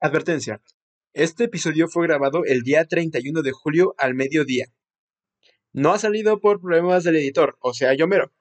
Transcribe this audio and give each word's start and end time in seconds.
Advertencia. 0.00 0.62
Este 1.12 1.44
episodio 1.44 1.86
fue 1.86 2.06
grabado 2.06 2.46
el 2.46 2.62
día 2.62 2.86
31 2.86 3.42
de 3.42 3.52
julio 3.52 3.94
al 3.98 4.14
mediodía. 4.14 4.72
No 5.74 5.92
ha 5.92 5.98
salido 5.98 6.40
por 6.40 6.60
problemas 6.62 7.04
del 7.04 7.16
editor, 7.16 7.58
o 7.60 7.74
sea, 7.74 7.92
yo 7.94 8.08
mero. 8.08 8.32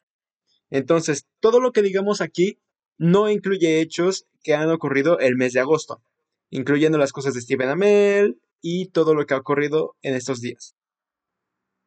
Entonces, 0.70 1.28
todo 1.42 1.60
lo 1.60 1.74
que 1.74 1.82
digamos 1.82 2.22
aquí 2.22 2.60
no 2.98 3.30
incluye 3.30 3.82
hechos 3.82 4.26
que 4.42 4.54
han 4.54 4.70
ocurrido 4.70 5.20
el 5.20 5.36
mes 5.36 5.52
de 5.52 5.60
agosto, 5.60 6.02
incluyendo 6.50 6.98
las 6.98 7.12
cosas 7.12 7.34
de 7.34 7.42
Steven 7.42 7.68
Amell 7.68 8.40
y 8.62 8.88
todo 8.88 9.14
lo 9.14 9.26
que 9.26 9.34
ha 9.34 9.38
ocurrido 9.38 9.98
en 10.02 10.16
estos 10.16 10.40
días. 10.40 10.76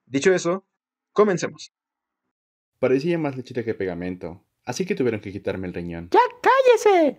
Dicho 0.04 0.34
eso, 0.34 0.66
comencemos. 1.12 1.72
Parecía 2.78 3.16
más 3.16 3.36
lechita 3.36 3.64
que 3.64 3.74
pegamento, 3.74 4.44
así 4.66 4.84
que 4.84 4.94
tuvieron 4.94 5.22
que 5.22 5.32
quitarme 5.32 5.66
el 5.66 5.72
riñón. 5.72 6.10
¡Ya 6.12 6.20
cállese! 6.42 7.18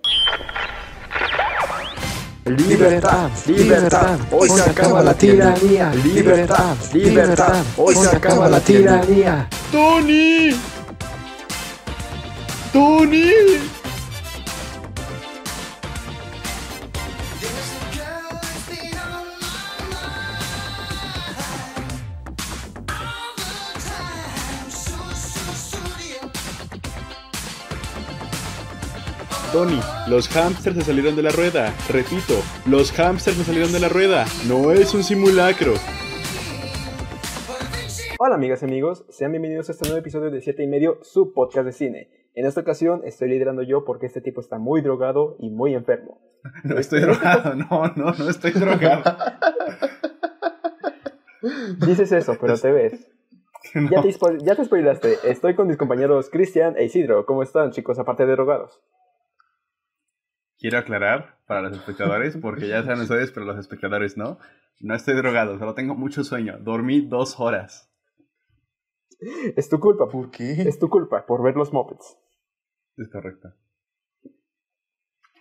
Libertad, 2.45 3.29
libertad, 3.47 4.19
hoy 4.29 4.49
se 4.49 4.61
acaba 4.69 5.01
la 5.01 5.13
tiranía. 5.13 5.93
Libertad, 5.93 6.75
libertad, 6.91 7.63
hoy 7.77 7.95
se 7.95 8.09
acaba 8.13 8.49
la 8.49 8.59
tiranía. 8.59 9.47
¡Tony! 9.71 10.49
¡Tony! 12.73 13.31
Tony, 29.53 29.79
los 30.07 30.27
hamsters 30.29 30.77
se 30.77 30.81
salieron 30.81 31.15
de 31.15 31.21
la 31.21 31.29
rueda. 31.29 31.71
Repito, 31.87 32.33
los 32.65 32.91
hamsters 32.91 33.37
se 33.37 33.43
salieron 33.43 33.71
de 33.71 33.79
la 33.79 33.87
rueda. 33.87 34.25
No 34.47 34.71
es 34.71 34.95
un 34.95 35.03
simulacro. 35.03 35.73
Hola 38.17 38.33
amigas 38.33 38.63
y 38.63 38.65
amigos, 38.65 39.05
sean 39.09 39.29
bienvenidos 39.29 39.69
a 39.69 39.73
este 39.73 39.85
nuevo 39.85 39.99
episodio 39.99 40.31
de 40.31 40.41
7 40.41 40.63
y 40.63 40.67
medio, 40.67 40.97
su 41.03 41.33
podcast 41.33 41.67
de 41.67 41.71
cine. 41.71 42.09
En 42.33 42.47
esta 42.47 42.61
ocasión 42.61 43.01
estoy 43.05 43.29
liderando 43.29 43.61
yo 43.61 43.85
porque 43.85 44.07
este 44.07 44.21
tipo 44.21 44.41
está 44.41 44.57
muy 44.57 44.81
drogado 44.81 45.35
y 45.37 45.51
muy 45.51 45.75
enfermo. 45.75 46.19
No 46.63 46.79
estoy 46.79 47.01
drogado, 47.01 47.53
no, 47.69 47.93
no, 47.95 48.11
no 48.11 48.29
estoy 48.29 48.51
drogado. 48.53 49.03
Dices 51.85 52.11
eso, 52.11 52.37
pero 52.41 52.57
te 52.57 52.71
ves. 52.71 53.07
No. 53.75 53.91
Ya, 53.91 54.01
te, 54.01 54.11
ya 54.43 54.55
te 54.55 54.65
spoilaste. 54.65 55.19
Estoy 55.25 55.53
con 55.53 55.67
mis 55.67 55.77
compañeros 55.77 56.31
Cristian 56.31 56.75
e 56.75 56.85
Isidro. 56.85 57.27
¿Cómo 57.27 57.43
están, 57.43 57.69
chicos, 57.69 57.99
aparte 57.99 58.25
de 58.25 58.31
drogados? 58.31 58.81
Quiero 60.63 60.77
aclarar 60.77 61.39
para 61.45 61.61
los 61.61 61.73
espectadores, 61.73 62.37
porque 62.37 62.69
ya 62.69 62.81
saben 62.83 63.01
ustedes, 63.01 63.33
pero 63.33 63.45
los 63.45 63.59
espectadores 63.59 64.15
no. 64.15 64.37
No 64.79 64.95
estoy 64.95 65.13
drogado, 65.13 65.59
solo 65.59 65.73
tengo 65.73 65.93
mucho 65.93 66.23
sueño. 66.23 66.57
Dormí 66.57 67.01
dos 67.01 67.37
horas. 67.37 67.93
Es 69.57 69.67
tu 69.67 69.81
culpa. 69.81 70.07
¿Por 70.07 70.31
qué? 70.31 70.53
Es 70.53 70.79
tu 70.79 70.87
culpa 70.87 71.25
por 71.25 71.43
ver 71.43 71.57
los 71.57 71.73
Muppets. 71.73 72.17
Es 72.95 73.09
correcto. 73.09 73.49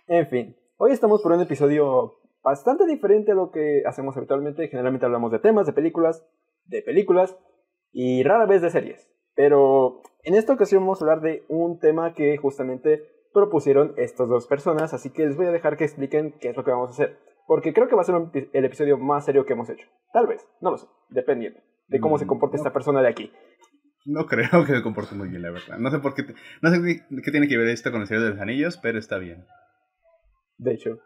En 0.07 0.27
fin, 0.27 0.57
hoy 0.75 0.91
estamos 0.91 1.21
por 1.21 1.31
un 1.31 1.39
episodio 1.39 2.19
bastante 2.43 2.85
diferente 2.85 3.31
a 3.31 3.35
lo 3.35 3.49
que 3.49 3.83
hacemos 3.85 4.17
habitualmente. 4.17 4.67
Generalmente 4.67 5.05
hablamos 5.05 5.31
de 5.31 5.39
temas, 5.39 5.65
de 5.65 5.71
películas, 5.71 6.27
de 6.65 6.81
películas 6.81 7.33
y 7.93 8.23
rara 8.23 8.45
vez 8.45 8.61
de 8.61 8.71
series. 8.71 9.09
Pero 9.35 10.01
en 10.23 10.35
esta 10.35 10.51
ocasión 10.51 10.83
vamos 10.83 11.01
a 11.01 11.05
hablar 11.05 11.21
de 11.21 11.45
un 11.47 11.79
tema 11.79 12.13
que 12.13 12.35
justamente 12.35 13.12
propusieron 13.33 13.93
estas 13.97 14.29
dos 14.29 14.47
personas, 14.47 14.93
así 14.93 15.09
que 15.09 15.25
les 15.25 15.35
voy 15.35 15.47
a 15.47 15.51
dejar 15.51 15.75
que 15.77 15.83
expliquen 15.85 16.35
qué 16.39 16.49
es 16.49 16.57
lo 16.57 16.63
que 16.63 16.71
vamos 16.71 16.89
a 16.89 16.91
hacer. 16.93 17.19
Porque 17.47 17.73
creo 17.73 17.87
que 17.89 17.95
va 17.95 18.01
a 18.01 18.05
ser 18.05 18.15
un 18.15 18.31
el 18.33 18.65
episodio 18.65 18.97
más 18.97 19.25
serio 19.25 19.45
que 19.45 19.53
hemos 19.53 19.69
hecho. 19.69 19.85
Tal 20.13 20.27
vez, 20.27 20.47
no 20.61 20.71
lo 20.71 20.77
sé, 20.77 20.87
dependiendo 21.09 21.59
de 21.87 21.99
cómo 21.99 22.17
se 22.17 22.25
Mm, 22.25 22.29
comporte 22.29 22.55
no. 22.57 22.61
esta 22.61 22.71
persona 22.73 23.01
de 23.01 23.09
aquí. 23.09 23.31
No 24.05 24.25
creo 24.25 24.65
que 24.65 24.73
se 24.75 24.81
comporte 24.83 25.15
muy 25.15 25.27
bien, 25.29 25.41
la 25.41 25.51
verdad. 25.51 25.77
No 25.77 25.89
sé 25.91 25.99
por 25.99 26.13
qué. 26.13 26.23
te- 26.23 26.35
No 26.61 26.69
sé 26.69 26.81
qué, 26.81 27.21
qué 27.21 27.31
tiene 27.31 27.47
que 27.47 27.57
ver 27.57 27.67
esto 27.67 27.91
con 27.91 28.01
el 28.01 28.07
Señor 28.07 28.23
de 28.23 28.29
los 28.31 28.39
Anillos, 28.39 28.77
pero 28.77 28.97
está 28.99 29.17
bien. 29.17 29.45
De 30.57 30.73
hecho, 30.73 30.99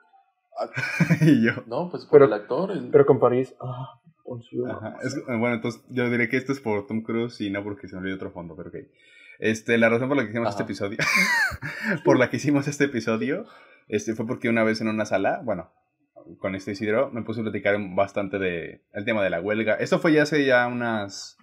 y 1.22 1.46
yo. 1.46 1.52
No, 1.68 1.90
pues 1.90 2.06
por 2.06 2.20
Pero- 2.20 2.26
el 2.26 2.34
actor. 2.34 2.72
el- 2.72 2.90
pero 2.92 3.06
con 3.06 3.20
París... 3.20 3.56
Ah. 3.62 4.00
Ajá. 4.70 4.98
Es- 5.04 5.24
bueno, 5.26 5.54
entonces 5.56 5.82
yo 5.90 6.10
diré 6.10 6.28
que 6.28 6.36
esto 6.38 6.52
es 6.52 6.60
por 6.60 6.86
Tom 6.86 7.02
Cruise 7.02 7.40
y 7.40 7.50
no 7.50 7.64
porque 7.64 7.88
se 7.88 7.96
me 7.96 8.02
olvide 8.02 8.16
otro 8.16 8.32
fondo, 8.32 8.56
pero 8.58 8.70
ok. 8.70 8.76
Este, 9.40 9.78
la 9.78 9.90
razón 9.90 10.08
por 10.08 10.18
la 10.18 10.24
que 10.24 10.30
hicimos 10.30 10.50
este 10.50 10.64
Ajá. 10.64 10.72
episodio, 10.72 10.98
por 12.04 12.20
la 12.20 12.30
que 12.30 12.38
hicimos 12.38 12.68
este 12.68 12.86
episodio, 12.86 13.46
este, 13.88 14.16
fue 14.16 14.26
porque 14.26 14.50
una 14.50 14.64
vez 14.64 14.82
en 14.82 14.88
una 14.88 15.06
sala, 15.06 15.42
bueno, 15.44 15.72
con 16.40 16.56
este 16.56 16.72
Isidro, 16.72 17.10
me 17.12 17.24
puse 17.24 17.42
a 17.42 17.44
platicar 17.44 17.78
bastante 17.96 18.38
de 18.40 18.82
el 18.94 19.06
tema 19.06 19.24
de 19.24 19.30
la 19.30 19.40
huelga. 19.40 19.76
Esto 19.76 20.00
fue 20.00 20.14
ya 20.14 20.24
hace 20.24 20.46
ya 20.46 20.68
unas, 20.68 21.38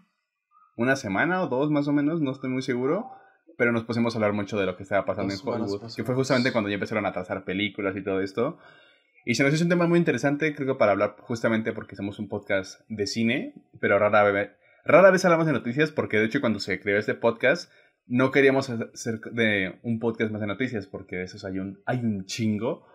una 0.77 0.97
semana 0.97 1.43
o 1.43 1.49
dos 1.49 1.71
más 1.71 1.88
o 1.88 1.93
menos, 1.93 2.21
no 2.21 2.32
estoy 2.32 2.50
muy 2.50 2.62
seguro, 2.62 3.10
pero 3.56 3.72
nos 3.72 3.84
pusimos 3.84 4.15
a 4.15 4.19
hablar 4.19 4.32
mucho 4.32 4.59
de 4.59 4.66
lo 4.66 4.76
que 4.76 4.82
estaba 4.82 5.05
pasando 5.05 5.32
en 5.32 5.41
Hollywood, 5.43 5.94
que 5.94 6.05
fue 6.05 6.15
justamente 6.15 6.53
cuando 6.53 6.69
ya 6.69 6.75
empezaron 6.75 7.06
a 7.06 7.12
trazar 7.12 7.44
películas 7.44 7.97
y 7.97 8.03
todo 8.03 8.21
esto. 8.21 8.59
Y 9.25 9.37
se 9.37 9.43
nos 9.43 9.55
hizo 9.55 9.65
un 9.65 9.71
tema 9.71 9.87
muy 9.87 9.99
interesante, 9.99 10.55
creo 10.55 10.75
que 10.75 10.78
para 10.78 10.93
hablar 10.93 11.16
justamente 11.21 11.72
porque 11.72 11.97
somos 11.97 12.19
un 12.19 12.28
podcast 12.28 12.82
de 12.88 13.06
cine, 13.06 13.55
pero 13.81 13.99
rara 13.99 14.22
vez, 14.25 14.50
rara 14.84 15.11
vez 15.11 15.25
hablamos 15.25 15.47
de 15.47 15.53
noticias 15.55 15.91
porque 15.91 16.19
de 16.19 16.26
hecho 16.26 16.43
cuando 16.43 16.59
se 16.61 16.78
creó 16.78 16.99
este 16.99 17.15
podcast 17.15 17.72
no 18.07 18.31
queríamos 18.31 18.71
hacer 18.71 19.21
de 19.33 19.79
un 19.83 19.99
podcast 19.99 20.31
más 20.31 20.41
de 20.41 20.47
noticias 20.47 20.87
porque 20.87 21.17
de 21.17 21.25
esos 21.25 21.45
hay 21.45 21.59
un, 21.59 21.81
hay 21.87 21.99
un 21.99 22.25
chingo, 22.27 22.87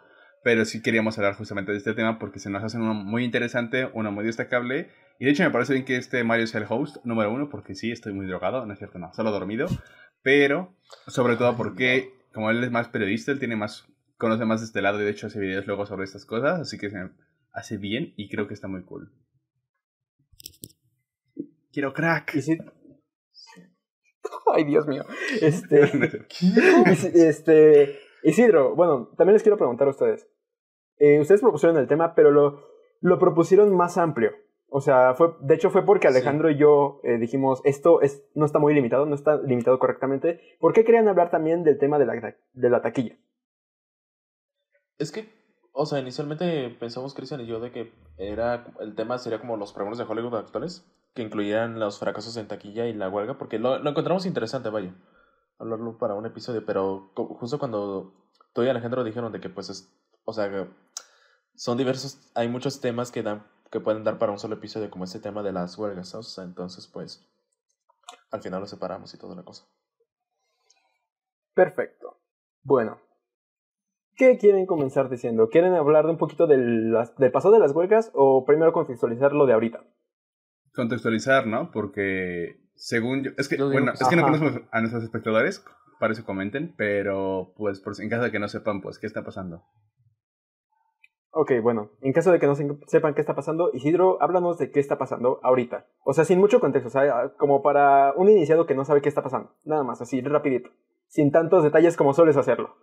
pero 0.44 0.66
sí 0.66 0.82
queríamos 0.82 1.18
hablar 1.18 1.36
justamente 1.36 1.72
de 1.72 1.78
este 1.78 1.94
tema 1.94 2.20
porque 2.20 2.40
se 2.40 2.50
nos 2.50 2.64
hace 2.64 2.78
uno 2.78 2.94
muy 2.94 3.24
interesante, 3.24 3.90
uno 3.94 4.12
muy 4.12 4.26
destacable 4.26 4.90
y 5.20 5.26
de 5.26 5.32
hecho 5.32 5.44
me 5.44 5.52
parece 5.52 5.74
bien 5.74 5.86
que 5.86 5.98
este 5.98 6.24
Mario 6.24 6.48
sea 6.48 6.62
el 6.62 6.68
host 6.70 6.98
número 7.06 7.34
uno 7.34 7.50
porque 7.50 7.76
sí, 7.76 7.92
estoy 7.92 8.14
muy 8.14 8.26
drogado, 8.28 8.66
no 8.66 8.74
es 8.74 8.80
cierto, 8.80 9.00
no, 9.00 9.14
solo 9.14 9.32
dormido, 9.32 9.68
pero 10.22 10.76
sobre 11.08 11.36
todo 11.36 11.58
porque 11.58 12.14
como 12.34 12.52
él 12.52 12.64
es 12.64 12.72
más 12.72 12.88
periodista, 12.88 13.32
él 13.32 13.40
tiene 13.40 13.56
más 13.56 13.88
conoce 14.18 14.46
más 14.46 14.60
de 14.60 14.68
este 14.68 14.82
lado 14.82 15.02
y 15.02 15.06
de 15.06 15.12
hecho 15.12 15.28
hace 15.28 15.40
videos 15.40 15.66
luego 15.66 15.86
sobre 15.86 16.04
estas 16.04 16.26
cosas, 16.26 16.60
así 16.60 16.78
que 16.78 16.90
se 16.90 16.98
me 16.98 17.10
hace 17.52 17.78
bien 17.78 18.14
y 18.16 18.30
creo 18.30 18.48
que 18.48 18.54
está 18.54 18.68
muy 18.68 18.84
cool. 18.84 19.12
Quiero 21.72 21.94
crack. 21.94 22.36
Y 22.36 22.42
si- 22.42 22.58
Ay, 24.54 24.64
Dios 24.64 24.88
mío. 24.88 25.04
Este, 25.42 27.30
este, 27.30 28.00
Isidro, 28.24 28.76
bueno, 28.76 29.10
también 29.18 29.34
les 29.34 29.44
quiero 29.44 29.58
preguntar 29.58 29.88
a 29.88 29.92
ustedes. 29.92 30.28
Eh, 30.98 31.20
ustedes 31.20 31.42
propusieron 31.42 31.78
el 31.78 31.88
tema, 31.88 32.14
pero 32.16 32.32
lo, 32.32 32.62
lo 33.00 33.20
propusieron 33.20 33.76
más 33.76 33.98
amplio. 33.98 34.32
O 34.72 34.82
sea, 34.82 35.16
fue, 35.16 35.36
de 35.42 35.56
hecho 35.56 35.70
fue 35.72 35.84
porque 35.84 36.08
Sí. 36.08 36.16
Alejandro 36.16 36.50
y 36.52 36.58
yo 36.58 37.02
eh, 37.04 37.18
dijimos, 37.18 37.62
esto 37.64 38.02
es, 38.02 38.24
no 38.36 38.46
está 38.46 38.60
muy 38.60 38.74
limitado, 38.74 39.06
no 39.06 39.16
está 39.16 39.38
limitado 39.38 39.80
correctamente. 39.80 40.42
¿Por 40.60 40.74
qué 40.74 40.84
querían 40.84 41.08
hablar 41.08 41.32
también 41.32 41.64
del 41.64 41.80
tema 41.80 41.98
de 41.98 42.06
la, 42.06 42.36
de 42.54 42.70
la 42.70 42.82
taquilla? 42.82 43.18
Es 45.00 45.12
que, 45.12 45.30
o 45.72 45.86
sea, 45.86 46.00
inicialmente 46.00 46.70
pensamos 46.80 47.14
Cristian 47.16 47.42
y 47.42 47.48
yo 47.48 47.60
de 47.60 47.72
que 47.72 47.92
era 48.18 48.68
el 48.80 48.96
tema 48.96 49.18
sería 49.18 49.40
como 49.40 49.58
los 49.58 49.74
premios 49.74 49.98
de 49.98 50.04
Hollywood 50.04 50.36
actuales, 50.36 50.86
que 51.20 51.24
incluyeran 51.24 51.82
los 51.82 52.00
fracasos 52.00 52.38
en 52.38 52.48
taquilla 52.48 52.86
y 52.86 52.94
la 52.94 53.10
huelga, 53.10 53.38
porque 53.38 53.60
lo, 53.60 53.76
encontramos 53.86 54.26
interesante, 54.26 54.70
vaya, 54.70 54.96
hablarlo 55.58 55.98
para 55.98 56.14
un 56.14 56.26
episodio, 56.26 56.66
pero 56.66 57.12
justo 57.14 57.60
cuando 57.60 58.14
tú 58.54 58.64
y 58.64 58.70
Alejandro 58.70 59.04
dijeron 59.04 59.34
de 59.34 59.42
que, 59.42 59.50
pues, 59.50 59.70
es, 59.70 59.94
o 60.24 60.32
sea, 60.32 60.70
son 61.56 61.78
diversos, 61.78 62.32
hay 62.36 62.48
muchos 62.48 62.80
temas 62.80 63.12
que 63.12 63.22
dan 63.22 63.46
que 63.70 63.82
pueden 63.82 64.06
dar 64.06 64.18
para 64.18 64.32
un 64.32 64.40
solo 64.40 64.56
episodio, 64.56 64.90
como 64.90 65.04
este 65.04 65.20
tema 65.20 65.44
de 65.44 65.52
las 65.52 65.78
huelgas, 65.78 66.16
o 66.16 66.24
sea, 66.24 66.46
entonces, 66.46 66.88
pues, 66.88 67.30
al 68.32 68.42
final 68.42 68.62
lo 68.62 68.68
separamos 68.68 69.14
y 69.14 69.18
toda 69.18 69.36
la 69.36 69.44
cosa. 69.44 69.66
Perfecto. 71.54 72.18
Bueno. 72.64 72.98
¿Qué 74.16 74.38
quieren 74.38 74.66
comenzar 74.66 75.10
diciendo? 75.10 75.50
¿Quieren 75.50 75.74
hablar 75.74 76.06
de 76.06 76.12
un 76.12 76.18
poquito 76.18 76.48
del, 76.48 76.94
del 77.18 77.32
pasado 77.32 77.54
de 77.54 77.60
las 77.60 77.74
huelgas 77.74 78.10
o 78.14 78.46
primero 78.46 78.72
contextualizar 78.72 79.34
lo 79.34 79.46
de 79.46 79.54
ahorita? 79.54 79.84
Contextualizar, 80.80 81.46
¿no? 81.48 81.72
Porque 81.72 82.60
según 82.76 83.24
yo... 83.24 83.32
Es 83.38 83.48
que, 83.50 83.58
Yo 83.58 83.70
digo 83.70 83.82
bueno, 83.82 83.94
es 84.00 84.08
que 84.08 84.16
no 84.16 84.24
conocemos 84.24 84.62
a 84.72 84.80
nuestros 84.80 85.04
espectadores, 85.04 85.64
para 86.00 86.14
eso 86.14 86.24
comenten, 86.26 86.74
pero 86.78 87.54
pues 87.58 87.82
por 87.82 87.96
si- 87.96 88.04
en 88.04 88.10
caso 88.10 88.24
de 88.24 88.32
que 88.32 88.40
no 88.40 88.48
sepan, 88.48 88.82
pues, 88.82 88.98
¿qué 89.00 89.08
está 89.08 89.24
pasando? 89.24 89.64
Ok, 91.32 91.52
bueno, 91.62 91.92
en 92.02 92.12
caso 92.14 92.32
de 92.32 92.40
que 92.40 92.48
no 92.48 92.56
se- 92.56 92.68
sepan 92.88 93.14
qué 93.14 93.22
está 93.22 93.36
pasando, 93.36 93.70
Isidro, 93.74 94.22
háblanos 94.22 94.58
de 94.58 94.72
qué 94.72 94.80
está 94.80 94.98
pasando 94.98 95.40
ahorita. 95.44 95.86
O 96.04 96.14
sea, 96.14 96.26
sin 96.26 96.40
mucho 96.40 96.60
contexto, 96.60 96.88
o 96.88 96.92
sea, 96.92 97.34
como 97.38 97.62
para 97.62 98.14
un 98.16 98.30
iniciado 98.30 98.66
que 98.66 98.74
no 98.76 98.84
sabe 98.86 99.02
qué 99.02 99.10
está 99.10 99.22
pasando. 99.22 99.54
Nada 99.64 99.84
más, 99.84 100.02
así, 100.02 100.22
rapidito. 100.22 100.72
Sin 101.08 101.32
tantos 101.32 101.64
detalles 101.64 101.98
como 101.98 102.14
sueles 102.14 102.36
hacerlo. 102.38 102.76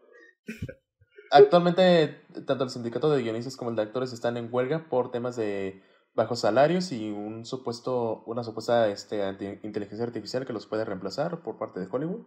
Actualmente, 1.33 2.21
tanto 2.47 2.65
el 2.65 2.71
sindicato 2.71 3.11
de 3.11 3.23
guionistas 3.23 3.57
como 3.57 3.71
el 3.71 3.77
de 3.77 3.83
actores 3.83 4.13
están 4.13 4.37
en 4.37 4.49
huelga 4.53 4.87
por 4.89 5.11
temas 5.11 5.35
de 5.37 5.83
bajos 6.17 6.41
salarios 6.41 6.91
y 6.93 7.11
un 7.11 7.45
supuesto, 7.45 8.23
una 8.27 8.43
supuesta 8.43 8.89
este, 8.89 9.29
inteligencia 9.63 10.05
artificial 10.07 10.47
que 10.47 10.53
los 10.53 10.67
puede 10.67 10.85
reemplazar 10.85 11.43
por 11.43 11.59
parte 11.59 11.79
de 11.79 11.87
Hollywood. 11.91 12.27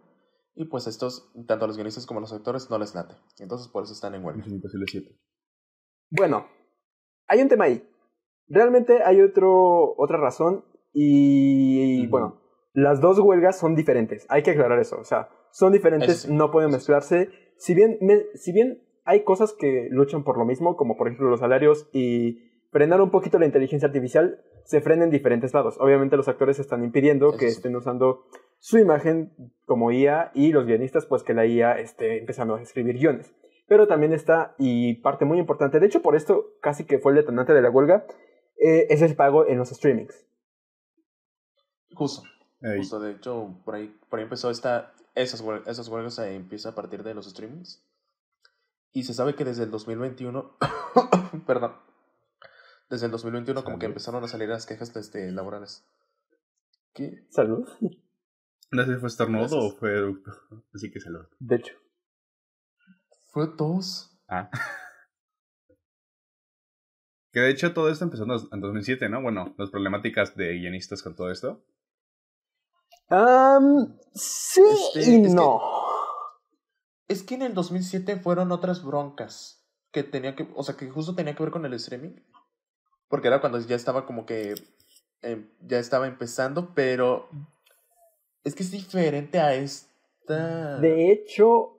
Y 0.54 0.64
pues 0.66 0.86
estos, 0.86 1.30
tanto 1.46 1.64
a 1.64 1.68
los 1.68 1.76
guionistas 1.76 2.06
como 2.06 2.18
a 2.18 2.22
los 2.22 2.32
actores, 2.32 2.70
no 2.70 2.78
les 2.78 2.94
late. 2.94 3.14
Entonces 3.38 3.68
por 3.68 3.84
eso 3.84 3.92
están 3.92 4.14
en 4.14 4.24
huelga. 4.24 4.38
Misión 4.38 4.56
Imposible 4.56 4.84
7. 4.88 5.16
Bueno, 6.10 6.46
hay 7.28 7.40
un 7.42 7.48
tema 7.48 7.64
ahí. 7.66 7.86
Realmente 8.48 9.02
hay 9.04 9.20
otro, 9.20 9.94
otra 9.96 10.18
razón 10.18 10.64
y, 10.92 12.06
bueno, 12.08 12.40
las 12.72 13.00
dos 13.00 13.18
huelgas 13.20 13.58
son 13.58 13.74
diferentes. 13.76 14.26
Hay 14.28 14.42
que 14.42 14.50
aclarar 14.50 14.80
eso. 14.80 14.98
O 14.98 15.04
sea, 15.04 15.28
son 15.52 15.72
diferentes, 15.72 16.22
sí. 16.22 16.32
no 16.32 16.50
pueden 16.50 16.70
mezclarse. 16.70 17.30
Si 17.56 17.74
bien, 17.74 17.98
me- 18.00 18.26
si 18.34 18.52
bien 18.52 18.82
hay 19.04 19.22
cosas 19.24 19.52
que 19.52 19.88
luchan 19.90 20.24
por 20.24 20.36
lo 20.36 20.44
mismo, 20.44 20.76
como 20.76 20.96
por 20.96 21.06
ejemplo 21.08 21.30
los 21.30 21.40
salarios 21.40 21.88
y 21.92 22.49
frenar 22.70 23.00
un 23.00 23.10
poquito 23.10 23.38
la 23.38 23.46
inteligencia 23.46 23.86
artificial, 23.86 24.40
se 24.64 24.80
frena 24.80 25.04
en 25.04 25.10
diferentes 25.10 25.52
lados. 25.52 25.76
Obviamente 25.80 26.16
los 26.16 26.28
actores 26.28 26.58
están 26.58 26.84
impidiendo 26.84 27.30
Eso 27.30 27.38
que 27.38 27.50
sí. 27.50 27.56
estén 27.56 27.76
usando 27.76 28.26
su 28.58 28.78
imagen 28.78 29.32
como 29.64 29.90
IA 29.90 30.30
y 30.34 30.52
los 30.52 30.66
guionistas 30.66 31.06
pues 31.06 31.22
que 31.22 31.34
la 31.34 31.46
IA 31.46 31.78
esté 31.80 32.18
empezando 32.18 32.54
a 32.54 32.62
escribir 32.62 32.96
guiones. 32.98 33.32
Pero 33.66 33.86
también 33.86 34.12
está, 34.12 34.54
y 34.58 34.94
parte 34.94 35.24
muy 35.24 35.38
importante, 35.38 35.78
de 35.80 35.86
hecho 35.86 36.02
por 36.02 36.16
esto 36.16 36.54
casi 36.60 36.84
que 36.84 36.98
fue 36.98 37.12
el 37.12 37.16
detonante 37.16 37.52
de 37.52 37.62
la 37.62 37.70
huelga, 37.70 38.06
eh, 38.56 38.86
es 38.90 39.02
el 39.02 39.14
pago 39.14 39.46
en 39.46 39.58
los 39.58 39.70
streamings. 39.70 40.26
Justo. 41.94 42.22
Justo, 42.76 43.00
de 43.00 43.12
hecho, 43.12 43.58
por 43.64 43.74
ahí, 43.74 43.96
por 44.10 44.18
ahí 44.18 44.24
empezó 44.24 44.50
esta, 44.50 44.92
esas, 45.14 45.42
esas 45.66 45.88
huelgas 45.88 46.14
se 46.14 46.34
empieza 46.34 46.70
a 46.70 46.74
partir 46.74 47.02
de 47.02 47.14
los 47.14 47.28
streamings. 47.28 47.82
Y 48.92 49.04
se 49.04 49.14
sabe 49.14 49.34
que 49.34 49.44
desde 49.44 49.64
el 49.64 49.70
2021, 49.70 50.56
perdón, 51.46 51.72
desde 52.90 53.06
el 53.06 53.12
2021 53.12 53.64
como 53.64 53.78
que 53.78 53.84
Salud. 53.84 53.90
empezaron 53.92 54.24
a 54.24 54.28
salir 54.28 54.48
las 54.48 54.66
quejas 54.66 54.94
este, 54.96 55.30
laborales. 55.32 55.84
¿Qué? 56.92 57.26
Salud. 57.30 57.66
No 58.72 58.84
sé 58.84 58.94
si 58.94 59.00
fue 59.00 59.08
estornudo 59.08 59.58
o 59.58 59.70
fue 59.76 59.96
eructo. 59.96 60.32
Así 60.74 60.90
que 60.90 61.00
salud. 61.00 61.26
De 61.38 61.56
hecho. 61.56 61.74
Fue 63.32 63.48
tos. 63.56 64.18
Ah. 64.28 64.50
Que 67.32 67.38
de 67.38 67.50
hecho 67.50 67.72
todo 67.72 67.88
esto 67.90 68.02
empezó 68.04 68.24
en 68.24 68.28
dos- 68.30 68.48
en 68.52 68.60
2007, 68.60 69.08
¿no? 69.08 69.22
Bueno, 69.22 69.54
las 69.56 69.70
problemáticas 69.70 70.34
de 70.34 70.52
guionistas 70.58 71.00
con 71.00 71.14
todo 71.14 71.30
esto. 71.30 71.64
Am, 73.08 73.96
sí 74.14 74.60
Este, 74.96 75.10
y 75.12 75.22
es 75.22 75.28
que- 75.28 75.34
no. 75.34 75.60
Es 77.06 77.22
que 77.22 77.36
en 77.36 77.42
el 77.42 77.54
2007 77.54 78.16
fueron 78.18 78.50
otras 78.50 78.84
broncas 78.84 79.64
que 79.92 80.02
tenía 80.02 80.34
que, 80.34 80.48
o 80.56 80.62
sea, 80.64 80.76
que 80.76 80.90
justo 80.90 81.14
tenía 81.14 81.36
que 81.36 81.42
ver 81.44 81.52
con 81.52 81.64
el 81.64 81.74
streaming. 81.74 82.16
Porque 83.10 83.28
era 83.28 83.40
cuando 83.40 83.58
ya 83.58 83.76
estaba 83.76 84.06
como 84.06 84.24
que 84.24 84.54
em, 85.20 85.46
ya 85.66 85.78
estaba 85.78 86.06
empezando, 86.06 86.72
pero 86.74 87.28
es 88.44 88.54
que 88.54 88.62
es 88.62 88.70
diferente 88.70 89.38
a 89.38 89.54
esta. 89.54 90.78
De 90.78 91.10
hecho, 91.12 91.76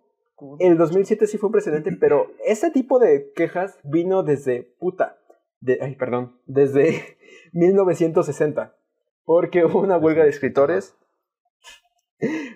el 0.59 0.77
2007 0.77 1.25
sí 1.25 1.37
fue 1.39 1.47
un 1.47 1.53
precedente, 1.53 1.91
pero 1.99 2.31
ese 2.45 2.69
tipo 2.69 2.99
de 2.99 3.31
quejas 3.33 3.79
vino 3.83 4.21
desde 4.21 4.63
puta. 4.77 5.17
De, 5.61 5.79
ay, 5.81 5.95
perdón. 5.95 6.37
Desde 6.45 7.17
1960. 7.53 8.75
Porque 9.23 9.63
hubo 9.65 9.79
una 9.79 9.97
huelga 9.97 10.23
de 10.23 10.29
escritores. 10.29 10.95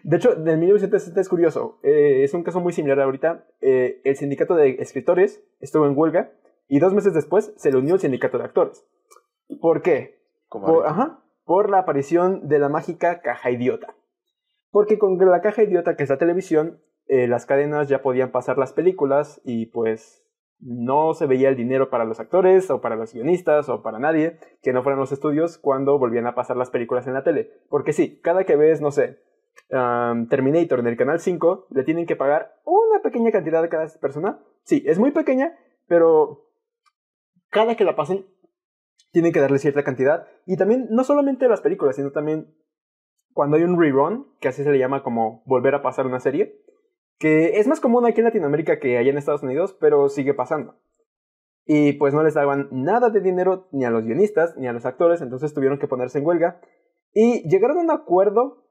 De 0.04 0.18
hecho, 0.18 0.34
en 0.34 0.60
1960 0.60 1.22
es 1.22 1.30
curioso. 1.30 1.80
eh, 1.82 2.24
es 2.24 2.34
un 2.34 2.44
caso 2.44 2.60
muy 2.60 2.74
similar 2.74 3.00
ahorita. 3.00 3.48
eh, 3.62 4.02
el 4.04 4.16
sindicato 4.18 4.56
de 4.56 4.72
escritores 4.80 5.42
estuvo 5.60 5.88
en 5.88 5.98
huelga 5.98 6.32
y 6.68 6.80
dos 6.80 6.94
meses 6.94 7.14
después 7.14 7.54
se 7.58 7.72
le 7.72 7.78
unió 7.78 7.96
el 7.96 8.00
sindicato 8.00 8.38
de 8.38 8.46
actores. 8.46 8.86
¿Por 9.62 9.82
qué? 9.82 10.20
Por, 10.50 10.88
ajá, 10.88 11.24
por 11.44 11.70
la 11.70 11.80
aparición 11.80 12.48
de 12.48 12.60
la 12.60 12.70
mágica 12.70 13.22
caja 13.22 13.52
idiota. 13.52 13.96
Porque 14.72 14.98
con 14.98 15.18
la 15.18 15.42
caja 15.42 15.64
idiota, 15.64 15.96
que 15.96 16.04
es 16.04 16.10
la 16.10 16.18
televisión, 16.18 16.82
eh, 17.08 17.28
las 17.28 17.46
cadenas 17.46 17.88
ya 17.88 18.02
podían 18.02 18.32
pasar 18.32 18.58
las 18.58 18.74
películas 18.74 19.40
y 19.46 19.68
pues 19.68 20.26
no 20.60 21.14
se 21.14 21.28
veía 21.28 21.50
el 21.50 21.56
dinero 21.56 21.90
para 21.90 22.06
los 22.06 22.20
actores 22.20 22.72
o 22.72 22.82
para 22.82 22.96
los 22.96 23.14
guionistas 23.14 23.70
o 23.70 23.84
para 23.84 24.00
nadie 24.00 24.38
que 24.64 24.74
no 24.74 24.82
fueran 24.82 25.00
los 25.00 25.12
estudios 25.12 25.58
cuando 25.58 26.00
volvían 26.00 26.26
a 26.26 26.34
pasar 26.34 26.58
las 26.58 26.72
películas 26.72 27.06
en 27.08 27.14
la 27.14 27.24
tele. 27.24 27.52
Porque 27.70 27.94
sí, 27.94 28.20
cada 28.22 28.46
que 28.46 28.56
ves, 28.56 28.82
no 28.82 28.92
sé, 28.92 29.20
um, 29.70 30.28
Terminator 30.28 30.80
en 30.80 30.88
el 30.88 30.98
canal 30.98 31.20
5, 31.20 31.68
le 31.70 31.84
tienen 31.84 32.06
que 32.06 32.16
pagar 32.16 32.56
una 32.66 33.02
pequeña 33.02 33.32
cantidad 33.32 33.64
a 33.64 33.70
cada 33.70 33.88
persona. 34.02 34.40
Sí, 34.64 34.84
es 34.88 34.98
muy 34.98 35.12
pequeña, 35.12 35.56
pero 35.88 36.46
cada 37.56 37.78
que 37.78 37.86
la 37.86 37.96
pasen 37.96 38.26
tienen 39.14 39.32
que 39.32 39.40
darle 39.40 39.60
cierta 39.60 39.86
cantidad. 39.86 40.28
Y 40.46 40.58
también, 40.58 40.88
no 40.90 41.06
solamente 41.06 41.48
las 41.48 41.62
películas, 41.62 41.96
sino 41.96 42.12
también 42.12 42.54
cuando 43.32 43.56
hay 43.56 43.64
un 43.64 43.80
rerun, 43.80 44.28
que 44.42 44.50
así 44.50 44.62
se 44.62 44.72
le 44.72 44.78
llama 44.78 45.04
como 45.04 45.42
volver 45.46 45.74
a 45.74 45.82
pasar 45.82 46.06
una 46.06 46.20
serie, 46.20 46.62
que 47.18 47.58
es 47.58 47.68
más 47.68 47.80
común 47.80 48.06
aquí 48.06 48.20
en 48.20 48.26
Latinoamérica 48.26 48.78
que 48.78 48.98
allá 48.98 49.10
en 49.10 49.18
Estados 49.18 49.42
Unidos, 49.42 49.74
pero 49.80 50.10
sigue 50.10 50.34
pasando. 50.34 50.76
Y 51.66 51.94
pues 51.94 52.14
no 52.14 52.24
les 52.24 52.34
daban 52.34 52.68
nada 52.72 53.10
de 53.10 53.22
dinero 53.22 53.70
ni 53.72 53.86
a 53.86 53.90
los 53.90 54.04
guionistas 54.04 54.58
ni 54.58 54.68
a 54.68 54.74
los 54.74 54.86
actores, 54.86 55.22
entonces 55.22 55.54
tuvieron 55.54 55.80
que 55.80 55.88
ponerse 55.88 56.20
en 56.20 56.26
huelga. 56.26 56.60
Y 57.14 57.48
llegaron 57.48 57.78
a 57.78 57.82
un 57.82 57.92
acuerdo 57.92 58.66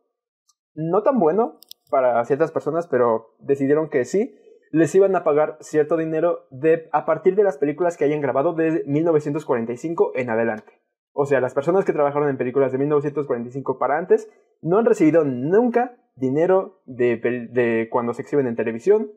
no 0.75 1.03
tan 1.03 1.19
bueno 1.19 1.59
para 1.89 2.23
ciertas 2.27 2.53
personas, 2.53 2.87
pero 2.87 3.35
decidieron 3.39 3.89
que 3.89 4.05
sí, 4.05 4.37
les 4.75 4.93
iban 4.97 5.15
a 5.15 5.23
pagar 5.23 5.57
cierto 5.61 5.97
dinero 5.97 6.49
de, 6.51 6.89
a 6.91 7.05
partir 7.05 7.37
de 7.37 7.45
las 7.45 7.59
películas 7.59 7.97
que 7.97 8.07
hayan 8.07 8.21
grabado 8.21 8.55
de 8.55 8.83
1945 8.87 10.15
en 10.17 10.31
adelante. 10.31 10.81
O 11.13 11.27
sea, 11.27 11.41
las 11.41 11.55
personas 11.55 11.85
que 11.85 11.93
trabajaron 11.93 12.29
en 12.29 12.37
películas 12.37 12.73
de 12.73 12.79
1945 12.79 13.79
para 13.79 13.99
antes 13.99 14.29
no 14.63 14.79
han 14.79 14.85
recibido 14.85 15.25
nunca 15.25 15.95
dinero 16.17 16.83
de, 16.87 17.87
cuando 17.89 18.15
se 18.15 18.23
exhiben 18.23 18.49
en 18.49 18.57
televisión. 18.57 19.13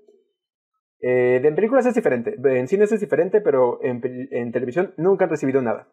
Eh, 1.00 1.42
en 1.44 1.56
películas 1.56 1.88
es 1.88 1.96
diferente, 1.96 2.36
en 2.40 2.68
cines 2.68 2.92
es 2.92 3.00
diferente, 3.00 3.42
pero 3.42 3.80
en 3.82 4.52
televisión 4.52 4.94
nunca 4.96 5.26
han 5.26 5.32
recibido 5.32 5.64
nada. 5.64 5.88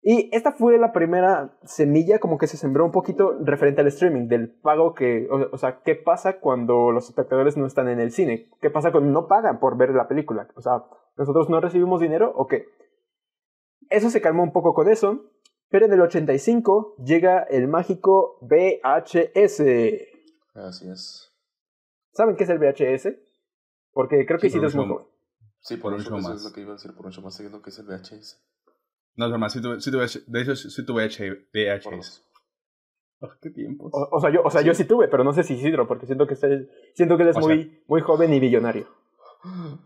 Y 0.00 0.30
esta 0.34 0.52
fue 0.52 0.78
la 0.78 0.92
primera 0.92 1.58
semilla 1.64 2.18
como 2.20 2.38
que 2.38 2.46
se 2.46 2.56
sembró 2.56 2.84
un 2.84 2.92
poquito 2.92 3.36
referente 3.40 3.80
al 3.80 3.88
streaming, 3.88 4.28
del 4.28 4.48
pago 4.48 4.94
que, 4.94 5.26
o, 5.30 5.48
o 5.52 5.58
sea, 5.58 5.80
¿qué 5.82 5.96
pasa 5.96 6.38
cuando 6.40 6.92
los 6.92 7.08
espectadores 7.08 7.56
no 7.56 7.66
están 7.66 7.88
en 7.88 7.98
el 7.98 8.12
cine? 8.12 8.48
¿Qué 8.60 8.70
pasa 8.70 8.92
cuando 8.92 9.10
no 9.10 9.26
pagan 9.26 9.58
por 9.58 9.76
ver 9.76 9.90
la 9.90 10.06
película? 10.06 10.48
O 10.54 10.60
sea, 10.62 10.84
¿nosotros 11.16 11.50
no 11.50 11.60
recibimos 11.60 12.00
dinero 12.00 12.32
o 12.34 12.46
qué? 12.46 12.66
Eso 13.90 14.08
se 14.10 14.20
calmó 14.20 14.42
un 14.44 14.52
poco 14.52 14.72
con 14.72 14.88
eso, 14.88 15.24
pero 15.68 15.86
en 15.86 15.92
el 15.92 16.00
85 16.00 16.94
llega 17.04 17.42
el 17.42 17.66
mágico 17.68 18.38
VHS. 18.42 19.60
Así 20.54 20.88
es. 20.90 21.32
¿Saben 22.12 22.36
qué 22.36 22.44
es 22.44 22.50
el 22.50 22.58
VHS? 22.58 23.14
Porque 23.92 24.24
creo 24.26 24.38
que 24.38 24.48
Sí, 24.48 24.54
sí, 24.54 24.58
por 24.58 24.66
es 24.68 24.74
muy 24.76 24.86
joven. 24.86 25.06
Sí, 25.60 25.76
por, 25.76 25.82
Por 25.82 25.92
un 25.94 26.00
eso, 26.00 26.10
show 26.10 26.18
eso 26.18 26.28
más. 26.28 26.38
es 26.38 26.44
lo 26.44 26.52
que 26.52 26.60
iba 26.60 26.70
a 26.70 26.74
decir, 26.74 26.94
por 26.94 27.06
un 27.06 27.12
show 27.12 27.24
más 27.24 27.34
seguido 27.34 27.60
que 27.62 27.70
es 27.70 27.78
el 27.78 27.86
VHS. 27.86 28.40
No, 29.18 29.24
es 29.26 29.30
broma, 29.32 29.50
sí 29.50 29.60
tuve, 29.60 29.80
sí 29.80 29.90
tuve, 29.90 30.06
de 30.28 30.40
hecho, 30.42 30.54
sí 30.56 30.86
tuve 30.86 31.08
VHS. 31.08 32.24
Oh, 33.20 33.28
qué 33.42 33.50
tiempos. 33.50 33.90
O, 33.92 34.08
o 34.12 34.20
sea, 34.20 34.30
yo, 34.30 34.42
o 34.44 34.50
sea 34.50 34.62
yo 34.62 34.72
sí 34.74 34.84
tuve, 34.84 35.08
pero 35.08 35.24
no 35.24 35.32
sé 35.32 35.42
si 35.42 35.54
Isidro, 35.54 35.88
porque 35.88 36.06
siento 36.06 36.26
que, 36.28 36.34
está- 36.34 36.46
siento 36.94 37.16
que 37.16 37.24
él 37.24 37.30
es 37.30 37.36
O 37.36 37.40
muy, 37.40 37.82
muy 37.88 38.00
joven 38.00 38.32
y 38.32 38.38
billonario. 38.38 38.86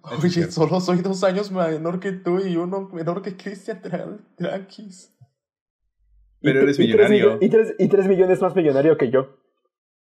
Oye, 0.02 0.28
cierto. 0.28 0.52
solo 0.52 0.80
soy 0.80 0.98
dos 0.98 1.24
años 1.24 1.50
menor 1.50 1.98
que 1.98 2.12
tú 2.12 2.40
y 2.40 2.56
uno 2.56 2.88
menor 2.92 3.22
que 3.22 3.36
Cristian 3.36 3.80
Tra- 3.82 4.18
Tranquis. 4.36 5.16
Pero 6.42 6.60
Y 6.60 6.62
eres 6.64 6.78
millonario. 6.78 7.32
millo- 7.34 7.38
Y 7.40 7.48
tres, 7.48 7.74
y 7.78 7.88
tres 7.88 8.06
millones 8.06 8.40
más 8.42 8.54
millonario 8.54 8.98
que 8.98 9.10
yo. 9.10 9.38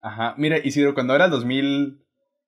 Ajá, 0.01 0.33
mira, 0.39 0.57
Isidro, 0.57 0.95
cuando 0.95 1.13
era 1.13 1.27
2000, 1.27 2.03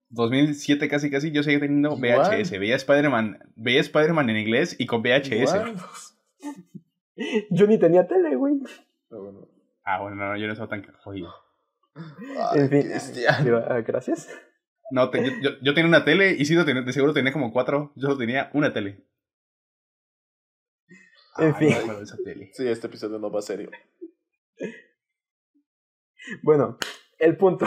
2007 0.09 0.87
casi 0.87 1.11
casi, 1.11 1.31
yo 1.31 1.43
seguía 1.43 1.59
teniendo 1.59 1.95
Igual. 1.95 2.31
VHS. 2.31 2.57
Veía 2.57 2.75
Spider-Man 2.77 3.39
veía 3.55 3.81
Spider-Man 3.81 4.29
en 4.31 4.37
inglés 4.37 4.75
y 4.79 4.87
con 4.87 5.01
VHS. 5.03 5.53
Yo 7.51 7.67
ni 7.67 7.77
tenía 7.77 8.07
tele, 8.07 8.35
güey. 8.35 8.55
Pero 9.09 9.23
bueno. 9.23 9.47
Ah, 9.85 10.01
bueno, 10.01 10.15
no, 10.15 10.37
yo 10.37 10.47
no 10.47 10.53
estaba 10.53 10.69
tan 10.69 10.83
jodido. 11.03 11.29
Ay, 11.95 12.61
En 12.61 12.69
fin. 12.69 12.87
Digo, 13.43 13.57
ah, 13.57 13.81
gracias. 13.81 14.29
No, 14.91 15.09
te- 15.09 15.23
yo, 15.23 15.31
yo- 15.41 15.57
yo 15.61 15.73
tenía 15.73 15.87
una 15.89 16.05
tele, 16.05 16.31
Isidro 16.31 16.65
tenía- 16.65 16.81
de 16.81 16.93
seguro 16.93 17.13
tenía 17.13 17.33
como 17.33 17.51
cuatro. 17.51 17.91
Yo 17.95 18.03
solo 18.07 18.17
tenía 18.17 18.49
una 18.53 18.73
tele. 18.73 19.05
En 21.37 21.49
Ah, 21.51 21.53
fin. 21.55 21.69
no 21.87 21.99
esa 21.99 22.17
tele. 22.23 22.49
Sí, 22.53 22.67
este 22.67 22.87
episodio 22.87 23.19
no 23.19 23.29
va 23.31 23.41
serio. 23.41 23.69
Bueno, 26.41 26.77
el 27.19 27.37
punto. 27.37 27.65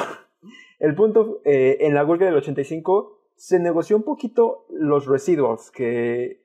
El 0.79 0.95
punto, 0.95 1.41
eh, 1.45 1.79
en 1.81 1.95
la 1.95 2.05
huelga 2.05 2.27
del 2.27 2.37
85 2.37 3.31
se 3.37 3.59
negoció 3.59 3.97
un 3.97 4.03
poquito 4.05 4.67
los 4.71 5.07
residuos, 5.07 5.71
que 5.71 6.43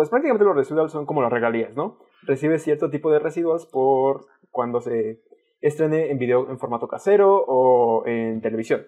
pues 0.00 0.08
prácticamente 0.08 0.46
los 0.46 0.56
residuos 0.56 0.90
son 0.90 1.04
como 1.04 1.20
las 1.20 1.30
regalías, 1.30 1.76
¿no? 1.76 1.98
Recibes 2.22 2.62
cierto 2.62 2.88
tipo 2.88 3.12
de 3.12 3.18
residuos 3.18 3.66
por 3.66 4.24
cuando 4.50 4.80
se 4.80 5.20
estrene 5.60 6.10
en 6.10 6.16
video 6.16 6.48
en 6.48 6.58
formato 6.58 6.88
casero 6.88 7.44
o 7.46 8.06
en 8.06 8.40
televisión. 8.40 8.86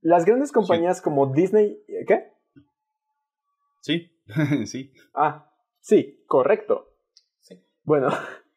Las 0.00 0.24
grandes 0.24 0.52
compañías 0.52 1.02
como 1.02 1.34
Disney, 1.34 1.84
¿qué? 2.08 2.32
Sí, 3.82 4.18
sí. 4.64 4.94
Ah, 5.12 5.52
sí, 5.80 6.24
correcto. 6.26 6.94
Sí. 7.40 7.62
Bueno, 7.82 8.08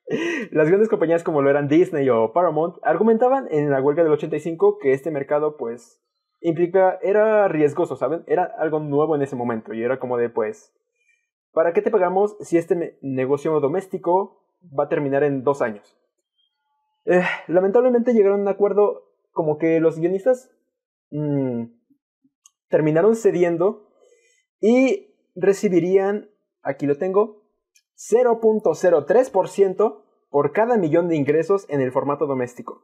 las 0.52 0.70
grandes 0.70 0.88
compañías 0.88 1.24
como 1.24 1.42
lo 1.42 1.50
eran 1.50 1.68
Disney 1.68 2.10
o 2.10 2.32
Paramount 2.32 2.78
argumentaban 2.84 3.50
en 3.52 3.70
la 3.70 3.82
huelga 3.82 4.04
del 4.04 4.14
85 4.14 4.78
que 4.78 4.94
este 4.94 5.12
mercado 5.12 5.58
pues 5.58 6.02
implica, 6.40 7.00
era 7.02 7.48
riesgoso, 7.48 7.96
¿saben? 7.96 8.24
Era 8.28 8.46
algo 8.58 8.80
nuevo 8.80 9.16
en 9.16 9.24
ese 9.24 9.36
momento 9.36 9.74
y 9.74 9.84
era 9.84 10.00
como 10.00 10.16
de, 10.16 10.30
pues, 10.30 10.74
¿para 11.56 11.74
qué 11.74 11.82
te 11.82 11.90
pagamos 11.90 12.38
si 12.42 12.60
este 12.60 13.00
negocio 13.02 13.60
doméstico 13.60 14.44
va 14.78 14.84
a 14.84 14.90
terminar 14.90 15.24
en 15.24 15.44
dos 15.44 15.64
años? 15.64 15.98
Eh, 17.06 17.24
lamentablemente 17.48 18.14
llegaron 18.14 18.42
a 18.42 18.44
un 18.44 18.50
acuerdo 18.50 19.10
como 19.32 19.58
que 19.58 19.80
los 19.80 19.98
guionistas 19.98 20.52
mm, 21.10 21.64
terminaron 22.68 23.16
cediendo 23.16 23.90
y 24.60 25.16
recibirían, 25.36 26.30
aquí 26.62 26.86
lo 26.86 26.98
tengo, 26.98 27.42
0.03% 27.98 30.04
por 30.30 30.52
cada 30.52 30.78
millón 30.78 31.08
de 31.08 31.16
ingresos 31.16 31.66
en 31.70 31.82
el 31.82 31.92
formato 31.92 32.28
doméstico. 32.28 32.84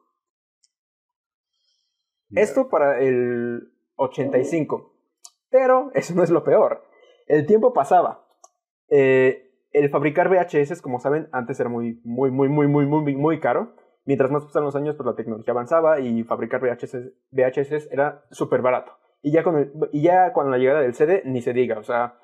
Esto 2.29 2.69
para 2.69 2.99
el 3.01 3.73
85. 3.97 4.93
Pero 5.49 5.91
eso 5.93 6.15
no 6.15 6.23
es 6.23 6.29
lo 6.29 6.45
peor. 6.45 6.85
El 7.27 7.45
tiempo 7.45 7.73
pasaba. 7.73 8.20
Eh, 8.91 9.47
el 9.71 9.89
fabricar 9.89 10.29
VHS, 10.29 10.81
como 10.81 10.99
saben, 10.99 11.29
antes 11.31 11.59
era 11.59 11.69
muy, 11.69 11.99
muy, 12.03 12.29
muy, 12.29 12.49
muy, 12.49 12.67
muy, 12.67 12.85
muy, 12.85 13.15
muy 13.15 13.39
caro. 13.39 13.73
Mientras 14.05 14.29
más 14.29 14.43
pasaban 14.43 14.65
los 14.65 14.75
años, 14.75 14.95
pues 14.95 15.05
la 15.07 15.15
tecnología 15.15 15.53
avanzaba 15.53 15.99
y 15.99 16.23
fabricar 16.23 16.61
VHS, 16.61 17.13
VHS 17.31 17.89
era 17.91 18.23
súper 18.29 18.61
barato. 18.61 18.91
Y 19.23 19.31
ya, 19.31 19.43
con 19.43 19.71
y 19.91 20.01
ya 20.03 20.33
con 20.33 20.51
la 20.51 20.57
llegada 20.57 20.81
del 20.81 20.93
CD, 20.93 21.23
ni 21.25 21.41
se 21.41 21.53
diga. 21.53 21.79
O 21.79 21.83
sea, 21.83 22.19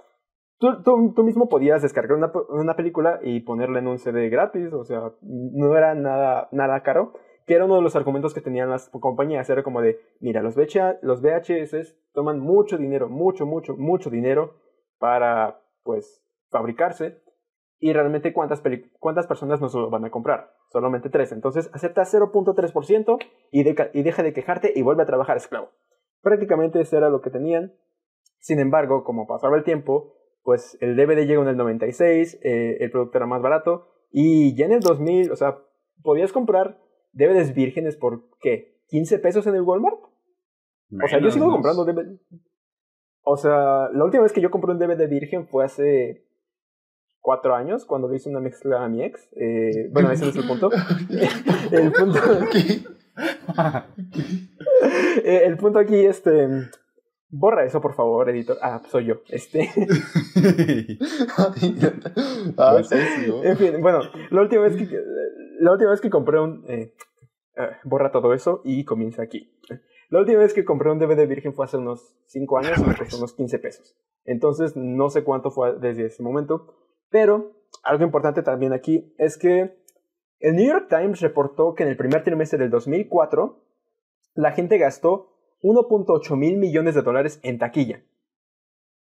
tú, 0.59 0.83
tú, 0.83 1.13
tú 1.15 1.23
mismo 1.23 1.49
podías 1.49 1.81
descargar 1.81 2.17
una, 2.17 2.31
una 2.49 2.75
película 2.75 3.19
y 3.23 3.39
ponerla 3.39 3.79
en 3.79 3.87
un 3.87 3.99
CD 3.99 4.29
gratis. 4.29 4.73
O 4.73 4.83
sea, 4.83 5.13
no 5.21 5.77
era 5.77 5.95
nada, 5.95 6.49
nada 6.51 6.83
caro 6.83 7.13
que 7.47 7.53
era 7.53 7.63
uno 7.63 7.77
de 7.77 7.81
los 7.81 7.95
argumentos 7.95 8.33
que 8.33 8.41
tenían 8.41 8.69
las 8.69 8.89
compañías, 8.89 9.49
era 9.49 9.63
como 9.63 9.81
de, 9.81 9.97
mira, 10.19 10.43
los, 10.43 10.55
VH 10.57 10.99
los 11.01 11.21
VHS 11.21 11.95
toman 12.11 12.39
mucho 12.41 12.77
dinero, 12.77 13.07
mucho, 13.07 13.45
mucho, 13.45 13.77
mucho 13.77 14.09
dinero 14.09 14.55
para, 14.99 15.61
pues, 15.83 16.26
fabricarse, 16.49 17.21
y 17.79 17.93
realmente 17.93 18.33
cuántas, 18.33 18.61
cuántas 18.99 19.27
personas 19.27 19.61
nos 19.61 19.73
lo 19.73 19.89
van 19.89 20.05
a 20.05 20.09
comprar, 20.09 20.51
solamente 20.71 21.09
tres, 21.09 21.31
entonces 21.31 21.69
acepta 21.73 22.03
0.3% 22.03 23.17
y, 23.51 23.59
y 23.99 24.03
deja 24.03 24.23
de 24.23 24.33
quejarte 24.33 24.73
y 24.75 24.81
vuelve 24.81 25.03
a 25.03 25.05
trabajar 25.05 25.37
esclavo. 25.37 25.69
Prácticamente 26.21 26.81
eso 26.81 26.97
era 26.97 27.09
lo 27.09 27.21
que 27.21 27.29
tenían, 27.29 27.73
sin 28.39 28.59
embargo, 28.59 29.03
como 29.03 29.27
pasaba 29.27 29.57
el 29.57 29.63
tiempo, 29.63 30.13
pues 30.43 30.77
el 30.81 30.95
DVD 30.95 31.25
llegó 31.25 31.43
en 31.43 31.49
el 31.49 31.57
96, 31.57 32.39
eh, 32.41 32.77
el 32.79 32.91
producto 32.91 33.17
era 33.17 33.27
más 33.27 33.41
barato, 33.41 33.87
y 34.11 34.55
ya 34.55 34.65
en 34.65 34.73
el 34.73 34.79
2000, 34.79 35.31
o 35.31 35.35
sea, 35.35 35.59
podías 36.01 36.31
comprar 36.31 36.79
DVDs 37.11 37.53
vírgenes 37.53 37.97
por, 37.97 38.29
¿qué? 38.39 38.79
¿15 38.91 39.21
pesos 39.21 39.47
en 39.47 39.55
el 39.55 39.61
Walmart? 39.61 39.99
O 41.03 41.07
sea, 41.07 41.19
yo 41.19 41.29
sigo 41.29 41.51
comprando 41.51 41.83
DVD. 41.83 42.17
O 43.23 43.35
sea, 43.35 43.89
la 43.91 44.05
última 44.05 44.23
vez 44.23 44.31
que 44.31 44.39
yo 44.39 44.49
compré 44.49 44.71
un 44.71 44.79
DVD 44.79 45.09
virgen 45.09 45.47
fue 45.47 45.65
hace 45.65 46.25
cuatro 47.27 47.53
años, 47.53 47.83
cuando 47.83 48.07
le 48.07 48.15
hice 48.15 48.29
una 48.29 48.39
mezcla 48.39 48.85
a 48.85 48.87
mi 48.87 49.03
ex. 49.03 49.27
Eh, 49.35 49.89
bueno, 49.91 50.09
ese 50.09 50.23
no 50.23 50.29
es 50.29 50.37
el 50.37 50.47
punto. 50.47 50.69
el 51.71 51.91
punto, 51.91 52.19
eh, 55.25 55.41
el 55.43 55.57
punto 55.57 55.79
aquí, 55.79 56.05
este... 56.05 56.47
Borra 57.29 57.65
eso, 57.65 57.81
por 57.81 57.95
favor, 57.95 58.29
editor. 58.29 58.57
Ah, 58.61 58.81
soy 58.89 59.07
yo. 59.07 59.15
Este... 59.27 59.69
ah, 62.57 62.81
sí, 62.81 62.95
sí, 62.95 63.27
¿no? 63.27 63.43
En 63.43 63.57
fin, 63.57 63.81
bueno, 63.81 64.03
la 64.31 64.41
última 64.41 64.61
vez 64.61 64.77
que, 64.77 64.87
la 65.59 65.73
última 65.73 65.91
vez 65.91 65.99
que 65.99 66.09
compré 66.09 66.39
un... 66.39 66.63
eh, 66.69 66.93
eh, 67.57 67.71
borra 67.83 68.09
todo 68.09 68.33
eso 68.33 68.61
y 68.63 68.85
comienza 68.85 69.21
aquí. 69.21 69.51
La 70.09 70.19
última 70.21 70.39
vez 70.39 70.53
que 70.53 70.63
compré 70.63 70.89
un 70.91 70.99
DVD 70.99 71.27
virgen 71.27 71.53
fue 71.53 71.65
hace 71.65 71.75
unos 71.75 72.15
5 72.27 72.57
años 72.59 72.77
y 72.77 72.83
me 72.85 72.95
costó 72.95 73.17
unos 73.17 73.33
15 73.33 73.59
pesos. 73.59 73.97
Entonces, 74.23 74.77
no 74.77 75.09
sé 75.09 75.25
cuánto 75.25 75.51
fue 75.51 75.77
desde 75.77 76.05
ese 76.05 76.23
momento. 76.23 76.86
Pero, 77.09 77.53
algo 77.83 78.03
importante 78.03 78.43
también 78.43 78.73
aquí 78.73 79.13
es 79.17 79.37
que 79.37 79.77
el 80.39 80.55
New 80.55 80.67
York 80.67 80.87
Times 80.89 81.21
reportó 81.21 81.73
que 81.73 81.83
en 81.83 81.89
el 81.89 81.97
primer 81.97 82.23
trimestre 82.23 82.59
del 82.59 82.69
2004, 82.69 83.63
la 84.35 84.51
gente 84.51 84.77
gastó 84.77 85.33
1.8 85.61 86.35
mil 86.35 86.57
millones 86.57 86.95
de 86.95 87.01
dólares 87.01 87.39
en 87.43 87.57
taquilla. 87.57 88.03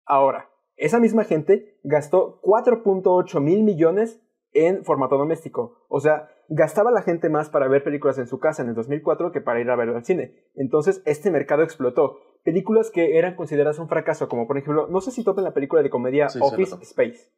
Ahora, 0.05 0.51
esa 0.77 0.99
misma 0.99 1.25
gente 1.25 1.79
gastó 1.85 2.41
4.8 2.43 3.41
mil 3.41 3.63
millones 3.63 4.21
en 4.53 4.85
formato 4.85 5.17
doméstico. 5.17 5.85
O 5.89 6.01
sea, 6.01 6.29
gastaba 6.49 6.91
la 6.91 7.03
gente 7.03 7.29
más 7.29 7.51
para 7.51 7.69
ver 7.69 7.85
películas 7.85 8.19
en 8.19 8.27
su 8.27 8.39
casa 8.39 8.63
en 8.63 8.71
el 8.71 8.75
2004 8.75 9.33
que 9.33 9.41
para 9.41 9.61
ir 9.61 9.71
a 9.71 9.77
verlo 9.77 9.97
al 9.97 10.05
cine. 10.05 10.35
Entonces, 10.55 11.03
este 11.07 11.31
mercado 11.31 11.63
explotó. 11.63 12.19
Películas 12.43 12.91
que 12.91 13.17
eran 13.17 13.37
consideradas 13.37 13.79
un 13.79 13.89
fracaso, 13.89 14.29
como 14.29 14.47
por 14.47 14.59
ejemplo, 14.59 14.89
no 14.89 15.01
sé 15.01 15.13
si 15.13 15.23
topen 15.23 15.45
la 15.45 15.55
película 15.55 15.83
de 15.83 15.91
comedia 15.91 16.29
Sí, 16.29 16.41
Office. 16.43 16.77
Space. 16.83 17.31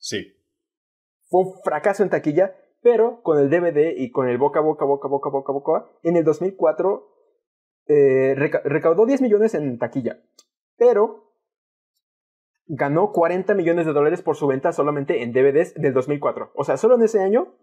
Sí. 0.00 0.34
Fue 1.28 1.42
un 1.42 1.54
fracaso 1.62 2.02
en 2.02 2.10
taquilla, 2.10 2.56
pero 2.82 3.22
con 3.22 3.38
el 3.38 3.48
DVD 3.50 3.94
y 3.96 4.10
con 4.10 4.28
el 4.28 4.38
boca 4.38 4.60
boca, 4.60 4.84
boca, 4.84 5.06
boca, 5.06 5.28
boca, 5.30 5.52
boca, 5.52 5.86
en 6.02 6.16
el 6.16 6.24
2004 6.24 7.06
eh, 7.86 8.34
reca- 8.36 8.62
recaudó 8.64 9.06
10 9.06 9.20
millones 9.20 9.54
en 9.54 9.78
taquilla, 9.78 10.22
pero 10.76 11.32
ganó 12.66 13.12
40 13.12 13.54
millones 13.54 13.84
de 13.86 13.92
dólares 13.92 14.22
por 14.22 14.36
su 14.36 14.46
venta 14.46 14.72
solamente 14.72 15.22
en 15.22 15.32
DVDs 15.32 15.74
del 15.74 15.92
2004. 15.92 16.52
O 16.54 16.64
sea, 16.64 16.76
solo 16.76 16.94
en 16.96 17.02
ese 17.02 17.20
año 17.20 17.54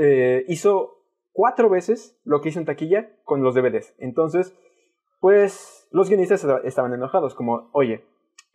eh, 0.00 0.44
hizo 0.48 1.04
cuatro 1.32 1.68
veces 1.68 2.18
lo 2.24 2.40
que 2.40 2.48
hizo 2.48 2.60
en 2.60 2.66
taquilla 2.66 3.16
con 3.24 3.42
los 3.42 3.54
DVDs. 3.54 3.94
Entonces, 3.98 4.54
pues 5.20 5.88
los 5.90 6.08
guionistas 6.08 6.42
esta- 6.44 6.60
estaban 6.64 6.92
enojados, 6.94 7.34
como, 7.34 7.68
oye, 7.72 8.04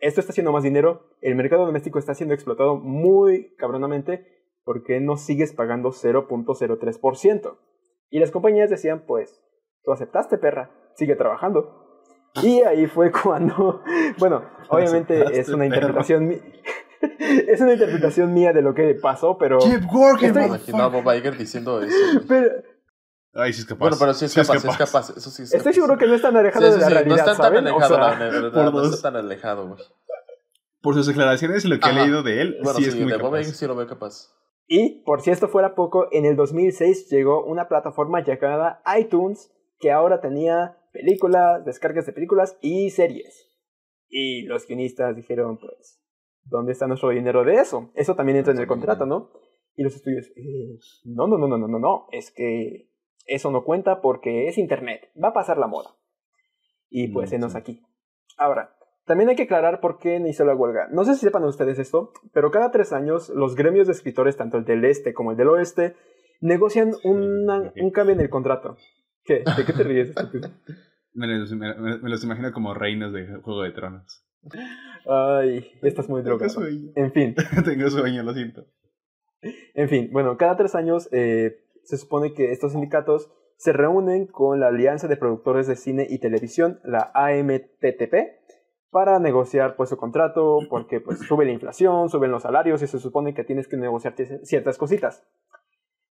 esto 0.00 0.20
está 0.20 0.32
haciendo 0.32 0.52
más 0.52 0.62
dinero, 0.62 1.02
el 1.20 1.34
mercado 1.34 1.66
doméstico 1.66 1.98
está 1.98 2.14
siendo 2.14 2.34
explotado 2.34 2.76
muy 2.76 3.54
cabronamente, 3.56 4.26
¿por 4.64 4.82
qué 4.84 5.00
no 5.00 5.16
sigues 5.16 5.52
pagando 5.52 5.90
0.03%? 5.90 7.58
Y 8.10 8.18
las 8.18 8.30
compañías 8.30 8.70
decían, 8.70 9.04
pues, 9.06 9.42
tú 9.84 9.92
aceptaste, 9.92 10.38
perra, 10.38 10.70
sigue 10.96 11.16
trabajando. 11.16 11.86
Y 12.42 12.62
ahí 12.62 12.86
fue 12.86 13.10
cuando, 13.22 13.82
bueno, 14.18 14.42
obviamente 14.68 15.38
es 15.38 15.48
una 15.48 15.66
interpretación 15.66 16.28
mi- 16.28 16.40
es 17.48 17.60
una 17.60 17.72
interpretación 17.72 18.32
mía 18.34 18.52
de 18.52 18.62
lo 18.62 18.74
que 18.74 18.94
pasó, 18.94 19.36
pero 19.38 19.58
Keep 19.58 19.82
working, 19.92 20.28
Estoy- 20.28 20.42
Me 20.42 20.48
imaginaba 20.48 20.84
a 20.98 21.00
Bob 21.02 21.14
Iger 21.14 21.36
diciendo 21.36 21.80
eso. 21.82 21.96
pero 22.28 22.50
Ay, 23.32 23.52
sí 23.52 23.60
es 23.60 23.66
capaz. 23.66 23.78
Bueno, 23.80 23.96
pero 23.98 24.14
sí 24.14 24.24
es 24.24 24.32
Sí 24.32 24.40
capaz, 24.40 24.58
sí 24.60 24.68
es 24.68 24.76
capaz. 24.76 25.10
Eso 25.10 25.30
sí 25.30 25.42
es 25.42 25.52
estoy 25.54 25.60
capaz. 25.60 25.72
seguro 25.74 25.98
que 25.98 26.06
no 26.06 26.14
es 26.14 26.22
tan 26.22 26.36
alejado 26.36 26.66
Sí, 26.66 26.72
sí, 26.72 26.78
de 26.78 26.80
la 26.80 26.86
sí, 26.88 26.92
no 26.94 27.00
realidad, 27.00 27.18
está 27.18 27.30
tan 27.30 27.36
¿saben? 27.44 27.66
O 27.66 27.68
alejado, 27.70 27.94
sea, 27.94 27.98
la 27.98 28.18
verdad, 28.18 28.52
por 28.52 28.64
no 28.64 28.70
dos. 28.72 28.94
está 28.94 29.12
tan 29.12 29.16
alejado, 29.24 29.68
güey. 29.68 29.80
Por 30.82 30.94
sus 30.94 31.06
declaraciones 31.06 31.64
y 31.64 31.68
lo 31.68 31.78
que 31.78 31.86
Ajá. 31.88 32.00
he 32.00 32.02
leído 32.02 32.22
de 32.22 32.40
él, 32.40 32.56
Bueno, 32.62 32.78
sí, 32.78 32.84
sí, 32.84 32.88
es 32.90 32.94
muy 32.96 33.12
de 33.12 33.18
capaz. 33.18 33.44
Sí 33.44 33.66
lo 33.66 33.76
veo 33.76 33.86
capaz. 33.86 34.30
Y, 34.66 35.02
por 35.04 35.20
si 35.20 35.30
esto 35.30 35.48
fuera 35.48 35.74
poco, 35.74 36.08
en 36.12 36.24
el 36.24 36.36
2006 36.36 37.08
llegó 37.10 37.44
una 37.44 37.68
plataforma 37.68 38.22
llamada 38.24 38.82
iTunes 38.98 39.52
que 39.78 39.90
ahora 39.92 40.20
tenía 40.20 40.78
películas, 40.92 41.64
descargas 41.64 42.06
de 42.06 42.12
películas 42.12 42.56
y 42.62 42.90
series. 42.90 43.48
Y 44.08 44.42
los 44.42 44.66
guionistas 44.66 45.14
dijeron, 45.16 45.58
pues, 45.58 46.00
¿dónde 46.44 46.72
está 46.72 46.86
nuestro 46.86 47.10
dinero 47.10 47.44
de 47.44 47.54
eso? 47.54 47.90
Eso 47.94 48.14
también 48.16 48.38
entra 48.38 48.52
en 48.52 48.60
el 48.60 48.66
contrato, 48.66 49.06
¿no? 49.06 49.30
Y 49.76 49.82
los 49.82 49.94
estudios, 49.94 50.26
eh, 50.36 50.78
no, 51.04 51.26
no, 51.26 51.36
no, 51.38 51.46
no, 51.48 51.58
no, 51.58 51.68
no, 51.68 51.78
no, 51.78 52.06
es 52.12 52.30
que 52.30 52.89
eso 53.34 53.50
no 53.50 53.64
cuenta 53.64 54.00
porque 54.00 54.48
es 54.48 54.58
Internet, 54.58 55.10
va 55.22 55.28
a 55.28 55.32
pasar 55.34 55.58
la 55.58 55.66
moda. 55.66 55.90
Y 56.88 57.08
pues, 57.08 57.30
Mm, 57.32 57.34
enos 57.36 57.52
sí. 57.52 57.58
aquí. 57.58 57.82
Ahora, 58.36 58.74
también 59.06 59.28
hay 59.30 59.36
que 59.36 59.44
aclarar 59.44 59.80
por 59.80 59.98
qué 59.98 60.16
inició 60.16 60.44
la 60.44 60.54
huelga. 60.54 60.88
No 60.90 61.04
sé 61.04 61.14
si 61.14 61.20
sepan 61.20 61.44
ustedes 61.44 61.78
esto, 61.78 62.12
pero 62.32 62.50
cada 62.50 62.70
tres 62.70 62.92
años 62.92 63.28
los 63.30 63.54
gremios 63.56 63.86
de 63.86 63.92
escritores, 63.92 64.36
tanto 64.36 64.56
el 64.58 64.64
del 64.64 64.84
este 64.84 65.14
como 65.14 65.30
el 65.32 65.36
del 65.36 65.48
oeste, 65.48 65.96
negocian 66.40 66.92
una- 67.04 67.72
un 67.80 67.90
cambio 67.90 68.14
en 68.14 68.20
el 68.20 68.30
contrato. 68.30 68.76
¿Qué? 69.24 69.44
¿De 69.56 69.64
qué 69.66 69.72
te 69.72 69.82
ríes? 69.84 70.10
estúpido? 70.16 70.50
Me 71.12 71.26
los, 71.26 71.52
me- 71.52 71.74
me- 71.74 71.98
me 71.98 72.08
los 72.10 72.22
imagino 72.24 72.52
como 72.52 72.72
reinos 72.74 73.12
de 73.12 73.26
Juego 73.42 73.62
de 73.62 73.72
Tronos. 73.72 74.24
Ay, 75.06 75.70
estás 75.82 76.08
muy 76.08 76.22
Tengo 76.22 76.36
drogado. 76.38 76.60
sueño. 76.60 76.92
En 76.94 77.12
fin, 77.12 77.34
Tengo 77.64 77.90
sueño, 77.90 78.22
lo 78.22 78.32
siento. 78.32 78.64
en 79.74 79.88
fin, 79.88 80.08
bueno, 80.12 80.36
cada 80.36 80.56
tres 80.56 80.74
años 80.74 81.08
eh, 81.12 81.56
se 81.84 81.96
supone 81.96 82.32
que 82.34 82.52
estos 82.52 82.72
sindicatos 82.72 83.30
se 83.56 83.72
reúnen 83.72 84.26
con 84.26 84.58
la 84.60 84.68
Alianza 84.68 85.06
de 85.08 85.16
Productores 85.16 85.66
de 85.66 85.76
Cine 85.76 86.06
y 86.08 86.18
Televisión, 86.18 86.80
la 86.84 87.10
AMTTP, 87.14 88.14
para 88.90 89.18
negociar 89.18 89.76
pues 89.76 89.90
su 89.90 89.96
contrato, 89.96 90.58
porque 90.68 91.00
pues 91.00 91.18
sube 91.28 91.44
la 91.44 91.52
inflación, 91.52 92.08
suben 92.08 92.30
los 92.30 92.42
salarios 92.42 92.82
y 92.82 92.86
se 92.86 92.98
supone 92.98 93.34
que 93.34 93.44
tienes 93.44 93.68
que 93.68 93.76
negociar 93.76 94.14
ci- 94.16 94.40
ciertas 94.44 94.78
cositas. 94.78 95.24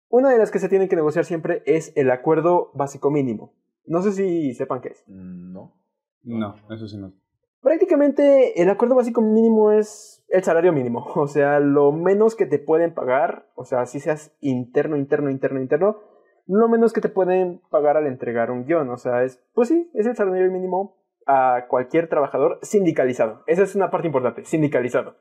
Una 0.09 0.29
de 0.31 0.37
las 0.37 0.51
que 0.51 0.59
se 0.59 0.69
tienen 0.69 0.87
que 0.89 0.95
negociar 0.95 1.25
siempre 1.25 1.63
es 1.65 1.91
el 1.95 2.11
acuerdo 2.11 2.71
básico 2.75 3.09
mínimo. 3.11 3.53
No 3.85 4.01
sé 4.01 4.11
si 4.11 4.53
sepan 4.53 4.81
qué 4.81 4.89
es. 4.89 5.03
Mm, 5.07 5.51
No. 5.53 5.75
No, 6.25 6.55
eso 6.73 6.87
sí 6.87 6.97
no. 6.97 7.11
Prácticamente 7.63 8.61
el 8.61 8.69
acuerdo 8.69 8.95
básico 8.95 9.21
mínimo 9.21 9.71
es 9.71 10.23
el 10.27 10.43
salario 10.43 10.73
mínimo, 10.73 11.05
o 11.15 11.27
sea, 11.27 11.59
lo 11.59 11.91
menos 11.91 12.35
que 12.35 12.45
te 12.45 12.59
pueden 12.59 12.93
pagar, 12.93 13.47
o 13.55 13.65
sea, 13.65 13.85
si 13.85 13.99
seas 13.99 14.35
interno, 14.41 14.97
interno, 14.97 15.31
interno, 15.31 15.61
interno, 15.61 15.97
lo 16.45 16.67
menos 16.67 16.91
que 16.91 17.01
te 17.01 17.09
pueden 17.09 17.61
pagar 17.69 17.97
al 17.97 18.07
entregar 18.07 18.51
un 18.51 18.65
guion. 18.65 18.89
O 18.89 18.97
sea, 18.97 19.23
es, 19.23 19.41
pues 19.53 19.69
sí, 19.69 19.89
es 19.93 20.05
el 20.05 20.15
salario 20.15 20.51
mínimo 20.51 20.97
a 21.25 21.67
cualquier 21.69 22.09
trabajador 22.09 22.59
sindicalizado. 22.61 23.43
Esa 23.47 23.63
es 23.63 23.75
una 23.75 23.89
parte 23.89 24.07
importante, 24.07 24.43
sindicalizado. 24.43 25.15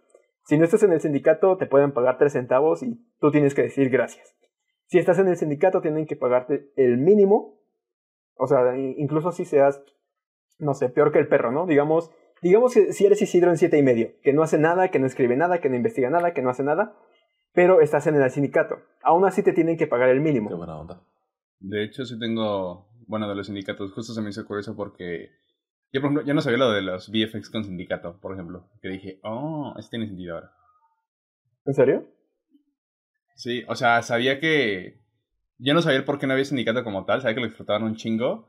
Si 0.45 0.59
no 0.59 0.65
estás 0.65 0.83
en 0.83 0.93
el 0.93 1.01
sindicato, 1.01 1.57
te 1.57 1.67
pueden 1.67 1.93
pagar 1.93 2.19
tres 2.19 2.33
centavos 2.33 2.83
y 2.83 3.01
tú 3.21 3.31
tienes 3.31 3.55
que 3.55 3.63
decir 3.63 3.89
gracias. 3.89 4.37
Si 4.87 4.99
estás 4.99 5.19
en 5.21 5.29
el 5.29 5.37
sindicato, 5.37 5.81
tienen 5.81 6.07
que 6.07 6.17
pagarte 6.17 6.73
el 6.75 6.99
mínimo. 6.99 7.61
O 8.35 8.49
sea, 8.49 8.77
incluso 8.77 9.31
si 9.31 9.45
seas, 9.45 9.83
no 10.59 10.75
sé, 10.75 10.89
peor 10.89 11.13
que 11.13 11.21
el 11.21 11.29
perro, 11.29 11.53
¿no? 11.53 11.67
Digamos, 11.67 12.11
digamos 12.43 12.75
que 12.75 12.93
si 12.93 13.07
eres 13.07 13.23
Isidro 13.23 13.51
en 13.51 13.57
siete 13.57 13.79
y 13.79 13.83
medio, 13.83 14.11
que 14.23 14.33
no 14.33 14.43
hace 14.43 14.59
nada, 14.59 14.91
que 14.91 14.99
no 14.99 15.07
escribe 15.07 15.37
nada, 15.37 15.61
que 15.61 15.71
no 15.71 15.77
investiga 15.77 16.11
nada, 16.11 16.35
que 16.35 16.43
no 16.43 16.51
hace 16.51 16.63
nada, 16.63 16.95
pero 17.55 17.81
estás 17.81 18.07
en 18.07 18.17
el 18.17 18.31
sindicato. 18.31 18.77
Aún 19.03 19.25
así 19.25 19.43
te 19.43 19.53
tienen 19.53 19.77
que 19.77 19.87
pagar 19.87 20.11
el 20.11 20.21
mínimo. 20.21 20.51
Qué 20.51 20.57
buena 20.57 20.79
onda. 20.79 21.03
De 21.61 21.85
hecho, 21.85 22.05
sí 22.05 22.19
tengo, 22.19 22.89
bueno, 23.07 23.29
de 23.29 23.37
los 23.37 23.47
sindicatos, 23.47 23.93
justo 23.93 24.13
se 24.13 24.21
me 24.21 24.31
hizo 24.31 24.45
curioso 24.45 24.77
porque 24.77 25.31
yo, 25.93 26.01
por 26.01 26.09
ejemplo, 26.09 26.27
ya 26.27 26.33
no 26.33 26.41
sabía 26.41 26.59
lo 26.59 26.73
de 26.73 26.81
los 26.81 27.11
VFX 27.11 27.51
con 27.51 27.65
sindicato, 27.65 28.19
por 28.19 28.33
ejemplo. 28.33 28.67
Que 28.81 28.89
dije, 28.89 29.21
oh, 29.23 29.75
eso 29.79 29.91
tiene 29.91 30.07
sentido 30.07 30.37
ahora. 30.37 30.53
¿En 31.67 31.75
serio? 31.75 32.09
Sí, 33.35 33.63
o 33.69 33.75
sea, 33.75 34.03
sabía 34.03 34.41
que. 34.41 35.03
Yo 35.59 35.75
no 35.75 35.83
sabía 35.83 36.05
por 36.05 36.19
qué 36.19 36.27
no 36.27 36.33
había 36.33 36.47
sindicato 36.47 36.83
como 36.83 37.05
tal, 37.05 37.21
sabía 37.21 37.35
que 37.35 37.41
lo 37.43 37.47
explotaban 37.47 37.83
un 37.83 37.95
chingo. 37.95 38.49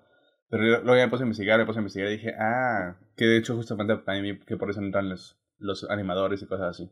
Pero 0.54 0.84
luego 0.84 0.96
ya 0.96 1.06
me 1.06 1.10
puse 1.10 1.24
a 1.24 1.26
investigar, 1.26 1.60
me 1.60 1.66
puse 1.66 1.80
a 1.80 1.82
investigar 1.82 2.10
y 2.10 2.18
dije, 2.18 2.36
ah, 2.38 2.96
que 3.16 3.26
de 3.26 3.38
hecho 3.38 3.56
justamente 3.56 3.98
también 3.98 4.40
que 4.46 4.56
por 4.56 4.70
eso 4.70 4.82
entran 4.82 5.10
los, 5.10 5.36
los 5.58 5.90
animadores 5.90 6.44
y 6.44 6.46
cosas 6.46 6.68
así. 6.68 6.92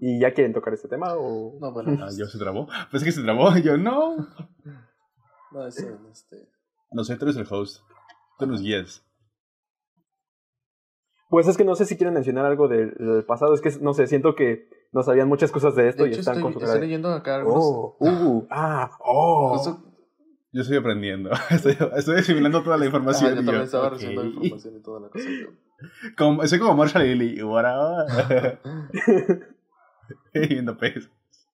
¿Y 0.00 0.18
ya 0.18 0.32
quieren 0.34 0.52
tocar 0.52 0.74
este 0.74 0.88
tema 0.88 1.14
o...? 1.14 1.56
No, 1.60 1.72
bueno. 1.72 1.96
Ah, 2.02 2.08
¿Yo 2.16 2.26
se 2.26 2.38
trabó? 2.38 2.66
Pues 2.90 3.02
es 3.02 3.04
que 3.04 3.12
se 3.12 3.22
trabó, 3.22 3.56
yo 3.62 3.76
no. 3.76 4.16
No, 5.52 5.66
es 5.68 5.78
este... 5.78 6.48
No 6.90 7.04
sé, 7.04 7.16
tú 7.16 7.26
eres 7.26 7.36
el 7.36 7.46
host. 7.48 7.84
Tú 8.36 8.46
nos 8.46 8.62
guías. 8.62 9.04
Pues 11.28 11.46
es 11.46 11.56
que 11.56 11.64
no 11.64 11.76
sé 11.76 11.84
si 11.84 11.96
quieren 11.96 12.14
mencionar 12.14 12.46
algo 12.46 12.66
del, 12.66 13.24
pasado. 13.28 13.54
Es 13.54 13.60
que, 13.60 13.70
no 13.80 13.94
sé, 13.94 14.08
siento 14.08 14.34
que 14.34 14.68
no 14.90 15.04
sabían 15.04 15.28
muchas 15.28 15.52
cosas 15.52 15.76
de 15.76 15.88
esto 15.88 16.02
De 16.02 16.08
y 16.08 16.12
hecho, 16.12 16.20
están 16.20 16.38
estoy, 16.38 16.52
con 16.52 16.60
su 16.60 16.66
estoy 16.66 16.80
leyendo 16.80 17.12
acá 17.12 17.36
algunos... 17.36 17.62
Oh, 17.62 17.96
uh, 18.00 18.46
ah, 18.50 18.90
oh. 18.98 19.56
Justo- 19.56 19.87
Yo 20.58 20.62
estoy 20.62 20.76
aprendiendo. 20.78 21.30
Estoy, 21.50 21.76
estoy 21.96 22.18
asimilando 22.18 22.64
toda 22.64 22.76
la 22.76 22.86
información. 22.86 23.28
yo 23.32 23.34
y 23.34 23.44
también 23.44 23.58
yo, 23.58 23.62
estaba 23.62 23.86
ok. 23.86 23.92
recibiendo 23.92 24.24
información 24.24 24.76
y 24.76 24.80
toda 24.82 25.00
la 25.02 25.08
cosa. 25.08 25.24
yo- 25.28 25.50
Como, 26.16 26.44
soy 26.48 26.58
como 26.58 26.74
Marshall 26.74 27.22
y 27.22 27.40
up? 27.40 27.54
Viendo 30.34 30.76
pez. 30.76 31.08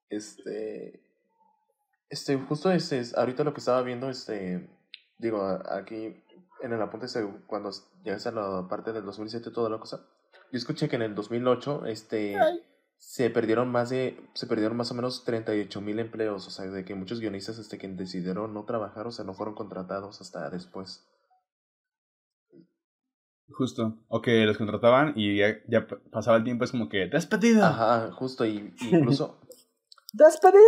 Este. 0.09 1.03
Este, 2.09 2.39
justo 2.39 2.73
este, 2.73 2.99
es- 2.99 3.15
ahorita 3.15 3.45
lo 3.45 3.53
que 3.53 3.61
estaba 3.61 3.83
viendo, 3.83 4.09
este. 4.09 4.71
Digo, 5.19 5.47
aquí 5.69 6.17
en 6.63 6.73
el 6.73 6.81
apunte, 6.81 7.05
este, 7.05 7.29
cuando 7.47 7.73
llegas 8.03 8.27
a 8.27 8.31
la 8.33 8.67
parte 8.69 8.95
del 8.95 9.05
2007, 9.05 9.51
toda 9.51 9.69
la 9.69 9.77
cosa. 9.79 10.01
Yo 10.51 10.57
escuché 10.57 10.89
que 10.89 10.97
en 10.97 11.03
el 11.03 11.15
2008, 11.15 11.85
este. 11.85 12.37
Se 13.07 13.29
perdieron 13.31 13.71
más 13.71 13.91
de. 13.91 14.19
Se 14.35 14.47
perdieron 14.47 14.77
más 14.77 14.91
o 14.91 14.95
menos 14.95 15.25
38 15.25 15.81
mil 15.83 15.99
empleos. 15.99 16.49
O 16.49 16.51
sea, 16.51 16.65
de 16.67 16.85
que 16.85 16.95
muchos 16.95 17.21
guionistas, 17.21 17.59
este, 17.59 17.79
que 17.79 17.87
decidieron 17.87 18.55
no 18.55 18.65
trabajar, 18.65 19.07
o 19.07 19.13
sea, 19.13 19.25
no 19.25 19.35
fueron 19.35 19.55
contratados 19.55 20.21
hasta 20.21 20.49
después. 20.51 21.07
Justo. 23.51 23.99
O 24.09 24.23
que 24.23 24.45
los 24.47 24.57
contrataban 24.57 25.13
y 25.17 25.37
ya, 25.37 25.87
pasaba 26.11 26.39
el 26.39 26.45
tiempo, 26.45 26.65
es 26.65 26.71
como 26.71 26.89
que 26.89 27.07
despedido. 27.07 27.65
Ajá, 27.65 28.11
justo, 28.13 28.47
y 28.47 28.75
y 28.81 28.89
incluso. 28.97 29.39
¡Despedido! 30.13 30.63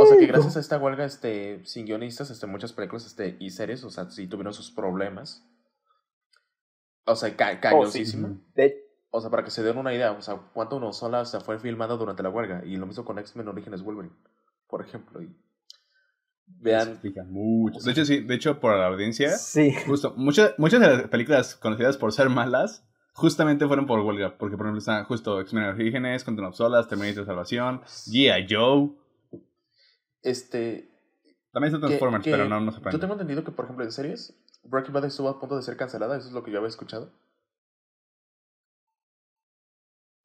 O 0.00 0.06
sea 0.06 0.18
que 0.18 0.26
gracias 0.26 0.56
a 0.56 0.60
esta 0.60 0.78
huelga, 0.78 1.04
este, 1.04 1.64
sin 1.64 1.86
guionistas, 1.86 2.30
este, 2.30 2.46
muchas 2.46 2.72
películas, 2.72 3.06
este, 3.06 3.36
y 3.38 3.50
series, 3.50 3.84
o 3.84 3.90
sea, 3.90 4.10
sí 4.10 4.26
tuvieron 4.26 4.52
sus 4.52 4.70
problemas. 4.72 5.44
O 7.06 7.14
sea, 7.16 7.34
ca. 7.36 7.58
De- 8.54 8.87
O 9.10 9.20
sea, 9.20 9.30
para 9.30 9.42
que 9.44 9.50
se 9.50 9.62
den 9.62 9.78
una 9.78 9.94
idea, 9.94 10.12
o 10.12 10.20
sea, 10.20 10.36
cuánto 10.52 10.76
uno 10.76 10.92
sola 10.92 11.24
se 11.24 11.40
fue 11.40 11.58
filmada 11.58 11.96
durante 11.96 12.22
la 12.22 12.28
huelga. 12.28 12.62
Y 12.64 12.76
lo 12.76 12.86
mismo 12.86 13.04
con 13.04 13.18
X-Men 13.18 13.48
Orígenes 13.48 13.82
Wolverine, 13.82 14.14
por 14.66 14.82
ejemplo. 14.84 15.22
Y 15.22 15.34
vean, 16.46 16.88
Explica 16.90 17.24
mucho. 17.24 17.78
De 17.80 17.90
hecho, 17.92 18.04
sí, 18.04 18.20
de 18.20 18.34
hecho, 18.34 18.60
por 18.60 18.76
la 18.76 18.86
audiencia, 18.88 19.30
Sí. 19.30 19.74
justo, 19.86 20.12
muchas, 20.16 20.54
muchas 20.58 20.80
de 20.80 20.86
las 20.88 21.08
películas 21.08 21.54
conocidas 21.56 21.96
por 21.96 22.12
ser 22.12 22.28
malas, 22.28 22.84
justamente 23.14 23.66
fueron 23.66 23.86
por 23.86 24.00
huelga. 24.00 24.36
Porque, 24.36 24.56
por 24.58 24.66
ejemplo, 24.66 24.78
están 24.78 25.04
justo 25.04 25.40
X-Men 25.40 25.64
Orígenes, 25.64 26.22
Contra 26.24 26.44
las 26.46 26.56
Solas, 26.56 26.86
Terminator 26.88 27.24
Salvación, 27.24 27.80
G.I. 27.82 28.46
Joe. 28.48 28.90
este, 30.22 30.90
También 31.52 31.72
está 31.74 31.80
que- 31.86 31.92
Transformers, 31.96 32.24
que 32.24 32.30
pero 32.30 32.48
no, 32.48 32.60
no 32.60 32.72
se 32.72 32.80
Yo 32.90 33.00
tengo 33.00 33.14
entendido 33.14 33.44
que, 33.44 33.52
por 33.52 33.64
ejemplo, 33.64 33.84
en 33.84 33.92
series, 33.92 34.34
Breaking 34.64 34.92
Bad 34.92 35.06
estuvo 35.06 35.28
a 35.28 35.40
punto 35.40 35.56
de 35.56 35.62
ser 35.62 35.76
cancelada, 35.76 36.16
eso 36.18 36.28
es 36.28 36.34
lo 36.34 36.42
que 36.42 36.50
yo 36.50 36.58
había 36.58 36.68
escuchado. 36.68 37.10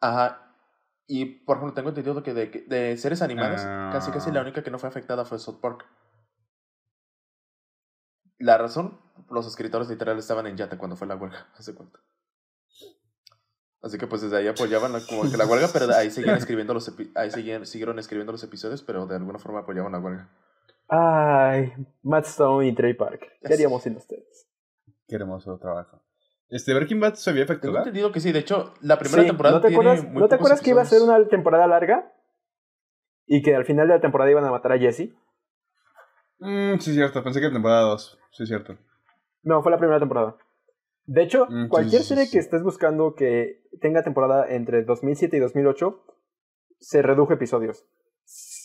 Ajá. 0.04 0.40
Y, 1.08 1.26
por 1.26 1.58
ejemplo, 1.58 1.74
tengo 1.74 1.90
entendido 1.90 2.24
que 2.24 2.34
de, 2.34 2.48
de 2.68 2.98
series 2.98 3.22
animadas, 3.22 3.64
casi 3.94 4.12
casi 4.12 4.32
la 4.32 4.40
Ah. 4.40 4.44
única 4.44 4.64
que 4.64 4.72
no 4.72 4.80
fue 4.80 4.90
afectada 4.90 5.26
fue 5.26 5.40
South 5.40 5.60
Park. 5.62 5.86
La 8.40 8.58
razón, 8.58 9.00
los 9.30 9.48
escritores 9.48 9.90
literal 9.90 10.18
estaban 10.18 10.48
en 10.48 10.58
yate 10.58 10.78
cuando 10.78 10.96
fue 10.96 11.08
la 11.08 11.16
huelga, 11.16 11.48
hace 11.58 11.74
cuenta. 11.76 12.00
Así 13.82 13.98
que 13.98 14.08
pues 14.08 14.22
desde 14.22 14.38
ahí 14.38 14.48
apoyaban 14.48 14.94
la- 14.94 15.06
como 15.06 15.30
que 15.30 15.36
la 15.38 15.46
huelga, 15.46 15.68
pero 15.74 15.94
ahí 15.94 16.10
seguían 16.10 16.38
escribiendo 16.38 16.74
los 16.74 16.90
epi- 16.90 17.12
ahí 17.16 17.30
seguían, 17.32 17.66
siguieron 17.66 18.00
escribiendo 18.00 18.32
los 18.32 18.44
episodios, 18.44 18.82
pero 18.82 19.06
de 19.08 19.16
alguna 19.18 19.40
forma 19.40 19.60
apoyaban 19.60 19.92
la 19.92 20.00
huelga. 20.00 20.30
Ay, 20.88 21.74
Matt 22.02 22.26
Stone 22.26 22.68
y 22.68 22.74
Trey 22.76 22.94
Parker. 22.94 23.32
¿Qué 23.42 23.54
haríamos 23.54 23.84
sin 23.84 23.98
ustedes? 23.98 24.48
Qué 25.08 25.16
hermoso 25.16 25.58
trabajo. 25.58 26.02
Este, 26.54 26.74
Breaking 26.74 27.00
Bad 27.00 27.16
se 27.16 27.30
había 27.30 27.46
Tengo 27.46 27.54
efectuado. 27.54 27.78
entendido 27.80 28.12
que 28.12 28.20
sí, 28.20 28.32
de 28.32 28.40
hecho, 28.40 28.74
la 28.82 29.00
primera 29.00 29.24
Sí, 29.24 29.28
temporada 29.28 29.56
¿No 29.56 29.62
te 29.62 29.68
tiene 29.70 29.82
acuerdas, 29.84 30.06
muy 30.12 30.22
¿no 30.22 30.28
te 30.28 30.36
acuerdas 30.36 30.62
que 30.62 30.70
iba 30.70 30.82
a 30.82 30.86
ser 30.86 31.02
una 31.02 31.28
temporada 31.28 31.66
larga? 31.68 32.14
Y 33.26 33.42
que 33.42 33.56
al 33.56 33.66
final 33.66 33.88
de 33.88 33.96
la 33.96 34.02
temporada 34.02 34.30
iban 34.30 34.44
a 34.46 34.52
matar 34.52 34.74
a 34.74 34.78
Jesse. 34.78 35.10
Mm, 36.40 36.78
sí, 36.80 36.94
cierto. 36.94 37.24
Pensé 37.24 37.40
que 37.40 37.46
era 37.48 37.54
temporada 37.54 37.82
2. 37.82 38.20
Sí, 38.32 38.46
cierto. 38.46 38.78
No, 39.44 39.62
fue 39.64 39.72
la 39.72 39.78
primera 39.78 40.00
temporada. 40.00 40.36
De 41.06 41.24
hecho, 41.24 41.48
Mm, 41.50 41.68
cualquier 41.70 42.02
sí, 42.02 42.10
serie 42.10 42.26
sí. 42.26 42.32
que 42.34 42.40
estés 42.40 42.64
buscando 42.64 43.16
que 43.16 43.62
tenga 43.82 44.04
temporada 44.04 44.46
entre 44.50 44.84
2007 44.84 45.36
y 45.38 45.40
2008, 45.40 46.04
se 46.80 47.02
redujo 47.02 47.34
episodios. 47.34 47.86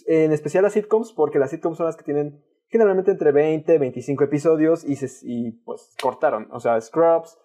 En 0.07 0.33
especial 0.33 0.63
las 0.65 0.73
sitcoms, 0.75 1.13
porque 1.13 1.39
las 1.39 1.51
sitcoms 1.51 1.77
son 1.79 1.87
las 1.87 1.97
que 1.97 2.05
tienen 2.05 2.45
generalmente 2.69 3.11
entre 3.11 3.33
20 3.33 3.79
25 3.79 4.25
episodios 4.25 4.85
y, 4.85 4.97
se, 4.97 5.09
y 5.27 5.53
pues 5.65 5.95
cortaron. 6.03 6.49
O 6.53 6.61
sea, 6.61 6.81
Scrubs, 6.81 7.39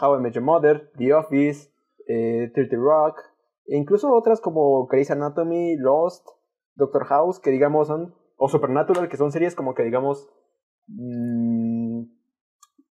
How 0.00 0.16
I 0.16 0.20
Met 0.20 0.34
Your 0.34 0.44
Mother, 0.44 0.90
The 0.96 1.12
Office, 1.12 1.70
eh, 2.06 2.50
30 2.54 2.76
Rock, 2.76 3.18
e 3.66 3.76
incluso 3.76 4.12
otras 4.12 4.40
como 4.40 4.86
Grey's 4.86 5.10
Anatomy, 5.10 5.76
Lost, 5.76 6.26
Doctor 6.74 7.04
House, 7.06 7.40
que 7.40 7.50
digamos 7.50 7.88
son, 7.88 8.14
o 8.36 8.48
Supernatural, 8.48 9.08
que 9.08 9.16
son 9.16 9.32
series 9.32 9.54
como 9.54 9.74
que 9.74 9.82
digamos, 9.82 10.28
mm, 10.86 12.02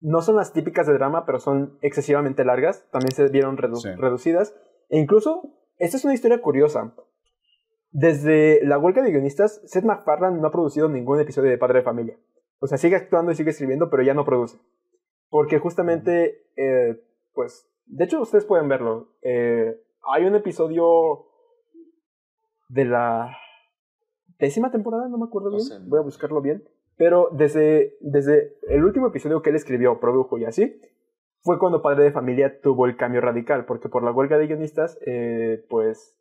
no 0.01 0.21
son 0.21 0.35
las 0.35 0.53
típicas 0.53 0.85
de 0.87 0.93
drama, 0.93 1.25
pero 1.25 1.39
son 1.39 1.77
excesivamente 1.81 2.43
largas, 2.45 2.87
también 2.91 3.11
se 3.11 3.27
vieron 3.29 3.57
redu- 3.57 3.77
Sí. 3.81 3.89
reducidas. 3.97 4.55
E 4.89 4.99
incluso, 4.99 5.53
esta 5.77 5.97
es 5.97 6.05
una 6.05 6.13
historia 6.13 6.41
curiosa. 6.41 6.93
Desde 7.91 8.63
la 8.65 8.77
huelga 8.77 9.01
de 9.01 9.11
guionistas, 9.11 9.61
Seth 9.65 9.85
MacFarlane 9.85 10.39
no 10.39 10.47
ha 10.47 10.51
producido 10.51 10.89
ningún 10.89 11.19
episodio 11.19 11.49
de 11.49 11.57
Padre 11.57 11.79
de 11.79 11.85
Familia. 11.85 12.17
O 12.59 12.67
sea, 12.67 12.77
sigue 12.77 12.95
actuando 12.97 13.31
y 13.31 13.35
sigue 13.35 13.51
escribiendo, 13.51 13.89
pero 13.89 14.03
ya 14.03 14.13
no 14.13 14.25
produce. 14.25 14.59
Porque 15.29 15.59
justamente, 15.59 16.45
eh, 16.55 17.01
pues, 17.33 17.67
de 17.85 18.05
hecho 18.05 18.21
ustedes 18.21 18.45
pueden 18.45 18.67
verlo. 18.67 19.09
Eh, 19.21 19.79
hay 20.13 20.25
un 20.25 20.35
episodio 20.35 21.25
de 22.69 22.85
la 22.85 23.37
décima 24.39 24.71
temporada, 24.71 25.07
no 25.07 25.17
me 25.17 25.25
acuerdo 25.25 25.51
bien. 25.51 25.89
Voy 25.89 25.99
a 25.99 26.03
buscarlo 26.03 26.41
bien. 26.41 26.63
Pero 26.97 27.29
desde, 27.31 27.97
desde 27.99 28.57
el 28.69 28.83
último 28.83 29.07
episodio 29.07 29.41
que 29.41 29.49
él 29.49 29.55
escribió, 29.55 29.99
produjo 29.99 30.37
y 30.37 30.45
así, 30.45 30.79
fue 31.41 31.59
cuando 31.59 31.81
Padre 31.81 32.05
de 32.05 32.11
Familia 32.11 32.59
tuvo 32.61 32.85
el 32.85 32.97
cambio 32.97 33.21
radical, 33.21 33.65
porque 33.65 33.89
por 33.89 34.03
la 34.03 34.11
huelga 34.11 34.37
de 34.37 34.47
guionistas, 34.47 34.97
eh, 35.05 35.63
pues 35.69 36.17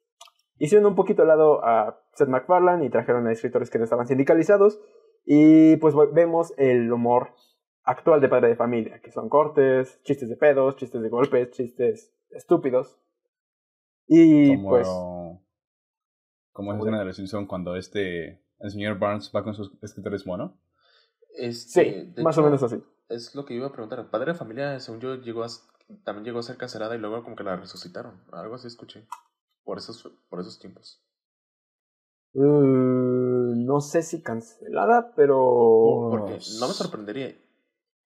hicieron 0.59 0.87
un 0.87 0.95
poquito 0.95 1.23
al 1.23 1.29
lado 1.29 1.65
a 1.65 2.01
Seth 2.13 2.29
MacFarlane 2.29 2.85
y 2.85 2.91
trajeron 2.91 3.27
a 3.27 3.33
escritores 3.33 3.71
que 3.71 3.79
no 3.79 3.85
estaban 3.85 4.07
sindicalizados, 4.07 4.81
y 5.25 5.77
pues 5.77 5.95
vemos 6.13 6.53
el 6.59 6.93
humor 6.93 7.31
actual 7.85 8.21
de 8.21 8.29
Padre 8.29 8.49
de 8.49 8.57
Familia, 8.57 9.01
que 9.01 9.11
son 9.11 9.29
cortes, 9.29 10.03
chistes 10.03 10.29
de 10.29 10.37
pedos, 10.37 10.77
chistes 10.77 11.03
de 11.03 11.09
golpes, 11.09 11.51
chistes 11.51 12.13
estúpidos. 12.31 12.99
Y 14.07 14.57
Como, 14.57 14.71
pues... 14.71 14.89
como 16.53 16.73
esa 16.73 16.81
escena 16.81 16.99
de 16.99 17.05
los 17.05 17.17
Simpson 17.17 17.47
cuando 17.47 17.77
este, 17.77 18.43
el 18.59 18.71
señor 18.71 18.99
Barnes 18.99 19.31
va 19.35 19.45
con 19.45 19.55
sus 19.55 19.73
escritores 19.83 20.27
mono. 20.27 20.59
Este, 21.37 22.13
Sí, 22.15 22.23
más 22.23 22.39
o 22.39 22.43
menos 22.43 22.63
así. 22.63 22.83
Es 23.09 23.35
lo 23.35 23.45
que 23.45 23.55
iba 23.55 23.67
a 23.67 23.73
preguntar. 23.73 24.11
Padre 24.11 24.33
de 24.33 24.39
familia, 24.39 24.81
según 24.81 25.01
yo, 25.01 25.17
llegó 25.17 25.45
a, 25.45 25.49
también 26.05 26.25
llegó 26.25 26.39
a 26.39 26.43
ser 26.43 26.57
cancelada 26.57 26.95
y 26.95 26.99
luego 26.99 27.23
como 27.23 27.37
que 27.37 27.45
la 27.45 27.57
resucitaron. 27.57 28.23
Algo 28.33 28.55
así 28.55 28.67
escuché. 28.67 29.07
Por 29.63 29.79
esos, 29.79 30.03
por 30.29 30.41
esos 30.41 30.59
tiempos. 30.59 31.03
Uh, 32.35 33.55
no 33.55 33.81
sé 33.81 34.03
si 34.03 34.23
cancelada, 34.23 35.13
pero... 35.15 36.09
Porque 36.11 36.39
no 36.61 36.69
me 36.69 36.75
sorprendería. 36.75 37.35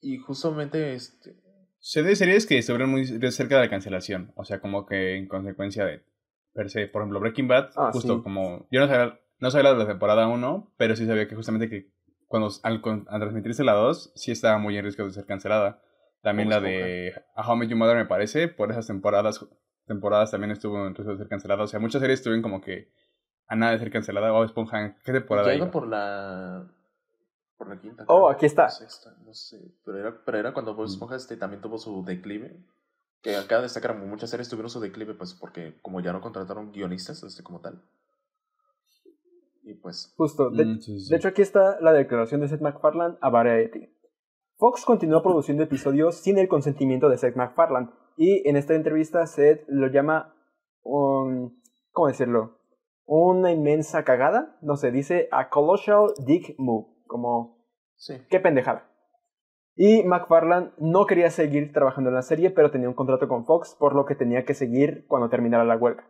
Y 0.07 0.19
justamente 0.19 0.95
este, 0.95 1.35
Se 1.81 2.05
de 2.05 2.15
series 2.15 2.47
que 2.47 2.59
estuvieron 2.59 2.91
muy 2.91 3.07
cerca 3.33 3.57
de 3.57 3.63
la 3.63 3.71
cancelación. 3.71 4.33
O 4.37 4.45
sea, 4.45 4.61
como 4.61 4.87
que 4.87 5.17
en 5.17 5.27
consecuencia 5.27 5.85
de. 5.85 6.05
Per 6.55 6.71
se, 6.71 6.87
por 6.87 7.03
ejemplo, 7.03 7.19
Breaking 7.19 7.49
Bad, 7.49 7.71
Ah, 7.75 7.91
justo 7.93 8.19
sí. 8.19 8.23
como. 8.23 8.69
Yo 8.71 8.79
no 8.79 8.87
sabía, 8.87 9.19
no 9.41 9.51
sabía 9.51 9.73
de 9.73 9.79
la 9.79 9.87
temporada 9.89 10.29
1, 10.29 10.75
pero 10.77 10.95
sí 10.95 11.07
sabía 11.07 11.27
que 11.27 11.35
justamente 11.35 11.69
que 11.69 11.91
cuando 12.29 12.51
al, 12.63 12.83
transmitirse 12.83 13.65
la 13.65 13.73
2, 13.73 14.13
sí 14.15 14.31
estaba 14.31 14.59
muy 14.59 14.77
en 14.77 14.85
riesgo 14.85 15.05
de 15.05 15.11
ser 15.11 15.27
cancelada. 15.27 15.83
También 16.23 16.51
la 16.51 16.61
de 16.61 17.13
A 17.35 17.55
Met 17.57 17.69
Your 17.69 17.79
Mother, 17.79 17.97
me 17.97 18.07
parece, 18.07 18.47
por 18.47 18.71
esas 18.71 18.87
temporadas, 18.87 19.45
temporadas 19.87 20.31
también 20.31 20.53
estuvo 20.53 20.87
en 20.87 20.95
riesgo 20.95 21.13
de 21.13 21.19
ser 21.19 21.29
cancelada. 21.29 21.65
O 21.65 21.67
sea, 21.67 21.81
muchas 21.81 22.01
series 22.01 22.21
estuvieron 22.21 22.43
como 22.43 22.61
que 22.61 22.93
a 23.49 23.57
nada 23.57 23.73
de 23.73 23.81
ser 23.81 23.91
cancelada. 23.91 24.33
O 24.33 24.45
Esponja, 24.45 24.81
¿en 24.85 24.97
¿qué 25.05 25.13
temporada 25.13 25.71
por 25.73 25.89
la. 25.89 26.76
Por 27.57 27.69
la 27.69 27.81
quinta. 27.81 28.05
Oh, 28.09 28.29
aquí 28.29 28.47
está. 28.47 28.69
Sexta, 28.69 29.15
no 29.25 29.33
sé. 29.33 29.59
Pero 29.85 29.99
era, 29.99 30.23
pero 30.25 30.39
era 30.39 30.53
cuando 30.53 30.73
Mm. 30.75 30.77
Bob 30.77 30.87
Esponja 30.87 31.17
este, 31.17 31.37
también 31.37 31.63
tuvo 31.63 31.79
su 31.79 32.05
declive. 32.05 32.57
Que 33.23 33.37
acá 33.37 33.61
destacar 33.63 33.97
muchas 33.97 34.31
series 34.31 34.49
tuvieron 34.49 34.71
su 34.71 34.79
declive, 34.79 35.15
pues 35.15 35.35
porque 35.35 35.79
como 35.83 36.01
ya 36.01 36.13
no 36.13 36.21
contrataron 36.21 36.71
guionistas, 36.71 37.23
este, 37.23 37.43
como 37.43 37.61
tal. 37.61 37.83
Y 39.65 39.75
pues. 39.75 40.13
Justo, 40.17 40.51
de, 40.51 40.65
Mm, 40.65 40.81
sí, 40.81 41.01
sí. 41.01 41.11
de 41.11 41.17
hecho 41.17 41.29
aquí 41.29 41.43
está 41.43 41.81
la 41.81 41.93
declaración 41.93 42.41
de 42.41 42.49
Seth 42.49 42.61
MacFarlane 42.61 43.17
a 43.21 43.31
Variety. 43.31 43.89
Fox 44.59 44.85
continuó 44.85 45.23
produciendo 45.23 45.63
episodios 45.65 46.17
sin 46.17 46.39
el 46.39 46.49
consentimiento 46.49 47.09
de 47.09 47.19
Seth 47.19 47.37
MacFarlane 47.37 47.91
y 48.17 48.49
en 48.49 48.57
esta 48.57 48.75
entrevista 48.75 49.27
Seth 49.27 49.65
lo 49.69 49.89
llama 49.89 50.35
un... 50.83 51.61
¿cómo 51.93 52.09
decirlo? 52.09 52.59
Una 53.07 53.51
inmensa 53.53 54.05
cagada, 54.05 54.57
no 54.63 54.77
sé, 54.77 54.91
dice 54.91 55.29
a 55.31 55.49
colossal 55.51 56.13
dick 56.25 56.55
move, 56.59 56.87
como 57.07 57.65
Sí. 57.97 58.15
qué 58.29 58.41
pendejada. 58.41 58.91
Y 59.75 60.03
McFarlane 60.05 60.73
no 60.79 61.07
quería 61.07 61.31
seguir 61.31 61.73
trabajando 61.73 62.09
en 62.11 62.17
la 62.17 62.23
serie, 62.23 62.51
pero 62.51 62.71
tenía 62.71 62.89
un 62.89 62.95
contrato 62.95 63.29
con 63.29 63.45
Fox, 63.45 63.77
por 63.79 63.95
lo 63.95 64.07
que 64.07 64.15
tenía 64.15 64.45
que 64.45 64.55
seguir 64.55 65.07
cuando 65.07 65.29
terminara 65.29 65.65
la 65.65 65.77
huelga. 65.77 66.09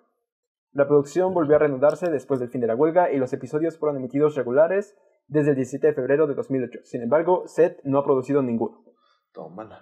La 0.72 0.86
producción 0.86 1.34
volvió 1.34 1.56
a 1.56 1.58
reanudarse 1.58 2.10
después 2.10 2.38
del 2.38 2.50
fin 2.50 2.60
de 2.60 2.66
la 2.66 2.76
huelga 2.76 3.10
y 3.10 3.16
los 3.16 3.32
episodios 3.32 3.78
fueron 3.78 3.96
emitidos 3.96 4.34
regulares 4.36 4.96
desde 5.26 5.50
el 5.50 5.56
17 5.56 5.86
de 5.86 5.94
febrero 5.94 6.26
de 6.26 6.34
2008. 6.34 6.80
Sin 6.84 7.02
embargo, 7.02 7.48
Seth 7.48 7.80
no 7.82 7.98
ha 7.98 8.04
producido 8.04 8.42
ninguno. 8.42 8.84
Tómala. 9.32 9.80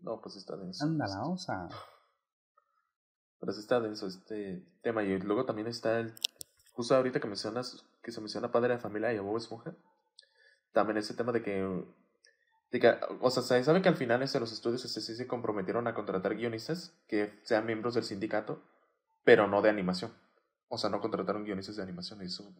No, 0.00 0.20
pues 0.20 0.36
está 0.36 0.56
denso. 0.56 0.84
Anda 0.84 1.06
la 1.06 1.22
osa. 1.24 1.68
Pero 3.40 3.52
sí 3.52 3.60
está 3.60 3.80
denso 3.80 4.06
este 4.06 4.64
tema. 4.82 5.02
Y 5.02 5.18
luego 5.18 5.44
también 5.44 5.66
está 5.66 5.98
el. 6.00 6.14
Justo 6.72 6.94
ahorita 6.94 7.20
que 7.20 7.26
mencionas, 7.26 7.84
que 8.08 8.12
se 8.12 8.22
menciona 8.22 8.50
Padre 8.50 8.74
de 8.74 8.80
Familia 8.80 9.12
y 9.12 9.18
a 9.18 9.20
Bob 9.20 9.36
Esponja. 9.36 9.76
También 10.72 10.96
ese 10.96 11.12
tema 11.12 11.30
de 11.30 11.42
que. 11.42 11.84
De 12.70 12.80
que 12.80 12.94
o 13.20 13.30
sea, 13.30 13.42
se 13.42 13.62
sabe 13.62 13.82
que 13.82 13.88
al 13.90 13.96
final 13.96 14.22
este, 14.22 14.40
los 14.40 14.50
estudios 14.50 14.82
este, 14.84 15.02
sí 15.02 15.14
se 15.14 15.26
comprometieron 15.26 15.86
a 15.86 15.94
contratar 15.94 16.34
guionistas 16.34 16.98
que 17.06 17.38
sean 17.42 17.66
miembros 17.66 17.94
del 17.94 18.04
sindicato, 18.04 18.62
pero 19.24 19.46
no 19.46 19.60
de 19.60 19.68
animación. 19.68 20.12
O 20.68 20.78
sea, 20.78 20.88
no 20.88 21.00
contrataron 21.00 21.44
guionistas 21.44 21.76
de 21.76 21.82
animación. 21.82 22.22
Y 22.22 22.26
eso, 22.26 22.50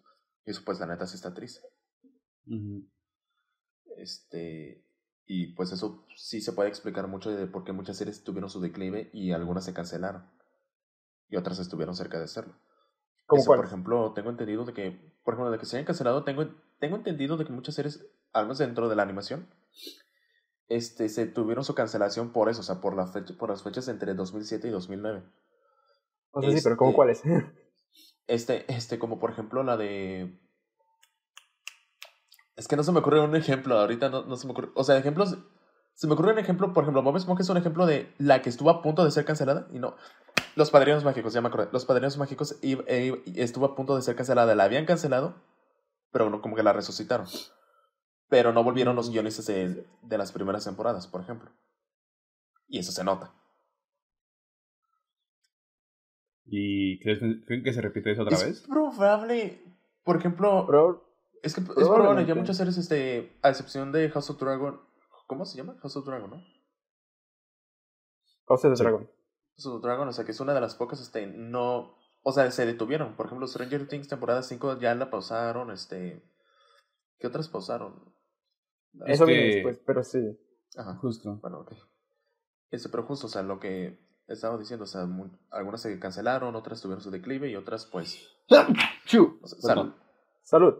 y 0.44 0.50
eso 0.50 0.62
pues, 0.66 0.80
la 0.80 0.86
neta, 0.86 1.06
sí 1.06 1.16
está 1.16 1.32
triste. 1.32 1.66
Este, 3.96 4.84
y 5.24 5.54
pues 5.54 5.72
eso 5.72 6.06
sí 6.14 6.42
se 6.42 6.52
puede 6.52 6.68
explicar 6.68 7.08
mucho 7.08 7.30
de 7.30 7.46
por 7.46 7.64
qué 7.64 7.72
muchas 7.72 7.96
series 7.96 8.22
tuvieron 8.22 8.50
su 8.50 8.60
declive 8.60 9.08
y 9.14 9.32
algunas 9.32 9.64
se 9.64 9.72
cancelaron. 9.72 10.30
Y 11.30 11.36
otras 11.36 11.58
estuvieron 11.58 11.96
cerca 11.96 12.18
de 12.18 12.24
hacerlo. 12.24 12.54
¿Cómo 13.28 13.42
Eso, 13.42 13.54
por 13.54 13.64
ejemplo, 13.64 14.12
tengo 14.14 14.30
entendido 14.30 14.64
de 14.64 14.72
que, 14.72 15.07
por 15.28 15.34
ejemplo, 15.34 15.50
de 15.50 15.58
que 15.58 15.66
se 15.66 15.76
hayan 15.76 15.84
cancelado, 15.84 16.24
tengo, 16.24 16.46
tengo 16.78 16.96
entendido 16.96 17.36
de 17.36 17.44
que 17.44 17.52
muchas 17.52 17.74
series, 17.74 18.02
al 18.32 18.46
menos 18.46 18.56
dentro 18.56 18.88
de 18.88 18.96
la 18.96 19.02
animación, 19.02 19.46
este, 20.68 21.10
se 21.10 21.26
tuvieron 21.26 21.64
su 21.64 21.74
cancelación 21.74 22.32
por 22.32 22.48
eso, 22.48 22.60
o 22.60 22.64
sea, 22.64 22.80
por, 22.80 22.96
la 22.96 23.06
fecha, 23.06 23.34
por 23.36 23.50
las 23.50 23.62
fechas 23.62 23.88
entre 23.88 24.14
2007 24.14 24.68
y 24.68 24.70
2009. 24.70 25.22
No 26.32 26.40
sé 26.40 26.56
si, 26.56 26.64
pero 26.64 26.78
¿cómo 26.78 26.92
este- 26.92 26.96
cuáles? 26.96 27.22
Este, 28.26 28.72
este, 28.72 28.98
como 28.98 29.18
por 29.18 29.30
ejemplo 29.30 29.62
la 29.62 29.76
de. 29.76 30.40
Es 32.56 32.66
que 32.66 32.76
no 32.76 32.82
se 32.82 32.92
me 32.92 33.00
ocurre 33.00 33.20
un 33.20 33.36
ejemplo, 33.36 33.78
ahorita 33.78 34.08
no, 34.08 34.24
no 34.24 34.34
se 34.36 34.46
me 34.46 34.52
ocurre. 34.52 34.70
O 34.76 34.82
sea, 34.82 34.96
ejemplos. 34.96 35.36
Se 35.92 36.06
me 36.06 36.14
ocurre 36.14 36.32
un 36.32 36.38
ejemplo, 36.38 36.72
por 36.72 36.84
ejemplo, 36.84 37.02
Bob 37.02 37.18
Esponja 37.18 37.42
es 37.42 37.50
un 37.50 37.58
ejemplo 37.58 37.84
de 37.84 38.14
la 38.16 38.40
que 38.40 38.48
estuvo 38.48 38.70
a 38.70 38.80
punto 38.80 39.04
de 39.04 39.10
ser 39.10 39.26
cancelada 39.26 39.68
y 39.72 39.78
no. 39.78 39.94
Los 40.58 40.72
Padrinos 40.72 41.04
Mágicos, 41.04 41.32
ya 41.32 41.40
me 41.40 41.46
acordé. 41.48 41.68
Los 41.72 41.84
Padrinos 41.84 42.18
Mágicos 42.18 42.58
e- 42.62 43.22
estuvo 43.36 43.64
a 43.64 43.76
punto 43.76 43.94
de 43.94 44.02
ser 44.02 44.16
cancelada. 44.16 44.56
La 44.56 44.64
habían 44.64 44.86
cancelado, 44.86 45.36
pero 46.10 46.28
no, 46.30 46.42
como 46.42 46.56
que 46.56 46.64
la 46.64 46.72
resucitaron. 46.72 47.28
Pero 48.28 48.52
no 48.52 48.64
volvieron 48.64 48.96
los 48.96 49.08
guionistas 49.10 49.46
de, 49.46 49.86
de 50.02 50.18
las 50.18 50.32
primeras 50.32 50.64
temporadas, 50.64 51.06
por 51.06 51.20
ejemplo. 51.20 51.52
Y 52.66 52.80
eso 52.80 52.90
se 52.90 53.04
nota. 53.04 53.32
¿Y 56.44 56.98
crees, 57.00 57.20
creen 57.46 57.62
que 57.62 57.72
se 57.72 57.80
repite 57.80 58.10
eso 58.10 58.22
otra 58.22 58.36
es 58.36 58.44
vez? 58.44 58.60
probable, 58.62 59.62
por 60.02 60.16
ejemplo, 60.16 60.66
Es 61.42 61.54
que 61.54 61.60
es 61.60 61.66
probable, 61.66 62.26
ya 62.26 62.34
muchas 62.34 62.56
series, 62.56 62.78
este, 62.78 63.38
a 63.42 63.50
excepción 63.50 63.92
de 63.92 64.10
House 64.10 64.30
of 64.30 64.40
Dragon, 64.40 64.80
¿cómo 65.28 65.44
se 65.44 65.56
llama? 65.56 65.76
House 65.82 65.96
of 65.96 66.04
Dragon, 66.06 66.30
¿no? 66.30 66.42
House 68.48 68.64
of 68.64 68.72
the 68.72 68.76
Sí. 68.76 68.82
Dragon. 68.82 69.08
House 69.62 69.82
Dragon, 69.82 70.08
o 70.08 70.12
sea, 70.12 70.24
que 70.24 70.32
es 70.32 70.40
una 70.40 70.54
de 70.54 70.60
las 70.60 70.74
pocas, 70.74 71.00
este, 71.00 71.26
no, 71.26 71.94
o 72.22 72.32
sea, 72.32 72.50
se 72.50 72.66
detuvieron. 72.66 73.14
Por 73.16 73.26
ejemplo, 73.26 73.46
Stranger 73.46 73.88
Things 73.88 74.08
temporada 74.08 74.42
5 74.42 74.78
ya 74.78 74.94
la 74.94 75.10
pausaron, 75.10 75.70
este, 75.70 76.22
¿qué 77.18 77.26
otras 77.26 77.48
pausaron? 77.48 78.12
Eso 79.06 79.26
que- 79.26 79.32
viene 79.32 79.54
después, 79.54 79.78
pero 79.86 80.02
sí. 80.02 80.38
Ajá, 80.76 80.96
Justo. 80.96 81.36
bueno, 81.42 81.60
ok. 81.60 81.72
Este, 82.70 82.88
pero 82.88 83.04
justo, 83.04 83.26
o 83.26 83.30
sea, 83.30 83.42
lo 83.42 83.58
que 83.60 83.98
estaba 84.26 84.58
diciendo, 84.58 84.84
o 84.84 84.86
sea, 84.86 85.08
algunas 85.50 85.80
se 85.80 85.98
cancelaron, 85.98 86.54
otras 86.54 86.80
tuvieron 86.82 87.02
su 87.02 87.10
declive 87.10 87.48
y 87.48 87.56
otras, 87.56 87.86
pues, 87.86 88.18
Chu. 89.06 89.38
o 89.42 89.46
sea, 89.46 89.74
Perdón. 89.74 89.94
Salud. 90.42 90.74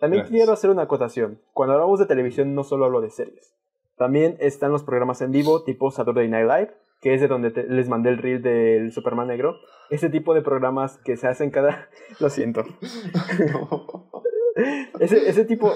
También 0.00 0.22
Gracias. 0.22 0.30
quiero 0.36 0.52
hacer 0.52 0.70
una 0.70 0.82
acotación. 0.82 1.40
Cuando 1.52 1.74
hablamos 1.74 1.98
de 1.98 2.06
televisión 2.06 2.54
no 2.54 2.62
solo 2.64 2.84
hablo 2.84 3.00
de 3.00 3.10
series. 3.10 3.54
También 3.96 4.36
están 4.40 4.70
los 4.70 4.84
programas 4.84 5.20
en 5.22 5.32
vivo 5.32 5.64
tipo 5.64 5.90
Saturday 5.90 6.28
Night 6.28 6.46
Live, 6.46 6.76
que 7.00 7.14
es 7.14 7.20
de 7.20 7.28
donde 7.28 7.50
te- 7.50 7.66
les 7.68 7.88
mandé 7.88 8.10
el 8.10 8.18
reel 8.18 8.42
del 8.42 8.92
Superman 8.92 9.28
negro. 9.28 9.56
Ese 9.90 10.10
tipo 10.10 10.34
de 10.34 10.42
programas 10.42 10.98
que 11.04 11.16
se 11.16 11.28
hacen 11.28 11.50
cada... 11.50 11.88
Lo 12.20 12.28
siento. 12.30 12.64
Ese, 15.00 15.28
ese 15.28 15.44
tipo... 15.44 15.72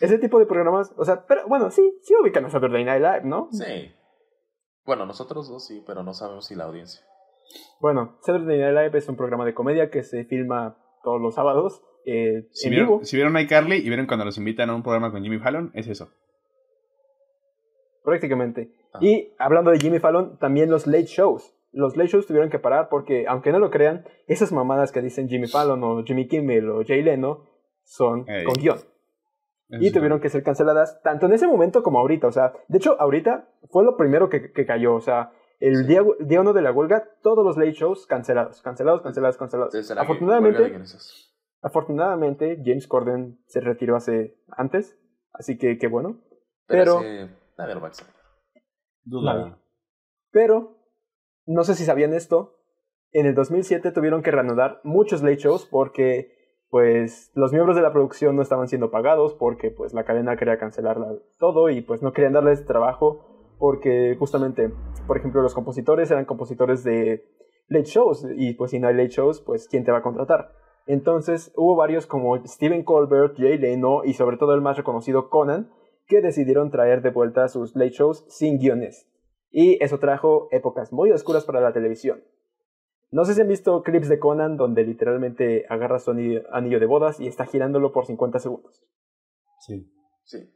Ese 0.00 0.18
tipo 0.18 0.38
de 0.38 0.44
programas, 0.46 0.92
o 0.98 1.04
sea, 1.06 1.24
pero 1.26 1.48
bueno, 1.48 1.70
sí, 1.70 1.98
sí 2.02 2.14
ubican 2.20 2.44
a 2.44 2.50
Saturday 2.50 2.84
Night 2.84 3.00
Live, 3.02 3.22
¿no? 3.24 3.48
sí. 3.50 3.90
Bueno, 4.84 5.04
nosotros 5.06 5.48
dos 5.48 5.66
sí, 5.66 5.82
pero 5.86 6.02
no 6.04 6.12
sabemos 6.12 6.46
si 6.46 6.54
la 6.54 6.64
audiencia. 6.64 7.00
Bueno, 7.80 8.18
Saturday 8.20 8.58
Night 8.58 8.76
Live 8.76 8.98
es 8.98 9.08
un 9.08 9.16
programa 9.16 9.44
de 9.46 9.54
comedia 9.54 9.88
que 9.90 10.02
se 10.04 10.24
filma 10.26 10.76
todos 11.02 11.20
los 11.20 11.34
sábados 11.34 11.82
eh, 12.04 12.46
Si 12.52 12.68
en 12.68 12.72
vieron, 12.72 12.88
vivo. 12.88 13.04
si 13.04 13.16
vieron 13.16 13.36
iCarly 13.38 13.76
y 13.78 13.88
vieron 13.88 14.06
cuando 14.06 14.24
los 14.26 14.36
invitan 14.38 14.68
a 14.70 14.74
un 14.76 14.82
programa 14.84 15.10
con 15.10 15.22
Jimmy 15.24 15.38
Fallon, 15.38 15.70
es 15.74 15.88
eso. 15.88 16.08
prácticamente. 18.04 18.70
Ah. 18.96 19.04
Y 19.04 19.34
hablando 19.38 19.70
de 19.70 19.78
Jimmy 19.78 19.98
Fallon, 19.98 20.38
también 20.38 20.70
los 20.70 20.86
late 20.86 21.06
shows. 21.06 21.52
Los 21.72 21.96
late 21.96 22.08
shows 22.10 22.26
tuvieron 22.26 22.50
que 22.50 22.58
parar 22.58 22.88
porque, 22.88 23.26
aunque 23.28 23.52
no 23.52 23.58
lo 23.58 23.70
crean, 23.70 24.04
esas 24.26 24.52
mamadas 24.52 24.92
que 24.92 25.02
dicen 25.02 25.28
Jimmy 25.28 25.46
Fallon 25.46 25.82
o 25.84 26.04
Jimmy 26.04 26.26
Kimmel 26.26 26.70
o 26.70 26.84
Jay 26.84 27.02
Leno 27.02 27.44
son 27.84 28.24
con 28.24 28.54
guion. 28.54 28.78
Y 29.68 29.90
tuvieron 29.90 30.20
que 30.20 30.28
ser 30.28 30.42
canceladas 30.42 31.02
tanto 31.02 31.26
en 31.26 31.32
ese 31.32 31.46
momento 31.48 31.82
como 31.82 31.98
ahorita. 31.98 32.28
O 32.28 32.32
sea, 32.32 32.52
de 32.68 32.78
hecho, 32.78 32.96
ahorita 33.00 33.48
fue 33.70 33.84
lo 33.84 33.96
primero 33.96 34.28
que, 34.28 34.52
que 34.52 34.64
cayó. 34.64 34.94
O 34.94 35.00
sea, 35.00 35.32
el 35.58 35.76
Sí. 35.76 35.86
día, 35.86 36.02
día 36.20 36.40
uno 36.40 36.52
de 36.52 36.62
la 36.62 36.70
huelga, 36.72 37.08
todos 37.22 37.44
los 37.44 37.56
late 37.56 37.72
shows 37.72 38.06
cancelados, 38.06 38.62
cancelados, 38.62 39.02
cancelados, 39.02 39.36
cancelados. 39.36 39.90
Afortunadamente, 39.98 40.78
afortunadamente, 41.62 42.62
James 42.64 42.86
Corden 42.86 43.38
se 43.46 43.60
retiró 43.60 43.96
hace 43.96 44.36
antes. 44.50 44.98
Así 45.32 45.58
que 45.58 45.78
qué 45.78 45.88
bueno. 45.88 46.20
Pero, 46.66 47.00
a 47.84 47.88
extrañar. 47.88 48.15
Duda. 49.06 49.58
Pero, 50.30 50.76
no 51.46 51.64
sé 51.64 51.74
si 51.74 51.84
sabían 51.84 52.12
esto, 52.12 52.56
en 53.12 53.24
el 53.24 53.34
2007 53.34 53.92
tuvieron 53.92 54.22
que 54.22 54.32
reanudar 54.32 54.80
muchos 54.84 55.22
late 55.22 55.36
shows 55.36 55.64
porque, 55.64 56.32
pues, 56.68 57.30
los 57.34 57.52
miembros 57.52 57.76
de 57.76 57.82
la 57.82 57.92
producción 57.92 58.36
no 58.36 58.42
estaban 58.42 58.68
siendo 58.68 58.90
pagados 58.90 59.34
porque, 59.34 59.70
pues, 59.70 59.94
la 59.94 60.04
cadena 60.04 60.36
quería 60.36 60.58
cancelar 60.58 60.98
todo 61.38 61.70
y, 61.70 61.80
pues, 61.80 62.02
no 62.02 62.12
querían 62.12 62.34
darles 62.34 62.66
trabajo 62.66 63.54
porque, 63.58 64.16
justamente, 64.18 64.70
por 65.06 65.16
ejemplo, 65.16 65.40
los 65.40 65.54
compositores 65.54 66.10
eran 66.10 66.26
compositores 66.26 66.84
de 66.84 67.24
late 67.68 67.86
shows 67.86 68.26
y, 68.36 68.54
pues, 68.54 68.72
si 68.72 68.80
no 68.80 68.88
hay 68.88 68.94
late 68.94 69.08
shows, 69.08 69.40
pues, 69.40 69.68
¿quién 69.68 69.84
te 69.84 69.92
va 69.92 69.98
a 69.98 70.02
contratar? 70.02 70.52
Entonces, 70.86 71.52
hubo 71.56 71.76
varios 71.76 72.06
como 72.06 72.36
Stephen 72.44 72.84
Colbert, 72.84 73.36
Jay 73.36 73.56
Leno 73.56 74.02
y, 74.04 74.14
sobre 74.14 74.36
todo, 74.36 74.54
el 74.54 74.60
más 74.60 74.76
reconocido 74.76 75.30
Conan, 75.30 75.70
que 76.06 76.20
decidieron 76.20 76.70
traer 76.70 77.02
de 77.02 77.10
vuelta 77.10 77.48
sus 77.48 77.74
late 77.76 77.90
shows 77.90 78.24
sin 78.28 78.58
guiones. 78.58 79.08
Y 79.50 79.82
eso 79.82 79.98
trajo 79.98 80.48
épocas 80.50 80.92
muy 80.92 81.10
oscuras 81.12 81.44
para 81.44 81.60
la 81.60 81.72
televisión. 81.72 82.22
No 83.10 83.24
sé 83.24 83.34
si 83.34 83.40
han 83.40 83.48
visto 83.48 83.82
clips 83.82 84.08
de 84.08 84.18
Conan 84.18 84.56
donde 84.56 84.84
literalmente 84.84 85.64
agarra 85.68 85.98
su 85.98 86.10
anillo, 86.10 86.42
anillo 86.52 86.80
de 86.80 86.86
bodas 86.86 87.20
y 87.20 87.26
está 87.26 87.46
girándolo 87.46 87.92
por 87.92 88.04
50 88.06 88.38
segundos. 88.40 88.84
Sí. 89.60 89.90
Sí. 90.24 90.52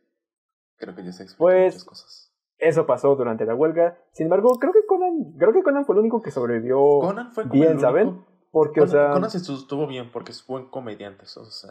Creo 0.76 0.94
que 0.94 1.04
ya 1.04 1.12
se 1.12 1.26
Pues- 1.36 1.74
muchas 1.74 1.84
cosas. 1.84 2.26
Eso 2.58 2.84
pasó 2.86 3.14
durante 3.16 3.46
la 3.46 3.54
huelga. 3.54 3.96
Sin 4.12 4.26
embargo, 4.26 4.58
creo 4.58 4.72
que 4.74 4.84
Conan, 4.84 5.32
creo 5.38 5.52
que 5.52 5.62
Conan 5.62 5.86
fue 5.86 5.94
el 5.94 6.00
único 6.00 6.20
que 6.20 6.30
sobrevivió 6.30 6.76
Conan 7.00 7.32
fue 7.32 7.44
como 7.44 7.54
bien, 7.54 7.64
el 7.64 7.70
único- 7.76 7.80
¿saben? 7.88 8.24
Porque, 8.50 8.80
Conan, 8.80 8.88
o 8.88 8.92
sea, 8.92 9.10
Conan 9.12 9.30
se 9.30 9.38
estuvo 9.38 9.86
bien 9.86 10.10
porque 10.12 10.32
es 10.32 10.46
buen 10.46 10.66
comediante. 10.68 11.22
O 11.24 11.44
sea, 11.44 11.70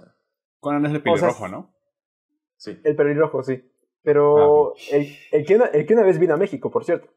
Conan 0.60 0.86
es 0.86 0.92
el 0.92 0.98
O 0.98 1.02
sea, 1.02 1.14
pelirrojo, 1.14 1.48
¿no? 1.48 1.70
Sí. 2.60 2.80
el 2.84 2.96
pelirrojo, 2.96 3.42
sí. 3.42 3.64
Pero 4.04 4.74
Ah, 4.76 4.96
el, 4.96 5.08
el, 5.32 5.46
que 5.46 5.56
una, 5.56 5.66
el 5.66 5.86
que 5.86 5.94
una 5.94 6.04
vez 6.04 6.20
vino 6.20 6.34
a 6.34 6.38
México, 6.38 6.70
por 6.70 6.86
cierto. 6.86 7.10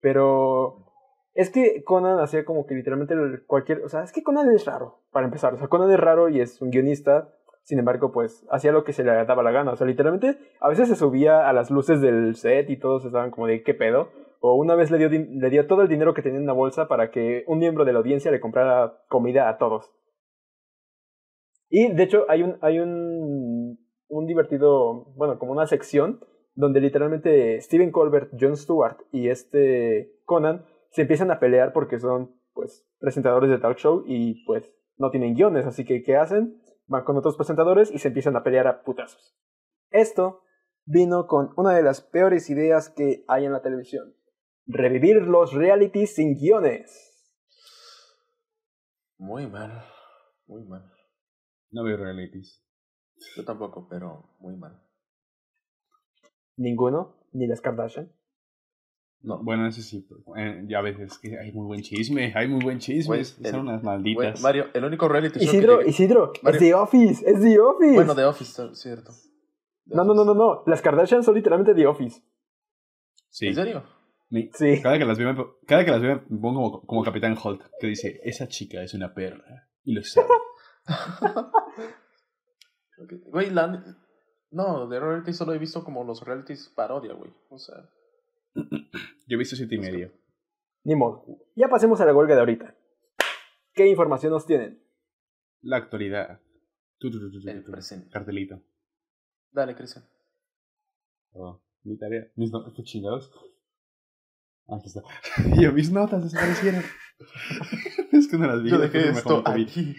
Pero 0.00 0.86
es 1.34 1.50
que 1.50 1.82
Conan 1.84 2.20
hacía 2.20 2.44
como 2.44 2.66
que 2.66 2.74
literalmente 2.74 3.14
cualquier... 3.46 3.82
O 3.84 3.88
sea, 3.88 4.02
es 4.02 4.12
que 4.12 4.22
Conan 4.22 4.50
es 4.50 4.64
raro, 4.64 5.00
para 5.10 5.26
empezar. 5.26 5.54
O 5.54 5.58
sea, 5.58 5.68
Conan 5.68 5.90
es 5.90 6.00
raro 6.00 6.28
y 6.28 6.40
es 6.40 6.60
un 6.62 6.70
guionista. 6.70 7.34
Sin 7.64 7.78
embargo, 7.78 8.12
pues 8.12 8.44
hacía 8.50 8.72
lo 8.72 8.84
que 8.84 8.92
se 8.92 9.04
le 9.04 9.12
daba 9.24 9.42
la 9.42 9.52
gana. 9.52 9.72
O 9.72 9.76
sea, 9.76 9.86
literalmente 9.86 10.36
a 10.60 10.68
veces 10.68 10.88
se 10.88 10.96
subía 10.96 11.48
a 11.48 11.52
las 11.52 11.70
luces 11.70 12.00
del 12.00 12.34
set 12.34 12.68
y 12.70 12.76
todos 12.76 13.04
estaban 13.04 13.30
como 13.30 13.46
de 13.46 13.62
¿qué 13.62 13.74
pedo? 13.74 14.08
O 14.40 14.56
una 14.56 14.74
vez 14.74 14.90
le 14.90 14.98
dio, 14.98 15.08
le 15.08 15.50
dio 15.50 15.66
todo 15.68 15.82
el 15.82 15.88
dinero 15.88 16.14
que 16.14 16.22
tenía 16.22 16.38
en 16.38 16.44
una 16.44 16.52
bolsa 16.52 16.88
para 16.88 17.10
que 17.10 17.44
un 17.46 17.58
miembro 17.58 17.84
de 17.84 17.92
la 17.92 18.00
audiencia 18.00 18.32
le 18.32 18.40
comprara 18.40 19.04
comida 19.08 19.48
a 19.48 19.58
todos. 19.58 19.92
Y 21.74 21.90
de 21.90 22.02
hecho 22.02 22.26
hay 22.28 22.42
un, 22.42 22.58
hay 22.60 22.80
un, 22.80 23.51
un 24.12 24.26
divertido, 24.26 25.06
bueno, 25.16 25.38
como 25.38 25.52
una 25.52 25.66
sección 25.66 26.20
donde 26.54 26.82
literalmente 26.82 27.58
Steven 27.62 27.90
Colbert, 27.90 28.30
Jon 28.38 28.58
Stewart 28.58 28.98
y 29.10 29.30
este 29.30 30.12
Conan 30.26 30.66
se 30.90 31.02
empiezan 31.02 31.30
a 31.30 31.40
pelear 31.40 31.72
porque 31.72 31.98
son 31.98 32.36
pues 32.52 32.86
presentadores 32.98 33.48
de 33.48 33.58
talk 33.58 33.78
show 33.78 34.04
y 34.06 34.44
pues 34.44 34.70
no 34.98 35.10
tienen 35.10 35.34
guiones, 35.34 35.64
así 35.64 35.86
que 35.86 36.02
¿qué 36.02 36.16
hacen? 36.16 36.62
Van 36.86 37.04
con 37.04 37.16
otros 37.16 37.36
presentadores 37.36 37.90
y 37.90 37.98
se 37.98 38.08
empiezan 38.08 38.36
a 38.36 38.42
pelear 38.42 38.66
a 38.66 38.82
putazos. 38.82 39.34
Esto 39.90 40.42
vino 40.84 41.26
con 41.26 41.54
una 41.56 41.74
de 41.74 41.82
las 41.82 42.02
peores 42.02 42.50
ideas 42.50 42.90
que 42.90 43.24
hay 43.28 43.46
en 43.46 43.52
la 43.52 43.62
televisión. 43.62 44.14
Revivir 44.66 45.22
los 45.22 45.54
realities 45.54 46.14
sin 46.14 46.36
guiones. 46.36 47.08
Muy 49.16 49.46
mal. 49.46 49.82
Muy 50.46 50.64
mal. 50.64 50.92
No 51.70 51.82
veo 51.84 51.96
realities. 51.96 52.62
Yo 53.36 53.44
tampoco, 53.44 53.86
pero 53.88 54.24
muy 54.40 54.56
mal. 54.56 54.80
Ninguno, 56.56 57.14
ni 57.32 57.46
las 57.46 57.60
Kardashian. 57.60 58.10
No. 59.22 59.38
Bueno, 59.42 59.66
eso 59.68 59.80
sí. 59.82 60.06
eh, 60.36 60.64
ya 60.66 60.78
a 60.78 60.82
veces 60.82 61.16
que 61.18 61.38
hay 61.38 61.52
muy 61.52 61.64
buen 61.66 61.80
chisme. 61.82 62.32
Hay 62.34 62.48
muy 62.48 62.62
buen 62.62 62.78
chisme. 62.80 63.24
Son 63.24 63.46
el- 63.46 63.60
unas 63.60 63.82
malditas. 63.84 64.40
Mario, 64.42 64.66
el 64.74 64.84
único 64.84 65.08
reality 65.08 65.38
show 65.38 65.54
Isidro, 65.54 65.78
que 65.78 65.90
Isidro, 65.90 66.32
Mario. 66.42 66.58
es 66.60 66.64
The 66.66 66.74
Office, 66.74 67.30
es 67.30 67.40
The 67.40 67.60
Office. 67.60 67.94
Bueno, 67.94 68.14
The 68.16 68.24
Office, 68.24 68.62
es 68.72 68.78
cierto. 68.80 69.12
The 69.86 69.94
No, 69.96 70.02
no, 70.04 70.14
no, 70.14 70.24
no, 70.24 70.34
no. 70.34 70.62
Las 70.66 70.82
Kardashian 70.82 71.22
son 71.22 71.34
literalmente 71.36 71.72
The 71.74 71.86
Office. 71.86 72.20
sí. 73.30 73.46
¿En 73.48 73.54
serio? 73.54 73.84
Mi- 74.30 74.50
Sí. 74.54 74.80
Cada 74.82 74.98
que 74.98 75.04
las 75.04 75.18
veo, 75.18 75.32
me- 75.34 75.46
cada 75.66 75.84
que 75.84 75.90
las 75.92 76.00
veo 76.02 76.22
me 76.28 76.38
pongo 76.40 76.54
como, 76.72 76.80
como 76.86 77.04
Capitán 77.04 77.36
Holt, 77.42 77.62
que 77.78 77.86
dice, 77.86 78.20
esa 78.24 78.48
chica 78.48 78.82
es 78.82 78.92
una 78.94 79.14
perra. 79.14 79.68
Y 79.84 79.94
lo 79.94 80.02
sabe. 80.02 80.26
Güey, 82.96 83.50
la... 83.50 83.84
No, 84.50 84.86
de 84.86 85.00
reality 85.00 85.32
solo 85.32 85.54
he 85.54 85.58
visto 85.58 85.82
como 85.82 86.04
los 86.04 86.24
realities 86.24 86.68
parodia, 86.76 87.14
güey. 87.14 87.32
O 87.48 87.58
sea, 87.58 87.88
Yo 89.26 89.36
he 89.36 89.36
visto 89.36 89.56
siete 89.56 89.74
y 89.74 89.78
medio. 89.78 90.12
Ni 90.84 90.94
modo. 90.94 91.24
Ya 91.54 91.68
pasemos 91.68 92.00
a 92.00 92.04
la 92.04 92.14
huelga 92.14 92.34
de 92.34 92.40
ahorita. 92.40 92.76
¿Qué 93.74 93.86
información 93.86 94.32
nos 94.32 94.46
tienen? 94.46 94.82
La 95.60 95.76
actualidad. 95.78 96.40
El 97.00 97.64
presente. 97.64 98.10
Cartelito. 98.10 98.62
Dale, 99.50 99.74
Cristian. 99.74 100.04
Oh, 101.32 101.60
mi 101.82 101.98
tarea. 101.98 102.30
Mis 102.36 102.52
notas, 102.52 102.72
¿qué 102.76 102.82
chingados? 102.82 103.32
Ah, 104.68 104.76
Aquí 104.76 104.86
está. 104.86 105.02
Yo, 105.60 105.72
mis 105.72 105.90
notas 105.90 106.22
desaparecieron. 106.24 106.82
es 108.12 108.28
que 108.28 108.38
no 108.38 108.46
las 108.46 108.62
vi. 108.62 108.70
Yo 108.70 108.78
dejé 108.78 109.08
esto 109.08 109.42
aquí. 109.46 109.96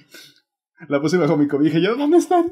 La 0.88 1.01
puse 1.01 1.17
bajo 1.17 1.38
mi 1.38 1.47
cobija 1.47 1.79
yo, 1.79 1.95
¿dónde 1.95 2.17
están? 2.17 2.51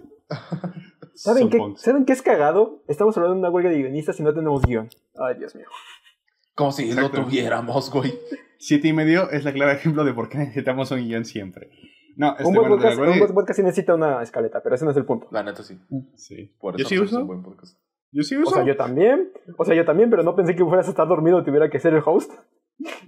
¿Saben 1.13 1.49
qué. 1.49 1.59
¿Saben 1.77 2.05
qué 2.05 2.13
es 2.13 2.21
cagado? 2.21 2.83
Estamos 2.87 3.15
hablando 3.17 3.35
de 3.35 3.39
una 3.41 3.49
huelga 3.49 3.69
de 3.69 3.77
guionistas 3.77 4.19
y 4.19 4.23
no 4.23 4.33
tenemos 4.33 4.61
guion. 4.63 4.89
Ay, 5.19 5.35
Dios 5.37 5.55
mío. 5.55 5.65
Como 6.55 6.71
si 6.71 6.89
Exacto. 6.89 7.17
lo 7.19 7.25
tuviéramos, 7.25 7.91
güey. 7.91 8.13
Siete 8.57 8.87
y 8.89 8.93
medio 8.93 9.29
es 9.31 9.43
la 9.43 9.53
clave 9.53 9.73
ejemplo 9.73 10.03
de 10.03 10.13
por 10.13 10.29
qué 10.29 10.37
necesitamos 10.37 10.91
un 10.91 10.99
guion 10.99 11.25
siempre. 11.25 11.69
No, 12.17 12.31
este 12.31 12.45
un 12.45 12.53
buen 12.53 12.69
bueno, 12.69 12.75
de 12.77 12.81
la 12.83 12.89
podcast, 12.89 12.99
huelga- 12.99 13.13
un 13.13 13.19
buen 13.19 13.33
podcast 13.33 13.57
sí 13.57 13.63
necesita 13.63 13.95
una 13.95 14.21
escaleta, 14.21 14.61
pero 14.61 14.75
ese 14.75 14.85
no 14.85 14.91
es 14.91 14.97
el 14.97 15.05
punto. 15.05 15.27
La 15.31 15.43
neta 15.43 15.63
sí. 15.63 15.79
Sí. 16.15 16.55
Por 16.59 16.75
Yo 16.77 16.81
eso 16.81 16.89
sí 16.89 16.95
no 16.97 17.03
es 17.03 17.11
uso. 17.11 17.21
un 17.21 17.27
buen 17.27 17.41
podcast. 17.43 17.77
Yo 18.11 18.23
sí 18.23 18.35
O 18.35 18.41
uso. 18.41 18.55
sea, 18.55 18.65
yo 18.65 18.75
también. 18.75 19.31
O 19.57 19.65
sea, 19.65 19.75
yo 19.75 19.85
también, 19.85 20.09
pero 20.09 20.21
no 20.23 20.35
pensé 20.35 20.55
que 20.55 20.63
fueras 20.65 20.87
a 20.87 20.91
estar 20.91 21.07
dormido 21.07 21.39
y 21.39 21.45
tuviera 21.45 21.69
que 21.69 21.79
ser 21.79 21.93
el 21.93 22.01
host. 22.05 22.31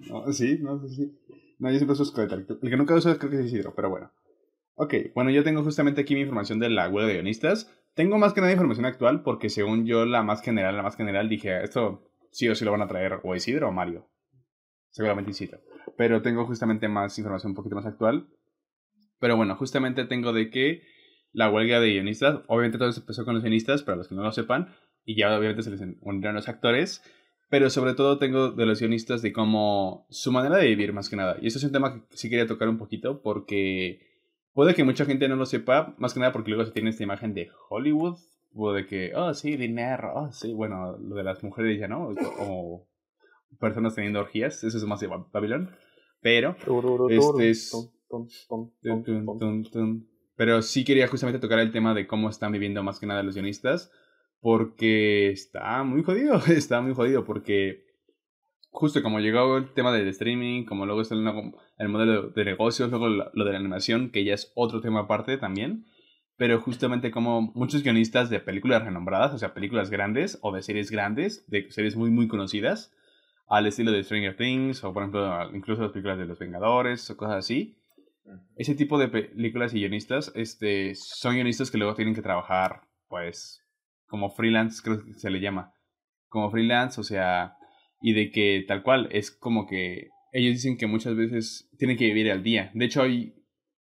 No, 0.09 0.31
sí, 0.31 0.59
no, 0.61 0.79
sí, 0.87 0.95
sí. 0.95 1.19
No, 1.59 1.69
yo 1.69 1.75
siempre 1.77 1.93
uso 1.93 2.03
escaleta. 2.03 2.35
El 2.35 2.69
que 2.69 2.77
nunca 2.77 2.95
uso 2.95 3.17
creo 3.17 3.29
que 3.31 3.39
es 3.39 3.45
Isidro, 3.47 3.73
pero 3.75 3.89
bueno. 3.89 4.11
Ok, 4.75 4.95
bueno, 5.13 5.29
yo 5.29 5.43
tengo 5.43 5.63
justamente 5.63 6.01
aquí 6.01 6.15
mi 6.15 6.21
información 6.21 6.59
de 6.59 6.69
la 6.69 6.89
huelga 6.89 7.07
de 7.07 7.13
guionistas. 7.15 7.71
Tengo 7.93 8.17
más 8.17 8.33
que 8.33 8.41
nada 8.41 8.53
información 8.53 8.85
actual 8.85 9.21
porque 9.21 9.49
según 9.49 9.85
yo 9.85 10.05
la 10.05 10.23
más 10.23 10.41
general, 10.41 10.75
la 10.75 10.83
más 10.83 10.97
general, 10.97 11.29
dije, 11.29 11.63
esto 11.63 12.09
sí 12.31 12.49
o 12.49 12.55
sí 12.55 12.65
lo 12.65 12.71
van 12.71 12.81
a 12.81 12.87
traer 12.87 13.19
o 13.23 13.35
Isidro 13.35 13.69
o 13.69 13.71
Mario. 13.71 14.09
Seguramente 14.89 15.31
Isidro. 15.31 15.59
Pero 15.95 16.21
tengo 16.21 16.45
justamente 16.45 16.87
más 16.87 17.17
información 17.19 17.51
un 17.51 17.55
poquito 17.55 17.75
más 17.75 17.85
actual. 17.85 18.27
Pero 19.19 19.37
bueno, 19.37 19.55
justamente 19.55 20.05
tengo 20.05 20.33
de 20.33 20.49
que 20.49 20.81
la 21.31 21.49
huelga 21.49 21.79
de 21.79 21.91
guionistas, 21.91 22.41
obviamente 22.47 22.77
todo 22.77 22.89
esto 22.89 23.01
empezó 23.01 23.25
con 23.25 23.35
los 23.35 23.43
guionistas, 23.43 23.83
para 23.83 23.97
los 23.97 24.07
que 24.07 24.15
no 24.15 24.23
lo 24.23 24.31
sepan, 24.31 24.69
y 25.05 25.15
ya 25.15 25.35
obviamente 25.37 25.63
se 25.63 25.71
les 25.71 25.81
unieron 26.01 26.35
los 26.35 26.49
actores, 26.49 27.03
pero 27.49 27.69
sobre 27.69 27.93
todo 27.93 28.17
tengo 28.17 28.51
de 28.51 28.65
los 28.65 28.79
guionistas 28.79 29.21
de 29.21 29.33
cómo 29.33 30.07
su 30.09 30.31
manera 30.31 30.57
de 30.57 30.67
vivir 30.67 30.93
más 30.93 31.09
que 31.09 31.15
nada. 31.15 31.37
Y 31.41 31.47
eso 31.47 31.57
es 31.57 31.63
un 31.63 31.71
tema 31.71 31.93
que 31.93 32.17
sí 32.17 32.29
quería 32.29 32.47
tocar 32.47 32.69
un 32.69 32.77
poquito 32.77 33.21
porque 33.21 34.12
puede 34.53 34.73
que 34.75 34.83
mucha 34.83 35.05
gente 35.05 35.27
no 35.27 35.35
lo 35.35 35.45
sepa, 35.45 35.93
más 35.97 36.13
que 36.13 36.19
nada 36.19 36.31
porque 36.31 36.51
luego 36.51 36.65
se 36.65 36.71
tiene 36.71 36.89
esta 36.89 37.03
imagen 37.03 37.33
de 37.33 37.49
Hollywood, 37.69 38.17
o 38.55 38.71
de 38.71 38.85
que, 38.85 39.13
oh 39.15 39.33
sí, 39.33 39.57
dinero, 39.57 40.11
oh 40.15 40.31
sí, 40.31 40.53
bueno, 40.53 40.97
lo 40.97 41.15
de 41.15 41.23
las 41.23 41.43
mujeres 41.43 41.79
ya 41.79 41.87
no, 41.87 42.09
o 42.39 42.87
personas 43.59 43.95
teniendo 43.95 44.19
orgías, 44.19 44.63
eso 44.63 44.77
es 44.77 44.83
más 44.85 44.99
de 44.99 45.09
Bab- 45.09 45.31
Babylon, 45.31 45.71
pero... 46.21 46.55
Este 47.09 47.49
es-. 47.49 47.71
Pero 50.35 50.61
sí 50.61 50.83
quería 50.83 51.07
justamente 51.07 51.39
tocar 51.39 51.59
el 51.59 51.71
tema 51.71 51.93
de 51.93 52.05
cómo 52.07 52.29
están 52.29 52.51
viviendo 52.51 52.81
más 52.83 52.99
que 52.99 53.05
nada 53.07 53.23
los 53.23 53.35
guionistas, 53.35 53.91
porque 54.39 55.31
está 55.31 55.83
muy 55.83 56.03
jodido, 56.03 56.35
está 56.47 56.81
muy 56.81 56.93
jodido, 56.93 57.23
porque 57.23 57.85
justo 58.73 59.01
como 59.01 59.19
llegó 59.19 59.57
el 59.57 59.71
tema 59.73 59.93
del 59.93 60.07
streaming, 60.09 60.65
como 60.65 60.85
luego 60.85 61.01
está 61.01 61.15
el, 61.15 61.25
el 61.77 61.89
modelo 61.89 62.29
de 62.29 62.43
negocios, 62.45 62.89
luego 62.89 63.07
la- 63.07 63.31
lo 63.33 63.45
de 63.45 63.53
la 63.53 63.59
animación, 63.59 64.09
que 64.09 64.25
ya 64.25 64.33
es 64.33 64.51
otro 64.55 64.81
tema 64.81 65.01
aparte 65.01 65.37
también, 65.37 65.85
pero 66.35 66.59
justamente 66.59 67.11
como 67.11 67.41
muchos 67.53 67.83
guionistas 67.83 68.29
de 68.29 68.39
películas 68.39 68.83
renombradas, 68.83 69.33
o 69.33 69.37
sea, 69.37 69.53
películas 69.53 69.89
grandes 69.89 70.39
o 70.41 70.51
de 70.51 70.63
series 70.63 70.91
grandes, 70.91 71.45
de 71.47 71.71
series 71.71 71.95
muy, 71.95 72.09
muy 72.09 72.27
conocidas, 72.27 72.91
al 73.47 73.67
estilo 73.67 73.91
de 73.91 74.03
Stranger 74.03 74.35
Things, 74.35 74.83
o 74.83 74.91
por 74.93 75.03
ejemplo, 75.03 75.55
incluso 75.55 75.83
las 75.83 75.91
películas 75.91 76.17
de 76.17 76.25
Los 76.25 76.39
Vengadores, 76.39 77.09
o 77.11 77.15
cosas 77.17 77.35
así, 77.37 77.77
ese 78.55 78.73
tipo 78.73 78.97
de 78.97 79.09
películas 79.09 79.73
y 79.73 79.79
guionistas 79.79 80.31
este, 80.35 80.95
son 80.95 81.35
guionistas 81.35 81.69
que 81.69 81.77
luego 81.77 81.93
tienen 81.93 82.15
que 82.15 82.21
trabajar, 82.21 82.81
pues, 83.09 83.61
como 84.07 84.29
freelance, 84.31 84.81
creo 84.83 85.03
que 85.03 85.13
se 85.13 85.29
le 85.29 85.39
llama. 85.39 85.73
Como 86.29 86.49
freelance, 86.49 86.99
o 86.99 87.03
sea, 87.03 87.57
y 88.03 88.13
de 88.13 88.29
que 88.29 88.63
tal 88.67 88.83
cual, 88.83 89.09
es 89.11 89.31
como 89.31 89.65
que 89.65 90.09
ellos 90.31 90.53
dicen 90.53 90.77
que 90.77 90.85
muchas 90.85 91.15
veces 91.15 91.67
tienen 91.79 91.97
que 91.97 92.05
vivir 92.05 92.31
al 92.31 92.43
día. 92.43 92.69
De 92.75 92.85
hecho, 92.85 93.01
hay, 93.01 93.33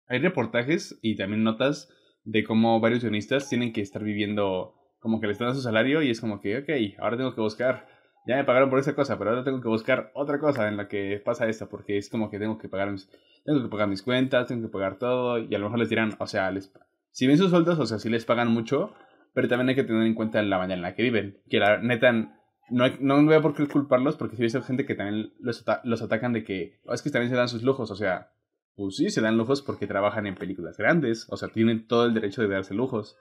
hay 0.06 0.18
reportajes 0.18 0.98
y 1.00 1.16
también 1.16 1.42
notas 1.42 1.88
de 2.24 2.44
cómo 2.44 2.78
varios 2.80 3.02
guionistas 3.02 3.48
tienen 3.48 3.72
que 3.72 3.80
estar 3.80 4.04
viviendo, 4.04 4.74
como 4.98 5.20
que 5.20 5.28
les 5.28 5.38
dan 5.38 5.54
su 5.54 5.62
salario 5.62 6.02
y 6.02 6.10
es 6.10 6.20
como 6.20 6.40
que, 6.40 6.58
ok, 6.58 6.98
ahora 6.98 7.16
tengo 7.16 7.34
que 7.34 7.40
buscar 7.40 7.86
ya 8.26 8.36
me 8.36 8.44
pagaron 8.44 8.70
por 8.70 8.78
esa 8.78 8.94
cosa, 8.94 9.18
pero 9.18 9.30
ahora 9.30 9.44
tengo 9.44 9.60
que 9.60 9.68
buscar 9.68 10.10
otra 10.14 10.38
cosa 10.38 10.68
en 10.68 10.76
la 10.76 10.88
que 10.88 11.20
pasa 11.24 11.48
esto, 11.48 11.68
porque 11.68 11.96
es 11.96 12.08
como 12.08 12.30
que 12.30 12.38
tengo 12.38 12.58
que 12.58 12.68
pagar 12.68 12.90
mis, 12.90 13.10
tengo 13.44 13.62
que 13.62 13.68
pagar 13.68 13.88
mis 13.88 14.02
cuentas, 14.02 14.46
tengo 14.46 14.62
que 14.62 14.72
pagar 14.72 14.98
todo, 14.98 15.38
y 15.38 15.54
a 15.54 15.58
lo 15.58 15.66
mejor 15.66 15.78
les 15.78 15.88
dirán, 15.88 16.14
o 16.18 16.26
sea, 16.26 16.50
les, 16.50 16.72
si 17.10 17.26
ven 17.26 17.38
sus 17.38 17.50
sueldos, 17.50 17.78
o 17.78 17.86
sea, 17.86 17.98
sí 17.98 18.10
les 18.10 18.24
pagan 18.24 18.48
mucho, 18.48 18.92
pero 19.32 19.48
también 19.48 19.70
hay 19.70 19.74
que 19.74 19.84
tener 19.84 20.06
en 20.06 20.14
cuenta 20.14 20.42
la 20.42 20.58
manera 20.58 20.76
en 20.76 20.82
la 20.82 20.94
que 20.94 21.02
viven, 21.02 21.38
que 21.48 21.58
la 21.58 21.78
neta, 21.78 22.39
no, 22.70 22.84
hay- 22.84 22.96
no 23.00 23.24
veo 23.26 23.42
por 23.42 23.54
qué 23.54 23.66
culparlos, 23.66 24.16
porque 24.16 24.36
si 24.36 24.42
ves 24.42 24.56
gente 24.66 24.86
que 24.86 24.94
también 24.94 25.32
los, 25.40 25.64
los 25.84 26.02
atacan 26.02 26.32
de 26.32 26.44
que, 26.44 26.78
"Oh, 26.84 26.94
es 26.94 27.02
que 27.02 27.10
también 27.10 27.30
se 27.30 27.36
dan 27.36 27.48
sus 27.48 27.62
lujos, 27.62 27.90
o 27.90 27.96
sea, 27.96 28.32
pues 28.76 28.96
sí, 28.96 29.10
se 29.10 29.20
dan 29.20 29.36
lujos 29.36 29.62
porque 29.62 29.86
trabajan 29.86 30.26
en 30.26 30.34
películas 30.36 30.76
grandes, 30.78 31.26
o 31.30 31.36
sea, 31.36 31.48
tienen 31.48 31.86
todo 31.86 32.06
el 32.06 32.14
derecho 32.14 32.42
de 32.42 32.48
darse 32.48 32.74
lujos. 32.74 33.16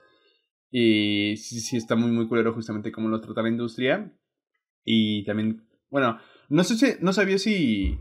Y 0.72 1.36
sí, 1.38 1.60
sí 1.60 1.78
está 1.78 1.96
muy, 1.96 2.12
muy 2.12 2.28
culero 2.28 2.54
justamente 2.54 2.92
cómo 2.92 3.10
los 3.10 3.22
trata 3.22 3.42
la 3.42 3.50
industria. 3.50 4.14
Y 4.86 5.24
también, 5.26 5.68
bueno, 5.90 6.20
no 6.50 6.64
sé 6.64 6.76
si, 6.78 7.04
no 7.04 7.12
sabía 7.14 7.38
si 7.40 8.00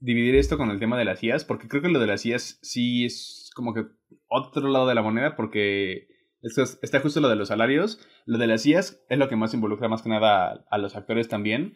dividir 0.00 0.34
esto 0.36 0.56
con 0.58 0.70
el 0.70 0.78
tema 0.78 0.98
de 0.98 1.04
las 1.04 1.22
IAS, 1.22 1.44
porque 1.44 1.68
creo 1.68 1.82
que 1.82 1.88
lo 1.88 2.00
de 2.00 2.06
las 2.06 2.24
IAS 2.26 2.58
sí 2.62 3.04
es 3.04 3.50
como 3.54 3.72
que 3.74 3.86
otro 4.28 4.68
lado 4.68 4.86
de 4.86 4.94
la 4.94 5.02
moneda, 5.02 5.36
porque 5.36 6.08
esto 6.44 6.62
es- 6.62 6.78
está 6.82 7.00
justo 7.00 7.20
lo 7.20 7.28
de 7.28 7.36
los 7.36 7.48
salarios. 7.48 7.98
Lo 8.26 8.38
de 8.38 8.46
las 8.46 8.64
IAS 8.66 9.04
es 9.08 9.18
lo 9.18 9.28
que 9.28 9.36
más 9.36 9.54
involucra 9.54 9.88
más 9.88 10.02
que 10.02 10.08
nada 10.10 10.52
a, 10.52 10.64
a 10.70 10.78
los 10.78 10.96
actores 10.96 11.28
también. 11.28 11.74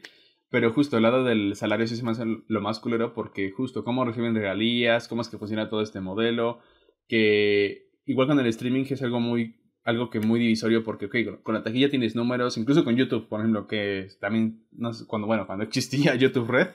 Pero 0.50 0.72
justo 0.72 0.96
el 0.96 1.02
lado 1.02 1.24
del 1.24 1.56
salario 1.56 1.86
sí 1.86 1.96
se 1.96 2.02
me 2.04 2.12
hace 2.12 2.24
lo 2.46 2.60
más 2.60 2.80
culero 2.80 3.12
porque 3.12 3.50
justo 3.50 3.84
cómo 3.84 4.04
reciben 4.04 4.34
regalías, 4.34 5.06
cómo 5.08 5.20
es 5.22 5.28
que 5.28 5.36
funciona 5.38 5.68
todo 5.68 5.82
este 5.82 6.00
modelo, 6.00 6.60
que 7.06 7.88
igual 8.06 8.28
con 8.28 8.40
el 8.40 8.46
streaming 8.46 8.84
es 8.88 9.02
algo 9.02 9.20
muy 9.20 9.56
algo 9.84 10.10
que 10.10 10.20
muy 10.20 10.38
divisorio 10.38 10.84
porque 10.84 11.06
ok, 11.06 11.42
con 11.42 11.54
la 11.54 11.62
taquilla 11.62 11.88
tienes 11.88 12.14
números, 12.14 12.58
incluso 12.58 12.84
con 12.84 12.96
YouTube, 12.96 13.26
por 13.28 13.40
ejemplo, 13.40 13.66
que 13.66 14.08
también 14.20 14.66
no 14.72 14.92
sé, 14.92 15.06
cuando 15.06 15.26
bueno, 15.26 15.46
cuando 15.46 15.64
existía 15.66 16.14
YouTube 16.14 16.48
Red, 16.50 16.68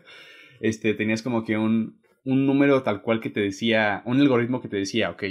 este 0.61 0.93
tenías 0.93 1.21
como 1.21 1.43
que 1.43 1.57
un 1.57 2.01
un 2.25 2.45
número 2.45 2.83
tal 2.83 3.01
cual 3.01 3.19
que 3.19 3.29
te 3.29 3.41
decía, 3.41 4.01
un 4.05 4.19
algoritmo 4.21 4.61
que 4.61 4.69
te 4.69 4.77
decía, 4.77 5.09
ok, 5.09 5.23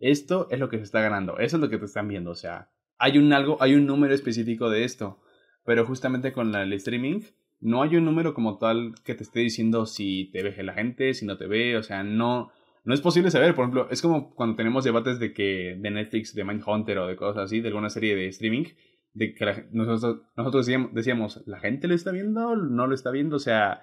esto 0.00 0.48
es 0.50 0.58
lo 0.58 0.68
que 0.68 0.78
se 0.78 0.84
está 0.84 1.00
ganando, 1.00 1.38
eso 1.38 1.56
es 1.56 1.62
lo 1.62 1.68
que 1.68 1.78
te 1.78 1.84
están 1.84 2.08
viendo, 2.08 2.30
o 2.32 2.34
sea, 2.34 2.70
hay 2.98 3.18
un 3.18 3.32
algo, 3.32 3.56
hay 3.60 3.74
un 3.74 3.86
número 3.86 4.12
específico 4.14 4.68
de 4.70 4.84
esto, 4.84 5.20
pero 5.64 5.86
justamente 5.86 6.32
con 6.32 6.52
la- 6.52 6.62
el 6.62 6.72
streaming 6.72 7.20
no 7.60 7.82
hay 7.82 7.96
un 7.96 8.04
número 8.06 8.32
como 8.34 8.58
tal 8.58 8.94
que 9.04 9.14
te 9.14 9.22
esté 9.22 9.40
diciendo 9.40 9.86
si 9.86 10.30
te 10.32 10.42
ve 10.42 10.62
la 10.62 10.72
gente, 10.72 11.12
si 11.14 11.26
no 11.26 11.36
te 11.36 11.46
ve, 11.46 11.76
o 11.76 11.82
sea, 11.82 12.02
no, 12.02 12.50
no 12.84 12.94
es 12.94 13.02
posible 13.02 13.30
saber. 13.30 13.54
Por 13.54 13.64
ejemplo, 13.64 13.88
es 13.90 14.00
como 14.00 14.34
cuando 14.34 14.56
tenemos 14.56 14.84
debates 14.84 15.18
de 15.18 15.34
que 15.34 15.76
de 15.78 15.90
Netflix, 15.90 16.34
de 16.34 16.44
Mindhunter 16.44 16.98
o 16.98 17.06
de 17.06 17.16
cosas 17.16 17.44
así, 17.44 17.60
de 17.60 17.68
alguna 17.68 17.90
serie 17.90 18.16
de 18.16 18.28
streaming, 18.28 18.64
de 19.12 19.34
que 19.34 19.44
la- 19.44 19.66
nosotros, 19.72 20.22
nosotros 20.36 20.64
decíamos, 20.66 20.94
decíamos, 20.94 21.42
¿la 21.46 21.60
gente 21.60 21.86
lo 21.88 21.94
está 21.94 22.10
viendo? 22.12 22.56
¿No 22.56 22.86
lo 22.86 22.94
está 22.94 23.10
viendo? 23.10 23.36
O 23.36 23.40
sea, 23.40 23.82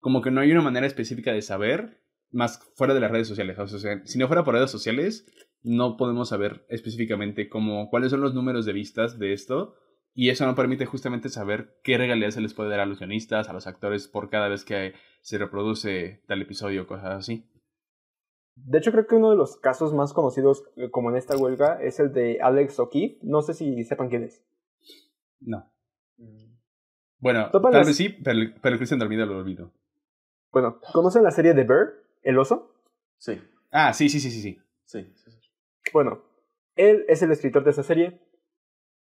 como 0.00 0.20
que 0.20 0.30
no 0.30 0.42
hay 0.42 0.52
una 0.52 0.60
manera 0.60 0.86
específica 0.86 1.32
de 1.32 1.40
saber, 1.40 2.00
más 2.30 2.58
fuera 2.76 2.92
de 2.92 3.00
las 3.00 3.10
redes 3.10 3.28
sociales. 3.28 3.58
O 3.58 3.66
sea, 3.66 4.04
si 4.04 4.18
no 4.18 4.26
fuera 4.26 4.44
por 4.44 4.54
redes 4.54 4.70
sociales, 4.70 5.24
no 5.64 5.96
podemos 5.96 6.28
saber 6.28 6.64
específicamente 6.68 7.48
cómo, 7.48 7.90
cuáles 7.90 8.10
son 8.12 8.20
los 8.20 8.34
números 8.34 8.64
de 8.66 8.72
vistas 8.72 9.18
de 9.18 9.32
esto. 9.32 9.74
Y 10.16 10.28
eso 10.30 10.46
no 10.46 10.54
permite 10.54 10.86
justamente 10.86 11.28
saber 11.28 11.80
qué 11.82 11.98
regalías 11.98 12.34
se 12.34 12.40
les 12.40 12.54
puede 12.54 12.70
dar 12.70 12.78
a 12.78 12.86
los 12.86 13.00
guionistas, 13.00 13.48
a 13.48 13.52
los 13.52 13.66
actores 13.66 14.06
por 14.06 14.30
cada 14.30 14.46
vez 14.48 14.64
que 14.64 14.92
se 15.22 15.38
reproduce 15.38 16.22
tal 16.28 16.40
episodio 16.40 16.82
o 16.82 16.86
cosas 16.86 17.06
así. 17.16 17.50
De 18.54 18.78
hecho, 18.78 18.92
creo 18.92 19.08
que 19.08 19.16
uno 19.16 19.30
de 19.30 19.36
los 19.36 19.56
casos 19.56 19.92
más 19.92 20.12
conocidos 20.12 20.62
eh, 20.76 20.88
como 20.90 21.10
en 21.10 21.16
esta 21.16 21.36
huelga 21.36 21.82
es 21.82 21.98
el 21.98 22.12
de 22.12 22.40
Alex 22.40 22.78
O'Keefe. 22.78 23.18
No 23.22 23.42
sé 23.42 23.54
si 23.54 23.82
sepan 23.82 24.08
quién 24.08 24.22
es. 24.22 24.44
No. 25.40 25.68
Bueno, 27.18 27.50
Topa 27.50 27.70
tal 27.70 27.80
las- 27.80 27.86
vez 27.88 27.96
sí, 27.96 28.10
pero, 28.10 28.38
pero 28.62 28.76
Cristian 28.76 29.00
dormido 29.00 29.26
lo 29.26 29.38
olvido. 29.38 29.72
Bueno, 30.52 30.78
¿conocen 30.92 31.24
la 31.24 31.30
serie 31.32 31.54
de 31.54 31.64
Bear? 31.64 31.94
¿El 32.22 32.38
oso? 32.38 32.70
Sí, 33.18 33.40
Ah, 33.72 33.92
sí, 33.92 34.08
sí, 34.08 34.20
sí, 34.20 34.30
sí, 34.30 34.40
sí. 34.40 34.60
sí. 34.84 35.12
sí, 35.16 35.30
sí. 35.32 35.43
Bueno, 35.92 36.22
él 36.76 37.04
es 37.08 37.22
el 37.22 37.32
escritor 37.32 37.64
de 37.64 37.70
esa 37.70 37.82
serie. 37.82 38.20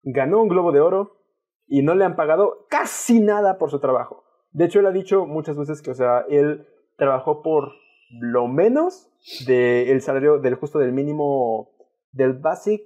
Ganó 0.02 0.42
un 0.42 0.48
Globo 0.48 0.72
de 0.72 0.80
Oro 0.80 1.20
y 1.66 1.82
no 1.82 1.94
le 1.94 2.04
han 2.04 2.16
pagado 2.16 2.66
casi 2.68 3.20
nada 3.20 3.58
por 3.58 3.70
su 3.70 3.80
trabajo. 3.80 4.24
De 4.52 4.64
hecho, 4.64 4.80
él 4.80 4.86
ha 4.86 4.92
dicho 4.92 5.26
muchas 5.26 5.56
veces 5.56 5.82
que, 5.82 5.90
o 5.90 5.94
sea, 5.94 6.24
él 6.28 6.66
trabajó 6.96 7.42
por 7.42 7.72
lo 8.10 8.48
menos 8.48 9.08
del 9.46 10.00
salario, 10.00 10.38
del 10.38 10.56
justo 10.56 10.78
del 10.78 10.92
mínimo, 10.92 11.70
del 12.12 12.34
basic. 12.34 12.82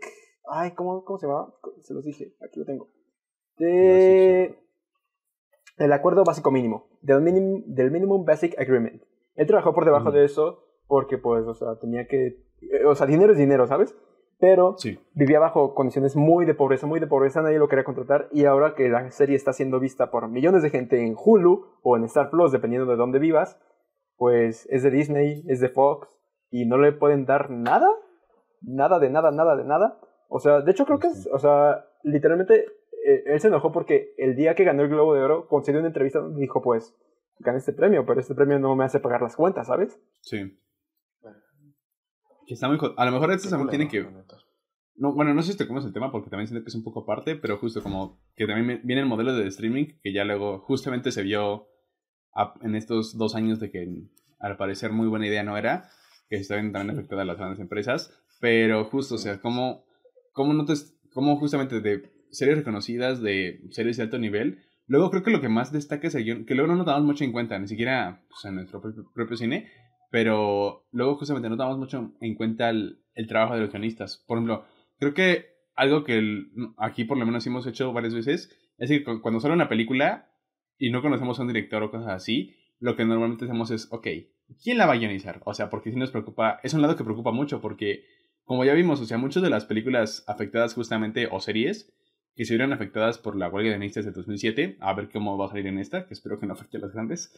Ay, 0.51 0.73
¿cómo, 0.73 1.05
cómo 1.05 1.19
se 1.19 1.27
llama? 1.27 1.55
Se 1.81 1.95
los 1.95 2.05
dije, 2.05 2.35
aquí 2.47 2.61
lo 2.61 2.67
tengo. 2.67 2.89
De. 3.57 4.61
El 5.77 5.93
acuerdo 5.93 6.23
básico 6.23 6.53
mínimo, 6.53 6.87
del, 7.01 7.21
minim, 7.21 7.65
del 7.67 7.91
Minimum 7.91 8.25
Basic 8.25 8.57
Agreement. 8.61 9.03
Él 9.35 9.47
trabajó 9.47 9.75
por 9.75 9.85
debajo 9.85 10.13
de 10.13 10.25
eso 10.25 10.63
porque, 10.87 11.19
pues, 11.19 11.47
o 11.47 11.55
sea, 11.55 11.79
tenía 11.81 12.07
que. 12.07 12.45
Eh, 12.72 12.85
O 12.87 12.94
sea, 12.94 13.07
dinero 13.07 13.33
es 13.33 13.38
dinero, 13.38 13.66
¿sabes? 13.66 13.94
Pero 14.40 14.77
Sí. 14.79 14.98
vivía 15.14 15.38
bajo 15.38 15.74
condiciones 15.74 16.16
muy 16.16 16.44
de 16.44 16.55
pobreza, 16.55 16.87
muy 16.87 17.00
de 17.00 17.07
pobreza, 17.07 17.40
nadie 17.40 17.59
lo 17.59 17.68
quería 17.68 17.85
contratar 17.85 18.29
y 18.33 18.44
ahora 18.44 18.74
que 18.74 18.88
la 18.88 19.11
serie 19.11 19.37
está 19.37 19.53
siendo 19.53 19.79
vista 19.81 20.11
por 20.11 20.29
millones 20.29 20.62
de 20.62 20.70
gente 20.70 21.00
en 21.07 21.14
Hulu 21.16 21.64
o 21.83 21.96
en 21.96 22.05
Star 22.05 22.31
Plus, 22.31 22.50
dependiendo 22.53 22.90
de 22.90 22.96
dónde 22.96 23.18
vivas, 23.20 23.59
pues 24.16 24.66
es 24.70 24.83
de 24.83 24.90
Disney, 24.90 25.44
es 25.48 25.61
de 25.61 25.68
Fox 25.68 26.09
y 26.50 26.66
no 26.66 26.79
le 26.79 26.92
pueden 26.92 27.27
dar 27.27 27.50
nada, 27.50 27.88
nada 28.61 28.98
de 28.98 29.11
nada, 29.11 29.31
nada 29.31 29.57
de 29.57 29.64
nada. 29.64 29.98
O 30.29 30.40
sea, 30.40 30.61
de 30.61 30.70
hecho 30.72 30.85
creo 30.85 30.98
que 30.98 31.09
es, 31.09 31.29
o 31.33 31.38
sea, 31.38 31.85
literalmente 32.03 32.66
eh, 33.07 33.22
él 33.27 33.40
se 33.40 33.48
enojó 33.48 33.70
porque 33.72 34.14
el 34.18 34.35
día 34.35 34.55
que 34.55 34.64
ganó 34.64 34.83
el 34.83 34.88
Globo 34.88 35.14
de 35.14 35.22
Oro 35.22 35.46
concedió 35.48 35.79
una 35.79 35.88
entrevista 35.88 36.18
donde 36.20 36.40
dijo, 36.40 36.61
pues, 36.62 36.96
gané 37.38 37.59
este 37.59 37.72
premio, 37.72 38.05
pero 38.07 38.20
este 38.20 38.35
premio 38.35 38.59
no 38.59 38.74
me 38.77 38.85
hace 38.85 39.00
pagar 39.00 39.22
las 39.22 39.37
cuentas, 39.37 39.66
¿sabes? 39.66 40.00
Sí. 40.22 40.59
Que 42.47 42.55
está 42.55 42.69
muy 42.69 42.79
A 42.97 43.05
lo 43.05 43.13
mejor 43.13 43.31
esto 43.33 43.49
Qué 43.49 43.51
también 43.51 43.71
tiene 43.71 43.89
culero, 43.89 44.27
que... 44.29 44.35
No, 44.97 45.13
bueno, 45.13 45.35
no 45.35 45.43
sé 45.43 45.53
si 45.53 45.59
te 45.59 45.67
comes 45.67 45.85
el 45.85 45.93
tema 45.93 46.13
porque 46.13 46.31
también 46.31 46.47
siento 46.47 46.63
que 46.65 46.69
es 46.69 46.75
un 46.75 46.85
poco 46.85 47.01
aparte, 47.01 47.35
pero 47.37 47.57
justo 47.59 47.83
como 47.83 48.21
que 48.37 48.47
también 48.47 48.81
viene 48.85 49.03
el 49.03 49.09
modelo 49.09 49.35
de 49.35 49.47
streaming 49.49 49.87
que 50.03 50.13
ya 50.13 50.25
luego 50.25 50.61
justamente 50.61 51.11
se 51.11 51.23
vio 51.23 51.67
a- 52.35 52.55
en 52.63 52.77
estos 52.77 53.17
dos 53.19 53.35
años 53.35 53.59
de 53.59 53.71
que 53.71 53.89
al 54.39 54.57
parecer 54.57 54.93
muy 54.93 55.09
buena 55.09 55.27
idea 55.27 55.43
no 55.43 55.57
era, 55.57 55.89
que 56.29 56.37
se 56.37 56.43
estaban 56.43 56.71
también 56.73 56.97
afectadas 56.97 57.27
las 57.27 57.37
grandes 57.39 57.59
empresas, 57.61 58.13
pero 58.41 58.85
justo, 58.85 59.17
o 59.17 59.19
sea, 59.19 59.41
como, 59.41 59.85
como 60.33 60.53
no 60.53 60.65
te, 60.65 60.75
como 61.13 61.37
justamente 61.39 61.81
de 61.81 62.13
series 62.31 62.59
reconocidas, 62.59 63.21
de 63.21 63.63
series 63.71 63.97
de 63.97 64.05
alto 64.05 64.19
nivel, 64.19 64.61
luego 64.87 65.11
creo 65.11 65.23
que 65.25 65.31
lo 65.31 65.41
que 65.41 65.49
más 65.49 65.73
destaca 65.73 66.07
es 66.07 66.15
el 66.15 66.25
guion, 66.25 66.45
que 66.47 66.55
luego 66.55 66.71
no 66.71 66.77
nos 66.77 66.87
damos 66.87 67.05
mucho 67.05 67.25
en 67.25 67.33
cuenta, 67.33 67.59
ni 67.59 67.67
siquiera 67.69 68.23
pues, 68.29 68.45
en 68.45 68.57
nuestro 68.57 68.81
propio, 68.81 69.11
propio 69.13 69.37
cine, 69.37 69.69
pero 70.14 70.87
luego 70.92 71.16
justamente 71.16 71.48
no 71.48 71.57
damos 71.57 71.77
mucho 71.77 72.12
en 72.20 72.37
cuenta 72.37 72.70
el, 72.70 73.00
el 73.14 73.27
trabajo 73.27 73.55
de 73.55 73.62
los 73.62 73.70
guionistas. 73.72 74.22
Por 74.29 74.38
ejemplo, 74.38 74.64
creo 75.00 75.12
que 75.12 75.46
algo 75.74 76.05
que 76.05 76.44
aquí 76.77 77.03
por 77.03 77.18
lo 77.18 77.27
menos 77.27 77.44
hemos 77.48 77.66
hecho 77.66 77.92
varias 77.92 78.14
veces 78.14 78.57
es 78.79 78.90
que 78.90 79.03
cu- 79.03 79.20
cuando 79.20 79.40
sale 79.40 79.55
una 79.55 79.68
película 79.68 80.31
y 80.79 80.90
no 80.90 81.03
conocemos 81.03 81.37
a 81.40 81.42
un 81.42 81.48
director 81.48 81.83
o 81.83 81.90
cosas 81.90 82.11
así, 82.11 82.55
lo 82.79 82.94
que 82.94 83.05
normalmente 83.05 83.46
hacemos 83.46 83.72
es, 83.72 83.88
ok, 83.90 84.07
¿quién 84.62 84.79
la 84.79 84.87
va 84.87 84.92
a 84.92 84.98
guionizar? 84.98 85.40
O 85.46 85.53
sea, 85.53 85.68
porque 85.68 85.90
si 85.90 85.96
nos 85.96 86.12
preocupa, 86.12 86.61
es 86.62 86.74
un 86.74 86.83
lado 86.83 86.94
que 86.94 87.03
preocupa 87.03 87.33
mucho 87.33 87.61
porque, 87.61 88.05
como 88.44 88.64
ya 88.64 88.74
vimos, 88.74 89.00
o 89.00 89.07
sea, 89.07 89.18
muchas 89.18 89.42
de 89.42 89.50
las 89.50 89.64
películas 89.64 90.22
afectadas 90.29 90.74
justamente 90.74 91.27
o 91.29 91.40
series 91.40 91.92
que 92.37 92.44
se 92.44 92.55
vieron 92.55 92.72
afectadas 92.72 93.18
por 93.18 93.35
la 93.35 93.48
huelga 93.48 93.70
de 93.72 93.79
guionistas 93.79 94.05
de 94.05 94.12
2007, 94.12 94.77
a 94.79 94.94
ver 94.94 95.09
cómo 95.11 95.37
va 95.37 95.46
a 95.46 95.48
salir 95.48 95.66
en 95.66 95.79
esta, 95.79 96.07
que 96.07 96.14
espero 96.14 96.38
que 96.38 96.46
no 96.46 96.53
afecte 96.53 96.77
a 96.77 96.81
las 96.83 96.92
grandes, 96.92 97.33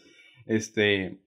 este, 0.45 1.21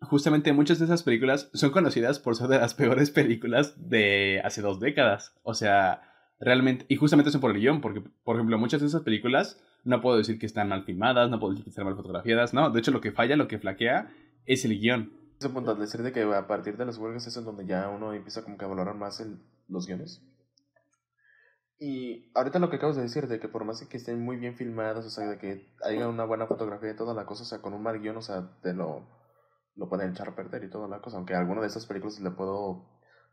justamente 0.00 0.52
muchas 0.52 0.78
de 0.78 0.84
esas 0.84 1.02
películas 1.02 1.50
son 1.54 1.70
conocidas 1.70 2.18
por 2.18 2.36
ser 2.36 2.48
de 2.48 2.58
las 2.58 2.74
peores 2.80 3.10
películas 3.10 3.74
de 3.88 4.40
hace 4.44 4.62
dos 4.62 4.80
décadas. 4.80 5.34
O 5.42 5.54
sea, 5.54 6.02
realmente, 6.40 6.84
y 6.88 6.96
justamente 6.96 7.30
son 7.30 7.40
por 7.40 7.50
el 7.50 7.60
guion, 7.60 7.80
porque, 7.80 8.02
por 8.24 8.36
ejemplo, 8.36 8.58
muchas 8.58 8.80
de 8.80 8.86
esas 8.88 9.02
películas 9.02 9.60
no 9.84 10.00
puedo 10.00 10.16
decir 10.18 10.38
que 10.38 10.46
están 10.46 10.68
mal 10.68 10.84
filmadas, 10.84 11.30
no 11.30 11.38
puedo 11.38 11.52
decir 11.52 11.64
que 11.64 11.70
están 11.70 11.84
mal 11.86 11.96
fotografiadas, 11.96 12.52
no, 12.52 12.70
de 12.70 12.80
hecho 12.80 12.90
lo 12.90 13.00
que 13.00 13.12
falla, 13.12 13.36
lo 13.36 13.46
que 13.48 13.58
flaquea 13.58 14.12
es 14.44 14.64
el 14.64 14.78
guion. 14.78 15.12
Ese 15.38 15.48
punto 15.50 15.70
al 15.70 15.78
decir 15.78 16.02
de 16.02 16.12
que 16.12 16.22
a 16.22 16.46
partir 16.46 16.76
de 16.76 16.86
las 16.86 16.98
huelgas 16.98 17.26
es 17.26 17.36
en 17.36 17.44
donde 17.44 17.66
ya 17.66 17.88
uno 17.88 18.12
empieza 18.12 18.42
como 18.42 18.56
que 18.58 18.64
a 18.64 18.68
valorar 18.68 18.96
más 18.96 19.20
el- 19.20 19.38
los 19.68 19.86
guiones. 19.86 20.22
Y 21.78 22.30
ahorita 22.34 22.58
lo 22.58 22.70
que 22.70 22.76
acabas 22.76 22.96
de 22.96 23.02
decir, 23.02 23.28
de 23.28 23.38
que 23.38 23.48
por 23.48 23.64
más 23.64 23.84
que 23.84 23.96
estén 23.98 24.22
muy 24.22 24.36
bien 24.38 24.56
filmadas, 24.56 25.04
o 25.04 25.10
sea, 25.10 25.28
de 25.28 25.38
que 25.38 25.68
haya 25.84 26.08
una 26.08 26.24
buena 26.24 26.46
fotografía 26.46 26.90
y 26.92 26.96
toda 26.96 27.12
la 27.12 27.26
cosa, 27.26 27.42
o 27.42 27.46
sea, 27.46 27.60
con 27.60 27.74
un 27.74 27.82
mal 27.82 28.00
guion, 28.00 28.16
o 28.16 28.22
sea, 28.22 28.48
te 28.62 28.72
lo, 28.72 29.02
lo 29.76 29.88
pueden 29.88 30.10
echar 30.10 30.28
a 30.28 30.34
perder 30.34 30.64
y 30.64 30.70
toda 30.70 30.88
la 30.88 31.00
cosa. 31.00 31.16
Aunque 31.16 31.34
alguna 31.34 31.60
de 31.60 31.68
estas 31.68 31.86
películas 31.86 32.20
le 32.20 32.30
puedo, 32.30 32.88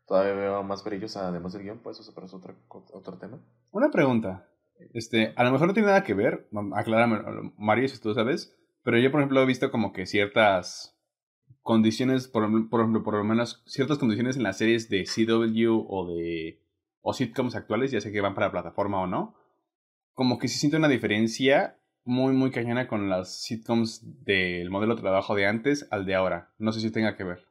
todavía 0.06 0.34
veo 0.34 0.62
más 0.62 0.84
brillos 0.84 1.16
además 1.16 1.52
del 1.52 1.62
guion, 1.62 1.80
pues 1.82 1.98
eso 2.00 2.12
pero 2.14 2.26
es 2.26 2.34
otro, 2.34 2.56
otro 2.68 3.18
tema. 3.18 3.40
Una 3.70 3.90
pregunta, 3.90 4.48
este, 4.92 5.32
a 5.36 5.44
lo 5.44 5.52
mejor 5.52 5.68
no 5.68 5.74
tiene 5.74 5.88
nada 5.88 6.04
que 6.04 6.14
ver, 6.14 6.48
aclárame, 6.74 7.52
Mario, 7.56 7.88
si 7.88 8.00
tú 8.00 8.14
sabes, 8.14 8.56
pero 8.82 8.98
yo, 8.98 9.10
por 9.10 9.20
ejemplo, 9.20 9.42
he 9.42 9.46
visto 9.46 9.70
como 9.70 9.92
que 9.92 10.06
ciertas 10.06 10.98
condiciones, 11.62 12.28
por, 12.28 12.44
por 12.68 12.80
ejemplo, 12.80 13.02
por 13.02 13.14
lo 13.14 13.24
menos 13.24 13.62
ciertas 13.66 13.98
condiciones 13.98 14.36
en 14.36 14.42
las 14.42 14.58
series 14.58 14.88
de 14.90 15.04
CW 15.04 15.86
o 15.88 16.06
de 16.14 16.60
o 17.00 17.12
sitcoms 17.12 17.54
actuales, 17.54 17.90
ya 17.90 18.00
sé 18.00 18.12
que 18.12 18.20
van 18.20 18.34
para 18.34 18.50
plataforma 18.50 19.00
o 19.00 19.06
no, 19.06 19.34
como 20.14 20.38
que 20.38 20.48
se 20.48 20.58
siente 20.58 20.78
una 20.78 20.88
diferencia 20.88 21.78
muy, 22.04 22.32
muy 22.34 22.50
cañona 22.50 22.86
con 22.86 23.08
las 23.08 23.42
sitcoms 23.42 24.24
del 24.24 24.70
modelo 24.70 24.94
de 24.94 25.00
trabajo 25.00 25.34
de 25.34 25.46
antes 25.46 25.88
al 25.90 26.06
de 26.06 26.14
ahora. 26.14 26.52
No 26.58 26.72
sé 26.72 26.80
si 26.80 26.92
tenga 26.92 27.16
que 27.16 27.24
ver. 27.24 27.44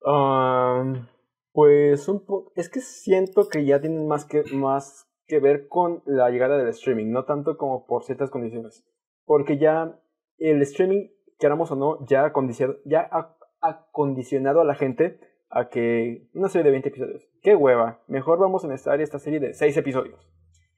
Um, 0.00 1.06
pues 1.52 2.08
un 2.08 2.24
po 2.24 2.52
es 2.56 2.68
que 2.68 2.80
siento 2.80 3.48
que 3.48 3.64
ya 3.64 3.80
tienen 3.80 4.06
más 4.06 4.24
que, 4.24 4.42
más 4.52 5.08
que 5.26 5.40
ver 5.40 5.68
con 5.68 6.02
la 6.04 6.30
llegada 6.30 6.58
del 6.58 6.68
streaming, 6.68 7.10
no 7.10 7.24
tanto 7.24 7.56
como 7.56 7.86
por 7.86 8.04
ciertas 8.04 8.30
condiciones. 8.30 8.84
Porque 9.24 9.58
ya 9.58 9.98
el 10.38 10.60
streaming, 10.62 11.08
queramos 11.38 11.70
o 11.70 11.76
no, 11.76 12.06
ya 12.06 12.26
ha 12.26 12.32
condicionado, 12.32 12.78
ya 12.84 13.08
ha 13.10 13.36
acondicionado 13.60 14.60
a 14.60 14.64
la 14.64 14.74
gente 14.74 15.18
a 15.48 15.68
que 15.68 16.28
una 16.34 16.48
serie 16.48 16.64
de 16.64 16.70
20 16.72 16.88
episodios. 16.88 17.28
¡Qué 17.40 17.54
hueva! 17.54 18.02
Mejor 18.08 18.38
vamos 18.38 18.64
a 18.64 18.68
necesitar 18.68 19.00
esta 19.00 19.18
serie 19.18 19.40
de 19.40 19.54
6 19.54 19.76
episodios. 19.76 20.28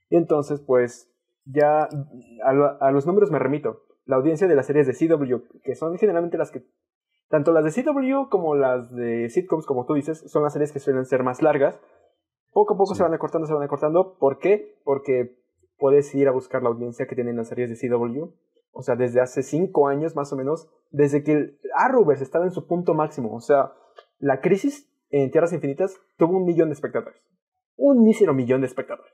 Y 0.09 0.17
entonces, 0.17 0.61
pues, 0.61 1.11
ya 1.47 1.89
a, 2.45 2.53
lo- 2.53 2.83
a 2.83 2.91
los 2.91 3.07
números 3.07 3.31
me 3.31 3.39
remito. 3.39 3.83
la 4.05 4.17
audiencia 4.17 4.47
de 4.47 4.55
las 4.55 4.67
series 4.67 4.87
de 4.87 4.93
CW, 4.95 5.61
que 5.65 5.75
son 5.75 5.97
generalmente 5.99 6.39
las 6.39 6.51
que, 6.53 6.63
tanto 7.29 7.51
las 7.53 7.65
de 7.65 7.83
CW 7.83 8.29
como 8.29 8.55
las 8.55 8.89
de 8.95 9.29
sitcoms, 9.31 9.67
como 9.67 9.85
tú 9.85 9.95
dices, 9.95 10.23
son 10.31 10.45
las 10.45 10.53
series 10.53 10.71
que 10.73 10.79
suelen 10.79 11.05
ser 11.07 11.25
más 11.25 11.43
largas. 11.43 11.81
Poco 12.53 12.75
a 12.75 12.77
poco 12.77 12.95
Sí. 12.95 12.99
se 12.99 13.03
van 13.03 13.15
acortando, 13.15 13.47
se 13.49 13.53
van 13.55 13.65
acortando. 13.65 14.17
¿Por 14.19 14.39
qué? 14.39 14.79
Porque 14.85 15.37
puedes 15.77 16.15
ir 16.15 16.29
a 16.29 16.33
buscar 16.33 16.63
la 16.63 16.69
audiencia 16.69 17.07
que 17.09 17.17
tienen 17.17 17.37
las 17.37 17.49
series 17.49 17.69
de 17.69 17.77
CW. 17.77 18.31
O 18.71 18.83
sea, 18.83 18.95
desde 18.95 19.21
hace 19.21 19.43
cinco 19.43 19.89
años 19.89 20.15
más 20.15 20.33
o 20.33 20.37
menos, 20.37 20.69
desde 20.91 21.25
que 21.25 21.33
el 21.33 21.59
Arrowverse 21.75 22.23
estaba 22.23 22.45
en 22.45 22.53
su 22.53 22.67
punto 22.69 22.95
máximo. 22.95 23.35
O 23.35 23.41
sea, 23.41 23.73
la 24.19 24.41
crisis 24.41 24.89
en 25.11 25.31
Tierras 25.33 25.53
Infinitas 25.53 25.99
tuvo 26.17 26.37
un 26.37 26.45
millón 26.45 26.69
de 26.69 26.75
espectadores. 26.75 27.21
Un 27.77 28.03
mísero 28.05 28.35
millón 28.35 28.61
de 28.61 28.69
espectadores. 28.69 29.13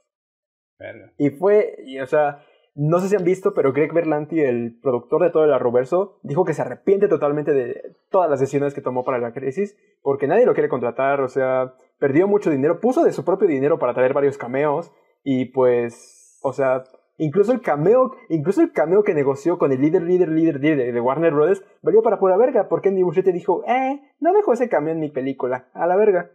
Y 1.18 1.30
fue, 1.30 1.76
o 2.02 2.06
sea, 2.06 2.42
no 2.74 3.00
sé 3.00 3.08
si 3.08 3.16
han 3.16 3.24
visto, 3.24 3.52
pero 3.54 3.72
Greg 3.72 3.92
Berlanti, 3.92 4.40
el 4.40 4.78
productor 4.80 5.22
de 5.22 5.30
todo 5.30 5.44
el 5.44 5.52
Arrowverso, 5.52 6.18
dijo 6.22 6.44
que 6.44 6.54
se 6.54 6.62
arrepiente 6.62 7.06
totalmente 7.06 7.52
de 7.52 7.96
todas 8.10 8.30
las 8.30 8.40
decisiones 8.40 8.72
que 8.72 8.80
tomó 8.80 9.04
para 9.04 9.18
la 9.18 9.32
crisis, 9.32 9.76
porque 10.00 10.26
nadie 10.26 10.46
lo 10.46 10.54
quiere 10.54 10.70
contratar, 10.70 11.20
o 11.20 11.28
sea, 11.28 11.74
perdió 11.98 12.26
mucho 12.26 12.50
dinero, 12.50 12.80
puso 12.80 13.04
de 13.04 13.12
su 13.12 13.24
propio 13.24 13.46
dinero 13.46 13.78
para 13.78 13.94
traer 13.94 14.14
varios 14.14 14.38
cameos, 14.38 14.90
y 15.22 15.46
pues, 15.46 16.40
o 16.42 16.52
sea, 16.54 16.84
incluso 17.18 17.52
el 17.52 17.60
cameo, 17.60 18.12
incluso 18.30 18.62
el 18.62 18.72
cameo 18.72 19.02
que 19.02 19.12
negoció 19.12 19.58
con 19.58 19.70
el 19.72 19.80
líder, 19.82 20.02
líder, 20.02 20.30
líder, 20.30 20.60
líder 20.60 20.94
de 20.94 21.00
Warner 21.00 21.34
Brothers, 21.34 21.62
valió 21.82 22.02
para 22.02 22.18
pura 22.18 22.38
verga, 22.38 22.68
porque 22.68 22.88
Andy 22.88 23.04
Muschietti 23.04 23.32
dijo, 23.32 23.64
eh, 23.66 24.00
no 24.18 24.32
dejo 24.32 24.54
ese 24.54 24.70
cameo 24.70 24.94
en 24.94 25.00
mi 25.00 25.10
película, 25.10 25.68
a 25.74 25.86
la 25.86 25.96
verga. 25.96 26.30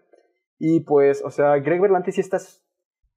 Y 0.59 0.81
pues, 0.81 1.23
o 1.23 1.31
sea, 1.31 1.57
Greg 1.57 1.81
Berlanti 1.81 2.11
sí 2.11 2.21
está 2.21 2.37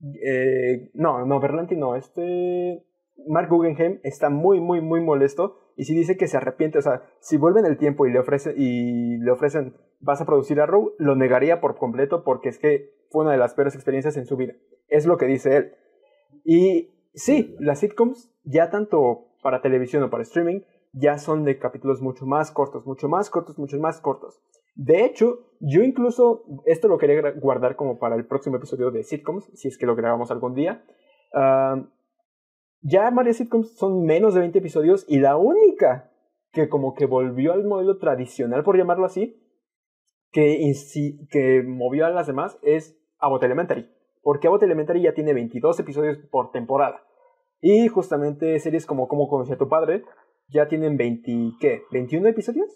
eh, 0.02 0.90
no, 0.94 1.24
no, 1.26 1.40
Berlanti 1.40 1.76
no. 1.76 1.96
Este. 1.96 2.84
Mark 3.28 3.48
Guggenheim 3.50 4.00
está 4.02 4.30
muy, 4.30 4.60
muy, 4.60 4.80
muy 4.80 5.00
molesto. 5.00 5.58
Y 5.76 5.84
si 5.84 5.94
dice 5.94 6.16
que 6.16 6.26
se 6.26 6.36
arrepiente, 6.36 6.78
o 6.78 6.82
sea, 6.82 7.02
si 7.20 7.36
vuelven 7.36 7.64
el 7.64 7.78
tiempo 7.78 8.06
y 8.06 8.12
le, 8.12 8.18
ofrece, 8.18 8.54
y 8.56 9.18
le 9.18 9.30
ofrecen, 9.30 9.74
vas 10.00 10.20
a 10.20 10.26
producir 10.26 10.60
Arrow, 10.60 10.94
lo 10.98 11.16
negaría 11.16 11.60
por 11.60 11.76
completo 11.76 12.22
porque 12.24 12.48
es 12.48 12.58
que 12.58 12.92
fue 13.10 13.22
una 13.24 13.32
de 13.32 13.38
las 13.38 13.54
peores 13.54 13.74
experiencias 13.74 14.16
en 14.16 14.26
su 14.26 14.36
vida. 14.36 14.54
Es 14.88 15.06
lo 15.06 15.16
que 15.16 15.26
dice 15.26 15.56
él. 15.56 15.72
Y 16.44 16.94
sí, 17.14 17.56
las 17.58 17.80
sitcoms, 17.80 18.32
ya 18.44 18.70
tanto 18.70 19.28
para 19.42 19.62
televisión 19.62 20.02
o 20.02 20.10
para 20.10 20.22
streaming, 20.22 20.60
ya 20.92 21.18
son 21.18 21.44
de 21.44 21.58
capítulos 21.58 22.00
mucho 22.00 22.26
más 22.26 22.50
cortos, 22.50 22.86
mucho 22.86 23.08
más 23.08 23.30
cortos, 23.30 23.58
mucho 23.58 23.78
más 23.78 24.00
cortos. 24.00 24.42
De 24.74 25.04
hecho, 25.04 25.50
yo 25.60 25.82
incluso, 25.82 26.44
esto 26.64 26.88
lo 26.88 26.98
quería 26.98 27.32
guardar 27.32 27.76
como 27.76 27.98
para 27.98 28.16
el 28.16 28.26
próximo 28.26 28.56
episodio 28.56 28.90
de 28.90 29.02
sitcoms, 29.02 29.50
si 29.54 29.68
es 29.68 29.76
que 29.76 29.86
lo 29.86 29.96
grabamos 29.96 30.30
algún 30.30 30.54
día. 30.54 30.84
Ya 32.82 33.10
varias 33.10 33.36
sitcoms 33.36 33.76
son 33.76 34.04
menos 34.04 34.34
de 34.34 34.40
20 34.40 34.58
episodios 34.58 35.04
y 35.06 35.18
la 35.18 35.36
única 35.36 36.10
que 36.52 36.68
como 36.68 36.94
que 36.94 37.06
volvió 37.06 37.52
al 37.52 37.64
modelo 37.64 37.98
tradicional, 37.98 38.64
por 38.64 38.76
llamarlo 38.76 39.04
así, 39.04 39.40
que, 40.32 40.72
que 41.30 41.62
movió 41.62 42.06
a 42.06 42.10
las 42.10 42.26
demás 42.26 42.58
es 42.62 42.98
Abbott 43.18 43.42
Elementary. 43.42 43.88
Porque 44.22 44.48
Abbott 44.48 44.62
Elementary 44.62 45.02
ya 45.02 45.14
tiene 45.14 45.34
22 45.34 45.78
episodios 45.80 46.18
por 46.30 46.50
temporada. 46.52 47.02
Y 47.60 47.88
justamente 47.88 48.58
series 48.58 48.86
como 48.86 49.08
Cómo 49.08 49.28
conocí 49.28 49.52
a 49.52 49.58
tu 49.58 49.68
padre 49.68 50.04
ya 50.48 50.68
tienen 50.68 50.96
20, 50.96 51.56
¿qué? 51.60 51.82
¿21 51.92 52.28
episodios? 52.28 52.68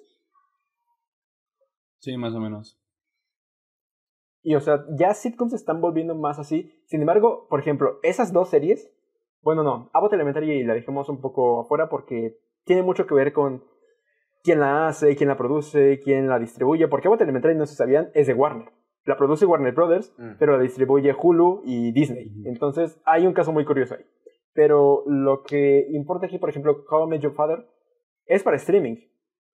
Sí, 2.05 2.17
más 2.19 2.35
o 2.35 2.41
menos. 2.41 2.79
Y 4.43 4.55
o 4.57 4.61
sea, 4.61 4.85
ya 4.99 5.15
sitcoms 5.15 5.53
se 5.53 5.57
están 5.57 5.81
volviendo 5.81 6.15
más 6.15 6.39
así. 6.39 6.71
Sin 6.85 7.01
embargo, 7.01 7.47
por 7.49 7.61
ejemplo, 7.61 7.99
esas 8.03 8.31
dos 8.33 8.51
series, 8.51 8.91
bueno, 9.41 9.63
no, 9.63 9.91
Abbott 9.95 10.13
Elementary 10.13 10.63
la 10.65 10.75
dejemos 10.75 11.09
un 11.09 11.21
poco 11.23 11.63
afuera 11.63 11.89
porque 11.89 12.37
tiene 12.65 12.83
mucho 12.83 13.07
que 13.07 13.15
ver 13.15 13.33
con 13.33 13.65
quién 14.43 14.61
la 14.61 14.87
hace, 14.87 15.17
quién 15.17 15.29
la 15.31 15.39
produce, 15.39 15.99
quién 16.01 16.29
la 16.29 16.39
distribuye. 16.39 16.89
Porque 16.89 17.09
Abbott 17.09 17.23
Elementary, 17.23 17.55
no 17.57 17.65
se 17.65 17.75
sabían, 17.75 18.11
es 18.13 18.27
de 18.27 18.35
Warner. 18.35 18.69
La 19.07 19.17
produce 19.17 19.47
Warner 19.47 19.75
Brothers, 19.75 20.15
Mm. 20.19 20.33
pero 20.39 20.57
la 20.57 20.63
distribuye 20.63 21.15
Hulu 21.19 21.63
y 21.65 21.93
Disney. 21.93 22.31
Entonces, 22.45 23.01
hay 23.07 23.27
un 23.27 23.33
caso 23.33 23.51
muy 23.53 23.65
curioso 23.65 23.95
ahí. 23.95 24.05
Pero 24.53 25.05
lo 25.07 25.43
que 25.43 25.87
importa 25.91 26.27
aquí, 26.27 26.39
por 26.39 26.51
ejemplo, 26.51 26.85
How 26.91 27.07
I 27.07 27.09
Met 27.09 27.23
Your 27.23 27.35
Father, 27.35 27.67
es 28.27 28.43
para 28.43 28.57
streaming. 28.57 28.97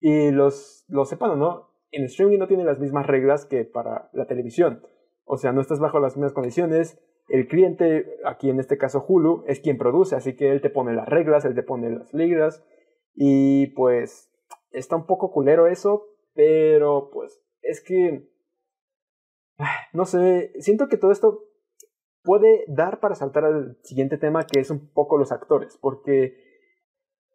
Y 0.00 0.30
los, 0.30 0.84
lo 0.88 1.04
sepan 1.04 1.30
o 1.32 1.36
no, 1.36 1.68
en 1.90 2.04
streaming 2.04 2.38
no 2.38 2.48
tiene 2.48 2.64
las 2.64 2.78
mismas 2.78 3.06
reglas 3.06 3.46
que 3.46 3.64
para 3.64 4.10
la 4.12 4.26
televisión. 4.26 4.82
O 5.24 5.36
sea, 5.36 5.52
no 5.52 5.60
estás 5.60 5.80
bajo 5.80 6.00
las 6.00 6.16
mismas 6.16 6.32
condiciones. 6.32 6.98
El 7.28 7.48
cliente, 7.48 8.06
aquí 8.24 8.50
en 8.50 8.60
este 8.60 8.78
caso 8.78 9.04
Hulu, 9.06 9.44
es 9.46 9.60
quien 9.60 9.78
produce, 9.78 10.14
así 10.14 10.36
que 10.36 10.52
él 10.52 10.60
te 10.60 10.70
pone 10.70 10.94
las 10.94 11.08
reglas, 11.08 11.44
él 11.44 11.54
te 11.54 11.62
pone 11.62 11.90
las 11.90 12.14
ligas. 12.14 12.64
Y 13.14 13.68
pues 13.68 14.30
está 14.70 14.96
un 14.96 15.06
poco 15.06 15.32
culero 15.32 15.66
eso, 15.66 16.06
pero 16.34 17.10
pues 17.12 17.42
es 17.62 17.82
que... 17.82 18.28
ah, 19.58 19.86
No 19.92 20.04
sé, 20.04 20.52
siento 20.60 20.86
que 20.88 20.98
todo 20.98 21.10
esto 21.10 21.42
puede 22.22 22.64
dar 22.68 23.00
para 23.00 23.14
saltar 23.14 23.44
al 23.44 23.78
siguiente 23.82 24.18
tema 24.18 24.46
que 24.46 24.60
es 24.60 24.70
un 24.70 24.90
poco 24.92 25.16
los 25.16 25.32
actores, 25.32 25.78
porque 25.80 26.45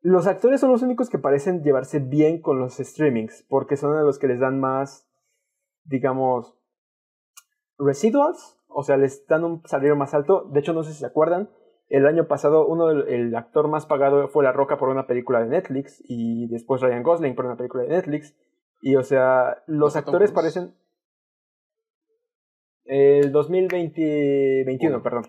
los 0.02 0.28
actores 0.28 0.60
son 0.60 0.72
los 0.72 0.82
únicos 0.82 1.10
que 1.10 1.20
parecen 1.20 1.64
llevarse 1.64 1.99
bien 1.99 2.41
con 2.41 2.60
los 2.60 2.78
streamings, 2.78 3.45
porque 3.47 3.78
son 3.78 3.95
a 3.95 4.02
los 4.02 4.18
que 4.18 4.28
les 4.28 4.39
dan 4.39 4.60
más, 4.60 5.08
digamos, 5.84 6.58
residuals, 7.78 8.60
o 8.68 8.84
sea, 8.84 8.97
les 8.97 9.26
dan 9.28 9.43
un 9.43 9.62
salario 9.66 9.95
más 9.95 10.14
alto. 10.14 10.49
De 10.52 10.60
hecho, 10.60 10.74
no 10.74 10.84
sé 10.84 10.93
si 10.93 10.99
se 10.99 11.06
acuerdan, 11.06 11.49
el 11.88 12.08
año 12.08 12.28
pasado 12.28 12.68
uno 12.68 12.88
del 12.88 13.08
el 13.10 13.36
actor 13.36 13.68
más 13.68 13.86
pagado 13.86 14.28
fue 14.30 14.43
La 14.43 14.54
Roca 14.54 14.78
por 14.78 14.89
una 14.89 15.08
película 15.08 15.41
de 15.41 15.49
Netflix 15.49 16.02
y 16.08 16.47
después 16.47 16.82
Ryan 16.82 17.04
Gosling 17.04 17.36
por 17.36 17.45
una 17.45 17.58
película 17.58 17.84
de 17.84 17.89
Netflix. 17.89 18.36
Y 18.82 18.95
o 18.95 19.04
sea, 19.04 19.62
los 19.68 19.95
actores 19.95 20.32
parecen... 20.32 20.74
El 22.86 23.32
2021, 23.32 24.95
Uno. 24.95 25.04
perdón. 25.04 25.24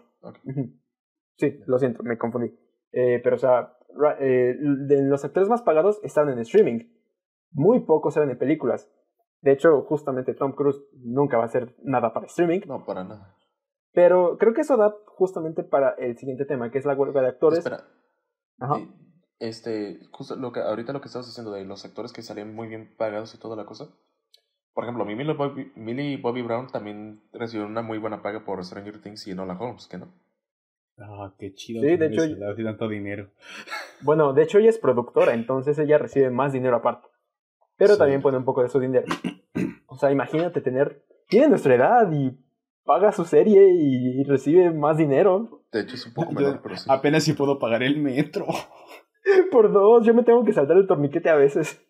Sí, 1.36 1.60
lo 1.66 1.78
siento, 1.78 2.02
me 2.02 2.18
confundí. 2.18 2.54
Eh, 2.92 3.20
pero, 3.24 3.36
o 3.36 3.38
sea, 3.38 3.76
eh, 4.20 4.56
de 4.58 5.02
los 5.02 5.24
actores 5.24 5.48
más 5.48 5.62
pagados 5.62 6.00
están 6.02 6.28
en 6.28 6.38
streaming. 6.40 6.88
Muy 7.50 7.80
pocos 7.80 8.16
eran 8.16 8.30
en 8.30 8.38
películas. 8.38 8.90
De 9.40 9.52
hecho, 9.52 9.82
justamente 9.82 10.34
Tom 10.34 10.52
Cruise 10.52 10.80
nunca 11.02 11.36
va 11.36 11.44
a 11.44 11.46
hacer 11.46 11.74
nada 11.82 12.12
para 12.12 12.26
streaming. 12.26 12.60
No, 12.66 12.84
para 12.84 13.04
nada. 13.04 13.36
Pero 13.92 14.38
creo 14.38 14.54
que 14.54 14.62
eso 14.62 14.76
da 14.76 14.94
justamente 15.06 15.64
para 15.64 15.90
el 15.98 16.16
siguiente 16.16 16.44
tema, 16.46 16.70
que 16.70 16.78
es 16.78 16.86
la 16.86 16.94
huelga 16.94 17.20
de 17.20 17.28
actores. 17.28 17.58
Espera. 17.58 17.84
Ajá. 18.58 18.78
eh, 18.78 18.88
Este, 19.40 19.98
justo 20.12 20.36
lo 20.36 20.52
que, 20.52 20.60
ahorita 20.60 20.92
lo 20.92 21.00
que 21.00 21.08
estabas 21.08 21.26
diciendo 21.26 21.52
de 21.52 21.64
los 21.64 21.84
actores 21.84 22.12
que 22.12 22.22
salían 22.22 22.54
muy 22.54 22.68
bien 22.68 22.94
pagados 22.96 23.34
y 23.34 23.38
toda 23.38 23.56
la 23.56 23.66
cosa. 23.66 23.88
Por 24.72 24.84
ejemplo, 24.84 25.04
mi 25.04 25.14
Millie 25.14 25.34
Bobby, 25.34 25.72
Millie 25.76 26.16
Bobby 26.16 26.42
Brown 26.42 26.68
también 26.68 27.22
recibió 27.32 27.66
una 27.66 27.82
muy 27.82 27.98
buena 27.98 28.22
paga 28.22 28.44
por 28.44 28.64
Stranger 28.64 29.02
Things 29.02 29.26
y 29.26 29.32
Enola 29.32 29.58
Holmes, 29.58 29.86
¿que 29.86 29.98
no? 29.98 30.14
Ah, 30.98 31.32
qué 31.38 31.52
chido. 31.54 31.82
Sí, 31.82 31.96
de 31.96 32.06
hecho- 32.06 32.20
se 32.22 32.28
le 32.30 32.38
da 32.38 32.52
así 32.52 32.62
tanto 32.64 32.88
dinero. 32.88 33.30
Bueno, 34.02 34.32
de 34.32 34.42
hecho 34.42 34.58
ella 34.58 34.70
es 34.70 34.78
productora, 34.78 35.34
entonces 35.34 35.78
ella 35.78 35.98
recibe 35.98 36.30
más 36.30 36.52
dinero 36.52 36.76
aparte. 36.76 37.08
Pero 37.76 37.94
Sí. 37.94 37.98
también 37.98 38.22
pone 38.22 38.36
un 38.38 38.44
poco 38.44 38.62
de 38.62 38.68
su 38.68 38.78
dinero. 38.78 39.06
O 39.86 39.96
sea, 39.96 40.10
imagínate 40.10 40.60
tener... 40.60 41.04
Tiene 41.28 41.48
nuestra 41.48 41.74
edad 41.74 42.12
y 42.12 42.38
paga 42.84 43.10
su 43.12 43.24
serie 43.24 43.68
y 43.72 44.22
recibe 44.24 44.70
más 44.70 44.98
dinero. 44.98 45.64
De 45.72 45.80
hecho, 45.80 45.94
es 45.94 46.06
un 46.06 46.12
poco 46.14 46.32
menor, 46.32 46.60
pero 46.62 46.76
sí. 46.76 46.84
Apenas 46.90 47.24
si 47.24 47.32
puedo 47.32 47.58
pagar 47.58 47.82
el 47.82 47.98
metro. 47.98 48.46
Por 49.50 49.72
dos, 49.72 50.04
yo 50.04 50.12
me 50.14 50.24
tengo 50.24 50.44
que 50.44 50.52
saltar 50.52 50.76
el 50.76 50.86
torniquete 50.86 51.30
a 51.30 51.36
veces. 51.36 51.80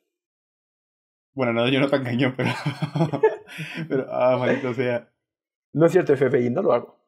Bueno, 1.35 1.53
no, 1.53 1.69
yo 1.69 1.81
no 1.81 1.89
tan 1.89 2.05
cañón, 2.05 2.35
pero. 2.37 2.51
pero, 3.89 4.07
ah, 4.11 4.37
maldito 4.39 4.73
sea. 4.75 5.11
No 5.73 5.87
es 5.87 5.93
cierto, 5.93 6.15
FBI, 6.17 6.51
no 6.51 6.63
lo 6.63 6.73
hago. 6.73 7.02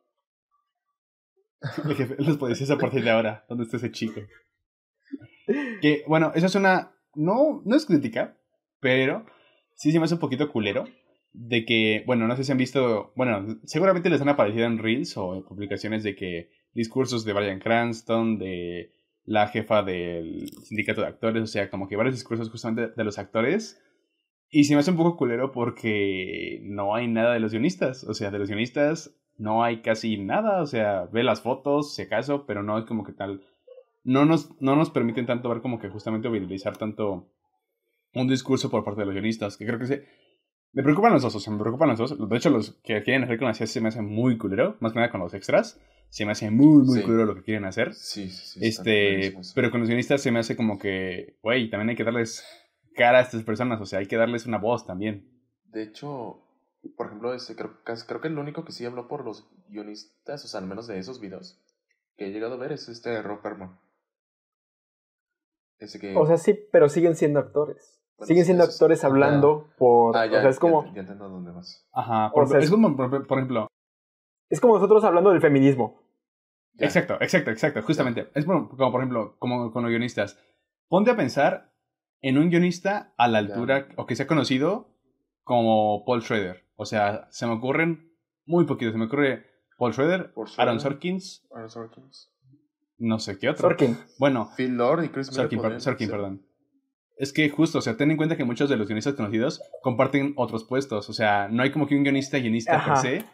El 1.85 1.95
jefe, 1.95 2.17
los 2.19 2.37
policías 2.37 2.71
a 2.71 2.79
partir 2.79 3.03
de 3.03 3.11
ahora. 3.11 3.45
¿Dónde 3.49 3.65
está 3.65 3.77
ese 3.77 3.91
chico? 3.91 4.21
Que, 5.81 6.05
bueno, 6.07 6.33
eso 6.35 6.47
es 6.47 6.55
una. 6.55 6.93
No, 7.15 7.63
no 7.65 7.77
es 7.77 7.87
crítica, 7.87 8.37
pero 8.81 9.27
sí 9.75 9.93
se 9.93 9.99
me 9.99 10.05
hace 10.05 10.15
un 10.15 10.21
poquito 10.21 10.51
culero. 10.51 10.85
De 11.33 11.65
que, 11.65 12.05
bueno, 12.07 12.29
no 12.29 12.37
sé 12.37 12.45
si 12.45 12.53
han 12.53 12.59
visto. 12.59 13.13
Bueno, 13.17 13.59
seguramente 13.65 14.11
les 14.11 14.21
han 14.21 14.29
aparecido 14.29 14.67
en 14.67 14.79
Reels 14.79 15.17
o 15.17 15.35
en 15.35 15.45
publicaciones 15.45 16.03
de 16.05 16.15
que 16.15 16.51
discursos 16.73 17.25
de 17.25 17.33
Brian 17.33 17.61
Cranston, 17.61 18.39
de 18.39 18.93
la 19.25 19.49
jefa 19.49 19.83
del 19.83 20.51
sindicato 20.65 21.01
de 21.01 21.09
actores, 21.09 21.43
o 21.43 21.47
sea, 21.47 21.71
como 21.71 21.89
que 21.89 21.97
varios 21.97 22.15
discursos 22.15 22.51
justamente 22.51 22.93
de 22.95 23.05
los 23.05 23.19
actores. 23.19 23.81
Y 24.51 24.65
se 24.65 24.75
me 24.75 24.81
hace 24.81 24.93
un 24.93 24.97
poco 24.97 25.17
culero 25.17 25.51
porque 25.51 26.61
no 26.63 26.95
hay 26.95 27.09
nada 27.09 27.35
de 27.35 27.41
los 27.41 27.51
guionistas. 27.51 28.05
O 28.05 28.15
sea, 28.15 28.31
de 28.31 28.39
los 28.39 28.49
guionistas 28.49 29.17
no 29.39 29.63
hay 29.65 29.83
casi 29.83 30.17
nada. 30.19 30.63
O 30.63 30.67
sea, 30.67 31.07
ve 31.13 31.23
las 31.23 31.41
fotos, 31.41 31.95
si 31.95 32.03
acaso, 32.03 32.47
pero 32.47 32.63
no 32.63 32.79
es 32.79 32.85
como 32.85 33.05
que 33.05 33.13
tal. 33.13 33.43
No 34.05 34.25
nos, 34.25 34.51
no 34.61 34.77
nos 34.77 34.91
permiten 34.91 35.27
tanto 35.27 35.49
ver 35.49 35.61
como 35.63 35.79
que 35.79 35.89
justamente 35.89 36.29
visibilizar 36.29 36.77
tanto 36.77 37.31
un 38.15 38.29
discurso 38.29 38.71
por 38.71 38.85
parte 38.85 39.01
de 39.01 39.07
los 39.07 39.15
guionistas. 39.15 39.57
Que 39.57 39.67
creo 39.67 39.79
que 39.79 39.87
se. 39.87 40.05
Me 40.73 40.83
preocupan 40.83 41.13
los 41.13 41.23
dos, 41.23 41.35
o 41.37 41.41
sea, 41.41 41.53
me 41.53 41.61
preocupan 41.61 41.89
los 41.91 41.99
dos. 41.99 42.29
De 42.29 42.37
hecho, 42.37 42.51
los 42.51 42.73
que 42.83 43.03
quieren 43.03 43.23
hacer 43.25 43.39
con 43.39 43.47
la 43.47 43.55
se 43.55 43.81
me 43.81 43.89
hace 43.89 44.03
muy 44.03 44.37
culero, 44.37 44.77
más 44.81 44.93
que 44.93 44.99
nada 44.99 45.11
con 45.11 45.21
los 45.21 45.33
extras. 45.35 45.81
se 46.11 46.25
me 46.27 46.33
hace 46.33 46.49
muy, 46.51 46.85
muy 46.85 47.01
Sí. 47.01 47.07
duro 47.07 47.25
lo 47.25 47.35
que 47.35 47.43
quieren 47.43 47.65
hahacer. 47.65 47.93
Sí, 47.93 48.29
sí, 48.29 48.61
sí. 48.61 48.61
Este, 48.65 49.35
pero 49.55 49.73
con 49.73 49.81
los 49.81 49.89
guionistas 49.89 50.21
se 50.23 50.31
me 50.31 50.39
hace 50.39 50.55
como 50.55 50.79
que, 50.79 51.39
güey, 51.43 51.71
también 51.71 51.89
hay 51.91 51.97
que 51.97 52.05
darles 52.05 52.45
cara 52.95 53.19
a 53.19 53.23
estas 53.23 53.43
personas, 53.43 53.81
o 53.81 53.87
sea, 53.87 53.99
hay 53.99 54.07
que 54.07 54.17
darles 54.17 54.47
una 54.47 54.59
voz 54.59 54.87
también. 54.87 55.29
De 55.73 55.83
hecho, 55.83 56.44
por 56.89 57.07
ejemplo, 57.07 57.35
este, 57.35 57.57
creo, 57.57 57.79
creo 57.85 58.21
que 58.21 58.29
el 58.29 58.39
único 58.39 58.65
que 58.65 58.73
sí 58.73 58.85
habló 58.85 59.09
por 59.09 59.25
los 59.25 59.49
guionistas, 59.69 60.45
o 60.45 60.49
sea, 60.49 60.61
al 60.61 60.67
menos 60.67 60.87
de 60.87 60.99
esos 60.99 61.21
videos 61.21 61.61
que 62.17 62.27
he 62.27 62.31
llegado 62.31 62.55
a 62.55 62.59
ver, 62.59 62.73
es 62.73 62.89
este 62.89 63.21
Rob 63.23 63.41
que... 66.01 66.17
O 66.17 66.27
sea, 66.27 66.37
sí, 66.39 66.59
pero 66.73 66.89
siguen 66.89 67.17
siendo 67.17 67.41
actores. 67.41 68.01
Bueno, 68.17 68.29
siguen 68.29 68.45
siendo 68.45 68.65
es- 68.65 68.71
actores 68.71 69.05
hablando 69.05 69.69
por... 69.77 70.17
ah, 70.17 70.27
ya, 70.27 70.39
o 70.39 70.41
sea, 70.41 70.51
es 70.51 70.59
como, 70.59 70.85
ya, 70.95 71.01
entiendo 71.01 71.29
dónde 71.29 71.51
vas. 71.51 71.87
Ajá, 71.93 72.29
O 72.29 72.33
por, 72.35 72.49
sea, 72.49 72.59
es 72.59 72.67
es- 72.67 72.71
como, 72.71 72.97
por, 72.97 73.27
por 73.27 73.39
ejemplo, 73.39 73.67
es 74.49 74.61
como 74.61 74.75
nosotros 74.75 75.05
hablando 75.05 75.31
del 75.31 75.41
feminismo. 75.41 76.01
Ya. 76.75 76.87
Exacto, 76.87 77.15
exacto, 77.21 77.51
exacto, 77.51 77.83
justamente. 77.83 78.31
Es 78.35 78.45
como, 78.45 78.69
como, 78.69 78.91
por 78.93 79.01
ejemplo, 79.01 79.37
como 79.39 79.73
con 79.73 79.83
los 79.83 79.91
guionistas. 79.91 80.39
Ponte 80.89 81.11
a 81.11 81.17
pensar 81.17 81.73
en 82.21 82.39
un 82.39 82.51
guionista 82.51 83.15
a 83.17 83.29
la 83.29 83.39
altura, 83.39 83.89
o 83.97 84.07
que 84.07 84.17
sea 84.17 84.27
conocido 84.27 84.94
como 85.45 86.05
Paul 86.05 86.23
Schrader. 86.23 86.65
O 86.77 86.85
sea, 86.85 87.29
se 87.31 87.47
me 87.47 87.53
ocurren 87.53 88.11
muy 88.47 88.65
poquitos. 88.65 88.93
Se 88.93 88.99
me 88.99 89.07
ocurre 89.07 89.45
Paul 89.79 89.93
Schrader, 89.93 90.33
Paul 90.35 90.49
Schrader. 90.49 90.69
Aaron 90.69 90.81
Sorkins, 90.81 91.47
Aaron 91.55 91.71
Sorkins. 91.71 92.33
no 92.99 93.19
sé 93.19 93.39
qué 93.39 93.51
otro. 93.51 93.69
Sorkin. 93.69 93.97
Bueno, 94.19 94.51
Phil 94.57 94.77
Lord 94.77 95.05
y 95.05 95.09
Chris. 95.11 95.29
Sorkin, 95.29 95.59
per- 95.59 95.63
podrían 95.63 95.81
Sorkin, 95.81 96.11
perdón. 96.11 96.47
Es 97.17 97.33
que 97.33 97.49
justo, 97.49 97.79
o 97.79 97.81
sea, 97.81 97.97
ten 97.97 98.11
en 98.11 98.17
cuenta 98.17 98.37
que 98.37 98.45
muchos 98.45 98.69
de 98.69 98.77
los 98.77 98.89
guionistas 98.89 99.15
conocidos 99.15 99.63
comparten 99.83 100.33
otros 100.37 100.65
puestos. 100.65 101.09
O 101.09 101.13
sea, 101.13 101.47
no 101.49 101.63
hay 101.63 101.71
como 101.71 101.87
que 101.87 101.95
un 101.97 102.03
guionista 102.03 102.39
guionista 102.39 102.75
Ajá. 102.77 103.01
per 103.03 103.21
se 103.21 103.25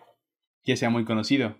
que 0.62 0.76
sea 0.76 0.90
muy 0.90 1.06
conocido. 1.06 1.54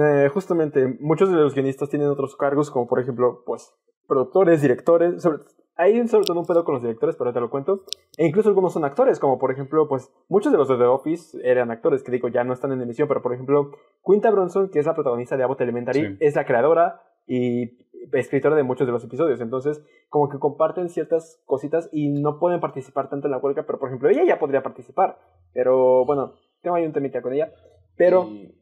Eh, 0.00 0.28
justamente, 0.32 0.96
muchos 1.00 1.30
de 1.30 1.36
los 1.36 1.54
guionistas 1.54 1.88
tienen 1.90 2.08
otros 2.08 2.36
cargos, 2.36 2.70
como 2.70 2.86
por 2.86 3.00
ejemplo, 3.00 3.42
pues, 3.44 3.72
productores, 4.06 4.62
directores. 4.62 5.20
Sobre, 5.22 5.38
hay 5.78 6.06
sobre 6.08 6.26
todo 6.26 6.40
un 6.40 6.46
pedo 6.46 6.64
con 6.64 6.74
los 6.74 6.82
directores, 6.82 7.16
pero 7.16 7.32
te 7.32 7.40
lo 7.40 7.48
cuento. 7.50 7.84
E 8.16 8.26
incluso 8.26 8.48
algunos 8.48 8.72
son 8.72 8.84
actores, 8.84 9.18
como 9.20 9.38
por 9.38 9.50
ejemplo, 9.52 9.88
pues, 9.88 10.12
muchos 10.28 10.50
de 10.52 10.58
los 10.58 10.68
de 10.68 10.76
The 10.76 10.84
Office 10.84 11.38
eran 11.42 11.70
actores, 11.70 12.02
que 12.02 12.10
digo, 12.12 12.28
ya 12.28 12.42
no 12.44 12.52
están 12.52 12.72
en 12.72 12.82
emisión, 12.82 13.06
pero 13.08 13.22
por 13.22 13.32
ejemplo, 13.32 13.70
Quinta 14.04 14.30
Bronson, 14.30 14.68
que 14.70 14.80
es 14.80 14.86
la 14.86 14.94
protagonista 14.94 15.36
de 15.36 15.44
Abbott 15.44 15.60
Elementary, 15.60 16.00
Sí. 16.00 16.16
es 16.20 16.34
la 16.34 16.44
creadora 16.44 17.00
y 17.26 17.78
escritora 18.12 18.56
de 18.56 18.62
muchos 18.64 18.86
de 18.86 18.92
los 18.92 19.04
episodios. 19.04 19.40
Entonces, 19.40 19.82
como 20.08 20.28
que 20.28 20.38
comparten 20.38 20.88
ciertas 20.88 21.40
cositas 21.46 21.88
y 21.92 22.08
no 22.08 22.38
pueden 22.40 22.58
participar 22.60 23.08
tanto 23.08 23.26
en 23.28 23.32
la 23.32 23.38
huelga, 23.38 23.64
pero 23.64 23.78
por 23.78 23.88
ejemplo, 23.88 24.08
ella 24.08 24.24
ya 24.24 24.38
podría 24.38 24.62
participar. 24.62 25.18
Pero 25.52 26.04
bueno, 26.04 26.32
tengo 26.60 26.74
ahí 26.76 26.86
un 26.86 26.92
temita 26.92 27.22
con 27.22 27.32
ella. 27.34 27.52
Pero 27.96 28.24
Y- 28.24 28.52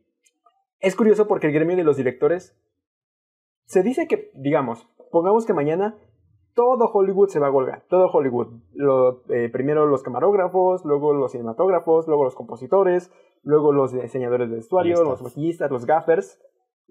es 0.80 0.94
curioso 0.96 1.26
porque 1.26 1.46
el 1.46 1.52
gremio 1.54 1.76
de 1.76 1.84
los 1.84 1.96
directores 1.96 2.54
se 3.64 3.82
dice 3.82 4.06
que, 4.06 4.30
digamos, 4.34 4.86
pongamos 5.10 5.46
que 5.46 5.54
mañana 5.54 5.96
todo 6.56 6.90
Hollywood 6.90 7.28
se 7.28 7.38
va 7.38 7.48
a 7.48 7.50
huelga, 7.50 7.84
todo 7.88 8.08
Hollywood. 8.10 8.48
Lo, 8.72 9.22
eh, 9.28 9.50
primero 9.52 9.84
los 9.86 10.02
camarógrafos, 10.02 10.84
luego 10.86 11.12
los 11.12 11.32
cinematógrafos, 11.32 12.08
luego 12.08 12.24
los 12.24 12.34
compositores, 12.34 13.12
luego 13.42 13.72
los 13.72 13.92
diseñadores 13.92 14.48
de 14.48 14.56
vestuario, 14.56 15.04
los 15.04 15.22
maquillistas, 15.22 15.70
los 15.70 15.84
gaffers, 15.84 16.40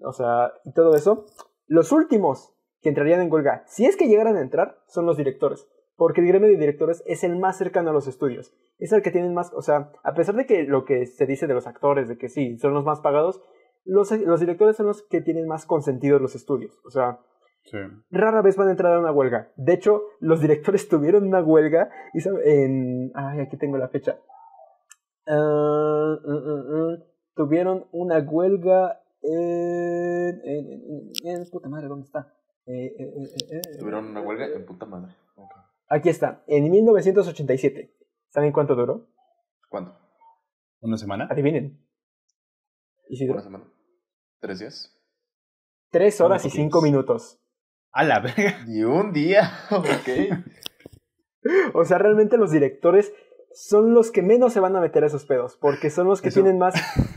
o 0.04 0.12
sea, 0.12 0.52
y 0.64 0.72
todo 0.72 0.94
eso. 0.94 1.26
Los 1.66 1.90
últimos 1.90 2.54
que 2.80 2.90
entrarían 2.90 3.20
en 3.20 3.32
huelga, 3.32 3.64
si 3.66 3.86
es 3.86 3.96
que 3.96 4.06
llegaran 4.06 4.36
a 4.36 4.40
entrar, 4.40 4.78
son 4.86 5.04
los 5.04 5.16
directores. 5.16 5.68
Porque 5.96 6.20
el 6.20 6.28
gremio 6.28 6.48
de 6.48 6.56
directores 6.56 7.02
es 7.06 7.24
el 7.24 7.36
más 7.36 7.58
cercano 7.58 7.90
a 7.90 7.92
los 7.92 8.06
estudios. 8.06 8.54
Es 8.78 8.92
el 8.92 9.02
que 9.02 9.10
tienen 9.10 9.34
más, 9.34 9.52
o 9.52 9.62
sea, 9.62 9.90
a 10.04 10.14
pesar 10.14 10.36
de 10.36 10.46
que 10.46 10.62
lo 10.62 10.84
que 10.84 11.06
se 11.06 11.26
dice 11.26 11.48
de 11.48 11.54
los 11.54 11.66
actores, 11.66 12.06
de 12.06 12.18
que 12.18 12.28
sí, 12.28 12.56
son 12.58 12.72
los 12.72 12.84
más 12.84 13.00
pagados, 13.00 13.42
los, 13.84 14.12
los 14.12 14.38
directores 14.38 14.76
son 14.76 14.86
los 14.86 15.02
que 15.02 15.22
tienen 15.22 15.48
más 15.48 15.66
consentidos 15.66 16.20
los 16.20 16.36
estudios. 16.36 16.80
O 16.84 16.90
sea, 16.90 17.18
Sí. 17.66 17.78
rara 18.10 18.42
vez 18.42 18.56
van 18.56 18.68
a 18.68 18.70
entrar 18.72 18.94
a 18.94 19.00
una 19.00 19.12
huelga. 19.12 19.52
De 19.56 19.72
hecho, 19.74 20.02
los 20.20 20.40
directores 20.40 20.88
tuvieron 20.88 21.26
una 21.26 21.42
huelga 21.42 21.90
y 22.14 22.20
en... 22.44 23.10
Ay, 23.14 23.40
aquí 23.40 23.56
tengo 23.56 23.76
la 23.76 23.88
fecha. 23.88 24.18
Ah, 25.26 26.16
mm, 26.24 26.30
mm, 26.30 26.92
mm. 26.92 27.02
tuvieron 27.34 27.86
una 27.92 28.18
huelga 28.20 29.00
en... 29.22 30.40
en, 30.44 30.72
en- 30.72 31.12
en- 31.24 31.50
puta 31.50 31.68
madre, 31.68 31.88
¿dónde 31.88 32.04
está? 32.06 32.32
Eh, 32.66 32.86
eh, 32.86 32.94
eh, 32.98 33.24
eh, 33.50 33.60
eh, 33.74 33.78
Tuvieron 33.78 34.06
una 34.06 34.20
huelga 34.20 34.46
en 34.46 34.64
puta 34.64 34.86
madre. 34.86 35.14
Aquí 35.88 36.08
está, 36.08 36.42
en 36.48 36.68
1987. 36.70 37.92
¿Saben 38.28 38.52
cuánto 38.52 38.74
duró? 38.74 39.06
¿Cuándo? 39.68 39.96
¿Una 40.80 40.96
semana? 40.96 41.28
Adivinen. 41.30 41.80
¿Una 43.30 43.40
semana? 43.42 43.64
¿Tres 44.40 44.58
días? 44.58 44.92
Tres 45.90 46.20
horas 46.20 46.44
y 46.44 46.50
cinco 46.50 46.82
minutos. 46.82 47.40
A 47.96 48.04
la 48.04 48.20
verga. 48.20 48.62
Ni 48.66 48.84
un 48.84 49.12
día. 49.14 49.50
ok. 49.70 50.44
O 51.72 51.84
sea, 51.86 51.96
realmente 51.96 52.36
los 52.36 52.50
directores 52.50 53.12
son 53.54 53.94
los 53.94 54.10
que 54.10 54.20
menos 54.20 54.52
se 54.52 54.60
van 54.60 54.76
a 54.76 54.80
meter 54.80 55.02
a 55.02 55.06
esos 55.06 55.24
pedos, 55.24 55.56
porque 55.58 55.88
son 55.88 56.06
los 56.06 56.20
que 56.20 56.28
Eso. 56.28 56.42
tienen 56.42 56.58
más 56.58 56.74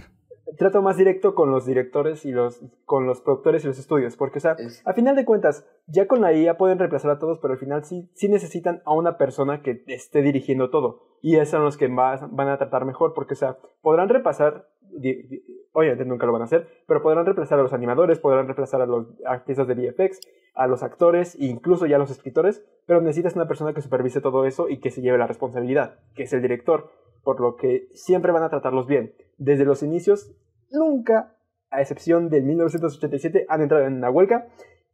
trato 0.60 0.82
más 0.84 0.98
directo 0.98 1.34
con 1.34 1.50
los 1.50 1.66
directores 1.66 2.26
y 2.26 2.32
los 2.32 2.62
con 2.86 3.08
los 3.08 3.22
productores 3.22 3.64
y 3.64 3.68
los 3.68 3.80
estudios, 3.80 4.16
porque 4.18 4.38
o 4.38 4.42
sea, 4.42 4.52
Es- 4.60 4.86
a 4.86 4.94
final 4.94 5.16
de 5.16 5.26
cuentas, 5.26 5.66
ya 5.88 6.06
con 6.08 6.22
la 6.22 6.34
IA 6.34 6.58
pueden 6.58 6.78
reemplazar 6.78 7.10
a 7.12 7.18
todos, 7.18 7.40
pero 7.40 7.54
al 7.54 7.60
final 7.60 7.84
sí 7.84 8.10
sí 8.14 8.30
necesitan 8.30 8.82
a 8.86 8.94
una 8.94 9.18
persona 9.18 9.62
que 9.64 9.84
esté 9.88 10.22
dirigiendo 10.22 10.70
todo, 10.70 11.02
y 11.22 11.38
esos 11.38 11.50
son 11.50 11.64
los 11.64 11.78
que 11.78 11.88
más 11.90 12.22
van 12.36 12.50
a 12.50 12.58
tratar 12.60 12.86
mejor, 12.86 13.14
porque 13.16 13.34
o 13.34 13.38
sea, 13.38 13.58
podrán 13.82 14.10
repasar 14.10 14.68
di- 14.92 15.24
di- 15.24 15.44
obviamente 15.72 16.04
nunca 16.06 16.26
lo 16.26 16.34
van 16.34 16.42
a 16.42 16.46
hacer, 16.46 16.68
pero 16.88 17.02
podrán 17.02 17.26
reemplazar 17.26 17.58
a 17.60 17.64
los 17.64 17.74
animadores, 17.74 18.20
podrán 18.20 18.46
reemplazar 18.48 18.82
a 18.82 18.86
los 18.86 19.08
artistas 19.26 19.68
de 19.68 19.76
VFX, 19.76 20.20
a 20.56 20.68
los 20.68 20.84
actores 20.84 21.36
e 21.36 21.46
incluso 21.46 21.86
ya 21.86 21.96
a 21.96 22.00
los 22.00 22.12
escritores, 22.12 22.66
pero 22.86 23.00
necesitas 23.00 23.36
una 23.36 23.48
persona 23.48 23.74
que 23.74 23.82
supervise 23.82 24.20
todo 24.20 24.46
eso 24.46 24.68
y 24.68 24.80
que 24.80 24.90
se 24.92 25.02
lleve 25.02 25.18
la 25.18 25.28
responsabilidad, 25.28 26.00
que 26.16 26.24
es 26.24 26.34
el 26.34 26.42
director, 26.42 26.90
por 27.24 27.40
lo 27.40 27.56
que 27.56 27.88
siempre 27.94 28.32
van 28.32 28.44
a 28.44 28.50
tratarlos 28.50 28.88
bien. 28.88 29.14
Desde 29.38 29.64
los 29.64 29.84
inicios, 29.84 30.34
nunca, 30.72 31.36
a 31.70 31.82
excepción 31.82 32.30
del 32.30 32.44
1987, 32.44 33.46
han 33.50 33.62
entrado 33.62 33.86
en 33.86 33.94
una 33.96 34.10
huelga 34.10 34.48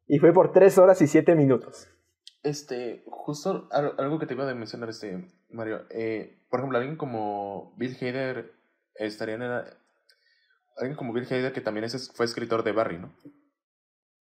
y 0.08 0.20
fue 0.20 0.34
por 0.34 0.52
3 0.52 0.78
horas 0.78 1.02
y 1.02 1.08
7 1.08 1.36
minutos. 1.36 1.88
Este, 2.44 3.04
justo 3.08 3.68
al- 3.72 3.96
algo 3.98 4.20
que 4.20 4.28
te 4.28 4.34
iba 4.36 4.50
a 4.50 4.54
mencionar, 4.54 4.90
este, 4.90 5.26
Mario. 5.50 5.82
Eh, 5.90 6.40
por 6.50 6.60
ejemplo, 6.60 6.78
alguien 6.78 6.96
como 6.98 7.74
Bill 7.78 7.96
Hader 8.00 8.52
estaría 8.96 9.36
en 9.36 9.42
la- 9.42 9.66
Alguien 10.78 10.98
como 10.98 11.14
Bill 11.14 11.26
Hader, 11.26 11.54
que 11.54 11.62
también 11.62 11.86
es, 11.86 12.12
fue 12.14 12.26
escritor 12.26 12.64
de 12.64 12.74
Barry, 12.74 13.00
¿no? 13.00 13.16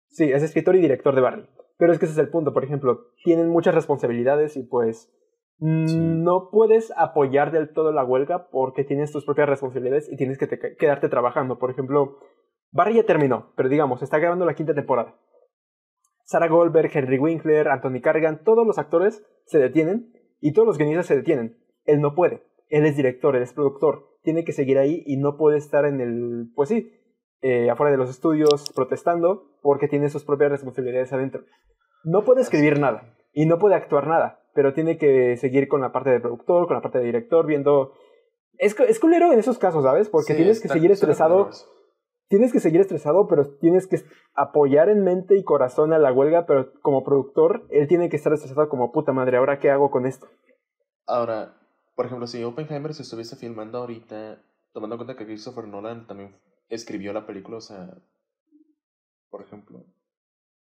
Sí, 0.09 0.25
es 0.33 0.43
escritor 0.43 0.75
y 0.75 0.81
director 0.81 1.15
de 1.15 1.21
Barry. 1.21 1.47
Pero 1.77 1.93
es 1.93 1.99
que 1.99 2.07
ese 2.07 2.15
es 2.15 2.19
el 2.19 2.31
punto, 2.31 2.53
por 2.55 2.65
ejemplo, 2.65 3.13
tienen 3.25 3.49
muchas 3.49 3.75
responsabilidades 3.75 4.57
y 4.57 4.63
pues 4.63 5.13
Sí. 5.61 5.99
no 5.99 6.49
puedes 6.51 6.91
apoyar 6.97 7.53
del 7.53 7.73
todo 7.73 7.93
la 7.93 8.03
huelga 8.05 8.49
porque 8.51 8.83
tienes 8.85 9.13
tus 9.13 9.25
propias 9.27 9.49
responsabilidades 9.49 10.11
y 10.11 10.17
tienes 10.17 10.39
que 10.39 10.47
te- 10.47 10.77
quedarte 10.77 11.09
trabajando. 11.11 11.59
Por 11.59 11.71
ejemplo, 11.71 12.17
Barry 12.73 12.95
ya 12.95 13.05
terminó, 13.05 13.53
pero 13.57 13.69
digamos, 13.69 14.03
está 14.03 14.19
grabando 14.19 14.47
la 14.47 14.55
quinta 14.55 14.75
temporada. 14.75 15.15
Sarah 16.25 16.49
Goldberg, 16.49 16.91
Henry 16.95 17.19
Winkler, 17.19 17.69
Anthony 17.69 18.01
Carrigan, 18.01 18.43
todos 18.45 18.67
los 18.67 18.79
actores 18.79 19.23
se 19.47 19.59
detienen 19.59 20.13
y 20.41 20.53
todos 20.53 20.67
los 20.67 20.79
guionistas 20.79 21.07
se 21.07 21.17
detienen. 21.17 21.59
Él 21.85 22.01
no 22.01 22.15
puede. 22.15 22.43
Él 22.69 22.87
es 22.87 22.97
director, 22.97 23.35
él 23.37 23.43
es 23.43 23.53
productor. 23.53 24.07
Tiene 24.23 24.45
que 24.45 24.53
seguir 24.53 24.79
ahí 24.79 25.03
y 25.07 25.17
no 25.17 25.37
puede 25.37 25.59
estar 25.59 25.85
en 25.85 26.01
el, 26.01 26.53
pues 26.55 26.69
sí, 26.69 26.93
eh, 27.43 27.69
afuera 27.69 27.91
de 27.91 27.99
los 27.99 28.09
estudios 28.11 28.71
protestando 28.75 29.51
porque 29.61 29.89
tiene 29.89 30.09
sus 30.09 30.25
propias 30.25 30.53
responsabilidades 30.53 31.13
adentro. 31.13 31.43
No 32.05 32.23
puede 32.25 32.43
escribir 32.43 32.79
nada 32.79 33.15
y 33.33 33.47
no 33.47 33.59
puede 33.59 33.75
actuar 33.75 34.07
nada, 34.07 34.40
pero 34.55 34.73
tiene 34.73 34.99
que 34.99 35.37
seguir 35.37 35.69
con 35.69 35.81
la 35.81 35.93
parte 35.93 36.11
de 36.11 36.21
productor, 36.21 36.67
con 36.67 36.77
la 36.77 36.83
parte 36.83 36.99
de 36.99 37.05
director, 37.05 37.47
viendo... 37.47 37.93
Es, 38.59 38.79
es 38.81 39.01
culero 39.01 39.33
en 39.33 39.39
esos 39.39 39.59
casos, 39.59 39.85
¿sabes? 39.85 40.09
Porque 40.09 40.33
Sí, 40.33 40.37
tienes 40.37 40.61
que 40.61 40.69
seguir 40.69 40.91
estresado 40.91 41.49
tienes 42.31 42.53
que 42.53 42.61
seguir 42.61 42.81
estresado, 42.81 43.27
pero 43.27 43.57
tienes 43.59 43.89
que 43.89 44.05
apoyar 44.35 44.89
en 44.89 45.03
mente 45.03 45.37
y 45.37 45.43
corazón 45.43 45.93
a 45.93 45.99
la 45.99 46.13
huelga, 46.13 46.47
pero 46.47 46.73
como 46.81 47.03
productor, 47.03 47.67
él 47.71 47.89
tiene 47.89 48.09
que 48.09 48.17
estar 48.17 48.33
estresado 48.33 48.69
como 48.69 48.93
puta 48.93 49.13
madre, 49.13 49.37
¿ahora 49.37 49.59
qué 49.59 49.69
hago 49.69 49.91
con 49.91 50.07
esto? 50.07 50.29
Ahora, 51.07 51.57
por 51.97 52.07
ejemplo, 52.07 52.29
si 52.29 52.43
Oppenheimer 52.45 52.95
se 52.95 53.03
estuviese 53.03 53.35
filmando 53.35 53.79
ahorita, 53.79 54.41
tomando 54.73 54.95
en 54.95 54.99
cuenta 54.99 55.17
que 55.17 55.27
Christopher 55.27 55.67
Nolan 55.67 56.07
también 56.07 56.37
escribió 56.69 57.13
la 57.13 57.27
película, 57.27 57.57
o 57.57 57.61
sea, 57.61 57.99
por 59.29 59.43
ejemplo, 59.43 59.85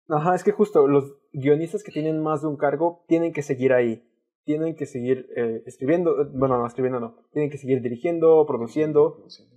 Ajá, 0.08 0.34
es 0.34 0.44
que 0.44 0.52
justo 0.52 0.86
los 0.86 1.16
guionistas 1.32 1.82
que 1.82 1.92
tienen 1.92 2.22
más 2.22 2.42
de 2.42 2.48
un 2.48 2.56
cargo 2.56 3.04
tienen 3.08 3.32
que 3.32 3.42
seguir 3.42 3.72
ahí. 3.72 4.06
Tienen 4.44 4.76
que 4.76 4.84
seguir 4.84 5.26
eh, 5.36 5.62
escribiendo, 5.64 6.20
eh, 6.20 6.28
bueno, 6.34 6.58
no, 6.58 6.66
escribiendo 6.66 7.00
no. 7.00 7.16
Tienen 7.32 7.50
que 7.50 7.56
seguir 7.56 7.80
dirigiendo, 7.80 8.44
produciendo. 8.46 9.16
produciendo. 9.16 9.54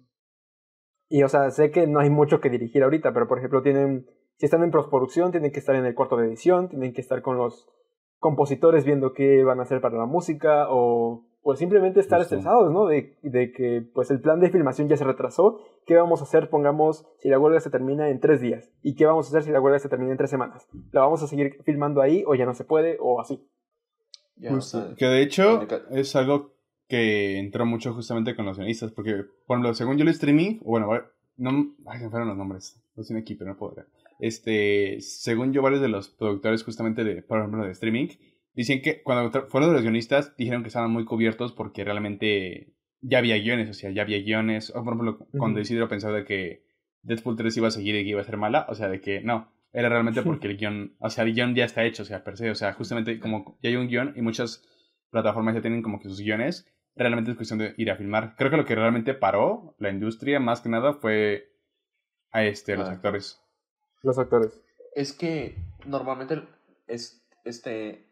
Y, 1.09 1.23
o 1.23 1.27
sea, 1.27 1.51
sé 1.51 1.71
que 1.71 1.87
no 1.87 1.99
hay 1.99 2.09
mucho 2.09 2.39
que 2.39 2.49
dirigir 2.49 2.83
ahorita, 2.83 3.13
pero 3.13 3.27
por 3.27 3.37
ejemplo, 3.37 3.61
tienen, 3.61 4.07
si 4.37 4.45
están 4.45 4.63
en 4.63 4.71
postproducción, 4.71 5.31
tienen 5.31 5.51
que 5.51 5.59
estar 5.59 5.75
en 5.75 5.85
el 5.85 5.95
cuarto 5.95 6.17
de 6.17 6.27
edición, 6.27 6.69
tienen 6.69 6.93
que 6.93 7.01
estar 7.01 7.21
con 7.21 7.37
los 7.37 7.67
compositores 8.19 8.85
viendo 8.85 9.13
qué 9.13 9.43
van 9.43 9.59
a 9.59 9.63
hacer 9.63 9.81
para 9.81 9.97
la 9.97 10.05
música, 10.05 10.67
o, 10.69 11.26
pues 11.47 11.59
simplemente 11.59 12.01
estar 12.01 12.19
Justo. 12.19 12.35
estresados, 12.35 12.73
¿no? 12.73 12.87
De, 12.87 13.15
de 13.21 13.53
que 13.53 13.81
pues 13.93 14.11
el 14.11 14.19
plan 14.19 14.41
de 14.41 14.49
filmación 14.49 14.89
ya 14.89 14.97
se 14.97 15.05
retrasó. 15.05 15.61
¿Qué 15.85 15.95
vamos 15.95 16.19
a 16.19 16.25
hacer, 16.25 16.49
pongamos, 16.49 17.05
si 17.19 17.29
la 17.29 17.39
huelga 17.39 17.61
se 17.61 17.69
termina 17.69 18.09
en 18.09 18.19
tres 18.19 18.41
días? 18.41 18.69
¿Y 18.83 18.95
qué 18.95 19.05
vamos 19.05 19.27
a 19.27 19.29
hacer 19.29 19.43
si 19.43 19.51
la 19.51 19.61
huelga 19.61 19.79
se 19.79 19.87
termina 19.87 20.11
en 20.11 20.17
tres 20.17 20.29
semanas? 20.29 20.67
¿La 20.91 20.99
vamos 20.99 21.23
a 21.23 21.27
seguir 21.27 21.57
filmando 21.63 22.01
ahí 22.01 22.21
o 22.27 22.35
ya 22.35 22.45
no 22.45 22.53
se 22.53 22.65
puede 22.65 22.97
o 22.99 23.21
así? 23.21 23.47
Ya, 24.35 24.53
o 24.53 24.59
sea, 24.59 24.93
que 24.97 25.05
de 25.05 25.21
hecho 25.21 25.65
es 25.91 26.17
algo 26.17 26.51
que 26.89 27.39
entró 27.39 27.65
mucho 27.65 27.93
justamente 27.93 28.35
con 28.35 28.45
los 28.45 28.57
guionistas, 28.57 28.91
porque, 28.91 29.23
por 29.45 29.55
ejemplo, 29.55 29.73
según 29.73 29.95
yo 29.95 30.03
el 30.03 30.09
streaming, 30.09 30.59
o 30.65 30.71
bueno, 30.71 30.89
no, 31.37 31.75
ay, 31.85 31.99
se 31.99 32.03
me 32.03 32.09
fueron 32.09 32.27
los 32.27 32.35
nombres, 32.35 32.77
los 32.97 33.07
tiene 33.07 33.21
aquí, 33.21 33.35
pero 33.35 33.51
no 33.51 33.57
puedo 33.57 33.73
ver. 33.73 33.85
Este, 34.19 34.99
según 34.99 35.53
yo, 35.53 35.61
varios 35.61 35.81
de 35.81 35.87
los 35.87 36.09
productores 36.09 36.65
justamente 36.65 37.05
de, 37.05 37.21
por 37.21 37.39
ejemplo, 37.39 37.63
de 37.63 37.71
streaming, 37.71 38.09
dicen 38.57 38.81
que 38.81 39.03
cuando 39.03 39.47
fueron 39.47 39.69
de 39.69 39.75
los 39.75 39.83
guionistas, 39.83 40.35
dijeron 40.35 40.63
que 40.63 40.67
estaban 40.67 40.91
muy 40.91 41.05
cubiertos 41.05 41.53
porque 41.53 41.85
realmente 41.85 42.73
ya 43.01 43.19
había 43.19 43.37
guiones, 43.37 43.69
o 43.69 43.73
sea, 43.73 43.91
ya 43.91 44.01
había 44.01 44.17
guiones, 44.17 44.71
o 44.71 44.83
por 44.83 44.95
ejemplo, 44.95 45.27
cuando. 45.37 45.59
Isidro 45.59 45.87
pensaba 45.87 46.17
de 46.17 46.25
que 46.25 46.65
Deadpool 47.03 47.37
3 47.37 47.55
iba 47.57 47.67
a 47.67 47.71
seguir 47.71 47.95
y 47.95 48.03
que 48.03 48.09
iba 48.09 48.21
a 48.21 48.25
ser 48.25 48.37
mala, 48.37 48.65
o 48.67 48.73
sea, 48.75 48.89
de 48.89 48.99
que 48.99 49.21
no, 49.21 49.51
era 49.71 49.89
realmente 49.89 50.23
porque 50.23 50.47
el 50.47 50.57
guion, 50.57 50.95
o 50.99 51.09
sea, 51.11 51.23
el 51.23 51.33
guion 51.35 51.53
ya 51.53 51.65
está 51.65 51.85
hecho, 51.85 52.01
o 52.01 52.05
sea, 52.05 52.23
per 52.23 52.35
se, 52.35 52.49
o 52.49 52.55
sea, 52.55 52.73
justamente 52.73 53.19
como 53.19 53.57
ya 53.61 53.69
hay 53.69 53.75
un 53.75 53.87
guion 53.87 54.13
y 54.15 54.21
muchas 54.21 54.65
plataformas 55.11 55.53
ya 55.53 55.61
tienen 55.61 55.83
como 55.83 55.99
que 55.99 56.09
sus 56.09 56.19
guiones, 56.19 56.67
realmente 56.95 57.29
es 57.29 57.37
cuestión 57.37 57.59
de 57.59 57.75
ir 57.77 57.91
a 57.91 57.95
filmar. 57.95 58.35
Creo 58.37 58.49
que 58.49 58.57
lo 58.57 58.65
que 58.65 58.73
realmente 58.75 59.13
paró 59.13 59.75
la 59.77 59.91
industria 59.91 60.39
más 60.39 60.61
que 60.61 60.69
nada 60.69 60.93
fue 60.93 61.51
a 62.31 62.43
este, 62.43 62.75
los 62.75 62.89
Ah. 62.89 62.93
actores. 62.93 63.39
Los 64.01 64.17
actores. 64.17 64.59
Es 64.95 65.13
que 65.13 65.55
normalmente 65.85 66.41
es, 66.87 67.23
este, 67.45 68.06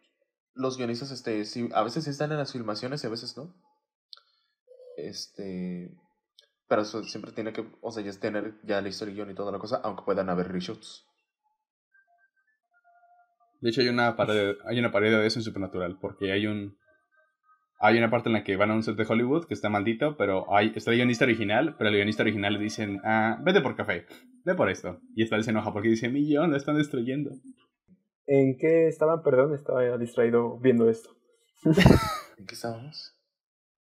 los 0.56 0.78
guionistas 0.78 1.12
este, 1.12 1.46
sí, 1.46 1.70
a 1.74 1.84
veces 1.84 2.06
sí 2.06 2.10
están 2.10 2.32
en 2.32 2.38
las 2.38 2.54
filmaciones 2.54 3.04
y 3.04 3.08
a 3.08 3.10
veces 3.10 3.38
no. 3.38 3.54
Este, 4.98 5.94
pero 6.68 6.82
eso 6.82 7.04
siempre 7.04 7.32
tiene 7.32 7.54
que, 7.54 7.70
o 7.82 7.92
sea, 7.92 8.04
ya 8.04 8.12
tener 8.20 8.56
ya 8.64 8.82
historia 8.82 9.12
y 9.12 9.16
guion 9.16 9.32
y 9.32 9.36
toda 9.36 9.52
la 9.52 9.60
cosa, 9.60 9.82
aunque 9.84 10.04
puedan 10.04 10.30
haber 10.30 10.52
reshoots. 10.52 11.06
De 13.62 13.70
hecho, 13.70 13.82
hay 13.82 13.90
una 13.90 14.16
parodia, 14.16 14.56
hay 14.66 14.80
una 14.80 14.92
parodia 14.92 15.20
de 15.20 15.28
eso 15.28 15.40
en 15.40 15.44
Supernatural, 15.44 15.98
porque 16.00 16.32
hay 16.32 16.48
un 16.48 16.78
hay 17.80 17.98
una 17.98 18.10
parte 18.10 18.30
en 18.30 18.34
la 18.34 18.44
que 18.44 18.56
van 18.56 18.72
a 18.72 18.74
un 18.74 18.84
set 18.84 18.96
de 18.96 19.06
Hollywood 19.08 19.48
que 19.48 19.54
está 19.54 19.70
maldito, 19.70 20.16
pero 20.18 20.52
hay, 20.54 20.72
está 20.74 20.92
el 20.92 20.98
guionista 20.98 21.26
original, 21.26 21.76
pero 21.78 21.90
el 21.90 21.96
guionista 21.96 22.24
original 22.24 22.54
le 22.54 22.60
dicen, 22.60 23.02
ah, 23.04 23.38
vete 23.44 23.62
por 23.62 23.76
café, 23.76 24.06
ve 24.46 24.56
por 24.56 24.70
esto. 24.70 25.02
Y 25.16 25.24
esta 25.24 25.36
vez 25.36 25.46
se 25.46 25.52
enoja 25.52 25.74
porque 25.74 25.90
dice, 25.90 26.10
mi 26.10 26.26
guion 26.26 26.52
lo 26.52 26.58
están 26.58 26.78
destruyendo. 26.78 27.32
¿En 28.28 28.58
qué 28.58 28.88
estaban? 28.88 29.22
Perdón, 29.24 29.54
estaba 29.54 29.98
distraído 29.98 30.58
viendo 30.58 30.90
esto. 30.90 31.12
¿En 32.38 32.46
qué 32.46 32.56
estábamos? 32.56 33.14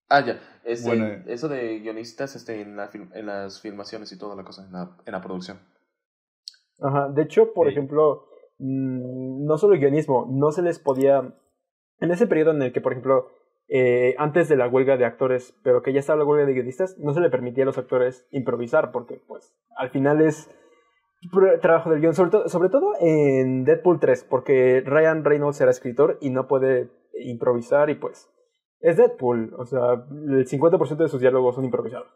Ah, 0.09 0.23
ya. 0.25 0.39
Este, 0.63 0.87
Bueno. 0.87 1.23
Eso 1.27 1.47
de 1.47 1.79
guionistas 1.79 2.35
este, 2.35 2.61
en, 2.61 2.75
la 2.77 2.89
film- 2.89 3.11
en 3.13 3.25
las 3.25 3.61
filmaciones 3.61 4.11
y 4.11 4.17
toda 4.19 4.35
la 4.35 4.43
cosa, 4.43 4.65
en 4.65 4.71
la, 4.73 4.95
en 5.05 5.11
la 5.11 5.21
producción. 5.21 5.59
Ajá, 6.79 7.09
de 7.09 7.23
hecho, 7.23 7.53
por 7.53 7.67
Sí. 7.67 7.71
ejemplo, 7.73 8.27
mm, 8.59 9.45
no 9.45 9.57
solo 9.57 9.73
el 9.73 9.79
guionismo, 9.79 10.27
no 10.29 10.51
se 10.51 10.61
les 10.61 10.77
podía, 10.79 11.33
en 11.99 12.11
ese 12.11 12.27
periodo 12.27 12.51
en 12.51 12.61
el 12.61 12.71
que, 12.73 12.81
por 12.81 12.91
ejemplo, 12.91 13.31
eh, 13.67 14.13
antes 14.19 14.47
de 14.47 14.57
la 14.57 14.67
huelga 14.67 14.95
de 14.97 15.05
actores, 15.05 15.55
pero 15.63 15.81
que 15.81 15.91
ya 15.91 15.99
estaba 16.01 16.19
la 16.19 16.25
huelga 16.25 16.45
de 16.45 16.53
guionistas, 16.53 16.97
no 16.99 17.13
se 17.13 17.19
le 17.19 17.31
permitía 17.31 17.63
a 17.63 17.65
los 17.65 17.77
actores 17.79 18.27
improvisar, 18.31 18.91
porque 18.91 19.19
pues 19.27 19.55
al 19.75 19.89
final 19.89 20.21
es 20.21 20.51
trabajo 21.61 21.89
del 21.89 22.01
guion, 22.01 22.13
sobre, 22.15 22.31
to- 22.31 22.49
sobre 22.49 22.69
todo 22.69 22.93
en 22.99 23.63
Deadpool 23.65 23.99
3, 23.99 24.23
porque 24.29 24.81
Ryan 24.85 25.23
Reynolds 25.23 25.59
era 25.61 25.71
escritor 25.71 26.17
y 26.21 26.29
no 26.29 26.47
puede 26.47 26.89
improvisar 27.19 27.89
y 27.89 27.95
pues 27.95 28.29
es 28.79 28.97
Deadpool, 28.97 29.53
o 29.57 29.65
sea, 29.65 29.93
el 29.93 30.45
50% 30.47 30.97
de 30.97 31.07
sus 31.09 31.19
diálogos 31.21 31.55
son 31.55 31.65
improvisados. 31.65 32.07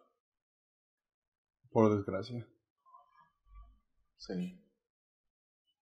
Por 1.71 1.95
desgracia. 1.95 2.45
Sí. 4.17 4.59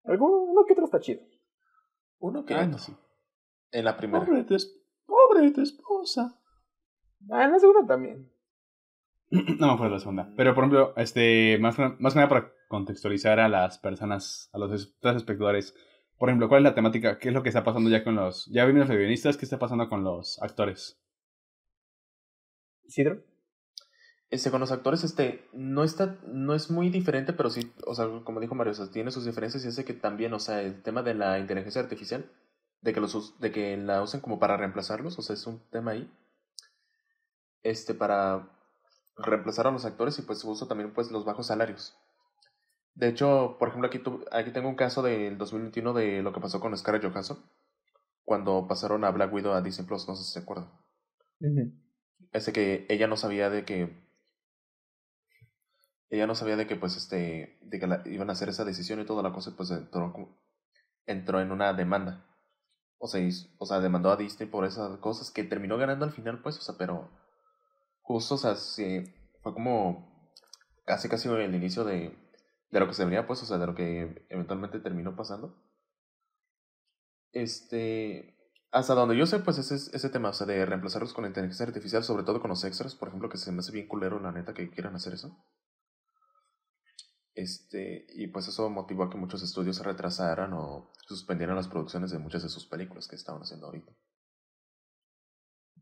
Alguno 0.04 0.64
que 0.66 0.72
otro 0.72 0.84
está 0.84 1.00
chido. 1.00 1.20
Uno 2.18 2.44
que 2.44 2.54
Ah, 2.54 2.66
no, 2.66 2.78
sí. 2.78 2.94
En 3.72 3.84
la 3.84 3.96
primera. 3.96 4.24
Pobre 4.24 4.44
tu, 4.44 4.56
pobre 5.06 5.50
tu 5.50 5.60
esposa. 5.62 6.38
Ah, 7.30 7.44
en 7.44 7.52
la 7.52 7.58
segunda 7.58 7.86
también. 7.86 8.30
No 9.30 9.66
me 9.66 9.72
acuerdo 9.72 9.84
de 9.84 9.90
la 9.90 9.98
segunda. 10.00 10.32
Pero, 10.36 10.54
por 10.54 10.64
ejemplo, 10.64 10.94
este, 10.96 11.58
más, 11.58 11.78
más 11.78 12.12
que 12.14 12.18
nada 12.18 12.28
para 12.28 12.52
contextualizar 12.68 13.40
a 13.40 13.48
las 13.48 13.78
personas, 13.78 14.50
a 14.52 14.58
los 14.58 14.72
es- 14.72 14.94
los 15.02 15.16
espectadores. 15.16 15.74
Por 16.18 16.28
ejemplo, 16.28 16.48
¿cuál 16.48 16.60
es 16.62 16.70
la 16.70 16.74
temática? 16.74 17.18
¿Qué 17.18 17.28
es 17.28 17.34
lo 17.34 17.42
que 17.42 17.48
está 17.50 17.64
pasando 17.64 17.90
ya 17.90 18.04
con 18.04 18.16
los... 18.16 18.46
Ya 18.46 18.64
vimos 18.66 18.88
los 18.88 18.96
guionistas, 18.98 19.36
¿qué 19.36 19.44
está 19.46 19.58
pasando 19.58 19.88
con 19.88 20.04
los 20.04 20.40
actores? 20.42 21.00
¿Isidro? 22.88 23.22
Este, 24.30 24.50
con 24.50 24.60
los 24.60 24.72
actores, 24.72 25.04
este, 25.04 25.48
no 25.54 25.84
está, 25.84 26.18
no 26.26 26.54
es 26.54 26.70
muy 26.70 26.90
diferente, 26.90 27.32
pero 27.32 27.48
sí, 27.50 27.72
o 27.86 27.94
sea, 27.94 28.06
como 28.24 28.40
dijo 28.40 28.54
Mario, 28.54 28.72
o 28.72 28.74
sea, 28.74 28.90
tiene 28.90 29.10
sus 29.10 29.24
diferencias 29.24 29.64
y 29.64 29.68
hace 29.68 29.84
que 29.84 29.94
también, 29.94 30.34
o 30.34 30.38
sea, 30.40 30.60
el 30.62 30.82
tema 30.82 31.02
de 31.02 31.14
la 31.14 31.38
inteligencia 31.38 31.80
artificial, 31.82 32.30
de 32.82 32.92
que 32.92 33.00
los 33.00 33.40
de 33.40 33.50
que 33.52 33.76
la 33.78 34.02
usen 34.02 34.20
como 34.20 34.38
para 34.38 34.56
reemplazarlos, 34.58 35.18
o 35.18 35.22
sea, 35.22 35.34
es 35.34 35.46
un 35.46 35.60
tema 35.70 35.92
ahí. 35.92 36.10
Este, 37.62 37.94
para 37.94 38.50
reemplazar 39.18 39.66
a 39.66 39.72
los 39.72 39.84
actores 39.84 40.18
y 40.18 40.22
pues 40.22 40.38
su 40.40 40.50
uso 40.50 40.68
también, 40.68 40.94
pues, 40.94 41.10
los 41.10 41.26
bajos 41.26 41.48
salarios. 41.48 41.97
De 42.94 43.08
hecho, 43.08 43.56
por 43.58 43.68
ejemplo, 43.68 43.88
aquí, 43.88 43.98
tu- 44.00 44.24
aquí 44.32 44.50
tengo 44.52 44.68
un 44.68 44.74
caso 44.76 45.02
del 45.02 45.38
2021 45.38 45.92
de 45.92 46.22
lo 46.22 46.32
que 46.32 46.40
pasó 46.40 46.60
con 46.60 46.76
Scarlett 46.76 47.04
Johansson, 47.10 47.38
cuando 48.24 48.66
pasaron 48.68 49.04
a 49.04 49.10
Black 49.10 49.32
Widow 49.32 49.52
a 49.52 49.62
Disney 49.62 49.86
Plus, 49.86 50.08
no 50.08 50.16
sé 50.16 50.24
si 50.24 50.32
se 50.32 50.38
acuerdan. 50.40 50.70
Ese 52.32 52.52
que 52.52 52.86
ella 52.88 53.06
no 53.06 53.16
sabía 53.16 53.50
de 53.50 53.64
que. 53.64 54.08
Ella 56.10 56.26
no 56.26 56.34
sabía 56.34 56.56
de 56.56 56.66
que, 56.66 56.76
pues, 56.76 56.96
este. 56.96 57.58
De 57.62 57.78
que 57.78 57.86
la- 57.86 58.02
iban 58.06 58.30
a 58.30 58.32
hacer 58.32 58.48
esa 58.48 58.64
decisión 58.64 59.00
y 59.00 59.04
toda 59.06 59.22
la 59.22 59.32
cosa, 59.32 59.54
pues 59.56 59.70
entró, 59.70 60.12
entró 61.06 61.40
en 61.40 61.52
una 61.52 61.72
demanda. 61.74 62.24
O 62.98 63.06
sea, 63.06 63.20
hizo- 63.20 63.48
o 63.58 63.66
sea, 63.66 63.80
demandó 63.80 64.10
a 64.10 64.16
Disney 64.16 64.48
por 64.48 64.64
esas 64.64 64.98
cosas 64.98 65.30
que 65.30 65.44
terminó 65.44 65.76
ganando 65.78 66.04
al 66.04 66.12
final, 66.12 66.42
pues, 66.42 66.58
o 66.58 66.62
sea, 66.62 66.74
pero. 66.78 67.08
Justo, 68.02 68.34
o 68.34 68.38
sea, 68.38 68.56
sí, 68.56 69.04
fue 69.42 69.52
como. 69.54 70.32
Casi, 70.84 71.08
casi 71.08 71.28
el 71.28 71.54
inicio 71.54 71.84
de. 71.84 72.16
De 72.70 72.80
lo 72.80 72.86
que 72.86 72.94
se 72.94 73.04
venía, 73.04 73.26
pues, 73.26 73.42
o 73.42 73.46
sea, 73.46 73.58
de 73.58 73.66
lo 73.66 73.74
que 73.74 74.26
eventualmente 74.28 74.80
terminó 74.80 75.16
pasando. 75.16 75.62
Este. 77.32 78.36
Hasta 78.70 78.94
donde 78.94 79.16
yo 79.16 79.24
sé, 79.24 79.38
pues 79.38 79.56
ese, 79.56 79.74
ese 79.74 80.10
tema, 80.10 80.28
o 80.28 80.32
sea, 80.34 80.46
de 80.46 80.66
reemplazarlos 80.66 81.14
con 81.14 81.24
inteligencia 81.24 81.64
artificial, 81.64 82.04
sobre 82.04 82.24
todo 82.24 82.40
con 82.40 82.50
los 82.50 82.64
extras, 82.64 82.94
por 82.94 83.08
ejemplo, 83.08 83.30
que 83.30 83.38
se 83.38 83.50
me 83.50 83.60
hace 83.60 83.72
bien 83.72 83.88
culero, 83.88 84.20
la 84.20 84.30
neta, 84.30 84.52
que 84.52 84.68
quieran 84.70 84.94
hacer 84.94 85.14
eso. 85.14 85.42
Este, 87.38 88.04
y 88.14 88.26
pues 88.26 88.48
eso 88.48 88.68
motivó 88.68 89.04
a 89.04 89.10
que 89.10 89.16
muchos 89.16 89.44
estudios 89.44 89.76
se 89.76 89.84
retrasaran 89.84 90.52
o 90.54 90.90
suspendieran 91.06 91.54
las 91.54 91.68
producciones 91.68 92.10
de 92.10 92.18
muchas 92.18 92.42
de 92.42 92.48
sus 92.48 92.66
películas 92.66 93.06
que 93.06 93.14
estaban 93.14 93.40
haciendo 93.40 93.66
ahorita. 93.66 93.92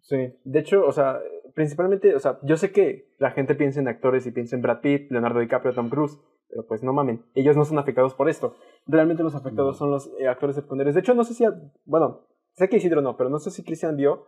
Sí, 0.03 0.39
de 0.45 0.59
hecho, 0.59 0.85
o 0.85 0.93
sea, 0.93 1.19
principalmente, 1.55 2.15
o 2.15 2.21
sea, 2.21 2.39
yo 2.43 2.59
sé 2.59 2.73
que 2.73 3.17
la 3.19 3.31
gente 3.31 3.55
piensa 3.55 3.81
en 3.81 3.89
actores 3.89 4.27
y 4.27 4.33
piensa 4.33 4.55
en 4.55 4.61
Brad 4.61 4.83
Pitt, 4.83 5.11
Leonardo 5.11 5.41
DiCaprio, 5.41 5.75
Tom 5.75 5.89
Cruise, 5.89 6.19
pero 6.49 6.67
pues 6.67 6.83
no 6.83 6.93
mamen, 6.93 7.25
ellos 7.35 7.57
no 7.57 7.65
son 7.65 7.79
afectados 7.79 8.15
por 8.15 8.29
esto. 8.29 8.55
Realmente 8.87 9.23
los 9.23 9.35
afectados 9.35 9.75
No. 9.75 9.79
son 9.79 9.91
los 9.91 10.11
eh, 10.21 10.29
actores 10.29 10.57
secundarios. 10.57 10.95
De 10.95 11.01
hecho, 11.01 11.15
no 11.15 11.25
sé 11.25 11.35
si, 11.35 11.45
a- 11.45 11.55
bueno, 11.85 12.27
sé 12.55 12.69
que 12.69 12.77
Isidro 12.77 13.03
no, 13.03 13.17
pero 13.17 13.31
no 13.31 13.39
sé 13.39 13.51
si 13.51 13.65
Christian 13.65 13.97
vio 13.97 14.27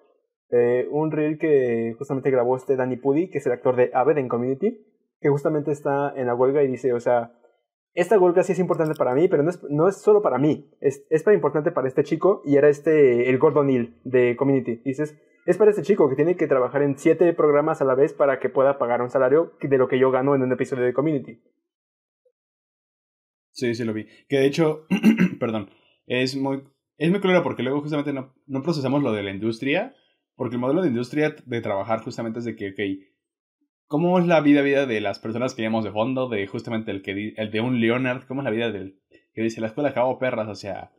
eh, 0.50 0.88
un 0.90 1.10
reel 1.10 1.38
que 1.38 1.94
justamente 1.98 2.30
grabó 2.30 2.56
este 2.56 2.74
Danny 2.76 2.96
Pudi, 2.96 3.28
que 3.30 3.38
es 3.38 3.46
el 3.46 3.52
actor 3.52 3.76
de 3.76 3.90
Aved 3.92 4.16
en 4.18 4.28
Community, 4.28 4.84
que 5.20 5.28
justamente 5.28 5.70
está 5.72 6.12
en 6.16 6.26
la 6.26 6.34
huelga 6.34 6.62
y 6.62 6.68
dice, 6.68 6.92
o 6.92 7.00
sea, 7.00 7.32
esta 7.94 8.18
huelga 8.18 8.42
sí 8.42 8.52
es 8.52 8.58
importante 8.58 8.94
para 8.96 9.14
mí, 9.14 9.28
pero 9.28 9.42
no 9.42 9.50
es, 9.50 9.62
no 9.70 9.88
es 9.88 9.96
solo 9.96 10.22
para 10.22 10.38
mí, 10.38 10.70
es, 10.80 11.04
es 11.10 11.22
para 11.22 11.34
importante 11.34 11.72
para 11.72 11.88
este 11.88 12.04
chico 12.04 12.42
y 12.44 12.56
era 12.56 12.68
este, 12.68 13.28
el 13.28 13.38
Gordon 13.38 13.68
Hill 13.70 14.00
de 14.04 14.36
Community. 14.36 14.76
Dices, 14.84 15.20
es 15.46 15.56
para 15.58 15.70
este 15.70 15.82
chico 15.82 16.08
que 16.08 16.14
tiene 16.16 16.36
que 16.36 16.46
trabajar 16.46 16.82
en 16.82 16.96
siete 16.98 17.32
programas 17.32 17.80
a 17.82 17.84
la 17.84 17.94
vez 17.94 18.12
para 18.12 18.38
que 18.38 18.48
pueda 18.50 18.78
pagar 18.78 19.02
un 19.02 19.10
salario 19.10 19.52
de 19.60 19.78
lo 19.78 19.88
que 19.88 19.98
yo 19.98 20.10
gano 20.10 20.34
en 20.34 20.42
un 20.42 20.52
episodio 20.52 20.84
de 20.84 20.92
Community. 20.94 21.42
Sí, 23.58 23.74
sí 23.74 23.84
lo 23.84 23.92
vi. 23.92 24.06
Que 24.28 24.38
de 24.38 24.46
hecho, 24.46 24.86
perdón, 25.40 25.68
es 26.06 26.36
muy, 26.36 26.62
es 26.96 27.10
muy 27.10 27.18
claro 27.18 27.42
porque 27.42 27.64
luego 27.64 27.80
justamente 27.80 28.12
no, 28.12 28.32
no 28.46 28.62
procesamos 28.62 29.02
lo 29.02 29.10
de 29.10 29.24
la 29.24 29.32
industria, 29.32 29.96
porque 30.36 30.54
el 30.54 30.60
modelo 30.60 30.80
de 30.80 30.88
industria 30.90 31.34
de 31.44 31.60
trabajar 31.60 32.00
justamente 32.04 32.38
es 32.38 32.44
de 32.44 32.54
que, 32.54 32.68
ok, 32.70 33.04
¿cómo 33.88 34.20
es 34.20 34.28
la 34.28 34.40
vida, 34.42 34.62
vida 34.62 34.86
de 34.86 35.00
las 35.00 35.18
personas 35.18 35.56
que 35.56 35.62
llamamos 35.62 35.84
de 35.84 35.90
fondo? 35.90 36.28
De 36.28 36.46
justamente 36.46 36.92
el, 36.92 37.02
que, 37.02 37.34
el 37.36 37.50
de 37.50 37.60
un 37.60 37.80
Leonard, 37.80 38.28
¿cómo 38.28 38.42
es 38.42 38.44
la 38.44 38.52
vida 38.52 38.70
del 38.70 39.00
que 39.34 39.42
dice 39.42 39.60
la 39.60 39.66
escuela 39.66 39.88
acabó 39.88 40.20
perras? 40.20 40.46
O 40.46 40.54
sea, 40.54 40.92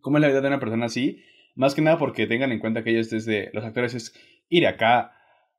¿cómo 0.00 0.18
es 0.18 0.20
la 0.20 0.28
vida 0.28 0.42
de 0.42 0.46
una 0.46 0.60
persona 0.60 0.86
así? 0.86 1.20
Más 1.56 1.74
que 1.74 1.82
nada 1.82 1.98
porque 1.98 2.28
tengan 2.28 2.52
en 2.52 2.60
cuenta 2.60 2.84
que 2.84 2.90
ellos 2.90 3.10
desde 3.10 3.50
los 3.52 3.64
actores 3.64 3.92
es 3.96 4.14
ir 4.48 4.68
acá, 4.68 5.16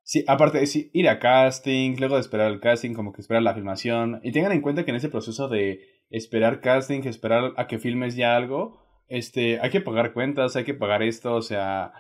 Sí, 0.10 0.24
aparte 0.26 0.60
de 0.60 0.90
ir 0.94 1.10
a 1.10 1.20
casting, 1.20 1.98
luego 2.00 2.16
de 2.16 2.22
esperar 2.22 2.50
el 2.50 2.62
casting, 2.62 2.94
como 2.94 3.12
que 3.12 3.20
esperar 3.20 3.44
la 3.44 3.54
filmación. 3.54 4.22
Y 4.24 4.32
tengan 4.32 4.54
en 4.54 4.62
cuenta 4.62 4.86
que 4.86 4.92
en 4.92 4.96
ese 4.96 5.10
proceso 5.10 5.50
de 5.50 5.82
esperar 6.10 6.62
casting, 6.62 7.02
esperar 7.06 7.54
a 7.58 7.68
que 7.68 7.80
filmes 7.80 8.16
ya 8.16 8.36
algo, 8.36 8.80
este, 9.08 9.60
hay 9.60 9.70
que 9.70 9.82
pagar 9.82 10.14
cuentas, 10.14 10.56
hay 10.56 10.64
que 10.64 10.74
pagar 10.74 11.04
esto, 11.04 11.36
o 11.36 11.42
sea, 11.42 11.94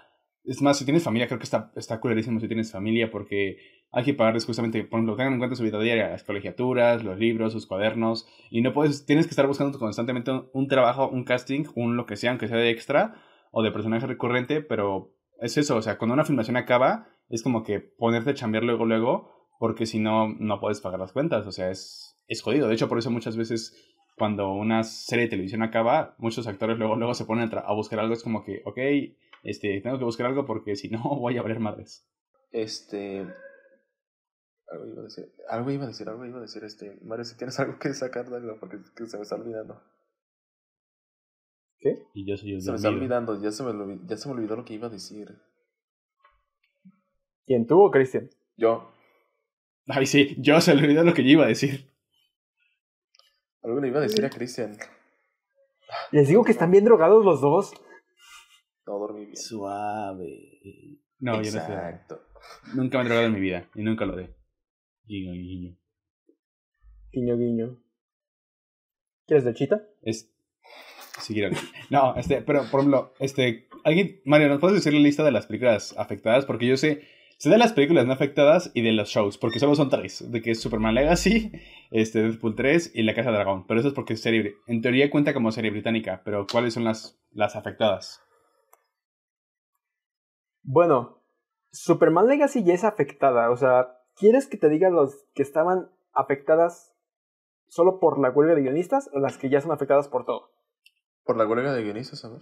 Es 0.43 0.61
más, 0.61 0.77
si 0.77 0.85
tienes 0.85 1.03
familia, 1.03 1.27
creo 1.27 1.39
que 1.39 1.43
está, 1.43 1.71
está 1.75 1.99
culerísimo 1.99 2.39
si 2.39 2.47
tienes 2.47 2.71
familia 2.71 3.11
porque 3.11 3.57
hay 3.91 4.03
que 4.03 4.13
pagarles 4.13 4.45
justamente, 4.45 4.83
por 4.83 4.99
ejemplo, 4.99 5.15
tengan 5.15 5.33
en 5.33 5.39
cuenta 5.39 5.55
su 5.55 5.63
vida 5.63 5.79
diaria, 5.79 6.09
las 6.09 6.23
colegiaturas, 6.23 7.03
los 7.03 7.17
libros, 7.17 7.53
sus 7.53 7.67
cuadernos, 7.67 8.27
y 8.49 8.61
no 8.61 8.73
puedes, 8.73 9.05
tienes 9.05 9.25
que 9.25 9.31
estar 9.31 9.47
buscando 9.47 9.77
constantemente 9.77 10.31
un, 10.31 10.49
un 10.53 10.67
trabajo, 10.67 11.09
un 11.09 11.23
casting, 11.23 11.65
un 11.75 11.97
lo 11.97 12.05
que 12.05 12.15
sea, 12.15 12.31
aunque 12.31 12.47
sea 12.47 12.57
de 12.57 12.69
extra 12.69 13.15
o 13.51 13.61
de 13.63 13.71
personaje 13.71 14.07
recurrente, 14.07 14.61
pero 14.61 15.13
es 15.41 15.57
eso, 15.57 15.75
o 15.75 15.81
sea, 15.81 15.97
cuando 15.97 16.13
una 16.13 16.25
filmación 16.25 16.57
acaba, 16.57 17.07
es 17.29 17.43
como 17.43 17.63
que 17.63 17.79
ponerte 17.79 18.31
a 18.31 18.33
chambear 18.33 18.63
luego, 18.63 18.85
luego, 18.85 19.47
porque 19.59 19.85
si 19.85 19.99
no, 19.99 20.29
no 20.39 20.59
puedes 20.59 20.81
pagar 20.81 20.99
las 20.99 21.11
cuentas, 21.11 21.45
o 21.45 21.51
sea, 21.51 21.71
es, 21.71 22.15
es 22.27 22.41
jodido. 22.41 22.67
De 22.67 22.73
hecho, 22.73 22.87
por 22.89 22.99
eso 22.99 23.11
muchas 23.11 23.35
veces 23.35 23.75
cuando 24.17 24.51
una 24.51 24.83
serie 24.83 25.25
de 25.25 25.29
televisión 25.29 25.61
acaba, 25.61 26.15
muchos 26.17 26.47
actores 26.47 26.77
luego, 26.77 26.95
luego 26.95 27.13
se 27.13 27.25
ponen 27.25 27.49
a, 27.53 27.73
buscar 27.73 27.99
algo, 27.99 28.13
es 28.13 28.23
como 28.23 28.43
que, 28.43 28.61
ok, 28.65 28.77
este, 29.43 29.79
tengo 29.81 29.97
que 29.97 30.05
buscar 30.05 30.27
algo 30.27 30.45
porque 30.45 30.75
si 30.75 30.89
no 30.89 31.01
voy 31.19 31.37
a 31.37 31.41
valer 31.41 31.59
madres. 31.59 32.07
Este. 32.51 33.27
Algo 34.69 34.85
iba 34.85 35.01
a 35.01 35.05
decir, 35.05 35.31
algo 35.49 35.71
iba 35.71 35.83
a 35.85 35.87
decir, 35.87 36.09
algo 36.09 36.25
iba 36.25 36.39
a 36.39 36.41
decir, 36.41 36.63
este. 36.63 36.97
Mario, 37.03 37.25
si 37.25 37.37
tienes 37.37 37.59
algo 37.59 37.79
que 37.79 37.93
sacar, 37.93 38.29
dale, 38.29 38.53
porque 38.59 38.77
que 38.95 39.05
se 39.05 39.17
me 39.17 39.23
está 39.23 39.35
olvidando. 39.35 39.81
Y 42.13 42.27
yo 42.27 42.35
soy 42.35 42.53
el 42.53 42.61
Se 42.61 42.71
me 42.71 42.75
está 42.75 42.89
olvidando, 42.89 43.41
ya 43.41 43.51
se 43.51 43.63
me, 43.63 43.69
olvi- 43.69 44.01
ya 44.05 44.17
se 44.17 44.27
me 44.27 44.35
olvidó 44.35 44.55
lo 44.55 44.65
que 44.65 44.73
iba 44.73 44.87
a 44.87 44.89
decir. 44.89 45.37
¿Quién 47.45 47.65
tuvo, 47.65 47.91
Cristian? 47.91 48.29
Yo, 48.57 48.91
Ay, 49.87 50.05
sí, 50.05 50.35
yo 50.37 50.59
se 50.59 50.75
le 50.75 50.83
olvidó 50.83 51.03
lo 51.03 51.13
que 51.13 51.23
yo 51.23 51.29
iba 51.29 51.45
a 51.45 51.47
decir. 51.47 51.87
Algo 53.67 53.81
le 53.81 53.89
iba 53.89 53.99
a 53.99 54.03
decir 54.03 54.25
a 54.25 54.29
Cristian. 54.29 54.77
Les 56.11 56.27
digo 56.27 56.43
que 56.43 56.51
están 56.51 56.71
bien 56.71 56.85
drogados 56.85 57.23
los 57.23 57.41
dos. 57.41 57.73
No 58.85 58.99
dormí 58.99 59.25
bien. 59.25 59.35
Suave. 59.35 60.99
No, 61.19 61.33
yo 61.35 61.39
no 61.39 61.43
sé. 61.45 61.57
Exacto. 61.57 62.21
Nunca 62.73 62.97
me 62.97 63.03
he 63.03 63.07
drogado 63.07 63.27
en 63.27 63.33
mi 63.33 63.39
vida 63.39 63.69
y 63.75 63.83
nunca 63.83 64.05
lo 64.05 64.15
de. 64.15 64.35
Guiño, 65.05 65.33
guiño. 65.33 65.77
Guiño, 67.11 67.37
guiño. 67.37 67.77
¿Quieres 69.25 69.43
del 69.43 69.55
chita? 69.55 69.83
Es. 70.01 70.33
Siguieron. 71.19 71.53
No, 71.89 72.15
este, 72.15 72.41
pero 72.41 72.63
por 72.69 72.81
ejemplo, 72.81 73.13
este. 73.19 73.67
Alguien. 73.83 74.21
Mario, 74.25 74.49
¿nos 74.49 74.59
puedes 74.59 74.75
decir 74.75 74.93
la 74.93 74.99
lista 74.99 75.23
de 75.23 75.31
las 75.31 75.47
películas 75.47 75.95
afectadas? 75.97 76.45
Porque 76.45 76.67
yo 76.67 76.77
sé. 76.77 77.07
Sé 77.37 77.51
de 77.51 77.59
las 77.59 77.73
películas 77.73 78.07
no 78.07 78.13
afectadas 78.13 78.71
y 78.73 78.81
de 78.81 78.93
los 78.93 79.09
shows, 79.09 79.37
porque 79.37 79.59
solo 79.59 79.75
son 79.75 79.89
tres. 79.89 80.31
De 80.31 80.41
que 80.41 80.51
es 80.51 80.59
Superman 80.59 80.95
Legacy, 80.95 81.51
este, 81.91 82.23
Deadpool 82.23 82.55
3 82.55 82.93
y 82.95 83.03
La 83.03 83.13
Casa 83.13 83.29
de 83.29 83.35
Dragón. 83.35 83.67
Pero 83.67 83.79
eso 83.79 83.89
es 83.89 83.93
porque 83.93 84.13
es 84.13 84.21
serie. 84.21 84.55
En 84.65 84.81
teoría 84.81 85.11
cuenta 85.11 85.35
como 85.35 85.51
serie 85.51 85.69
británica, 85.69 86.23
pero 86.25 86.47
¿cuáles 86.51 86.73
son 86.73 86.83
las, 86.83 87.19
las 87.31 87.55
afectadas? 87.55 88.23
Bueno, 90.63 91.21
Superman 91.71 92.27
Legacy 92.27 92.63
ya 92.63 92.73
es 92.73 92.83
afectada. 92.83 93.51
O 93.51 93.57
sea, 93.57 93.99
¿quieres 94.15 94.47
que 94.47 94.57
te 94.57 94.67
diga 94.67 94.89
los 94.89 95.23
que 95.35 95.43
estaban 95.43 95.91
afectadas 96.13 96.95
solo 97.67 97.99
por 97.99 98.19
la 98.19 98.31
huelga 98.31 98.55
de 98.55 98.63
guionistas 98.63 99.11
o 99.13 99.19
las 99.19 99.37
que 99.37 99.49
ya 99.49 99.61
son 99.61 99.71
afectadas 99.71 100.07
por 100.07 100.25
todo? 100.25 100.49
Por 101.23 101.37
la 101.37 101.45
huelga 101.45 101.71
de 101.73 101.83
guionistas, 101.83 102.25
a 102.25 102.29
ver. 102.29 102.41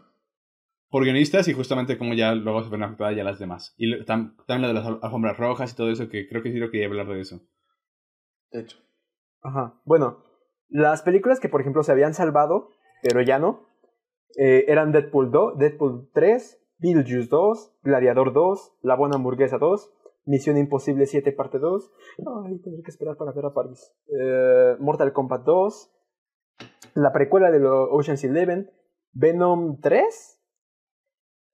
Por 0.95 1.03
guionistas 1.03 1.45
y 1.49 1.53
justamente 1.53 1.97
como 1.97 2.13
ya 2.13 2.33
luego 2.33 2.63
se 2.63 2.69
ven 2.69 2.81
afectadas 2.81 3.17
ya 3.17 3.25
las 3.25 3.37
demás. 3.37 3.75
Y 3.77 4.05
también 4.05 4.61
lo 4.61 4.69
de 4.69 4.73
las 4.75 4.85
al- 4.85 4.99
alfombras 5.01 5.35
rojas 5.37 5.73
y 5.73 5.75
todo 5.75 5.89
eso, 5.91 6.07
que 6.07 6.25
creo 6.25 6.41
que 6.41 6.53
sí 6.53 6.57
lo 6.57 6.71
quería 6.71 6.87
hablar 6.87 7.05
de 7.09 7.19
eso. 7.19 7.41
De 8.49 8.61
hecho. 8.61 8.77
Ajá. 9.41 9.81
Bueno, 9.83 10.23
las 10.69 11.01
películas 11.01 11.41
que, 11.41 11.49
por 11.49 11.59
ejemplo, 11.59 11.83
se 11.83 11.91
habían 11.91 12.13
salvado, 12.13 12.69
pero 13.03 13.21
ya 13.21 13.39
no, 13.39 13.67
eh, 14.37 14.63
eran 14.69 14.93
Deadpool 14.93 15.31
2, 15.31 15.57
Deadpool 15.57 16.11
3, 16.13 16.65
Beetlejuice 16.77 17.27
2, 17.27 17.77
Gladiador 17.83 18.31
2, 18.31 18.77
La 18.81 18.95
Buena 18.95 19.17
Hamburguesa 19.17 19.57
2, 19.57 19.91
Misión 20.23 20.57
Imposible 20.57 21.07
7 21.07 21.33
parte 21.33 21.59
2. 21.59 21.91
Ay, 22.45 22.57
tendré 22.59 22.81
que 22.83 22.91
esperar 22.91 23.17
para 23.17 23.33
ver 23.33 23.43
a 23.43 23.53
París. 23.53 23.91
Eh, 24.17 24.77
Mortal 24.79 25.11
Kombat 25.11 25.43
2, 25.43 25.91
la 26.93 27.11
precuela 27.11 27.51
de 27.51 27.59
lo 27.59 27.91
Ocean's 27.91 28.23
Eleven, 28.23 28.71
Venom 29.11 29.81
3. 29.81 30.31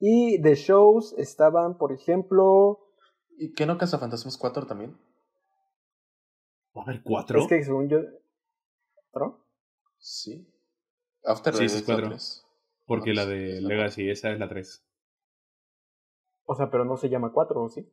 Y 0.04 0.39
de 0.41 0.56
shows 0.56 1.14
estaban, 1.18 1.78
por 1.78 1.91
ejemplo, 1.93 2.80
¿Y 3.38 3.54
qué 3.54 3.66
no 3.66 3.78
Cazafantasmas 3.78 4.38
4 4.38 4.66
también? 4.66 4.97
¿Va 6.76 6.82
a 6.82 6.86
haber 6.86 7.04
cuatro? 7.04 7.39
es 7.41 7.47
que 7.47 7.64
según 7.64 7.88
yo... 7.88 7.99
¿Otro? 9.12 9.45
Sí. 9.99 10.47
After 11.24 11.54
Sí, 11.54 11.66
es 11.66 11.74
Death 11.74 11.86
cuatro. 11.86 12.08
3. 12.10 12.45
Porque 12.86 13.12
Ah, 13.12 13.14
la 13.14 13.26
de 13.26 13.58
es 13.58 13.62
la 13.64 13.70
Legacy, 13.70 14.10
esa 14.10 14.32
es 14.32 14.39
la 14.39 14.47
3. 14.49 14.84
O 16.45 16.56
sea, 16.56 16.70
pero 16.70 16.84
no 16.84 16.97
se 16.97 17.10
llama 17.10 17.32
4, 17.32 17.62
¿o 17.64 17.70
sí? 17.70 17.88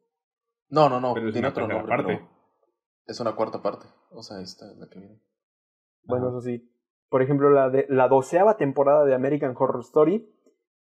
No, 0.71 0.89
no, 0.89 1.01
no. 1.01 1.15
Pero 1.15 1.29
es 1.29 1.33
tiene 1.33 1.49
una 1.49 1.53
otro 1.53 1.69
nombre. 1.69 1.89
parte. 1.89 2.17
pero 2.17 2.29
Es 3.07 3.21
una 3.21 3.35
cuarta 3.37 3.63
parte. 3.63 3.87
O 4.11 4.23
sea, 4.23 4.41
esta 4.41 4.71
es 4.71 4.79
la 4.79 4.89
que 4.89 4.99
viene. 4.99 5.21
Bueno, 6.05 6.29
Ajá. 6.29 6.39
eso 6.39 6.47
sí. 6.47 6.71
Por 7.09 7.23
ejemplo, 7.23 7.51
la, 7.51 7.71
de, 7.71 7.87
la 7.89 8.09
doceava 8.09 8.57
temporada 8.57 9.05
de 9.05 9.15
American 9.15 9.55
Horror 9.59 9.81
Story 9.81 10.31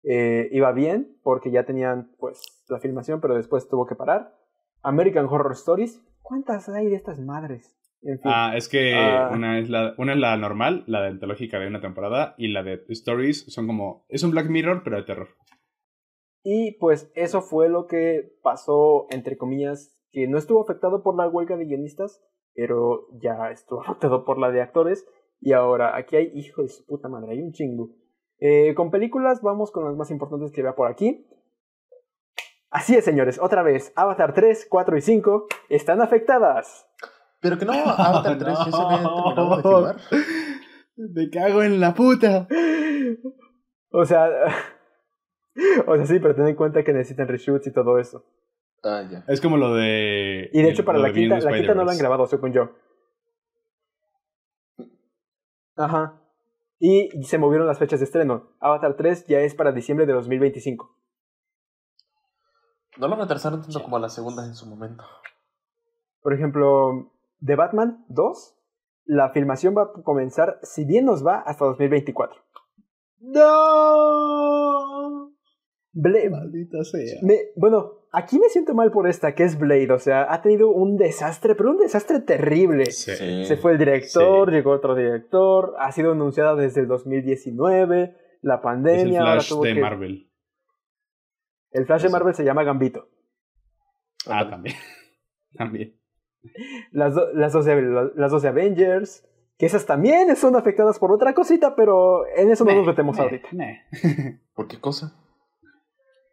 eh, 0.03 0.49
iba 0.51 0.71
bien 0.71 1.17
porque 1.23 1.51
ya 1.51 1.63
tenían 1.65 2.11
pues 2.19 2.41
la 2.69 2.79
filmación, 2.79 3.21
pero 3.21 3.35
después 3.35 3.67
tuvo 3.67 3.85
que 3.85 3.95
parar. 3.95 4.33
American 4.81 5.25
Horror 5.25 5.53
Stories, 5.53 6.01
¿cuántas 6.21 6.69
hay 6.69 6.87
de 6.87 6.95
estas 6.95 7.19
madres? 7.19 7.75
En 8.01 8.19
fin. 8.19 8.31
Ah, 8.33 8.53
es 8.55 8.67
que 8.67 8.93
Ah. 8.95 9.31
una, 9.33 9.59
es 9.59 9.69
la, 9.69 9.93
una 9.97 10.13
es 10.13 10.19
la 10.19 10.35
normal, 10.35 10.83
la 10.87 11.01
de 11.01 11.07
antológica 11.07 11.57
de 11.57 11.67
una 11.67 11.79
temporada, 11.79 12.35
y 12.37 12.49
la 12.49 12.61
de 12.63 12.83
Stories 12.89 13.45
son 13.47 13.65
como... 13.65 14.05
Es 14.09 14.23
un 14.23 14.31
Black 14.31 14.49
Mirror, 14.49 14.81
pero 14.83 14.97
de 14.97 15.03
terror. 15.03 15.29
Y 16.43 16.73
pues 16.79 17.09
eso 17.15 17.41
fue 17.41 17.69
lo 17.69 17.87
que 17.87 18.35
pasó, 18.41 19.07
entre 19.09 19.37
comillas, 19.37 19.97
que 20.11 20.27
no 20.27 20.37
estuvo 20.37 20.61
afectado 20.61 21.01
por 21.01 21.15
la 21.15 21.29
huelga 21.29 21.55
de 21.55 21.63
guionistas, 21.65 22.21
pero 22.53 23.07
ya 23.21 23.49
estuvo 23.51 23.81
afectado 23.85 24.25
por 24.25 24.37
la 24.37 24.51
de 24.51 24.61
actores. 24.61 25.07
Y 25.39 25.53
ahora, 25.53 25.95
aquí 25.95 26.17
hay, 26.17 26.31
hijo 26.35 26.61
de 26.61 26.69
su 26.69 26.85
puta 26.85 27.07
madre, 27.07 27.31
hay 27.31 27.41
un 27.41 27.53
chingo. 27.53 27.89
Eh, 28.39 28.73
con 28.75 28.91
películas, 28.91 29.41
vamos 29.41 29.71
con 29.71 29.85
las 29.85 29.95
más 29.95 30.11
importantes 30.11 30.51
que 30.51 30.63
vea 30.63 30.75
por 30.75 30.89
aquí. 30.89 31.25
Así 32.69 32.95
es, 32.95 33.05
señores, 33.05 33.39
otra 33.39 33.61
vez, 33.61 33.93
Avatar 33.95 34.33
3, 34.33 34.67
4 34.69 34.97
y 34.97 35.01
5 35.01 35.47
están 35.69 36.01
afectadas. 36.01 36.87
Pero 37.39 37.57
que 37.57 37.65
no, 37.65 37.73
Avatar 37.73 38.37
3 38.37 38.57
ya 38.65 38.71
se 38.71 38.81
había 38.81 38.97
terminado 39.03 39.57
de 39.57 39.61
filmar. 39.61 39.95
Me 40.95 41.29
cago 41.29 41.63
en 41.63 41.79
la 41.79 41.93
puta. 41.93 42.47
O 43.91 44.05
sea, 44.05 44.27
o 45.85 45.95
sea, 45.95 46.05
sí, 46.05 46.19
pero 46.19 46.35
ten 46.35 46.47
en 46.47 46.55
cuenta 46.55 46.83
que 46.83 46.93
necesitan 46.93 47.27
reshoots 47.27 47.67
y 47.67 47.71
todo 47.71 47.99
eso. 47.99 48.25
Ah, 48.83 49.03
ya. 49.09 49.23
Es 49.27 49.39
como 49.39 49.57
lo 49.57 49.75
de... 49.75 50.49
Y 50.51 50.61
de 50.61 50.69
hecho, 50.69 50.83
para 50.83 50.99
la 50.99 51.13
quinta, 51.13 51.39
the 51.39 51.45
la 51.45 51.57
quinta 51.57 51.73
no 51.73 51.85
la 51.85 51.91
han 51.93 51.97
grabado, 51.97 52.27
según 52.27 52.51
yo. 52.51 52.71
Ajá. 55.75 56.19
Y 56.85 57.23
se 57.23 57.37
movieron 57.37 57.65
las 57.65 57.79
fechas 57.79 58.01
de 58.01 58.03
estreno. 58.03 58.49
Avatar 58.59 58.97
3 58.97 59.25
ya 59.27 59.39
es 59.39 59.55
para 59.55 59.71
diciembre 59.71 60.05
de 60.05 60.11
2025. 60.11 60.93
No 62.97 63.07
lo 63.07 63.15
retrasaron 63.15 63.61
tanto 63.61 63.81
como 63.81 63.95
a 63.95 64.01
la 64.01 64.09
segunda 64.09 64.45
en 64.45 64.53
su 64.53 64.65
momento. 64.65 65.05
Por 66.21 66.33
ejemplo, 66.33 67.09
The 67.39 67.55
Batman 67.55 68.03
2, 68.09 68.55
la 69.05 69.29
filmación 69.29 69.77
va 69.77 69.83
a 69.83 70.03
comenzar, 70.03 70.59
si 70.61 70.83
bien 70.83 71.05
nos 71.05 71.25
va, 71.25 71.39
hasta 71.45 71.63
2024. 71.63 72.41
¡No! 73.21 74.92
Blade, 75.93 76.29
Maldita 76.29 76.83
sea. 76.83 77.19
me- 77.21 77.51
bueno, 77.55 78.01
aquí 78.11 78.39
me 78.39 78.49
siento 78.49 78.73
mal 78.73 78.91
por 78.91 79.07
esta, 79.07 79.35
que 79.35 79.43
es 79.43 79.57
Blade. 79.59 79.91
O 79.91 79.99
sea, 79.99 80.31
ha 80.33 80.41
tenido 80.41 80.69
un 80.71 80.97
desastre, 80.97 81.53
pero 81.55 81.69
un 81.71 81.77
desastre 81.77 82.19
terrible. 82.19 82.87
Sí. 82.87 83.45
Se 83.45 83.57
fue 83.57 83.73
el 83.73 83.77
director, 83.77 84.49
Sí. 84.49 84.55
llegó 84.55 84.71
otro 84.71 84.95
director, 84.95 85.75
ha 85.79 85.91
sido 85.91 86.11
anunciada 86.13 86.55
desde 86.55 86.81
el 86.81 86.87
2019, 86.87 88.15
la 88.41 88.55
Es 88.55 88.59
el 88.59 88.63
pandemia, 88.63 89.19
ahora 89.21 89.33
Flash 89.33 89.49
tuvo 89.49 89.63
de 89.63 89.73
que- 89.75 89.81
Marvel. 89.81 90.29
El 91.71 91.85
Flash 91.85 92.03
de. 92.03 92.09
Marvel 92.09 92.33
se 92.35 92.43
llama 92.43 92.63
Gambito. 92.63 93.07
Ah, 94.27 94.49
también. 94.49 94.75
también. 95.57 95.95
Las, 96.91 97.15
do- 97.15 97.31
las, 97.33 97.53
12, 97.53 97.81
las 98.15 98.31
12 98.31 98.47
Avengers, 98.47 99.25
que 99.57 99.65
esas 99.65 99.85
también 99.85 100.35
son 100.35 100.55
afectadas 100.55 100.99
por 100.99 101.11
otra 101.11 101.33
cosita, 101.33 101.75
pero 101.75 102.25
en 102.35 102.51
eso 102.51 102.65
no 102.65 102.73
nos 102.75 102.85
metemos 102.87 103.15
Meh, 103.17 103.23
ahorita. 103.23 103.47
¿Por 104.55 104.67
qué 104.67 104.79
cosa? 104.79 105.19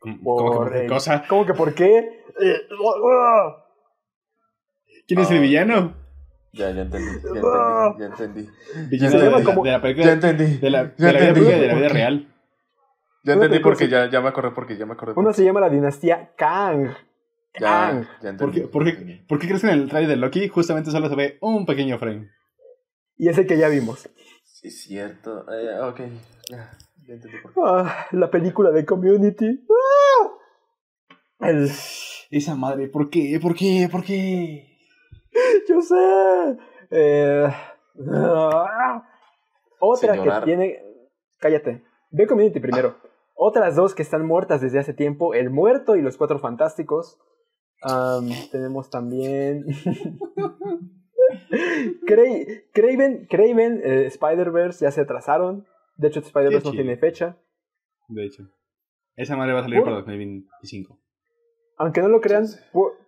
¿Cómo, 0.01 0.18
cómo 0.36 0.51
que 0.51 0.57
por 0.59 0.72
qué 0.72 0.80
el- 0.80 0.88
cosa? 0.88 1.24
¿Cómo 1.28 1.46
que 1.46 1.55
por 1.55 1.74
qué? 1.74 1.98
Eh, 2.40 2.57
oh, 2.80 2.94
oh. 3.03 3.57
¿Quién 5.07 5.20
es 5.20 5.30
el 5.30 5.38
Ah. 5.38 5.40
villano? 5.40 5.94
Ya, 6.53 6.70
ya 6.72 6.82
entendí. 6.82 7.07
Ya 7.22 7.40
Ah. 7.44 7.94
entendí. 7.98 8.01
Ya 8.01 8.07
entendí. 8.07 8.88
Villano 8.90 9.18
de, 9.20 9.30
la- 9.30 9.44
como- 9.44 9.62
de 9.64 9.70
la 9.70 9.76
Ya 9.76 9.82
película 9.82 10.12
entendí. 10.12 10.57
de 10.59 10.70
la, 10.70 10.84
de 10.84 10.94
Ya 10.96 11.05
la 11.07 11.11
vida, 11.12 11.18
entendí. 11.28 11.32
película 11.40 11.59
de 11.59 11.66
la 11.68 11.74
vida 11.74 11.88
real. 11.88 12.34
Ya 13.22 13.32
entendí 13.34 13.59
porque 13.61 13.88
ya, 13.88 14.09
ya 14.11 14.20
me 14.20 14.28
acordé 14.28 14.51
porque 14.53 14.76
ya 14.76 14.86
me 14.86 14.94
acordé. 14.94 15.12
Uno 15.16 15.32
se 15.32 15.44
llama 15.44 15.61
la 15.61 15.68
dinastía 15.68 16.32
Kang. 16.36 16.94
Kang. 17.53 18.03
Ya, 18.05 18.18
ya 18.22 18.28
entendí. 18.30 18.38
¿Por 18.38 18.53
qué, 18.53 18.61
por, 18.68 18.84
qué, 18.84 18.90
entendí. 18.90 19.14
por 19.28 19.38
qué 19.38 19.46
crees 19.46 19.61
que 19.62 19.68
en 19.68 19.74
el 19.74 19.88
trailer 19.88 20.09
de 20.11 20.16
Loki 20.16 20.48
justamente 20.48 20.90
solo 20.90 21.09
se 21.09 21.16
ve 21.16 21.38
un 21.42 21.66
pequeño 21.66 21.98
frame? 21.98 22.30
Y 23.18 23.28
ese 23.28 23.46
que 23.46 23.59
ya 23.59 23.68
vimos. 23.68 24.09
Sí, 24.44 24.68
es 24.68 24.82
cierto. 24.84 25.44
Eh, 25.53 25.78
ok, 25.80 26.01
ya. 27.11 27.14
Ya 27.14 27.14
entendí 27.14 27.38
por 27.42 27.52
qué. 27.52 27.61
Ah, 27.64 28.06
la 28.12 28.30
película 28.30 28.70
de 28.70 28.84
Community. 28.84 29.66
El... 31.40 31.68
Esa 32.30 32.54
madre, 32.54 32.86
¿por 32.88 33.11
qué? 33.11 33.38
¿Por 33.42 33.54
qué? 33.54 33.88
¿Por 33.90 34.04
qué? 34.04 34.78
Yo 35.68 35.80
sé. 35.82 36.58
Eh, 36.90 37.48
ah. 38.12 39.02
Otra 39.80 40.12
que 40.22 40.44
tiene. 40.44 40.82
Cállate. 41.38 41.82
Ve 42.11 42.26
Community 42.26 42.61
primero. 42.61 42.96
Otras 43.34 43.74
dos 43.74 43.94
que 43.94 44.02
están 44.02 44.26
muertas 44.26 44.61
desde 44.61 44.78
hace 44.78 44.92
tiempo: 44.92 45.34
El 45.34 45.50
Muerto 45.50 45.96
y 45.96 46.02
Los 46.02 46.16
Cuatro 46.16 46.38
Fantásticos. 46.38 47.18
Tenemos 48.52 48.90
también. 48.90 49.64
Cra- 52.06 52.62
Craven, 52.72 53.26
Craven 53.28 53.80
eh, 53.82 54.06
Spider-Verse 54.06 54.84
ya 54.84 54.90
se 54.90 55.00
atrasaron. 55.00 55.66
De 56.01 56.09
hecho, 56.09 56.20
Spider-Verse 56.20 56.66
no 56.66 56.72
tiene 56.72 56.96
fecha. 56.96 57.36
De 58.09 58.24
hecho. 58.24 58.44
Esa 59.16 59.36
madre 59.36 59.53
va 59.53 59.61
a 59.61 59.62
salir 59.64 59.78
¿Por? 59.80 59.84
para 59.84 59.96
2025. 59.96 60.98
Aunque 61.76 62.01
no 62.01 62.09
lo 62.09 62.20
crean, 62.20 62.46
Sí, 62.46 62.59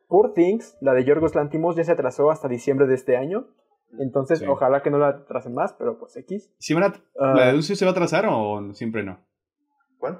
Poor 0.08 0.34
Things, 0.34 0.76
la 0.82 0.92
de 0.92 1.04
Yorgos 1.04 1.34
Lantimos, 1.34 1.74
ya 1.74 1.84
se 1.84 1.92
atrasó 1.92 2.30
hasta 2.30 2.48
diciembre 2.48 2.86
de 2.86 2.94
este 2.94 3.16
año. 3.16 3.46
Entonces, 3.98 4.40
Sí. 4.40 4.46
ojalá 4.46 4.82
que 4.82 4.90
no 4.90 4.98
la 4.98 5.08
atrasen 5.08 5.54
más, 5.54 5.72
pero 5.72 5.98
pues 5.98 6.14
X. 6.16 6.52
¿Sí 6.58 6.74
van 6.74 6.84
a- 6.84 6.94
Ah. 7.18 7.32
¿La 7.34 7.46
de 7.46 7.52
Dulce 7.52 7.76
se 7.76 7.84
va 7.86 7.90
a 7.90 7.92
atrasar 7.92 8.26
o 8.28 8.74
siempre 8.74 9.02
no? 9.02 9.24
¿Cuál? 9.98 10.18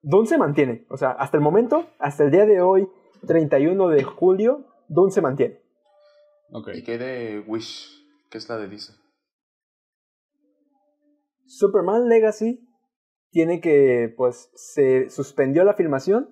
Dune 0.00 0.26
se 0.28 0.38
mantiene. 0.38 0.86
O 0.90 0.96
sea, 0.96 1.10
hasta 1.10 1.36
el 1.36 1.42
momento, 1.42 1.86
hasta 1.98 2.22
el 2.24 2.30
día 2.30 2.46
de 2.46 2.60
hoy, 2.60 2.88
31 3.26 3.88
de 3.88 4.04
julio, 4.04 4.64
Dune 4.88 5.10
se 5.10 5.20
mantiene. 5.22 5.60
Ok. 6.52 6.68
¿Y 6.74 6.84
qué 6.84 6.98
de 6.98 7.40
Wish? 7.46 8.00
Que 8.30 8.38
es 8.38 8.48
la 8.48 8.58
de 8.58 8.68
Disney. 8.68 8.96
Superman 11.58 12.08
Legacy 12.08 12.66
tiene 13.30 13.60
que, 13.60 14.12
pues, 14.16 14.50
se 14.54 15.10
suspendió 15.10 15.64
la 15.64 15.74
filmación, 15.74 16.28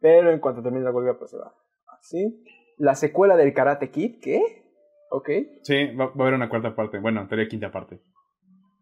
pero 0.00 0.30
en 0.30 0.38
cuanto 0.40 0.62
termine 0.62 0.84
la 0.84 0.90
huelga, 0.92 1.18
pues 1.18 1.30
se 1.30 1.38
va. 1.38 1.54
Así. 1.98 2.44
La 2.76 2.94
secuela 2.94 3.36
del 3.36 3.52
Karate 3.54 3.90
Kid, 3.90 4.20
¿qué? 4.20 4.40
Ok. 5.10 5.28
Sí, 5.62 5.86
va, 5.96 6.06
va 6.06 6.12
a 6.16 6.22
haber 6.22 6.34
una 6.34 6.48
cuarta 6.48 6.74
parte. 6.76 6.98
Bueno, 6.98 7.26
teoría 7.26 7.48
quinta 7.48 7.72
parte. 7.72 8.00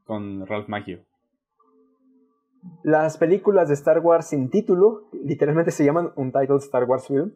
Con 0.04 0.46
Ralph 0.46 0.68
Macchio. 0.68 1.04
Las 2.82 3.16
películas 3.16 3.68
de 3.68 3.74
Star 3.74 4.00
Wars 4.00 4.26
sin 4.28 4.50
título, 4.50 5.08
literalmente 5.12 5.70
se 5.70 5.84
llaman 5.84 6.12
Untitled 6.16 6.58
Star 6.58 6.84
Wars 6.84 7.06
Film. 7.06 7.32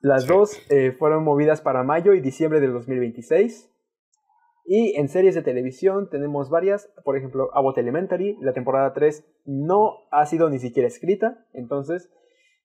Las 0.00 0.22
Sí. 0.24 0.28
dos 0.28 0.58
eh, 0.70 0.92
fueron 0.92 1.24
movidas 1.24 1.60
para 1.62 1.82
mayo 1.82 2.12
y 2.12 2.20
diciembre 2.20 2.60
del 2.60 2.72
2026. 2.74 3.70
Y 4.68 4.96
en 4.98 5.08
series 5.08 5.34
de 5.34 5.42
televisión 5.42 6.08
tenemos 6.10 6.50
varias, 6.50 6.92
por 7.04 7.16
ejemplo, 7.16 7.50
Abbott 7.54 7.78
Elementary, 7.78 8.36
la 8.40 8.52
temporada 8.52 8.92
3 8.92 9.24
no 9.44 10.08
ha 10.10 10.26
sido 10.26 10.50
ni 10.50 10.58
siquiera 10.58 10.88
escrita, 10.88 11.46
entonces 11.52 12.10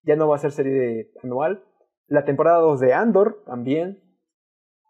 ya 0.03 0.15
no 0.15 0.27
va 0.27 0.35
a 0.35 0.39
ser 0.39 0.51
serie 0.51 0.73
de- 0.73 1.11
anual. 1.23 1.63
La 2.07 2.25
temporada 2.25 2.57
2 2.59 2.79
de 2.79 2.93
Andor 2.93 3.43
también. 3.45 4.01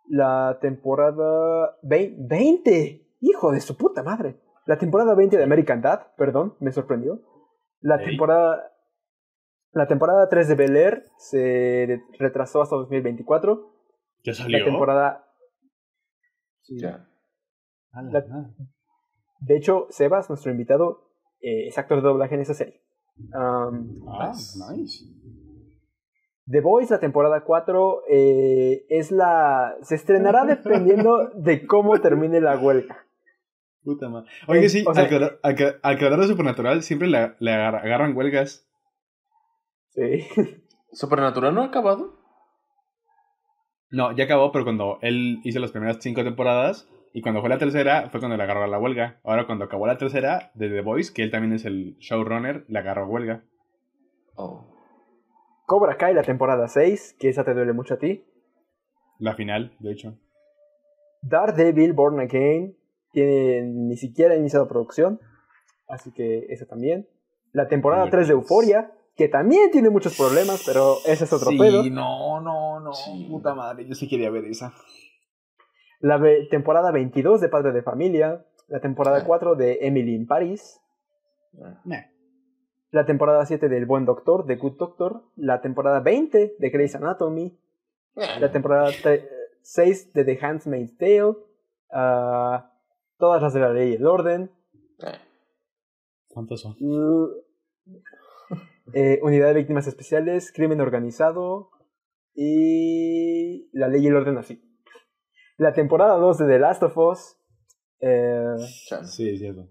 La 0.08 0.58
temporada 0.62 1.78
vein- 1.84 2.28
20, 2.28 3.08
hijo 3.20 3.52
de 3.52 3.60
su 3.60 3.78
puta 3.78 4.04
madre. 4.04 4.40
La 4.66 4.78
temporada 4.78 5.14
20 5.16 5.38
de 5.38 5.44
American 5.44 5.82
Dad, 5.82 6.08
perdón, 6.18 6.56
me 6.60 6.72
sorprendió. 6.72 7.22
La 7.82 7.98
temporada 7.98 8.68
la 9.74 9.88
temporada 9.88 10.28
3 10.28 10.50
de 10.50 10.56
Bel 10.56 10.76
Air 10.76 11.06
se 11.18 12.02
retrasó 12.20 12.62
hasta 12.62 12.76
2024. 12.76 13.72
¿Ya 14.24 14.34
salió? 14.34 14.60
La 14.60 14.66
temporada 14.66 15.31
Sí. 16.62 16.80
Ya. 16.80 17.08
La-. 17.94 18.50
De 19.42 19.58
hecho, 19.58 19.88
Sebas, 19.90 20.30
nuestro 20.30 20.52
invitado, 20.52 21.10
eh, 21.42 21.68
es 21.68 21.78
actor 21.78 22.02
de 22.02 22.08
doblaje 22.08 22.36
en 22.36 22.42
esa 22.42 22.54
serie. 22.54 22.82
Um, 23.18 24.06
Ah, 24.08 24.32
Nice. 24.72 25.06
The 26.48 26.60
Voice, 26.62 26.94
la 26.94 27.00
temporada 27.00 27.44
4, 27.44 28.04
eh, 28.10 28.86
es 28.90 29.12
la. 29.12 29.76
se 29.84 29.96
estrenará 29.96 30.44
dependiendo 30.46 31.30
de 31.36 31.66
cómo 31.66 32.00
termine 32.02 32.42
la 32.42 32.58
huelga. 32.58 32.98
Puta 33.84 34.10
madre. 34.10 34.30
Oye, 34.48 34.66
Eh, 34.66 34.70
sí, 34.70 34.84
o 34.88 34.94
sea, 34.94 35.04
al, 35.04 35.10
creador, 35.10 35.40
al 35.44 35.56
al 35.82 35.98
creador 35.98 36.20
de 36.22 36.28
Supernatural 36.28 36.84
siempre 36.84 37.08
le, 37.08 37.34
le 37.40 37.52
agar- 37.52 37.76
agarran 37.78 38.16
huelgas. 38.16 38.68
Sí. 39.90 40.26
¿Supernatural 40.92 41.54
no 41.56 41.62
ha 41.62 41.66
acabado? 41.66 42.21
No, 43.92 44.14
ya 44.14 44.24
acabó, 44.24 44.52
pero 44.52 44.64
cuando 44.64 45.00
él 45.02 45.40
hizo 45.44 45.60
las 45.60 45.72
primeras 45.72 45.98
cinco 46.00 46.24
temporadas 46.24 46.90
y 47.14 47.22
cuando 47.22 47.42
fue 47.42 47.50
la 47.50 47.58
tercera 47.58 48.10
fue 48.10 48.22
cuando 48.22 48.38
le 48.38 48.44
agarró 48.44 48.66
la 48.68 48.80
huelga. 48.80 49.20
Ahora 49.24 49.46
cuando 49.46 49.66
acabó 49.66 49.86
la 49.86 49.98
tercera 49.98 50.52
de 50.54 50.70
The 50.70 50.82
Voice, 50.82 51.14
que 51.14 51.24
él 51.24 51.32
también 51.32 51.54
es 51.54 51.66
el 51.66 51.98
showrunner, 52.00 52.64
le 52.70 52.80
agarró 52.80 53.08
huelga. 53.08 53.44
Oh. 54.36 54.66
Cobra 55.66 55.98
Kai, 55.98 56.14
la 56.14 56.24
temporada 56.24 56.68
6, 56.68 57.18
que 57.20 57.30
esa 57.30 57.44
te 57.44 57.54
duele 57.54 57.74
mucho 57.74 57.96
a 57.96 57.98
ti. 57.98 58.24
La 59.20 59.36
final, 59.36 59.76
de 59.80 59.92
hecho. 59.92 60.18
Daredevil, 61.22 61.94
Born 61.94 62.20
Again, 62.20 62.76
tiene 63.12 63.62
ni 63.62 63.98
siquiera 63.98 64.36
iniciado 64.36 64.68
producción. 64.68 65.20
Así 65.88 66.12
que 66.12 66.46
esa 66.50 66.66
también. 66.66 67.08
La 67.52 67.68
temporada 67.68 68.04
Oye, 68.04 68.12
3 68.12 68.28
de 68.28 68.34
pues. 68.34 68.44
Euforia, 68.44 68.92
que 69.22 69.30
también 69.30 69.70
tiene 69.70 69.90
muchos 69.92 70.18
problemas, 70.18 70.64
pero 70.66 70.96
ese 71.06 71.26
es 71.26 71.34
otro 71.34 71.52
pedo. 71.58 71.84
no, 71.84 72.42
no, 72.42 72.80
no. 72.80 72.92
Sí. 72.94 73.28
Puta 73.30 73.54
madre, 73.54 73.86
yo 73.88 73.94
sí 73.94 74.08
quería 74.10 74.30
ver 74.32 74.46
esa. 74.46 74.74
La 76.00 76.18
ve- 76.18 76.48
temporada 76.50 76.92
22 76.92 77.40
de 77.42 77.50
Padre 77.50 77.72
de 77.72 77.84
Familia. 77.84 78.44
La 78.68 78.80
temporada 78.80 79.20
Ah. 79.20 79.24
4 79.26 79.56
de 79.56 79.80
Emily 79.82 80.16
in 80.16 80.26
Paris. 80.26 80.80
Nah. 81.86 82.02
La 82.90 83.06
temporada 83.06 83.46
7 83.46 83.70
del 83.70 83.86
Buen 83.86 84.06
Doctor, 84.06 84.46
de 84.46 84.56
Good 84.56 84.78
Doctor. 84.78 85.24
La 85.36 85.62
temporada 85.62 86.00
20 86.00 86.56
de 86.58 86.70
Grey's 86.72 86.96
Anatomy. 86.96 87.60
La 88.16 88.52
temporada 88.52 88.90
6 89.62 90.14
de 90.14 90.26
The 90.26 90.40
Handmaid's 90.42 90.98
Tale. 90.98 91.36
ah, 91.94 92.72
todas 93.20 93.42
las 93.44 93.54
de 93.54 93.60
la 93.60 93.70
ley 93.72 93.92
y 93.92 93.96
el 93.96 94.06
orden. 94.08 94.50
¿Cuántos 96.30 96.62
son? 96.62 96.76
Uh, 96.80 97.28
eh, 98.94 99.20
Unidad 99.24 99.48
de 99.48 99.54
Víctimas 99.56 99.88
Especiales, 99.88 100.52
Crimen 100.54 100.82
Organizado 100.82 101.70
y 102.34 103.70
La 103.74 103.88
Ley 103.88 104.04
y 104.04 104.08
el 104.08 104.16
Orden 104.16 104.38
así. 104.38 104.62
La 105.58 105.74
temporada 105.74 106.16
2 106.16 106.38
de 106.40 106.46
The 106.48 106.60
Last 106.60 106.84
of 106.84 106.98
Us. 106.98 107.38
eh. 108.00 108.56
Sí, 109.06 109.38
cierto. 109.38 109.68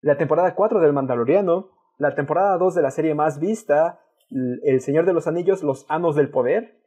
la 0.00 0.16
temporada 0.16 0.54
4 0.54 0.80
del 0.80 0.92
Mandaloriano. 0.92 1.70
La 1.98 2.14
temporada 2.14 2.56
2 2.58 2.74
de 2.74 2.82
la 2.82 2.90
serie 2.90 3.14
más 3.14 3.38
vista. 3.38 4.00
El 4.30 4.80
Señor 4.80 5.04
de 5.06 5.12
los 5.12 5.26
Anillos, 5.26 5.62
Los 5.62 5.86
Anos 5.88 6.16
del 6.16 6.30
Poder. 6.30 6.80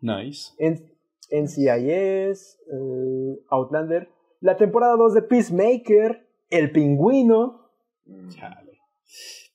Nice. 0.00 0.52
N- 0.58 0.90
NCIS, 1.30 2.58
eh, 2.72 3.38
Outlander. 3.50 4.08
La 4.40 4.56
temporada 4.56 4.96
2 4.96 5.14
de 5.14 5.22
Peacemaker. 5.22 6.26
El 6.50 6.70
Pingüino. 6.72 7.70
Chale. 8.30 8.78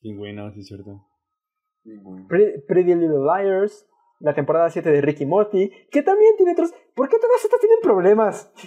Pingüino, 0.02 0.52
sí 0.52 0.62
es 0.62 0.68
cierto. 0.68 1.06
Pre- 2.28 2.64
Pretty 2.68 2.94
Little 2.96 3.20
Liars, 3.26 3.88
la 4.20 4.34
temporada 4.34 4.70
7 4.70 4.90
de 4.92 5.02
Ricky 5.02 5.26
Morty, 5.26 5.72
que 5.92 6.02
también 6.04 6.36
tiene 6.38 6.52
otros... 6.54 6.74
¿Por 6.96 7.10
qué 7.10 7.18
todas 7.20 7.44
estas 7.44 7.60
tienen 7.60 7.80
problemas? 7.82 8.52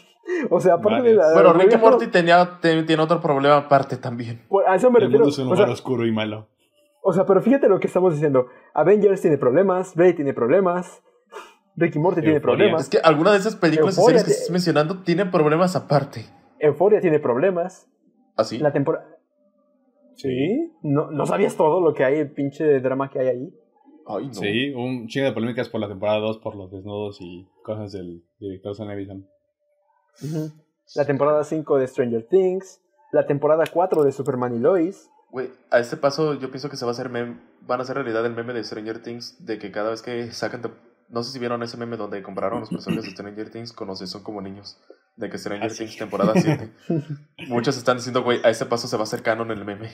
O 0.50 0.60
sea, 0.60 0.74
aparte 0.74 1.02
de 1.08 1.14
la... 1.16 1.32
Bueno, 1.34 1.52
Rick 1.52 1.66
y 1.66 1.70
de- 1.70 1.78
Morty 1.78 2.06
tenía, 2.06 2.60
te- 2.62 2.84
tiene 2.84 3.02
otro 3.02 3.20
problema 3.20 3.56
aparte 3.56 3.96
también. 3.96 4.46
Por- 4.48 4.64
A 4.68 4.76
eso 4.76 4.88
me 4.88 4.98
El 5.00 5.06
refiero. 5.06 5.24
mundo 5.24 5.30
es 5.32 5.38
un 5.40 5.46
O 5.48 5.50
lugar 5.50 5.66
sea, 5.66 5.74
oscuro 5.74 6.06
y 6.06 6.12
malo. 6.12 6.48
o 7.02 7.12
sea, 7.12 7.26
pero 7.26 7.42
fíjate 7.42 7.68
lo 7.68 7.80
que 7.80 7.88
estamos 7.88 8.14
diciendo. 8.14 8.46
Avengers 8.72 9.20
tiene 9.20 9.36
problemas, 9.36 9.96
Blade 9.96 10.12
tiene 10.12 10.32
problemas, 10.32 11.02
Ricky 11.74 11.98
Morty 11.98 12.20
tiene 12.20 12.40
problemas, 12.40 12.82
Es 12.82 12.88
que 12.88 12.98
alguna 12.98 13.32
de 13.32 13.38
esas 13.38 13.56
películas 13.56 13.98
y 13.98 14.00
series 14.00 14.22
que 14.22 14.30
estás 14.30 14.50
mencionando 14.50 15.02
tienen 15.02 15.32
problemas 15.32 15.74
aparte. 15.74 16.24
Euphoria 16.60 17.00
tiene 17.00 17.18
problemas, 17.18 17.90
¿Así? 18.36 18.58
la 18.58 18.72
temporada... 18.72 19.04
¿Sí? 20.16 20.72
¿No, 20.82 21.10
¿No 21.10 21.26
sabías 21.26 21.56
todo 21.56 21.80
lo 21.80 21.94
que 21.94 22.04
hay, 22.04 22.18
el 22.18 22.30
pinche 22.30 22.80
drama 22.80 23.10
que 23.10 23.18
hay 23.20 23.28
ahí? 23.28 23.54
Ay, 24.06 24.26
no. 24.28 24.34
Sí, 24.34 24.70
un 24.74 25.06
chingo 25.08 25.26
de 25.26 25.32
polémicas 25.32 25.68
por 25.68 25.80
la 25.80 25.88
temporada 25.88 26.18
2 26.18 26.38
por 26.38 26.54
los 26.56 26.70
desnudos 26.70 27.18
y 27.20 27.46
cosas 27.62 27.92
del 27.92 28.22
director 28.40 28.74
Sam 28.74 28.88
Levinson. 28.88 29.26
La 30.94 31.04
temporada 31.06 31.42
5 31.44 31.78
de 31.78 31.86
Stranger 31.88 32.26
Things, 32.28 32.80
la 33.12 33.26
temporada 33.26 33.64
4 33.72 34.02
de 34.04 34.12
Superman 34.12 34.54
y 34.54 34.58
Lois, 34.58 35.08
Güey, 35.30 35.48
a 35.70 35.78
este 35.78 35.96
paso 35.96 36.34
yo 36.34 36.50
pienso 36.50 36.68
que 36.68 36.76
se 36.76 36.84
va 36.84 36.90
a 36.90 36.92
hacer 36.92 37.08
mem- 37.08 37.40
van 37.62 37.80
a 37.80 37.84
hacer 37.84 37.96
realidad 37.96 38.26
el 38.26 38.34
meme 38.34 38.52
de 38.52 38.62
Stranger 38.62 39.02
Things 39.02 39.42
de 39.46 39.58
que 39.58 39.70
cada 39.70 39.88
vez 39.88 40.02
que 40.02 40.30
sacan 40.30 40.60
no 41.12 41.22
sé 41.22 41.30
si 41.32 41.38
vieron 41.38 41.62
ese 41.62 41.76
meme 41.76 41.96
donde 41.96 42.22
compararon 42.22 42.60
los 42.60 42.70
personajes 42.70 43.04
de 43.04 43.10
Stranger 43.12 43.50
Things 43.50 43.72
con 43.72 43.86
los 43.88 44.00
de 44.00 44.06
Son 44.08 44.22
como 44.22 44.40
niños 44.40 44.80
de 45.16 45.28
que 45.30 45.38
Stranger 45.38 45.66
Ah, 45.66 45.70
sí. 45.70 45.84
Things 45.84 45.98
temporada 45.98 46.32
7. 46.34 46.72
Muchos 47.48 47.76
están 47.76 47.98
diciendo, 47.98 48.22
güey, 48.24 48.40
a 48.44 48.50
este 48.50 48.66
paso 48.66 48.88
se 48.88 48.96
va 48.96 49.02
a 49.02 49.04
hacer 49.04 49.22
canon 49.22 49.50
el 49.50 49.64
meme. 49.64 49.90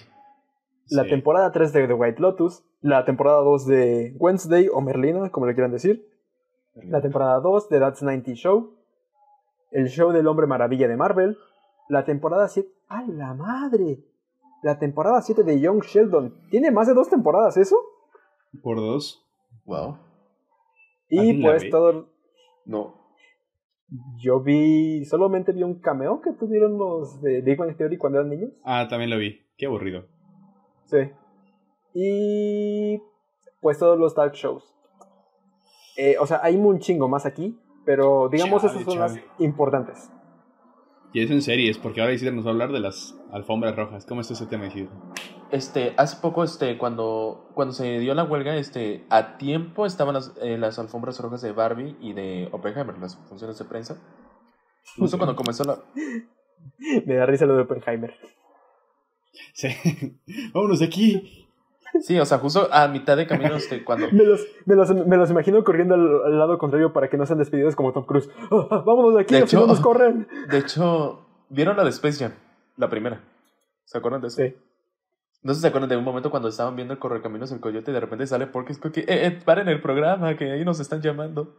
La 0.90 1.02
Sí. 1.02 1.10
temporada 1.10 1.52
3 1.52 1.72
de 1.74 1.86
The 1.86 1.92
White 1.92 2.20
Lotus, 2.22 2.62
la 2.80 3.04
temporada 3.04 3.42
2 3.42 3.66
de 3.66 4.14
Wednesday 4.18 4.68
o 4.72 4.80
Merlina, 4.80 5.28
como 5.30 5.44
le 5.46 5.52
quieran 5.54 5.72
decir, 5.72 6.08
la 6.74 7.02
temporada 7.02 7.40
2 7.40 7.68
de 7.68 7.78
That's 7.80 8.02
90 8.02 8.32
Show, 8.34 8.74
el 9.72 9.88
show 9.88 10.12
del 10.12 10.26
hombre 10.28 10.46
maravilla 10.46 10.88
de 10.88 10.96
Marvel, 10.96 11.36
la 11.88 12.04
temporada 12.04 12.48
7, 12.48 12.70
¡a 12.88 13.02
la 13.02 13.34
madre! 13.34 13.98
La 14.62 14.78
temporada 14.78 15.20
7 15.20 15.42
de 15.44 15.60
Young 15.60 15.82
Sheldon, 15.82 16.34
¿tiene 16.50 16.70
más 16.70 16.86
de 16.86 16.94
dos 16.94 17.08
temporadas 17.10 17.56
eso? 17.56 17.76
Por 18.62 18.76
dos. 18.78 19.22
Wow. 19.66 19.98
Y 21.08 21.18
¿Alguien 21.18 21.42
la 21.42 21.50
pues 21.50 21.70
todo. 21.70 22.10
No. 22.66 22.94
Yo 24.18 24.40
vi. 24.40 25.04
Solamente 25.04 25.52
vi 25.52 25.62
un 25.62 25.80
cameo 25.80 26.20
que 26.20 26.32
tuvieron 26.32 26.76
los 26.78 27.20
de 27.22 27.40
Big 27.40 27.56
Bang 27.56 27.76
Theory 27.76 27.96
cuando 27.96 28.18
eran 28.18 28.30
niños. 28.30 28.50
Ah, 28.64 28.86
también 28.88 29.10
lo 29.10 29.18
vi. 29.18 29.40
Qué 29.56 29.66
aburrido. 29.66 30.06
Sí. 30.84 30.98
Y. 31.94 33.02
Pues 33.60 33.78
todos 33.78 33.98
los 33.98 34.14
talk 34.14 34.34
shows. 34.34 34.74
Eh, 35.96 36.16
o 36.20 36.26
sea, 36.26 36.40
hay 36.42 36.56
un 36.56 36.78
chingo 36.78 37.08
más 37.08 37.26
aquí. 37.26 37.58
Pero 37.84 38.28
digamos, 38.28 38.60
Chale, 38.60 38.74
esas 38.74 38.84
son 38.84 38.98
chale. 38.98 39.14
las 39.14 39.40
importantes. 39.40 40.10
Y 41.14 41.22
eso 41.22 41.32
en 41.32 41.40
series, 41.40 41.78
porque 41.78 42.02
ahora 42.02 42.12
Isidro 42.12 42.34
nos 42.34 42.44
va 42.44 42.50
a 42.50 42.52
hablar 42.52 42.70
de 42.70 42.80
las 42.80 43.18
alfombras 43.32 43.74
rojas. 43.74 44.04
¿Cómo 44.04 44.20
está 44.20 44.34
ese 44.34 44.44
tema, 44.44 44.66
Isidro? 44.66 44.90
Este, 45.50 45.94
hace 45.96 46.16
poco, 46.20 46.44
este, 46.44 46.76
cuando, 46.76 47.50
cuando 47.54 47.72
se 47.72 47.98
dio 47.98 48.14
la 48.14 48.24
huelga, 48.24 48.56
este, 48.56 49.04
a 49.08 49.38
tiempo 49.38 49.86
estaban 49.86 50.14
las, 50.14 50.34
eh, 50.42 50.58
las 50.58 50.78
alfombras 50.78 51.18
rojas 51.20 51.40
de 51.40 51.52
Barbie 51.52 51.96
y 52.00 52.12
de 52.12 52.48
Oppenheimer, 52.52 52.98
las 52.98 53.16
funciones 53.28 53.58
de 53.58 53.64
prensa. 53.64 53.96
Justo 54.98 55.16
cuando 55.16 55.34
comenzó 55.36 55.64
la... 55.64 55.78
Me 57.06 57.14
da 57.14 57.24
risa 57.26 57.46
lo 57.46 57.56
de 57.56 57.62
Oppenheimer. 57.62 58.14
Sí. 59.54 59.68
Vámonos 60.52 60.80
de 60.80 60.86
aquí. 60.86 61.46
Sí, 62.00 62.18
o 62.18 62.26
sea, 62.26 62.38
justo 62.38 62.68
a 62.70 62.86
mitad 62.88 63.16
de 63.16 63.26
camino, 63.26 63.54
este, 63.56 63.82
cuando... 63.84 64.06
Me 64.12 64.24
los, 64.24 64.46
me 64.66 64.74
los, 64.74 64.90
me 65.06 65.16
los 65.16 65.30
imagino 65.30 65.64
corriendo 65.64 65.94
al, 65.94 66.24
al 66.26 66.38
lado 66.38 66.58
contrario 66.58 66.92
para 66.92 67.08
que 67.08 67.16
no 67.16 67.24
sean 67.24 67.38
despedidos 67.38 67.74
como 67.74 67.92
Tom 67.92 68.04
Cruise. 68.04 68.28
Ah, 68.50 68.68
ah, 68.70 68.82
vámonos 68.86 69.14
de 69.14 69.22
aquí, 69.22 69.34
De 69.34 69.40
hecho- 69.40 69.60
no 69.60 69.66
nos 69.68 69.80
corren. 69.80 70.28
De 70.50 70.58
hecho, 70.58 71.26
¿vieron 71.48 71.76
la 71.76 71.84
de 71.84 71.90
Space 71.90 72.22
Jam? 72.22 72.34
La 72.76 72.90
primera. 72.90 73.22
¿Se 73.86 73.96
acuerdan 73.96 74.20
de 74.20 74.28
eso? 74.28 74.36
Sí. 74.42 74.54
No 75.42 75.52
sé 75.52 75.58
si 75.58 75.62
se 75.62 75.68
acuerdan 75.68 75.88
de 75.88 75.96
un 75.96 76.04
momento 76.04 76.30
cuando 76.30 76.48
estaban 76.48 76.74
viendo 76.74 76.94
el 76.94 77.00
correcaminos 77.00 77.52
el 77.52 77.60
coyote 77.60 77.90
y 77.90 77.94
de 77.94 78.00
repente 78.00 78.26
sale 78.26 78.46
Porky 78.48 78.72
es 78.72 78.78
que, 78.78 79.00
eh, 79.00 79.04
eh, 79.26 79.40
paren 79.44 79.68
el 79.68 79.80
programa, 79.80 80.36
que 80.36 80.50
ahí 80.50 80.64
nos 80.64 80.80
están 80.80 81.00
llamando. 81.00 81.56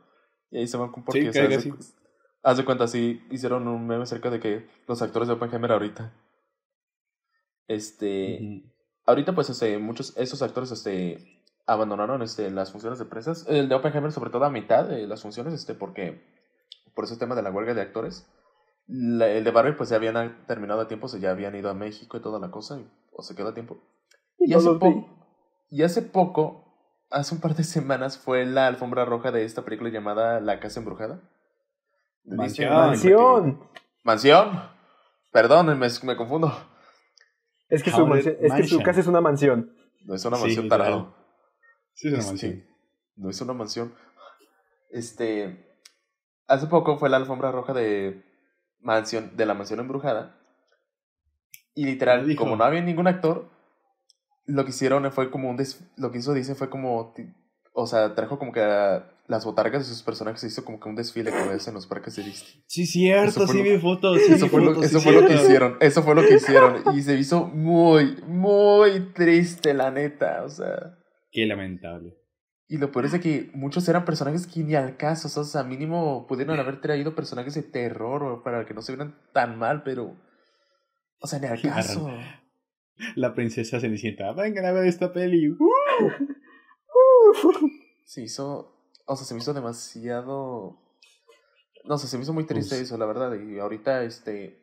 Y 0.52 0.60
ahí 0.60 0.68
se 0.68 0.78
van 0.78 0.92
con 0.92 1.06
Porky. 1.06 1.22
Sí, 1.22 1.28
o 1.30 1.34
sea, 1.34 2.54
de 2.56 2.66
cuenta, 2.66 2.88
sí, 2.88 3.22
hicieron 3.32 3.68
un 3.68 3.86
meme 3.88 4.04
acerca 4.04 4.30
de 4.30 4.40
que 4.40 4.68
los 4.88 5.02
actores 5.02 5.28
de 5.28 5.36
Oppenheimer 5.36 5.72
ahorita. 5.72 6.14
Este. 7.68 8.64
Ahorita, 9.06 9.34
pues, 9.34 9.50
este, 9.50 9.78
muchos, 9.78 10.16
esos 10.18 10.42
actores, 10.42 10.72
este, 10.72 11.44
abandonaron, 11.66 12.22
este, 12.22 12.50
las 12.52 12.72
funciones 12.72 13.00
de 13.00 13.06
presas. 13.06 13.46
El 13.48 13.70
de 13.70 13.76
Oppenheimer, 13.76 14.12
sobre 14.12 14.30
todo 14.30 14.46
a 14.46 14.50
mitad 14.52 14.88
de 14.88 15.08
las 15.08 15.22
funciones, 15.22 15.54
este, 15.54 15.74
porque, 15.74 16.22
por 16.96 17.06
ese 17.06 17.18
tema 17.18 17.36
de 17.36 17.42
la 17.44 17.52
huelga 17.52 17.74
de 17.74 17.82
actores. 17.82 18.28
La- 18.88 19.30
el 19.30 19.44
de 19.44 19.52
Barbie, 19.52 19.74
pues, 19.74 19.90
ya 19.90 19.96
habían 19.98 20.46
terminado 20.48 20.82
a 20.82 20.88
tiempo, 20.88 21.06
o 21.06 21.10
sea, 21.10 21.20
ya 21.20 21.32
habían 21.32 21.56
ido 21.56 21.70
a 21.70 21.74
México 21.74 22.18
y 22.18 22.22
toda 22.22 22.40
la 22.40 22.50
cosa, 22.52 22.80
y, 22.80 22.88
o 23.20 23.24
se 23.24 23.36
quedó 23.36 23.50
a 23.50 23.54
tiempo. 23.54 23.78
Y 24.38 24.46
Y 24.46 24.52
no 24.54 24.58
hace, 25.86 26.00
y 26.00 26.04
poco, 26.04 26.66
hace 27.12 27.36
un 27.36 27.42
par 27.42 27.56
de 27.56 27.64
semanas, 27.64 28.18
fue 28.18 28.46
la 28.46 28.68
alfombra 28.68 29.06
roja 29.06 29.32
de 29.32 29.44
esta 29.46 29.64
película 29.64 29.90
llamada 29.90 30.40
La 30.40 30.60
Casa 30.60 30.80
Embrujada. 30.80 31.22
Mansión. 32.24 32.74
Mansión. 32.74 33.70
Mansión. 34.04 34.64
Perdón, 35.32 35.78
me, 35.78 35.88
me 36.04 36.16
confundo. 36.18 36.52
Es 37.70 37.84
que, 37.84 37.92
su, 37.92 38.06
mansión- 38.08 38.38
es 38.42 38.54
que 38.54 38.64
su 38.64 38.82
casa 38.82 39.00
es 39.02 39.08
una 39.08 39.22
mansión. 39.22 39.72
No 40.06 40.16
es 40.16 40.26
una 40.26 40.38
Sí, 40.38 40.44
mansión 40.44 40.64
literal. 40.66 40.88
tarado. 40.88 41.16
Sí, 41.94 42.08
es 42.08 42.14
una 42.14 42.20
Este, 42.22 42.32
mansión. 42.32 42.64
No 43.16 43.30
es 43.30 43.42
una 43.42 43.54
mansión. 43.54 43.94
Este. 44.92 45.66
Hace 46.48 46.66
poco 46.68 46.98
fue 46.98 47.10
la 47.10 47.18
alfombra 47.18 47.52
roja 47.52 47.74
de 47.74 48.24
mansión, 48.80 49.36
de 49.38 49.46
la 49.46 49.54
mansión 49.54 49.80
embrujada. 49.80 50.39
Y 51.80 51.84
¿Qué 51.84 51.92
literal, 51.92 52.36
como 52.36 52.58
no 52.58 52.66
había 52.66 52.82
ningún 52.82 53.08
actor, 53.08 53.50
lo 54.46 54.66
que 54.66 54.72
hicieron 54.72 55.10
fue 55.14 55.32
como 55.32 55.50
un 55.50 55.56
des- 55.56 55.82
lo 55.96 56.12
que 56.12 56.18
hizo 56.18 56.34
dice 56.34 56.54
fue 56.54 56.70
como 56.70 57.14
o 57.72 57.88
sea, 57.88 58.16
trajo 58.16 58.38
como 58.38 58.52
que 58.52 58.60
a 58.62 59.10
las 59.28 59.46
botargas 59.46 59.88
de 59.88 59.94
sus 59.94 60.04
personajes, 60.04 60.44
hizo 60.44 60.66
como 60.66 60.78
que 60.80 60.90
un 60.90 60.96
desfile 60.96 61.32
como 61.32 61.52
ves 61.52 61.66
en 61.70 61.76
los 61.76 61.88
parques 61.88 62.18
de 62.18 62.24
Disney. 62.24 62.64
Sí, 62.68 62.86
cierto, 62.86 63.48
sí 63.48 63.62
vi 63.62 63.78
fotos. 63.78 64.20
Sí 64.26 64.34
Eso 64.34 64.48
fue, 64.50 64.62
lo, 64.62 64.74
fotos, 64.74 64.86
eso 64.86 65.00
sí, 65.00 65.04
fue 65.06 65.14
lo 65.22 65.26
que 65.26 65.36
hicieron, 65.36 65.78
eso 65.80 66.04
fue 66.04 66.16
lo 66.16 66.22
que 66.22 66.36
hicieron. 66.36 66.84
Y 66.94 67.02
se 67.02 67.16
hizo 67.16 67.46
muy, 67.48 68.18
muy 68.28 69.00
triste, 69.14 69.74
la 69.74 69.92
neta. 69.92 70.44
O 70.44 70.50
sea. 70.50 70.98
Qué 71.32 71.46
lamentable. 71.46 72.18
Y 72.68 72.78
lo 72.78 72.92
peor 72.92 73.06
es 73.06 73.14
de 73.14 73.22
que 73.22 73.50
muchos 73.54 73.88
eran 73.88 74.04
personajes 74.04 74.46
que 74.46 74.62
ni 74.62 74.76
al 74.76 74.98
caso, 74.98 75.40
o 75.40 75.44
sea, 75.46 75.64
mínimo 75.64 76.28
pudieron 76.28 76.60
haber 76.60 76.82
traído 76.82 77.16
personajes 77.16 77.54
de 77.56 77.64
terror 77.64 78.24
o 78.24 78.44
para 78.44 78.66
que 78.66 78.74
no 78.74 78.82
se 78.82 78.92
vieran 78.92 79.16
tan 79.32 79.58
mal, 79.58 79.84
pero. 79.84 80.18
O 81.20 81.28
sea, 81.28 81.40
ni 81.40 81.48
al 81.48 81.62
caso. 81.62 82.10
La 83.16 83.34
princesa 83.34 83.80
Cenicienta. 83.80 84.32
Vengan 84.34 84.66
a 84.66 84.72
ver 84.72 84.86
esta 84.88 85.12
peli. 85.14 85.56
Se 88.06 88.22
hizo. 88.24 88.76
O 89.06 89.16
sea, 89.16 89.26
se 89.26 89.34
me 89.34 89.40
hizo 89.40 89.54
demasiado. 89.54 90.78
No 91.86 91.98
sé, 91.98 92.08
se 92.08 92.18
me 92.18 92.24
hizo 92.24 92.34
muy 92.34 92.46
triste 92.46 92.76
Pues- 92.76 92.82
eso, 92.88 92.98
la 92.98 93.06
verdad. 93.06 93.34
Y 93.40 93.60
ahorita, 93.60 94.04
este. 94.04 94.60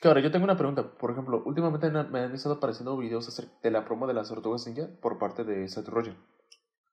Que 0.00 0.08
ahora, 0.08 0.20
yo 0.20 0.30
tengo 0.30 0.44
una 0.44 0.56
pregunta. 0.56 0.96
Por 0.98 1.10
ejemplo, 1.12 1.42
últimamente 1.46 1.90
me 1.90 2.20
han 2.20 2.34
estado 2.34 2.56
apareciendo 2.56 2.96
videos 2.96 3.26
acerca 3.28 3.52
de 3.62 3.70
la 3.70 3.84
promo 3.84 4.06
de 4.06 4.14
las 4.14 4.28
tortugas 4.28 4.66
ninja 4.66 4.88
por 5.00 5.18
parte 5.18 5.44
de 5.44 5.66
Seth 5.68 5.88
Rogen. 5.88 6.16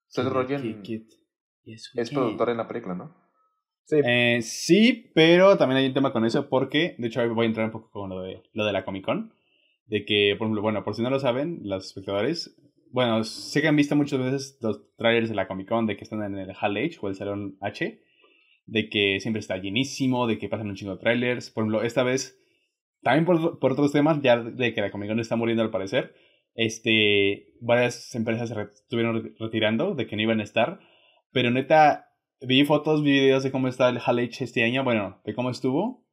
Seth 0.08 0.28
Rogen 0.28 0.82
es 1.66 2.10
productor 2.12 2.49
en 2.49 2.58
la 2.58 2.68
película, 2.68 2.95
¿no? 2.95 3.16
Sí. 3.86 3.98
Eh, 4.06 4.40
sí, 4.42 5.12
pero 5.14 5.58
también 5.58 5.80
hay 5.80 5.88
un 5.88 5.94
tema 5.94 6.14
con 6.14 6.26
eso 6.26 6.48
porque, 6.50 6.96
de 6.98 7.08
hecho, 7.08 7.28
voy 7.34 7.46
a 7.46 7.50
entrar 7.50 7.66
un 7.66 7.72
poco 7.72 7.90
con 7.92 8.10
lo 8.10 8.22
de, 8.22 8.42
lo 8.54 8.66
de 8.66 8.72
la 8.74 8.86
Comic 8.86 9.04
Con. 9.06 9.34
De 9.88 10.06
que, 10.06 10.36
por 10.38 10.46
ejemplo, 10.46 10.62
bueno, 10.62 10.84
por 10.84 10.96
si 10.96 11.02
no 11.02 11.10
lo 11.10 11.20
saben, 11.20 11.60
los 11.64 11.88
espectadores, 11.88 12.56
bueno, 12.92 13.24
sé 13.26 13.62
que 13.62 13.68
han 13.68 13.76
visto 13.76 13.96
muchas 13.96 14.20
veces 14.20 14.58
los 14.62 14.82
trailers 14.96 15.30
de 15.30 15.36
la 15.36 15.48
Comic 15.48 15.68
Con 15.68 15.86
de 15.88 15.98
que 15.98 16.04
están 16.04 16.24
en 16.24 16.38
el 16.38 16.56
Hall 16.62 16.78
H 16.78 16.98
o 17.02 17.10
el 17.10 17.16
Salón 17.16 17.58
H, 17.60 18.00
de 18.68 18.90
que 18.90 19.20
siempre 19.20 19.42
está 19.42 19.58
llenísimo, 19.58 20.28
de 20.28 20.38
que 20.38 20.48
pasan 20.48 20.70
un 20.70 20.76
chingo 20.76 20.96
de 20.96 21.02
trailers. 21.02 21.50
Por 21.52 21.64
ejemplo, 21.64 21.84
esta 21.84 22.04
vez, 22.04 22.40
también 23.02 23.26
por, 23.26 23.60
por 23.60 23.74
otros 23.74 23.92
temas, 23.92 24.22
ya 24.22 24.38
de 24.42 24.74
que 24.74 24.80
la 24.82 24.92
Comic 24.92 25.10
Con 25.10 25.20
está 25.20 25.36
muriendo 25.36 25.64
al 25.64 25.72
parecer, 25.72 26.14
este, 26.56 27.48
varias 27.60 28.14
empresas 28.16 28.48
se 28.50 28.56
re- 28.56 28.70
estuvieron 28.74 29.24
re- 29.24 29.32
retirando 29.40 29.96
de 29.96 30.08
que 30.08 30.16
no 30.16 30.22
iban 30.22 30.40
a 30.40 30.44
estar, 30.44 30.80
pero 31.32 31.52
neta, 31.52 32.08
vi 32.42 32.66
fotos, 32.66 33.04
vi 33.04 33.12
videos 33.12 33.44
de 33.44 33.52
cómo 33.52 33.68
está 33.68 33.89
el 33.89 34.00
Hall 34.06 34.20
H 34.20 34.44
este 34.44 34.64
año, 34.64 34.84
bueno, 34.84 35.22
de 35.24 35.34
cómo 35.34 35.50
estuvo. 35.50 36.04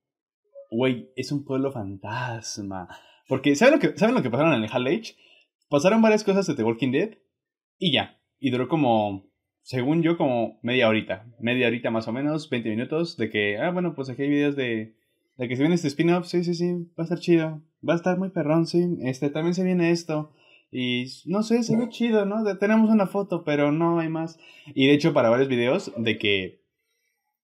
Güey, 0.70 1.10
es 1.16 1.32
un 1.32 1.44
pueblo 1.44 1.72
fantasma. 1.72 2.88
Porque, 3.26 3.56
¿saben 3.56 3.74
lo 3.74 3.80
que, 3.80 3.98
¿saben 3.98 4.14
lo 4.14 4.22
que 4.22 4.30
pasaron 4.30 4.54
en 4.54 4.62
el 4.62 4.70
Hall 4.70 4.86
H? 4.86 5.16
Pasaron 5.68 6.02
varias 6.02 6.24
cosas 6.24 6.46
de 6.46 6.54
The 6.54 6.64
Walking 6.64 6.92
Dead 6.92 7.18
y 7.78 7.92
ya. 7.92 8.20
Y 8.38 8.50
duró 8.50 8.68
como, 8.68 9.30
según 9.62 10.02
yo, 10.02 10.16
como 10.16 10.58
media 10.62 10.88
horita. 10.88 11.26
Media 11.40 11.66
horita 11.66 11.90
más 11.90 12.08
o 12.08 12.12
menos, 12.12 12.48
20 12.50 12.68
minutos, 12.70 13.16
de 13.16 13.30
que, 13.30 13.58
ah, 13.58 13.70
bueno, 13.70 13.94
pues 13.94 14.08
aquí 14.10 14.22
hay 14.22 14.28
videos 14.28 14.56
de, 14.56 14.96
de 15.36 15.48
que 15.48 15.56
se 15.56 15.62
viene 15.62 15.74
este 15.74 15.88
spin-off, 15.88 16.26
sí, 16.26 16.44
sí, 16.44 16.54
sí, 16.54 16.72
va 16.98 17.02
a 17.02 17.02
estar 17.04 17.18
chido. 17.18 17.62
Va 17.86 17.94
a 17.94 17.96
estar 17.96 18.18
muy 18.18 18.30
perrón, 18.30 18.66
sí. 18.66 18.96
Este, 19.02 19.30
también 19.30 19.54
se 19.54 19.64
viene 19.64 19.90
esto. 19.90 20.32
Y 20.70 21.06
no 21.26 21.42
sé, 21.42 21.62
se 21.62 21.76
ve 21.76 21.88
chido, 21.88 22.24
¿no? 22.26 22.44
Tenemos 22.58 22.90
una 22.90 23.06
foto, 23.06 23.42
pero 23.44 23.72
no 23.72 23.98
hay 24.00 24.08
más. 24.08 24.38
Y 24.74 24.86
de 24.86 24.94
hecho, 24.94 25.12
para 25.14 25.30
varios 25.30 25.48
videos 25.48 25.92
de 25.96 26.18
que. 26.18 26.60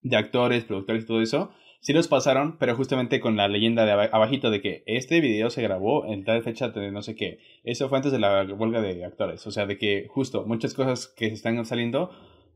de 0.02 0.16
actores, 0.16 0.64
productores 0.64 1.04
y 1.04 1.06
todo 1.06 1.22
eso, 1.22 1.50
sí 1.80 1.92
los 1.94 2.08
pasaron, 2.08 2.58
pero 2.58 2.76
justamente 2.76 3.20
con 3.20 3.36
la 3.36 3.48
leyenda 3.48 3.86
de 3.86 3.92
aba- 3.92 4.10
abajito 4.12 4.50
de 4.50 4.60
que 4.60 4.82
este 4.86 5.20
video 5.20 5.48
se 5.50 5.62
grabó 5.62 6.04
en 6.06 6.24
tal 6.24 6.42
fecha 6.42 6.68
de 6.68 6.90
no 6.92 7.00
sé 7.02 7.14
qué. 7.16 7.38
Eso 7.64 7.88
fue 7.88 7.98
antes 7.98 8.12
de 8.12 8.18
la 8.18 8.44
huelga 8.44 8.82
de 8.82 9.04
actores. 9.04 9.46
O 9.46 9.50
sea, 9.50 9.64
de 9.66 9.78
que 9.78 10.06
justo 10.10 10.44
muchas 10.46 10.74
cosas 10.74 11.06
que 11.08 11.28
se 11.28 11.34
están 11.34 11.64
saliendo 11.64 12.10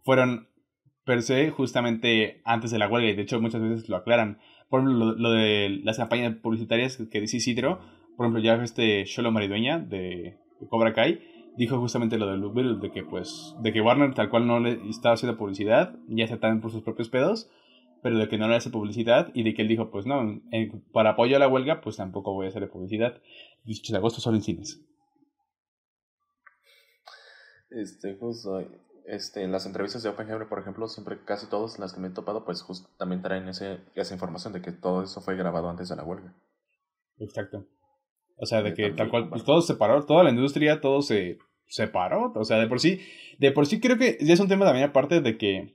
fueron 0.05 0.49
per 1.05 1.23
se 1.23 1.51
justamente 1.51 2.43
antes 2.45 2.71
de 2.71 2.79
la 2.79 2.89
huelga. 2.89 3.09
Y 3.11 3.15
de 3.17 3.23
hecho, 3.23 3.41
muchas 3.41 3.63
veces 3.63 3.89
lo 3.89 3.97
aclaran. 3.97 4.39
Por 4.69 4.81
ejemplo, 4.81 5.07
lo, 5.07 5.13
lo 5.17 5.31
de 5.31 5.81
las 5.83 5.97
campañas 5.97 6.37
publicitarias 6.37 6.99
que 7.11 7.21
dice 7.23 7.39
Isidro, 7.39 7.81
por 8.19 8.27
ejemplo, 8.27 8.43
ya 8.43 8.63
este 8.63 9.05
Sholo 9.07 9.31
Maridueña 9.33 9.79
de 9.79 10.37
Cobra 10.69 10.93
Kai 10.93 11.21
dijo 11.57 11.79
justamente 11.79 12.19
lo 12.19 12.27
de 12.27 12.39
Beetle, 12.39 12.79
de 12.81 12.91
que 12.93 13.03
pues, 13.03 13.55
de 13.61 13.73
que 13.73 13.81
Warner 13.81 14.15
tal 14.15 14.31
cual 14.31 14.47
no 14.47 14.61
le 14.61 14.79
estaba 14.89 15.15
haciendo 15.15 15.37
publicidad, 15.37 15.97
ya 16.09 16.27
se 16.27 16.37
también 16.37 16.61
por 16.61 16.71
sus 16.71 16.83
propios 16.83 17.09
pedos, 17.09 17.51
pero 18.03 18.17
de 18.17 18.29
que 18.29 18.39
no 18.39 18.49
le 18.49 18.55
hace 18.55 18.71
publicidad 18.71 19.31
y 19.35 19.43
de 19.43 19.55
que 19.55 19.63
él 19.63 19.69
dijo, 19.69 19.91
pues 19.91 20.07
no, 20.07 20.41
para 20.93 21.11
apoyo 21.11 21.37
a 21.37 21.41
la 21.41 21.49
huelga, 21.49 21.81
pues 21.81 21.97
tampoco 21.97 22.33
voy 22.33 22.47
a 22.47 22.49
hacerle 22.51 22.69
publicidad. 22.69 23.21
18 23.65 23.93
de 23.93 23.99
agosto 23.99 24.21
solo 24.21 24.37
en 24.37 24.43
cines. 24.43 24.81
Este, 27.71 28.15
justo, 28.15 28.65
este, 29.05 29.43
en 29.43 29.51
las 29.53 29.67
entrevistas 29.67 30.03
de 30.03 30.11
Oppenheimer, 30.11 30.49
por 30.49 30.61
ejemplo, 30.61 30.87
siempre 30.87 31.25
casi 31.25 31.49
todas 31.49 31.79
las 31.79 31.93
que 31.93 32.01
me 32.01 32.09
he 32.09 32.11
topado, 32.11 32.45
pues 32.45 32.63
justo 32.63 32.89
también 32.97 33.21
traen 33.21 33.49
ese, 33.49 33.81
esa 33.95 34.15
información 34.15 34.53
de 34.53 34.63
que 34.63 34.71
todo 34.73 35.03
eso 35.03 35.21
fue 35.21 35.37
grabado 35.37 35.69
antes 35.69 35.89
de 35.89 35.97
la 35.97 36.05
huelga. 36.05 36.35
Exacto. 37.19 37.67
O 38.39 38.47
sea, 38.47 38.63
de 38.63 38.75
que 38.75 38.83
también, 38.83 38.97
tal 38.97 39.09
cual, 39.11 39.29
pues 39.29 39.45
todo 39.45 39.61
se 39.63 39.75
paró, 39.75 40.05
toda 40.05 40.25
la 40.25 40.31
industria, 40.31 40.81
todo 40.81 41.03
se 41.03 41.39
separó. 41.67 42.33
O 42.35 42.45
sea, 42.45 42.59
de 42.59 42.67
por 42.67 42.81
sí, 42.81 43.01
de 43.39 43.53
por 43.53 43.67
sí 43.67 43.81
creo 43.81 43.99
que 43.99 44.19
ya 44.21 44.35
es 44.35 44.41
un 44.41 44.49
tema 44.49 44.65
también 44.65 44.89
aparte 44.89 45.21
de 45.21 45.37
que 45.37 45.75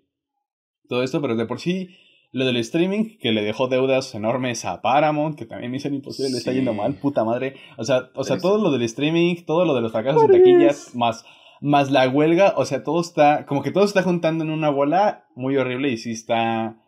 todo 0.88 1.04
esto, 1.04 1.22
pero 1.22 1.36
de 1.36 1.46
por 1.46 1.60
sí, 1.60 1.90
lo 2.32 2.46
del 2.46 2.58
streaming, 2.58 3.18
que 3.20 3.32
le 3.32 3.44
dejó 3.44 3.68
deudas 3.68 4.14
enormes 4.16 4.66
a 4.66 4.82
Paramount, 4.82 5.38
que 5.38 5.46
también 5.46 5.72
Misión 5.72 5.94
Imposible 5.94 6.32
le 6.32 6.38
está 6.38 6.52
yendo 6.52 6.74
mal, 6.74 6.96
puta 6.96 7.24
madre. 7.24 7.56
O 7.78 7.84
sea, 7.84 8.10
o 8.16 8.24
sea 8.24 8.40
todo 8.40 8.58
lo 8.58 8.72
del 8.72 8.82
streaming, 8.82 9.44
todo 9.46 9.66
lo 9.66 9.76
de 9.76 9.82
los 9.82 9.92
fracasos 9.92 10.24
en 10.24 10.30
Madres. 10.30 10.44
taquillas, 10.44 10.96
más, 10.96 11.26
más 11.62 11.92
la 11.92 12.10
huelga, 12.10 12.54
o 12.58 12.66
sea, 12.66 12.84
todo 12.84 13.02
está, 13.02 13.46
como 13.46 13.62
que 13.62 13.72
todo 13.72 13.84
se 13.84 13.90
está 13.90 14.04
juntando 14.04 14.44
en 14.44 14.50
una 14.50 14.70
bola 14.70 15.26
muy 15.36 15.58
horrible 15.58 15.90
y 15.90 15.98
sí 15.98 16.12
está, 16.12 16.83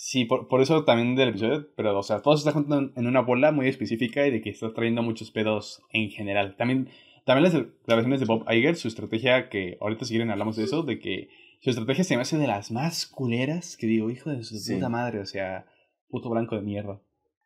sí, 0.00 0.24
por, 0.24 0.46
por 0.46 0.60
eso 0.60 0.84
también 0.84 1.16
del 1.16 1.30
episodio, 1.30 1.68
pero, 1.76 1.98
o 1.98 2.02
sea, 2.04 2.20
todo 2.22 2.36
se 2.36 2.42
está 2.42 2.52
juntando 2.52 2.92
en 2.94 3.06
una 3.08 3.20
bola 3.20 3.50
muy 3.50 3.66
específica 3.66 4.24
y 4.26 4.30
de 4.30 4.40
que 4.40 4.50
está 4.50 4.72
trayendo 4.72 5.02
muchos 5.02 5.32
pedos 5.32 5.82
en 5.92 6.10
general. 6.10 6.54
También, 6.56 6.88
también 7.26 7.42
las 7.42 7.52
declaraciones 7.52 8.20
de 8.20 8.26
Bob 8.26 8.44
Iger, 8.48 8.76
su 8.76 8.86
estrategia, 8.86 9.48
que 9.48 9.76
ahorita 9.80 10.04
si 10.04 10.12
quieren 10.12 10.30
hablamos 10.30 10.56
de 10.56 10.64
eso, 10.64 10.84
de 10.84 11.00
que 11.00 11.28
su 11.60 11.70
estrategia 11.70 12.04
se 12.04 12.14
me 12.14 12.22
hace 12.22 12.38
de 12.38 12.46
las 12.46 12.70
más 12.70 13.06
culeras 13.06 13.76
que 13.76 13.88
digo, 13.88 14.08
hijo 14.08 14.30
de 14.30 14.44
su 14.44 14.56
Sí. 14.56 14.74
puta 14.74 14.88
madre, 14.88 15.18
o 15.18 15.26
sea, 15.26 15.66
puto 16.08 16.30
blanco 16.30 16.54
de 16.54 16.62
mierda. 16.62 17.00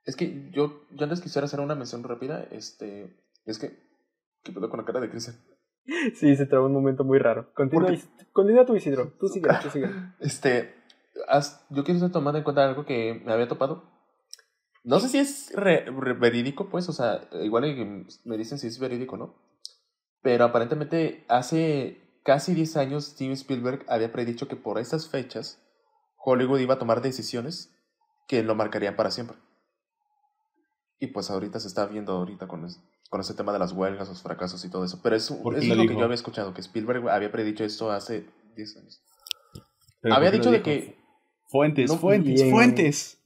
Es 0.05 0.15
que 0.15 0.51
yo, 0.53 0.83
yo 0.91 1.05
antes 1.05 1.21
quisiera 1.23 1.47
hacer 1.47 1.61
una 1.61 1.75
mención 1.75 2.03
rápida. 2.03 2.47
Este. 2.51 3.17
Es 3.47 3.59
que. 3.59 3.71
¿Qué 4.43 4.53
pedo 4.53 4.69
con 4.69 4.81
la 4.81 4.85
cara 4.85 5.01
de 5.01 5.09
Cristian? 5.09 5.37
Sí, 6.15 6.37
se 6.37 6.47
trabó 6.47 6.67
un 6.67 6.73
momento 6.75 7.03
muy 7.03 7.19
raro. 7.19 7.53
Continúa, 7.55 7.93
continúa 8.33 8.65
tú, 8.65 8.77
Isidro. 8.77 9.15
Tú 9.19 9.27
sigue, 9.29 9.49
tú 9.63 9.71
sigue. 9.71 9.89
Este. 10.21 10.75
Haz- 11.29 11.65
yo 11.71 11.85
quiero 11.85 12.11
tomando 12.11 12.39
en 12.39 12.45
cuenta 12.45 12.65
algo 12.69 12.85
que 12.85 13.21
me 13.25 13.33
había 13.33 13.49
topado. 13.49 13.85
No 14.85 14.99
sé 15.01 15.09
si 15.09 15.19
es 15.19 15.53
re- 15.55 15.85
re- 15.85 16.15
verídico, 16.15 16.69
pues, 16.69 16.89
o 16.89 16.93
sea, 16.93 17.29
igual 17.43 18.07
me 18.25 18.37
dicen 18.37 18.59
si 18.59 18.67
es 18.67 18.79
verídico, 18.79 19.17
¿no? 19.17 19.35
Pero 20.23 20.45
aparentemente 20.45 21.25
hace 21.29 22.01
casi 22.25 22.55
10 22.55 22.77
años 22.77 23.07
Steven 23.07 23.33
Spielberg 23.33 23.85
había 23.89 24.13
predicho 24.13 24.49
que 24.49 24.57
por 24.57 24.79
estas 24.79 25.09
fechas 25.09 25.59
Hollywood 26.17 26.61
iba 26.61 26.75
a 26.75 26.79
tomar 26.79 27.01
decisiones 27.03 27.75
que 28.29 28.43
lo 28.43 28.55
marcarían 28.55 28.97
para 28.97 29.11
siempre. 29.11 29.37
Y 31.01 31.09
pues 31.09 31.31
ahorita 31.31 31.59
se 31.59 31.67
está 31.69 31.87
viendo 31.87 32.13
ahorita 32.13 32.47
con, 32.47 32.65
es- 32.65 32.81
con 33.11 33.21
ese 33.21 33.35
tema 33.35 33.53
de 33.53 33.59
las 33.59 33.73
huelgas, 33.73 34.09
los 34.09 34.23
fracasos 34.23 34.65
y 34.65 34.71
todo 34.71 34.85
eso. 34.85 35.01
Pero 35.03 35.17
es, 35.17 35.31
¿Por 35.31 35.55
es 35.57 35.65
lo 35.69 35.75
lo 35.75 35.83
que 35.83 35.89
dijo? 35.89 35.99
yo 36.01 36.05
había 36.05 36.15
escuchado, 36.15 36.55
que 36.55 36.61
Spielberg 36.61 37.09
había 37.09 37.31
predicho 37.33 37.65
esto 37.65 37.91
hace 37.91 38.27
10 38.57 38.77
años. 38.77 39.03
Había 40.05 40.31
¿por 40.31 40.31
qué 40.31 40.31
dicho 40.39 40.51
de 40.51 40.59
dijo? 40.59 40.65
que... 40.65 41.02
Fuentes, 41.53 41.91
No, 41.91 41.99
fuentes, 41.99 42.35
bien. 42.35 42.51
fuentes. 42.51 43.23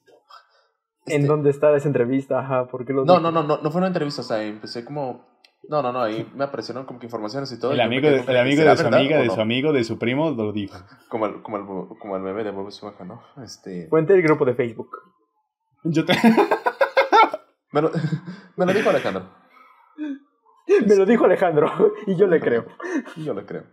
¿En 1.06 1.20
este, 1.20 1.28
dónde 1.28 1.50
está 1.50 1.74
esa 1.76 1.86
entrevista? 1.86 2.40
Ajá, 2.40 2.66
¿por 2.66 2.84
qué 2.84 2.92
lo 2.92 3.04
No, 3.04 3.20
no, 3.20 3.30
no, 3.30 3.44
no, 3.44 3.58
no 3.62 3.70
fue 3.70 3.78
una 3.78 3.86
entrevista, 3.86 4.22
o 4.22 4.24
sea, 4.24 4.42
empecé 4.42 4.84
como... 4.84 5.24
No, 5.68 5.80
no, 5.80 5.92
no, 5.92 6.02
ahí 6.02 6.28
me 6.34 6.44
aparecieron 6.44 6.84
como 6.86 6.98
que 6.98 7.06
informaciones 7.06 7.50
y 7.52 7.60
todo. 7.60 7.70
El 7.72 7.78
y 7.78 7.82
amigo, 7.82 8.08
de, 8.08 8.20
el 8.20 8.36
amigo 8.36 8.58
¿será 8.58 8.72
de 8.72 8.76
su 8.78 8.86
amiga, 8.88 9.18
de 9.18 9.26
no? 9.26 9.34
su 9.34 9.40
amigo, 9.40 9.72
de 9.72 9.84
su 9.84 9.98
primo, 9.98 10.30
lo 10.30 10.52
dijo. 10.52 10.76
Como 11.08 11.26
el, 11.26 11.42
como, 11.42 11.56
el, 11.56 11.98
como 11.98 12.16
el 12.16 12.22
bebé 12.22 12.42
de 12.42 12.50
Bob 12.50 12.68
Esponja, 12.68 13.04
¿no? 13.04 13.22
Este... 13.42 13.88
Fuente 13.88 14.12
del 14.12 14.22
grupo 14.22 14.44
de 14.44 14.54
Facebook. 14.54 14.90
Yo 15.84 16.04
te... 16.04 16.14
Me 17.72 17.82
lo, 17.82 17.90
me 18.56 18.64
lo 18.64 18.72
dijo 18.72 18.88
Alejandro. 18.90 19.28
Me 20.66 20.96
lo 20.96 21.04
dijo 21.04 21.24
Alejandro 21.26 21.92
y 22.06 22.16
yo 22.16 22.26
le 22.26 22.40
creo. 22.40 22.64
Yo 23.16 23.34
le 23.34 23.44
creo. 23.44 23.64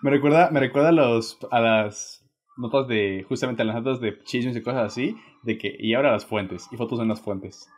me 0.00 0.10
recuerda, 0.10 0.50
me 0.50 0.58
recuerda 0.60 0.88
a, 0.88 0.92
los, 0.92 1.38
a 1.50 1.60
las 1.60 2.25
notas 2.56 2.88
de, 2.88 3.24
justamente 3.28 3.64
las 3.64 3.76
notas 3.76 4.00
de 4.00 4.22
chismes 4.24 4.56
y 4.56 4.62
cosas 4.62 4.86
así, 4.86 5.16
de 5.42 5.58
que, 5.58 5.74
y 5.78 5.94
ahora 5.94 6.12
las 6.12 6.24
fuentes, 6.26 6.66
y 6.72 6.76
fotos 6.76 7.00
en 7.00 7.08
las 7.08 7.20
fuentes. 7.20 7.68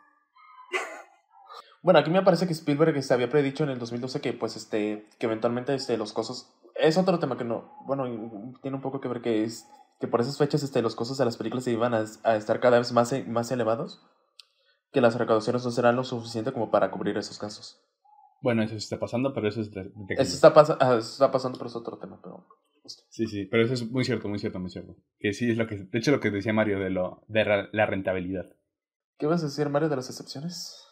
Bueno, 1.81 1.99
aquí 1.99 2.09
me 2.11 2.21
parece 2.21 2.45
que 2.45 2.53
Spielberg 2.53 3.01
se 3.01 3.13
había 3.13 3.29
predicho 3.29 3.63
en 3.63 3.69
el 3.69 3.79
2012 3.79 4.19
que, 4.21 4.33
pues, 4.33 4.57
este, 4.57 5.07
que 5.17 5.25
eventualmente, 5.27 5.73
este, 5.73 5.97
los 5.97 6.11
costos... 6.11 6.53
Es 6.75 6.97
otro 6.97 7.19
tema 7.19 7.37
que 7.37 7.45
no... 7.45 7.73
Bueno, 7.85 8.03
tiene 8.61 8.75
un 8.75 8.81
poco 8.83 8.99
que 8.99 9.07
ver 9.07 9.21
que 9.21 9.43
es... 9.43 9.65
Que 10.01 10.07
por 10.07 10.21
esas 10.21 10.37
fechas, 10.37 10.61
este, 10.63 10.81
los 10.81 10.95
costos 10.95 11.17
de 11.17 11.25
las 11.25 11.37
películas 11.37 11.63
se 11.65 11.71
iban 11.71 11.93
a, 11.93 12.03
a 12.23 12.35
estar 12.35 12.59
cada 12.59 12.79
vez 12.79 12.91
más, 12.91 13.13
más 13.27 13.51
elevados. 13.51 14.05
Que 14.91 15.01
las 15.01 15.15
recaudaciones 15.17 15.63
no 15.63 15.71
serán 15.71 15.95
lo 15.95 16.03
suficiente 16.03 16.51
como 16.51 16.69
para 16.69 16.91
cubrir 16.91 17.17
esos 17.17 17.39
gastos. 17.39 17.81
Bueno, 18.41 18.63
eso 18.63 18.75
está 18.75 18.97
pasando, 18.99 19.33
pero 19.33 19.47
eso 19.47 19.61
es 19.61 19.71
de, 19.71 19.83
de 19.83 19.89
tecnología. 19.89 20.15
Eso 20.21 20.35
está, 20.35 20.53
pasa- 20.53 20.77
ah, 20.81 20.95
eso 20.97 21.11
está 21.11 21.31
pasando, 21.31 21.57
pero 21.57 21.69
es 21.69 21.75
otro 21.75 21.97
tema, 21.97 22.19
pero... 22.21 22.45
Sí, 23.09 23.27
sí, 23.27 23.45
pero 23.45 23.63
eso 23.63 23.73
es 23.73 23.89
muy 23.91 24.03
cierto, 24.03 24.27
muy 24.29 24.39
cierto, 24.39 24.59
muy 24.59 24.69
cierto. 24.69 24.95
Que 25.19 25.33
sí 25.33 25.49
es 25.51 25.57
lo 25.57 25.67
que, 25.67 25.75
de 25.77 25.99
hecho, 25.99 26.11
lo 26.11 26.19
que 26.19 26.31
decía 26.31 26.53
Mario 26.53 26.79
de 26.79 26.89
lo 26.89 27.23
de 27.27 27.67
la 27.71 27.85
rentabilidad. 27.85 28.45
¿Qué 29.17 29.25
vas 29.27 29.43
a 29.43 29.47
decir, 29.47 29.69
Mario, 29.69 29.89
de 29.89 29.97
las 29.97 30.09
excepciones? 30.09 30.85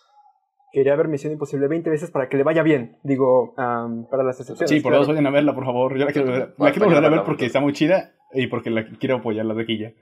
Quería 0.74 0.96
ver 0.98 1.08
Misión 1.08 1.32
Imposible 1.32 1.68
20 1.70 1.90
veces 1.90 2.12
para 2.12 2.28
que 2.28 2.36
le 2.38 2.44
vaya 2.44 2.62
bien. 2.62 2.98
Digo, 3.04 3.54
para 3.56 4.24
las 4.24 4.40
excepciones. 4.40 4.70
Sí, 4.70 4.82
por 4.82 4.92
claro. 4.92 5.00
dos 5.00 5.08
vayan 5.08 5.26
a 5.26 5.32
verla, 5.32 5.56
por 5.56 5.64
favor. 5.66 5.98
Yo 5.98 6.06
la 6.06 6.12
quiero, 6.12 6.28
ver- 6.32 6.54
la 6.58 6.72
quiero 6.72 6.86
a 6.86 6.88
volver 6.88 6.98
a 6.98 7.02
verla, 7.02 7.18
ver 7.18 7.26
porque 7.26 7.46
está 7.46 7.62
muy 7.62 7.72
chida 7.74 8.14
y 8.34 8.48
porque 8.48 8.70
la 8.70 8.86
quiero 9.00 9.16
apoyar 9.16 9.46
la 9.46 9.56
taquilla. 9.56 9.94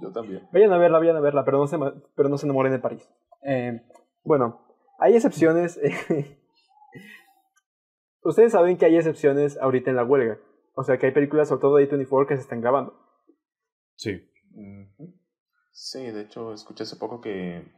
Yo 0.00 0.12
también. 0.12 0.46
Vayan 0.52 0.72
a 0.72 0.78
verla, 0.78 0.98
vayan 0.98 1.16
a 1.16 1.20
verla, 1.20 1.44
pero 1.44 1.58
no 1.58 1.66
se, 1.66 1.76
pero 2.14 2.28
no 2.28 2.38
se 2.38 2.46
enamoren 2.46 2.72
de 2.72 2.78
París. 2.78 3.08
Eh, 3.42 3.82
bueno, 4.22 4.60
hay 5.00 5.14
excepciones. 5.16 5.80
Ustedes 8.22 8.52
saben 8.52 8.76
que 8.76 8.86
hay 8.86 8.96
excepciones 8.96 9.56
ahorita 9.58 9.90
en 9.90 9.96
la 9.96 10.04
huelga. 10.04 10.38
O 10.78 10.82
sea, 10.84 10.98
que 10.98 11.06
hay 11.06 11.12
películas, 11.12 11.48
sobre 11.48 11.60
todo 11.62 11.76
de 11.76 11.88
A24, 11.90 12.26
que 12.28 12.36
se 12.36 12.42
están 12.42 12.60
grabando. 12.60 12.94
Sí. 13.94 14.30
Sí, 15.72 16.02
de 16.10 16.20
hecho, 16.22 16.52
escuché 16.52 16.82
hace 16.84 16.96
poco 16.96 17.20
que 17.20 17.72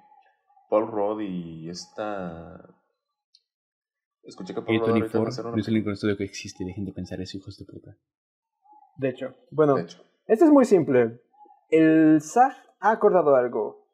Paul 0.69 0.89
Rudd 0.91 1.21
y 1.21 1.69
esta... 1.71 2.75
Escuché 4.25 4.53
que 4.55 4.63
Paul 4.63 4.79
Rudd 4.81 4.91
va 4.91 4.95
a 4.97 5.05
hacer 5.07 5.21
A24 5.21 5.41
una... 5.43 5.51
no 5.53 5.57
es 5.61 5.69
el 5.69 5.75
único 5.75 5.91
estudio 5.93 6.17
que 6.17 6.25
existe. 6.25 6.65
Dejen 6.65 6.85
de 6.85 6.93
pensar 6.93 7.21
eso, 7.21 7.37
hijos 7.39 7.57
de 7.57 7.65
puta. 7.67 7.97
De 8.97 9.09
hecho, 9.11 9.35
bueno, 9.53 9.77
De 9.77 9.83
hecho. 9.83 10.03
esto 10.27 10.45
es 10.45 10.51
muy 10.51 10.65
simple. 10.65 11.21
El 11.71 12.21
SAG 12.21 12.53
ha 12.81 12.91
acordado 12.91 13.37
algo. 13.37 13.87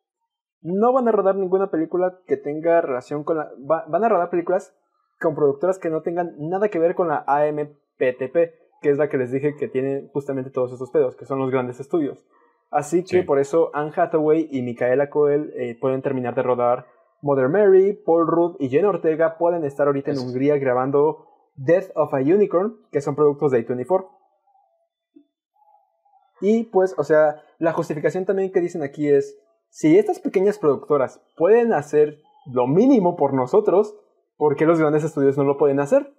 No 0.62 0.94
van 0.94 1.07
a 1.09 1.12
rodar 1.12 1.36
ninguna 1.36 1.70
película 1.70 2.20
que 2.26 2.38
tenga 2.38 2.80
relación 2.80 3.22
con 3.22 3.36
la... 3.36 3.50
va- 3.70 3.84
van 3.86 4.02
a 4.02 4.09
rodar 4.09 4.30
películas 4.30 4.74
con 5.20 5.34
productoras 5.34 5.78
que 5.78 5.90
no 5.90 6.00
tengan 6.02 6.34
nada 6.38 6.68
que 6.70 6.78
ver 6.78 6.94
con 6.94 7.09
la 7.09 7.22
AMPTP, 7.26 8.36
que 8.85 8.91
es 8.91 8.99
la 8.99 9.09
que 9.09 9.16
les 9.16 9.32
dije 9.32 9.57
que 9.57 9.66
tiene 9.66 10.11
justamente 10.12 10.51
todos 10.51 10.70
esos 10.70 10.91
pedos, 10.91 11.16
que 11.16 11.24
son 11.24 11.39
los 11.39 11.51
grandes 11.51 11.80
estudios. 11.80 12.22
Así 12.70 13.01
que 13.03 13.20
Sí. 13.20 13.22
por 13.22 13.39
eso 13.39 13.70
Anne 13.72 13.93
Hathaway 13.97 14.47
y 14.53 14.61
Micaela 14.61 15.09
Coel 15.09 15.55
eh, 15.57 15.78
pueden 15.80 16.03
terminar 16.03 16.35
de 16.35 16.43
rodar 16.43 16.85
Mother 17.22 17.49
Mary, 17.49 17.95
Paul 17.95 18.26
Rudd 18.26 18.57
y 18.59 18.68
Jenna 18.68 18.91
Ortega 18.91 19.39
pueden 19.39 19.64
estar 19.64 19.87
ahorita 19.87 20.11
en. 20.11 20.18
Hungría 20.18 20.59
grabando 20.59 21.26
Death 21.57 21.93
of 21.95 22.12
a 22.12 22.18
Unicorn, 22.18 22.76
que 22.93 23.01
son 23.01 23.14
productos 23.16 23.53
de 23.53 23.66
A24. 23.66 24.07
Y 26.43 26.64
pues, 26.64 26.95
o 26.99 27.05
sea, 27.05 27.41
la 27.59 27.72
justificación 27.72 28.26
también 28.26 28.53
que 28.53 28.61
dicen 28.61 28.82
aquí 28.82 29.09
es, 29.09 29.39
si 29.70 29.99
estas 29.99 30.20
pequeñas 30.20 30.59
productoras 30.59 31.22
pueden 31.39 31.72
hacer 31.72 32.18
lo 32.53 32.66
mínimo 32.66 33.16
por 33.16 33.32
nosotros, 33.32 33.97
¿por 34.37 34.57
qué 34.57 34.66
los 34.66 34.78
grandes 34.78 35.05
estudios 35.05 35.39
no 35.39 35.45
lo 35.45 35.57
pueden 35.57 35.80
hacer? 35.80 36.12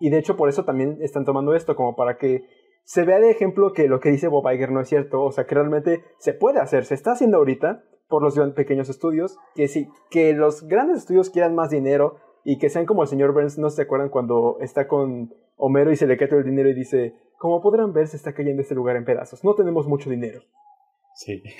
Y 0.00 0.10
de 0.10 0.18
hecho 0.18 0.36
por 0.36 0.48
eso 0.48 0.64
también 0.64 0.98
están 1.00 1.24
tomando 1.24 1.54
esto, 1.54 1.76
como 1.76 1.96
para 1.96 2.16
que 2.16 2.44
se 2.84 3.04
vea 3.04 3.20
de 3.20 3.30
ejemplo 3.30 3.72
que 3.72 3.88
lo 3.88 4.00
que 4.00 4.10
dice 4.10 4.28
Bob 4.28 4.50
Iger 4.50 4.72
no 4.72 4.80
es 4.80 4.88
cierto, 4.88 5.22
o 5.22 5.32
sea, 5.32 5.46
que 5.46 5.54
realmente 5.54 6.04
se 6.18 6.32
puede 6.32 6.60
hacer, 6.60 6.84
se 6.84 6.94
está 6.94 7.12
haciendo 7.12 7.36
ahorita 7.36 7.84
por 8.08 8.22
los 8.22 8.38
pequeños 8.54 8.88
estudios, 8.88 9.36
que 9.54 9.68
sí, 9.68 9.88
que 10.10 10.32
los 10.32 10.66
grandes 10.66 10.98
estudios 10.98 11.28
quieran 11.28 11.54
más 11.54 11.70
dinero 11.70 12.16
y 12.44 12.58
que 12.58 12.70
sean 12.70 12.86
como 12.86 13.02
el 13.02 13.08
señor 13.08 13.34
Burns, 13.34 13.58
¿no 13.58 13.68
se 13.68 13.82
acuerdan 13.82 14.08
cuando 14.08 14.56
está 14.60 14.88
con 14.88 15.34
Homero 15.56 15.92
y 15.92 15.96
se 15.96 16.06
le 16.06 16.16
cae 16.16 16.28
todo 16.28 16.38
el 16.38 16.46
dinero 16.46 16.70
y 16.70 16.74
dice, 16.74 17.14
como 17.36 17.60
podrán 17.60 17.92
ver, 17.92 18.06
se 18.06 18.16
está 18.16 18.32
cayendo 18.32 18.62
este 18.62 18.74
lugar 18.74 18.96
en 18.96 19.04
pedazos, 19.04 19.44
no 19.44 19.54
tenemos 19.54 19.86
mucho 19.86 20.08
dinero. 20.08 20.40
Sí. 21.14 21.42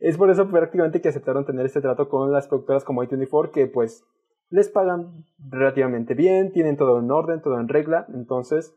Es 0.00 0.16
por 0.16 0.30
eso 0.30 0.48
prácticamente 0.50 1.00
que 1.00 1.08
aceptaron 1.08 1.44
tener 1.44 1.66
este 1.66 1.80
trato 1.80 2.08
con 2.08 2.32
las 2.32 2.48
productoras 2.48 2.84
como 2.84 3.02
A24 3.02 3.50
que 3.52 3.66
pues 3.66 4.04
les 4.52 4.68
pagan 4.68 5.24
relativamente 5.38 6.12
bien, 6.12 6.52
tienen 6.52 6.76
todo 6.76 6.98
en 6.98 7.10
orden, 7.10 7.40
todo 7.40 7.58
en 7.58 7.68
regla, 7.68 8.06
entonces 8.12 8.76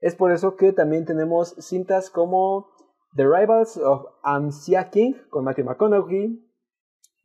es 0.00 0.16
por 0.16 0.32
eso 0.32 0.56
que 0.56 0.72
también 0.72 1.04
tenemos 1.04 1.54
cintas 1.58 2.08
como 2.08 2.70
The 3.16 3.24
Rivals 3.24 3.76
of 3.76 4.06
Amsia 4.22 4.88
King 4.88 5.12
con 5.28 5.44
Matthew 5.44 5.66
McConaughey, 5.66 6.42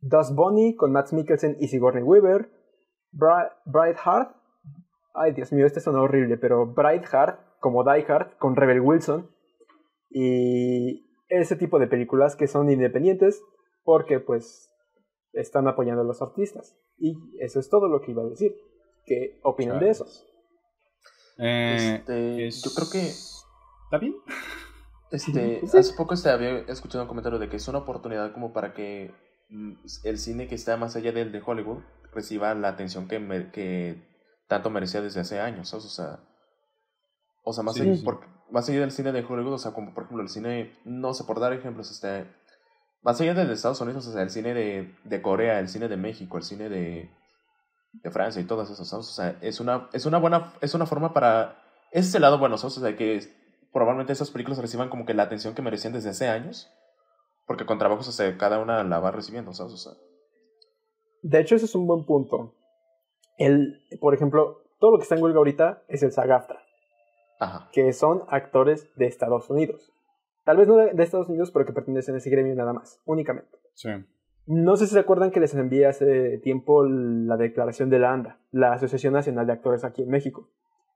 Dust 0.02 0.34
Bunny 0.34 0.76
con 0.76 0.92
Matt 0.92 1.12
Mikkelsen 1.12 1.56
y 1.58 1.68
Sigourney 1.68 2.02
Weaver, 2.02 2.50
Bri 3.12 3.48
Brightheart, 3.64 4.36
ay 5.14 5.32
Dios 5.32 5.50
mío, 5.54 5.64
este 5.64 5.80
suena 5.80 6.02
horrible, 6.02 6.36
pero 6.36 6.66
Brightheart 6.66 7.40
como 7.60 7.82
Die 7.82 8.04
Hard 8.06 8.36
con 8.36 8.56
Rebel 8.56 8.82
Wilson 8.82 9.30
y 10.10 11.02
ese 11.28 11.56
tipo 11.56 11.78
de 11.78 11.86
películas 11.86 12.36
que 12.36 12.46
son 12.46 12.70
independientes 12.70 13.42
porque 13.84 14.20
pues 14.20 14.70
están 15.36 15.68
apoyando 15.68 16.02
a 16.02 16.04
los 16.04 16.20
artistas. 16.22 16.76
Y 16.98 17.14
eso 17.40 17.60
es 17.60 17.68
todo 17.68 17.88
lo 17.88 18.00
que 18.00 18.10
iba 18.12 18.22
a 18.22 18.26
decir. 18.26 18.54
¿Qué 19.04 19.38
opinan 19.44 19.78
de 19.78 19.90
eso? 19.90 20.06
Eh, 21.38 21.96
Este, 21.98 22.46
es- 22.48 22.62
Yo 22.64 22.70
creo 22.74 22.90
que 22.90 23.08
¿Está 23.08 23.98
bien? 24.00 24.16
este, 25.10 25.60
Sí. 25.66 25.78
hace 25.78 25.94
poco 25.94 26.14
este, 26.14 26.30
había 26.30 26.58
escuchado 26.60 27.04
un 27.04 27.08
comentario 27.08 27.38
de 27.38 27.48
que 27.48 27.56
es 27.56 27.68
una 27.68 27.78
oportunidad 27.78 28.32
como 28.32 28.52
para 28.52 28.72
que 28.74 29.14
mm, 29.50 29.72
el 30.04 30.18
cine 30.18 30.48
que 30.48 30.54
está 30.56 30.76
más 30.76 30.96
allá 30.96 31.12
del 31.12 31.30
de 31.32 31.42
Hollywood 31.44 31.82
reciba 32.12 32.54
la 32.54 32.68
atención 32.68 33.06
que, 33.06 33.18
me- 33.18 33.50
que 33.52 34.02
tanto 34.48 34.70
merecía 34.70 35.02
desde 35.02 35.20
hace 35.20 35.38
años. 35.40 35.68
¿sabes? 35.68 35.84
O 35.86 35.90
sea, 35.90 36.20
o 37.44 37.52
sea 37.52 37.62
más, 37.62 37.74
Sí, 37.74 37.82
allá, 37.82 37.94
sí. 37.96 38.04
por- 38.04 38.20
más 38.50 38.68
allá 38.68 38.80
del 38.80 38.90
cine 38.92 39.12
de 39.12 39.24
Hollywood, 39.24 39.52
o 39.54 39.58
sea, 39.58 39.72
como 39.72 39.92
por 39.94 40.04
ejemplo 40.04 40.22
el 40.22 40.28
cine, 40.30 40.72
no 40.84 41.12
sé, 41.14 41.24
por 41.24 41.38
dar 41.40 41.52
ejemplos, 41.52 41.90
este, 41.90 42.26
más 43.06 43.20
allá 43.20 43.34
del 43.34 43.46
de 43.46 43.54
Estados 43.54 43.80
Unidos, 43.80 44.04
o 44.08 44.12
sea, 44.12 44.22
el 44.22 44.30
cine 44.30 44.52
de, 44.52 44.92
de 45.04 45.22
Corea, 45.22 45.60
el 45.60 45.68
cine 45.68 45.86
de 45.86 45.96
México, 45.96 46.38
el 46.38 46.42
cine 46.42 46.68
de, 46.68 47.08
de 47.92 48.10
Francia 48.10 48.42
y 48.42 48.46
todas 48.46 48.68
esas, 48.68 48.88
¿sabes? 48.88 49.06
O 49.06 49.12
sea, 49.12 49.38
es 49.42 49.60
una, 49.60 49.88
es 49.92 50.06
una 50.06 50.18
buena, 50.18 50.54
es 50.60 50.74
una 50.74 50.86
forma 50.86 51.14
para, 51.14 51.56
ese 51.92 52.08
es 52.08 52.14
el 52.16 52.22
lado 52.22 52.40
bueno. 52.40 52.56
O 52.56 52.58
sea, 52.58 52.96
que 52.96 53.20
probablemente 53.72 54.12
esas 54.12 54.32
películas 54.32 54.58
reciban 54.58 54.88
como 54.88 55.06
que 55.06 55.14
la 55.14 55.22
atención 55.22 55.54
que 55.54 55.62
merecían 55.62 55.92
desde 55.92 56.10
hace 56.10 56.26
años, 56.26 56.68
porque 57.46 57.64
con 57.64 57.78
trabajos, 57.78 58.08
o 58.08 58.12
sea, 58.12 58.36
cada 58.38 58.58
una 58.58 58.82
la 58.82 58.98
va 58.98 59.12
recibiendo, 59.12 59.52
¿sabes? 59.52 59.74
O 59.74 59.76
sea, 59.76 59.92
De 61.22 61.38
hecho, 61.38 61.54
ese 61.54 61.66
es 61.66 61.76
un 61.76 61.86
buen 61.86 62.06
punto. 62.06 62.56
El, 63.38 63.84
por 64.00 64.14
ejemplo, 64.14 64.64
todo 64.80 64.90
lo 64.90 64.98
que 64.98 65.04
está 65.04 65.14
en 65.14 65.22
huelga 65.22 65.38
ahorita 65.38 65.84
es 65.86 66.02
el 66.02 66.10
SAG-AFTRA, 66.10 66.58
ajá. 67.38 67.68
que 67.70 67.92
son 67.92 68.24
actores 68.30 68.88
de 68.96 69.06
Estados 69.06 69.48
Unidos. 69.48 69.92
Tal 70.46 70.56
vez 70.56 70.66
no 70.68 70.76
de, 70.76 70.94
de 70.94 71.02
Estados 71.02 71.28
Unidos, 71.28 71.50
pero 71.50 71.66
que 71.66 71.72
pertenecen 71.74 72.14
a 72.14 72.18
ese 72.18 72.30
gremio 72.30 72.54
nada 72.54 72.72
más, 72.72 73.00
únicamente. 73.04 73.58
Sí. 73.74 73.90
No 74.46 74.76
sé 74.76 74.86
si 74.86 74.94
se 74.94 75.00
acuerdan 75.00 75.32
que 75.32 75.40
les 75.40 75.52
envié 75.54 75.86
hace 75.86 76.38
tiempo 76.38 76.84
la 76.84 77.36
declaración 77.36 77.90
de 77.90 77.98
la 77.98 78.12
ANDA, 78.12 78.38
la 78.52 78.72
Asociación 78.72 79.12
Nacional 79.12 79.46
de 79.46 79.52
Actores 79.54 79.84
aquí 79.84 80.02
en 80.02 80.08
México, 80.08 80.48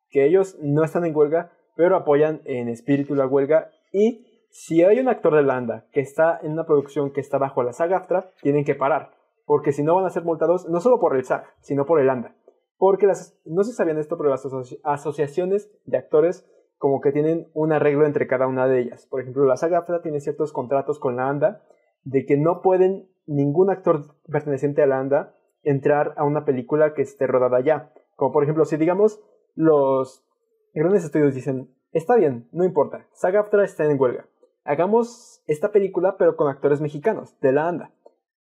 que 0.09 0.25
ellos 0.25 0.57
no 0.63 0.85
están 0.85 1.05
en 1.05 1.15
huelga, 1.17 1.51
pero 1.75 1.97
apoyan 1.97 2.43
en 2.45 2.69
espíritu 2.69 3.17
la 3.17 3.27
huelga 3.27 3.71
y 3.93 4.25
si 4.51 4.85
hay 4.85 5.01
un 5.01 5.09
actor 5.09 5.35
de 5.35 5.43
la 5.43 5.57
ANDA 5.57 5.87
que 5.93 6.01
está 6.01 6.39
en 6.43 6.53
una 6.53 6.65
producción 6.65 7.13
que 7.13 7.21
está 7.21 7.39
bajo 7.39 7.63
la 7.65 7.73
SAG-AFTRA, 7.73 8.31
tienen 8.41 8.65
que 8.65 8.77
parar, 8.77 9.11
porque 9.47 9.73
si 9.73 9.83
no 9.83 9.97
van 9.97 10.05
a 10.07 10.11
ser 10.11 10.23
multados 10.23 10.69
no 10.69 10.81
solo 10.81 11.01
por 11.01 11.17
el 11.17 11.25
SAG, 11.25 11.45
sino 11.61 11.87
por 11.87 12.01
el 12.01 12.09
ANDA. 12.09 12.37
Porque 12.79 13.07
las, 13.07 13.37
no 13.45 13.63
se 13.65 13.73
sabían 13.73 13.99
esto, 13.99 14.17
pero 14.17 14.31
las 14.31 14.45
asoci- 14.47 14.81
asociaciones 14.85 15.71
de 15.85 15.99
actores 15.99 16.49
como 16.81 17.03
que 17.03 17.13
tienen 17.13 17.51
un 17.53 17.75
arreglo 17.75 18.07
entre 18.07 18.27
cada 18.27 18.47
una 18.47 18.67
de 18.67 18.81
ellas. 18.81 19.07
Por 19.11 19.21
ejemplo, 19.21 19.45
la 19.45 19.59
SAG-AFTRA 19.59 20.01
tiene 20.01 20.19
ciertos 20.19 20.51
contratos 20.51 20.99
con 20.99 21.17
la 21.17 21.29
ANDA 21.29 21.63
de 22.05 22.25
que 22.25 22.39
no 22.39 22.63
pueden 22.63 23.07
ningún 23.27 23.69
actor 23.69 24.15
perteneciente 24.33 24.83
a 24.83 24.87
la 24.87 24.99
ANDA 24.99 25.35
entrar 25.63 26.15
a 26.17 26.25
una 26.25 26.47
película 26.47 26.95
que 26.95 27.03
esté 27.03 27.27
rodada 27.27 27.59
allá. 27.59 27.93
Como 28.17 28.33
por 28.33 28.45
ejemplo, 28.45 28.65
si 28.65 28.79
digamos 28.79 29.21
los 29.55 30.25
grandes 30.73 31.05
estudios 31.05 31.35
dicen, 31.35 31.69
está 31.93 32.17
bien, 32.17 32.49
no 32.51 32.65
importa, 32.65 33.07
SAG-AFTRA 33.13 33.63
está 33.63 33.85
en 33.85 34.01
huelga. 34.01 34.25
Hagamos 34.65 35.43
esta 35.47 35.73
película 35.73 36.17
pero 36.17 36.35
con 36.35 36.49
actores 36.49 36.81
mexicanos, 36.81 37.39
de 37.41 37.53
la 37.53 37.69
ANDA. 37.69 37.93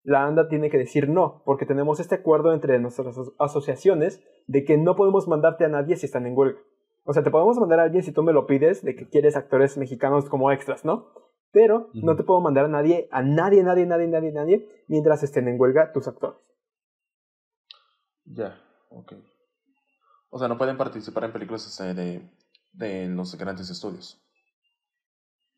La 0.03 0.26
ANDA 0.26 0.47
tiene 0.47 0.69
que 0.69 0.77
decir 0.77 1.09
no, 1.09 1.41
porque 1.43 1.65
tenemos 1.65 1.99
este 1.99 2.14
acuerdo 2.14 2.53
entre 2.53 2.77
nuestras 2.77 3.07
aso- 3.07 3.34
asociaciones 3.39 4.23
de 4.45 4.64
que 4.64 4.77
no 4.77 4.95
podemos 4.95 5.27
mandarte 5.27 5.65
a 5.65 5.69
nadie 5.69 5.95
si 5.95 6.05
están 6.05 6.27
en 6.27 6.38
huelga. 6.38 6.59
O 7.09 7.13
sea, 7.13 7.23
te 7.23 7.31
podemos 7.31 7.57
mandar 7.57 7.79
a 7.79 7.84
alguien 7.84 8.03
si 8.03 8.11
tú 8.11 8.21
me 8.21 8.34
lo 8.34 8.45
pides 8.45 8.84
de 8.84 8.93
que 8.93 9.07
quieres 9.07 9.38
actores 9.38 9.77
mexicanos 9.77 10.27
como 10.27 10.51
extras, 10.51 10.84
¿no? 10.84 11.07
Pero 11.51 11.89
no 11.93 12.17
te 12.17 12.25
puedo 12.25 12.41
mandar 12.41 12.65
a 12.65 12.67
nadie, 12.67 13.07
a 13.11 13.21
nadie, 13.21 13.63
nadie, 13.63 13.85
nadie, 13.85 14.07
nadie, 14.07 14.31
nadie, 14.34 14.84
mientras 14.89 15.23
estén 15.23 15.47
en 15.47 15.57
huelga 15.57 15.93
tus 15.93 16.09
actores. 16.09 16.38
Ya, 18.25 18.59
ok. 18.89 19.13
O 20.31 20.38
sea, 20.38 20.49
no 20.49 20.57
pueden 20.57 20.75
participar 20.75 21.23
en 21.23 21.31
películas 21.31 21.61
sea, 21.61 21.93
de, 21.93 22.29
de 22.73 23.07
los 23.07 23.38
grandes 23.38 23.69
estudios. 23.69 24.21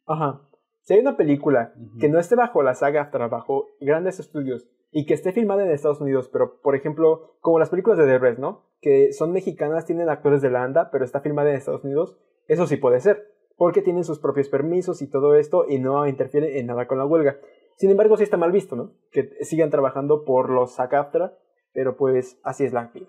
Ajá. 0.06 0.48
Si 0.82 0.94
hay 0.94 1.00
una 1.00 1.18
película 1.18 1.74
que 2.00 2.10
no 2.10 2.20
esté 2.20 2.36
bajo 2.36 2.62
la 2.62 2.76
saga 2.76 3.02
AFTRA, 3.02 3.28
bajo 3.28 3.70
grandes 3.80 4.20
estudios, 4.20 4.68
y 4.92 5.08
que 5.08 5.16
esté 5.16 5.32
filmada 5.32 5.66
en 5.66 5.72
Estados 5.72 6.00
Unidos, 6.00 6.30
pero 6.32 6.62
por 6.62 6.76
ejemplo, 6.76 7.40
como 7.42 7.58
las 7.58 7.72
películas 7.72 7.98
de 7.98 8.06
The 8.06 8.20
Rest, 8.20 8.40
¿no? 8.40 8.69
Que 8.82 9.12
son 9.14 9.32
mexicanas, 9.32 9.86
tienen 9.86 10.10
actores 10.10 10.42
de 10.42 10.50
la 10.50 10.64
ANDA, 10.64 10.90
pero 10.92 11.04
está 11.06 11.22
filmada 11.22 11.50
en 11.50 11.58
Estados 11.58 11.84
Unidos, 11.84 12.18
eso 12.48 12.66
sí 12.66 12.78
puede 12.78 13.00
ser, 13.02 13.34
porque 13.58 13.82
tienen 13.82 14.04
sus 14.04 14.20
propios 14.20 14.48
permisos 14.50 15.02
y 15.02 15.08
todo 15.10 15.36
esto 15.36 15.66
y 15.68 15.80
no 15.80 16.08
interfiere 16.08 16.60
en 16.60 16.68
nada 16.68 16.88
con 16.88 16.98
la 16.98 17.06
huelga. 17.06 17.38
Sin 17.78 17.90
embargo, 17.92 18.18
sí 18.18 18.24
está 18.24 18.38
mal 18.38 18.52
visto, 18.52 18.76
¿no? 18.76 18.94
Que 19.12 19.30
sigan 19.44 19.70
trabajando 19.70 20.24
por 20.26 20.50
los 20.50 20.74
SAG 20.76 20.96
AFTRA, 20.96 21.38
pero 21.74 21.96
pues 21.98 22.40
así 22.44 22.64
es 22.66 22.74
la 22.74 22.86
vida. 22.88 23.08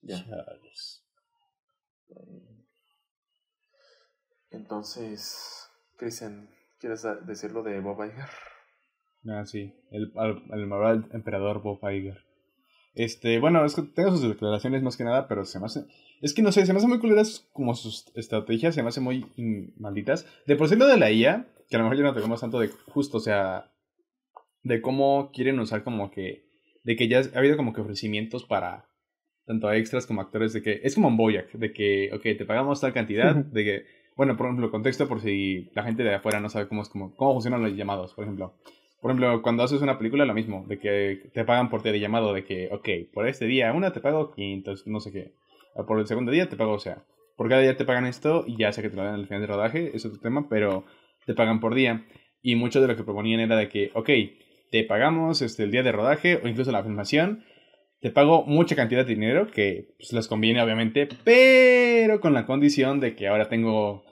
Ya. 0.00 0.16
Chales. 0.24 1.04
Entonces, 4.50 5.68
Cristian, 5.96 6.48
¿quieres 6.78 7.06
decir 7.26 7.52
lo 7.52 7.62
de 7.62 7.80
Bob 7.80 8.04
Iger? 8.04 8.28
Ah, 9.28 9.44
sí. 9.46 9.74
El, 9.90 10.12
al- 10.16 10.42
el 10.52 10.66
malvado 10.66 11.04
emperador 11.12 11.62
Bob 11.62 11.78
Iger. 11.88 12.18
Este, 12.94 13.38
bueno, 13.38 13.64
es 13.64 13.74
que 13.74 13.82
tengo 13.82 14.10
sus 14.10 14.22
declaraciones 14.22 14.82
más 14.82 14.96
que 14.96 15.04
nada, 15.04 15.26
pero 15.28 15.44
se 15.44 15.58
me 15.58 15.66
hace. 15.66 15.84
Es 16.20 16.34
que 16.34 16.42
no 16.42 16.52
sé, 16.52 16.66
se 16.66 16.72
me 16.72 16.78
hace 16.78 16.88
muy 16.88 16.98
culeras 16.98 17.48
como 17.52 17.74
sus 17.74 18.06
estrategias, 18.14 18.74
se 18.74 18.82
me 18.82 18.88
hace 18.90 19.00
muy 19.00 19.26
in- 19.36 19.72
malditas. 19.78 20.26
De 20.46 20.56
por 20.56 20.68
sí 20.68 20.76
lo 20.76 20.86
de 20.86 20.98
la 20.98 21.10
IA, 21.10 21.46
que 21.68 21.76
a 21.76 21.78
lo 21.78 21.84
mejor 21.84 21.96
ya 21.98 22.04
no 22.04 22.14
tocamos 22.14 22.40
tanto 22.40 22.58
de 22.60 22.68
justo, 22.68 23.16
o 23.16 23.20
sea, 23.20 23.70
de 24.62 24.80
cómo 24.82 25.30
quieren 25.32 25.58
usar 25.60 25.84
como 25.84 26.10
que. 26.10 26.44
De 26.84 26.96
que 26.96 27.08
ya 27.08 27.20
ha 27.34 27.38
habido 27.38 27.56
como 27.56 27.72
que 27.72 27.80
ofrecimientos 27.80 28.44
para 28.44 28.86
tanto 29.46 29.68
a 29.68 29.76
extras 29.76 30.06
como 30.06 30.20
actores, 30.20 30.52
de 30.52 30.62
que. 30.62 30.80
Es 30.84 30.94
como 30.94 31.08
un 31.08 31.16
Boyac, 31.16 31.50
de 31.52 31.72
que, 31.72 32.10
ok, 32.12 32.22
te 32.22 32.44
pagamos 32.44 32.80
tal 32.80 32.92
cantidad, 32.92 33.34
de 33.34 33.64
que. 33.64 33.84
Bueno, 34.16 34.36
por 34.36 34.46
ejemplo, 34.46 34.70
contexto 34.70 35.08
por 35.08 35.22
si 35.22 35.70
la 35.74 35.82
gente 35.84 36.02
de 36.02 36.14
afuera 36.14 36.38
no 36.40 36.50
sabe 36.50 36.68
cómo, 36.68 36.82
es 36.82 36.88
como, 36.90 37.14
cómo 37.16 37.32
funcionan 37.32 37.62
los 37.62 37.72
llamados, 37.74 38.12
por 38.12 38.24
ejemplo. 38.24 38.54
Por 39.02 39.10
ejemplo, 39.10 39.42
cuando 39.42 39.64
haces 39.64 39.82
una 39.82 39.98
película, 39.98 40.24
lo 40.24 40.32
mismo, 40.32 40.64
de 40.68 40.78
que 40.78 41.28
te 41.34 41.44
pagan 41.44 41.68
por 41.68 41.82
llamado, 41.82 42.32
de 42.32 42.44
que, 42.44 42.68
ok, 42.70 42.88
por 43.12 43.26
este 43.26 43.46
día, 43.46 43.72
una 43.72 43.92
te 43.92 44.00
pago 44.00 44.30
500, 44.30 44.86
no 44.86 45.00
sé 45.00 45.10
qué. 45.10 45.32
Por 45.88 45.98
el 45.98 46.06
segundo 46.06 46.30
día 46.30 46.48
te 46.48 46.54
pago, 46.54 46.74
o 46.74 46.78
sea, 46.78 47.04
por 47.36 47.48
cada 47.48 47.62
día 47.62 47.76
te 47.76 47.84
pagan 47.84 48.06
esto 48.06 48.44
y 48.46 48.56
ya 48.56 48.72
sé 48.72 48.80
que 48.80 48.90
te 48.90 48.94
lo 48.96 49.02
dan 49.02 49.14
al 49.14 49.26
final 49.26 49.40
de 49.40 49.48
rodaje, 49.48 49.90
es 49.92 50.06
otro 50.06 50.20
tema, 50.20 50.46
pero 50.48 50.84
te 51.26 51.34
pagan 51.34 51.58
por 51.58 51.74
día. 51.74 52.06
Y 52.42 52.54
mucho 52.54 52.80
de 52.80 52.86
lo 52.86 52.94
que 52.94 53.02
proponían 53.02 53.40
era 53.40 53.56
de 53.56 53.68
que, 53.68 53.90
ok, 53.94 54.08
te 54.70 54.84
pagamos 54.84 55.42
este, 55.42 55.64
el 55.64 55.72
día 55.72 55.82
de 55.82 55.90
rodaje 55.90 56.36
o 56.36 56.46
incluso 56.46 56.70
la 56.70 56.84
filmación, 56.84 57.42
te 58.00 58.12
pago 58.12 58.44
mucha 58.46 58.76
cantidad 58.76 59.04
de 59.04 59.14
dinero, 59.14 59.48
que 59.48 59.88
pues, 59.98 60.12
les 60.12 60.28
conviene 60.28 60.62
obviamente, 60.62 61.08
pero 61.24 62.20
con 62.20 62.34
la 62.34 62.46
condición 62.46 63.00
de 63.00 63.16
que 63.16 63.26
ahora 63.26 63.48
tengo 63.48 64.04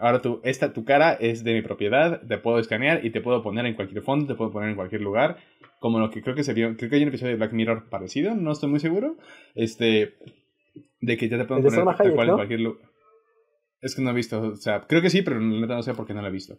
ahora 0.00 0.20
tu, 0.20 0.40
esta, 0.44 0.72
tu 0.72 0.84
cara 0.84 1.12
es 1.14 1.44
de 1.44 1.54
mi 1.54 1.62
propiedad, 1.62 2.20
te 2.26 2.38
puedo 2.38 2.58
escanear 2.58 3.04
y 3.04 3.10
te 3.10 3.20
puedo 3.20 3.42
poner 3.42 3.66
en 3.66 3.74
cualquier 3.74 4.02
fondo, 4.02 4.26
te 4.26 4.34
puedo 4.34 4.50
poner 4.52 4.70
en 4.70 4.76
cualquier 4.76 5.00
lugar, 5.00 5.36
como 5.80 5.98
lo 5.98 6.10
que 6.10 6.22
creo 6.22 6.34
que 6.34 6.44
se 6.44 6.52
vio, 6.54 6.76
creo 6.76 6.90
que 6.90 6.96
hay 6.96 7.02
un 7.02 7.08
episodio 7.08 7.32
de 7.32 7.36
Black 7.38 7.52
Mirror 7.52 7.88
parecido, 7.88 8.34
no 8.34 8.52
estoy 8.52 8.68
muy 8.68 8.80
seguro, 8.80 9.16
este, 9.54 10.14
de 11.00 11.16
que 11.16 11.28
ya 11.28 11.38
te 11.38 11.44
pueden 11.44 11.64
poner 11.64 11.78
Salma 11.78 11.96
tal 11.96 12.06
Hayek, 12.06 12.14
cual 12.14 12.26
¿no? 12.28 12.32
en 12.34 12.36
cualquier 12.36 12.60
lugar. 12.60 12.88
Es 13.80 13.96
que 13.96 14.02
no 14.02 14.10
he 14.10 14.14
visto, 14.14 14.40
o 14.40 14.56
sea, 14.56 14.82
creo 14.82 15.02
que 15.02 15.10
sí, 15.10 15.22
pero 15.22 15.40
la 15.40 15.60
neta 15.60 15.74
no 15.74 15.82
sé 15.82 15.94
por 15.94 16.06
qué 16.06 16.14
no 16.14 16.22
lo 16.22 16.28
he 16.28 16.32
visto. 16.32 16.58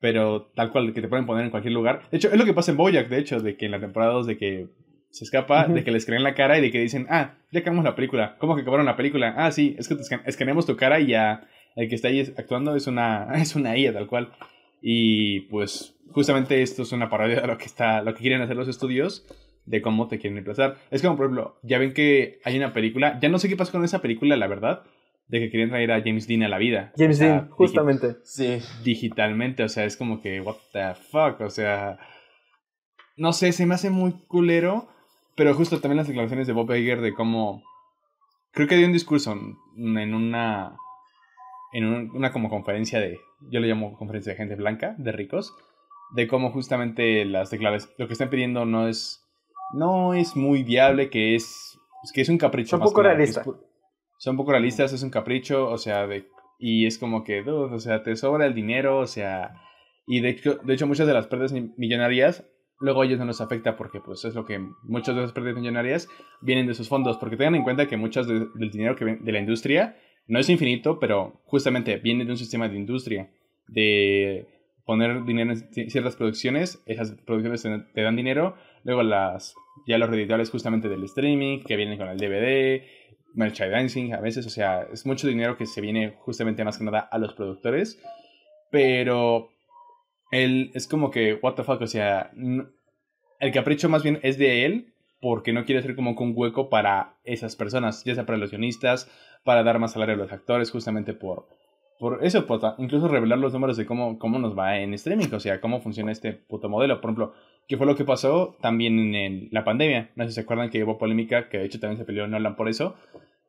Pero 0.00 0.50
tal 0.54 0.70
cual, 0.70 0.94
que 0.94 1.02
te 1.02 1.08
pueden 1.08 1.26
poner 1.26 1.44
en 1.44 1.50
cualquier 1.50 1.74
lugar. 1.74 2.08
De 2.10 2.16
hecho, 2.16 2.28
es 2.32 2.38
lo 2.38 2.46
que 2.46 2.54
pasa 2.54 2.70
en 2.70 2.78
Boyac, 2.78 3.08
de 3.08 3.18
hecho, 3.18 3.38
de 3.40 3.56
que 3.58 3.66
en 3.66 3.72
la 3.72 3.80
temporada 3.80 4.12
2 4.14 4.26
de 4.26 4.38
que 4.38 4.68
se 5.10 5.24
escapa, 5.24 5.66
de 5.74 5.84
que 5.84 5.90
les 5.90 6.06
creen 6.06 6.22
la 6.22 6.34
cara 6.34 6.56
y 6.56 6.62
de 6.62 6.70
que 6.70 6.80
dicen, 6.80 7.06
ah, 7.10 7.34
ya 7.52 7.60
acabamos 7.60 7.84
la 7.84 7.94
película. 7.94 8.36
¿Cómo 8.38 8.54
que 8.54 8.62
acabaron 8.62 8.86
la 8.86 8.96
película? 8.96 9.34
Ah, 9.36 9.52
sí, 9.52 9.74
es 9.78 9.88
que 9.88 9.96
te 9.96 10.00
escan- 10.02 10.22
escaneamos 10.24 10.64
tu 10.64 10.76
cara 10.76 11.00
y 11.00 11.08
ya 11.08 11.46
el 11.76 11.88
que 11.88 11.94
está 11.94 12.08
ahí 12.08 12.20
actuando 12.36 12.74
es 12.76 12.86
una, 12.86 13.28
es 13.34 13.56
una 13.56 13.76
IA 13.76 13.92
tal 13.92 14.06
cual. 14.06 14.32
Y 14.82 15.40
pues 15.42 15.96
justamente 16.12 16.62
esto 16.62 16.82
es 16.82 16.92
una 16.92 17.10
parodia 17.10 17.40
de 17.40 17.46
lo 17.46 17.58
que 17.58 17.66
está, 17.66 18.02
lo 18.02 18.14
que 18.14 18.20
quieren 18.20 18.42
hacer 18.42 18.56
los 18.56 18.68
estudios 18.68 19.26
de 19.66 19.82
cómo 19.82 20.08
te 20.08 20.18
quieren 20.18 20.36
reemplazar. 20.36 20.78
Es 20.90 21.02
como, 21.02 21.16
por 21.16 21.26
ejemplo, 21.26 21.58
ya 21.62 21.78
ven 21.78 21.92
que 21.92 22.40
hay 22.44 22.56
una 22.56 22.72
película, 22.72 23.18
ya 23.20 23.28
no 23.28 23.38
sé 23.38 23.48
qué 23.48 23.56
pasó 23.56 23.72
con 23.72 23.84
esa 23.84 24.00
película, 24.00 24.36
la 24.36 24.48
verdad, 24.48 24.82
de 25.28 25.38
que 25.38 25.50
querían 25.50 25.70
traer 25.70 25.92
a 25.92 26.02
James 26.02 26.26
Dean 26.26 26.42
a 26.42 26.48
la 26.48 26.58
vida. 26.58 26.92
James 26.96 27.16
O 27.16 27.18
sea, 27.18 27.28
Dean, 27.28 27.50
justamente. 27.50 28.16
Sí, 28.24 28.58
digitalmente, 28.82 29.62
o 29.62 29.68
sea, 29.68 29.84
es 29.84 29.96
como 29.96 30.20
que, 30.20 30.40
what 30.40 30.56
the 30.72 30.94
fuck, 30.94 31.40
o 31.40 31.50
sea, 31.50 31.98
no 33.16 33.32
sé, 33.32 33.52
se 33.52 33.66
me 33.66 33.74
hace 33.74 33.90
muy 33.90 34.12
culero, 34.26 34.88
pero 35.36 35.54
justo 35.54 35.80
también 35.80 35.98
las 35.98 36.08
declaraciones 36.08 36.46
de 36.46 36.52
Bob 36.52 36.74
Iger 36.74 37.00
de 37.00 37.14
cómo, 37.14 37.62
creo 38.50 38.66
que 38.66 38.76
dio 38.76 38.86
un 38.86 38.92
discurso 38.92 39.32
en 39.32 40.14
una, 40.14 40.76
en 41.72 41.84
un- 41.86 42.10
una 42.16 42.32
como 42.32 42.48
conferencia 42.48 43.00
de, 43.00 43.18
yo 43.50 43.60
le 43.60 43.68
llamo 43.68 43.96
conferencia 43.96 44.32
de 44.32 44.36
gente 44.36 44.56
blanca, 44.56 44.94
de 44.98 45.12
ricos, 45.12 45.54
de 46.14 46.26
cómo 46.26 46.50
justamente 46.50 47.24
las 47.24 47.50
declaraciones, 47.50 47.94
lo 47.98 48.06
que 48.06 48.12
están 48.14 48.30
pidiendo 48.30 48.64
no 48.64 48.88
es, 48.88 49.24
no 49.74 50.14
es 50.14 50.34
muy 50.36 50.62
viable, 50.64 51.10
que 51.10 51.36
es, 51.36 51.78
que 52.12 52.22
es 52.22 52.28
un 52.28 52.38
capricho. 52.38 52.70
Son 52.70 52.80
más 52.80 52.88
poco 52.90 53.02
que 53.02 53.08
nada, 53.08 53.16
que 53.18 53.22
es 53.24 53.34
realista. 53.36 53.50
pu- 53.50 53.66
son 54.18 54.36
poco 54.36 54.50
realistas, 54.52 54.92
es 54.92 55.02
un 55.02 55.10
capricho, 55.10 55.68
o 55.70 55.78
sea, 55.78 56.06
de, 56.06 56.26
y 56.58 56.86
es 56.86 56.98
como 56.98 57.22
que, 57.24 57.42
dude, 57.42 57.74
o 57.74 57.78
sea, 57.78 58.02
te 58.02 58.16
sobra 58.16 58.46
el 58.46 58.54
dinero, 58.54 58.98
o 58.98 59.06
sea, 59.06 59.54
y 60.06 60.20
de 60.20 60.30
hecho, 60.30 60.56
de 60.64 60.74
hecho 60.74 60.86
muchas 60.86 61.06
de 61.06 61.14
las 61.14 61.26
pérdidas 61.28 61.52
mi- 61.52 61.72
millonarias, 61.76 62.44
luego 62.80 63.02
a 63.02 63.04
ellos 63.06 63.18
no 63.18 63.26
les 63.26 63.40
afecta 63.40 63.76
porque 63.76 64.00
pues 64.00 64.24
es 64.24 64.34
lo 64.34 64.44
que 64.44 64.58
muchas 64.82 65.14
de 65.14 65.20
esas 65.22 65.32
pérdidas 65.32 65.56
millonarias 65.58 66.08
vienen 66.40 66.66
de 66.66 66.74
sus 66.74 66.88
fondos, 66.88 67.16
porque 67.18 67.36
tengan 67.36 67.54
en 67.54 67.62
cuenta 67.62 67.86
que 67.86 67.96
muchas 67.96 68.26
de- 68.26 68.46
del 68.54 68.70
dinero 68.70 68.96
que 68.96 69.04
ven- 69.04 69.24
de 69.24 69.32
la 69.32 69.38
industria 69.38 69.96
no 70.30 70.38
es 70.38 70.48
infinito, 70.48 70.98
pero 70.98 71.40
justamente 71.44 71.96
viene 71.96 72.24
de 72.24 72.30
un 72.30 72.36
sistema 72.38 72.68
de 72.68 72.76
industria, 72.76 73.30
de 73.68 74.46
poner 74.84 75.24
dinero 75.24 75.52
en 75.52 75.58
ci- 75.70 75.88
ciertas 75.90 76.16
producciones, 76.16 76.82
esas 76.86 77.12
producciones 77.26 77.62
te, 77.92 78.00
dan 78.02 78.16
dinero, 78.16 78.54
luego 78.84 79.02
las 79.02 79.54
ya 79.86 79.98
los 79.98 80.08
redituables 80.10 80.50
justamente 80.50 80.88
del 80.88 81.04
streaming, 81.04 81.62
que 81.64 81.76
vienen 81.76 81.98
con 81.98 82.08
el 82.08 82.16
DVD, 82.18 82.82
merchandising 83.34 84.14
a 84.14 84.20
veces, 84.20 84.46
o 84.46 84.50
sea, 84.50 84.82
es 84.92 85.06
mucho 85.06 85.26
dinero 85.28 85.56
que 85.56 85.66
se 85.66 85.80
viene 85.80 86.14
justamente 86.18 86.64
más 86.64 86.78
que 86.78 86.84
nada 86.84 87.00
a 87.00 87.18
los 87.18 87.34
productores, 87.34 88.00
pero 88.70 89.50
él 90.30 90.70
es 90.74 90.86
como 90.86 91.10
que, 91.10 91.34
what 91.34 91.54
the 91.54 91.64
fuck, 91.64 91.80
o 91.80 91.86
sea, 91.86 92.30
el 93.40 93.52
capricho 93.52 93.88
más 93.88 94.02
bien 94.02 94.20
es 94.22 94.38
de 94.38 94.64
él, 94.64 94.92
porque 95.20 95.52
no 95.52 95.64
quiere 95.64 95.82
ser 95.82 95.94
como 95.96 96.12
un 96.12 96.32
hueco 96.34 96.68
para 96.70 97.14
esas 97.24 97.54
personas, 97.56 98.04
ya 98.04 98.14
sea 98.14 98.26
para 98.26 98.38
los 98.38 98.50
guionistas, 98.50 99.10
para 99.44 99.62
dar 99.62 99.78
más 99.78 99.92
salario 99.92 100.14
a 100.14 100.18
los 100.18 100.32
actores, 100.32 100.70
justamente 100.70 101.14
por, 101.14 101.46
por 101.98 102.24
eso, 102.24 102.46
por 102.46 102.60
incluso 102.78 103.08
revelar 103.08 103.38
los 103.38 103.52
números 103.52 103.76
de 103.76 103.86
cómo, 103.86 104.18
cómo 104.18 104.38
nos 104.38 104.56
va 104.58 104.78
en 104.78 104.94
streaming, 104.94 105.28
o 105.32 105.40
sea, 105.40 105.60
cómo 105.60 105.80
funciona 105.80 106.12
este 106.12 106.32
puto 106.32 106.68
modelo. 106.68 107.00
Por 107.00 107.10
ejemplo, 107.10 107.32
¿qué 107.68 107.76
fue 107.76 107.86
lo 107.86 107.96
que 107.96 108.04
pasó 108.04 108.56
también 108.60 109.14
en 109.14 109.48
la 109.52 109.64
pandemia? 109.64 110.10
No 110.16 110.24
sé 110.24 110.30
si 110.30 110.34
se 110.36 110.40
acuerdan 110.42 110.70
que 110.70 110.82
hubo 110.84 110.98
polémica, 110.98 111.48
que 111.48 111.58
de 111.58 111.64
hecho 111.66 111.80
también 111.80 111.98
se 111.98 112.04
peleó 112.04 112.26
Nolan 112.26 112.56
por 112.56 112.68
eso, 112.68 112.94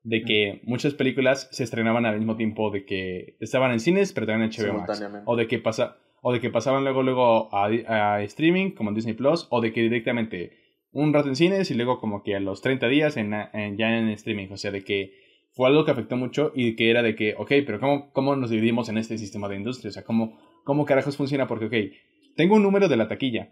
de 0.03 0.23
que 0.23 0.61
muchas 0.63 0.93
películas 0.95 1.47
se 1.51 1.63
estrenaban 1.63 2.05
al 2.05 2.17
mismo 2.17 2.35
tiempo 2.35 2.71
de 2.71 2.85
que 2.85 3.35
estaban 3.39 3.71
en 3.71 3.79
cines, 3.79 4.13
pero 4.13 4.25
también 4.27 4.49
en 4.51 4.57
HBO 4.65 4.73
Max. 4.79 4.99
O 5.25 5.35
de 5.35 5.47
que 5.47 5.59
pasa, 5.59 5.97
o 6.21 6.33
de 6.33 6.39
que 6.39 6.49
pasaban 6.49 6.83
luego 6.83 7.03
luego 7.03 7.53
a, 7.55 7.65
a 7.87 8.21
streaming, 8.23 8.71
como 8.71 8.89
en 8.89 8.95
Disney 8.95 9.13
Plus, 9.13 9.47
o 9.49 9.61
de 9.61 9.71
que 9.71 9.81
directamente 9.81 10.51
un 10.91 11.13
rato 11.13 11.29
en 11.29 11.35
cines 11.35 11.69
y 11.71 11.75
luego 11.75 11.99
como 11.99 12.21
que 12.23 12.35
a 12.35 12.39
los 12.39 12.61
30 12.61 12.87
días 12.87 13.15
en, 13.17 13.33
en- 13.33 13.77
ya 13.77 13.97
en 13.97 14.09
streaming. 14.09 14.47
O 14.51 14.57
sea, 14.57 14.71
de 14.71 14.83
que 14.83 15.13
fue 15.53 15.67
algo 15.67 15.85
que 15.85 15.91
afectó 15.91 16.17
mucho 16.17 16.51
y 16.55 16.75
que 16.75 16.89
era 16.89 17.01
de 17.03 17.15
que, 17.15 17.35
ok, 17.37 17.51
pero 17.65 17.79
¿cómo, 17.79 18.11
cómo 18.13 18.35
nos 18.35 18.49
dividimos 18.49 18.89
en 18.89 18.97
este 18.97 19.17
sistema 19.17 19.47
de 19.49 19.57
industria? 19.57 19.89
O 19.89 19.93
sea, 19.93 20.03
¿cómo, 20.03 20.39
cómo 20.63 20.85
carajos 20.85 21.17
funciona? 21.17 21.47
Porque, 21.47 21.65
ok, 21.65 22.35
tengo 22.35 22.55
un 22.55 22.63
número 22.63 22.87
de 22.87 22.97
la 22.97 23.07
taquilla. 23.07 23.49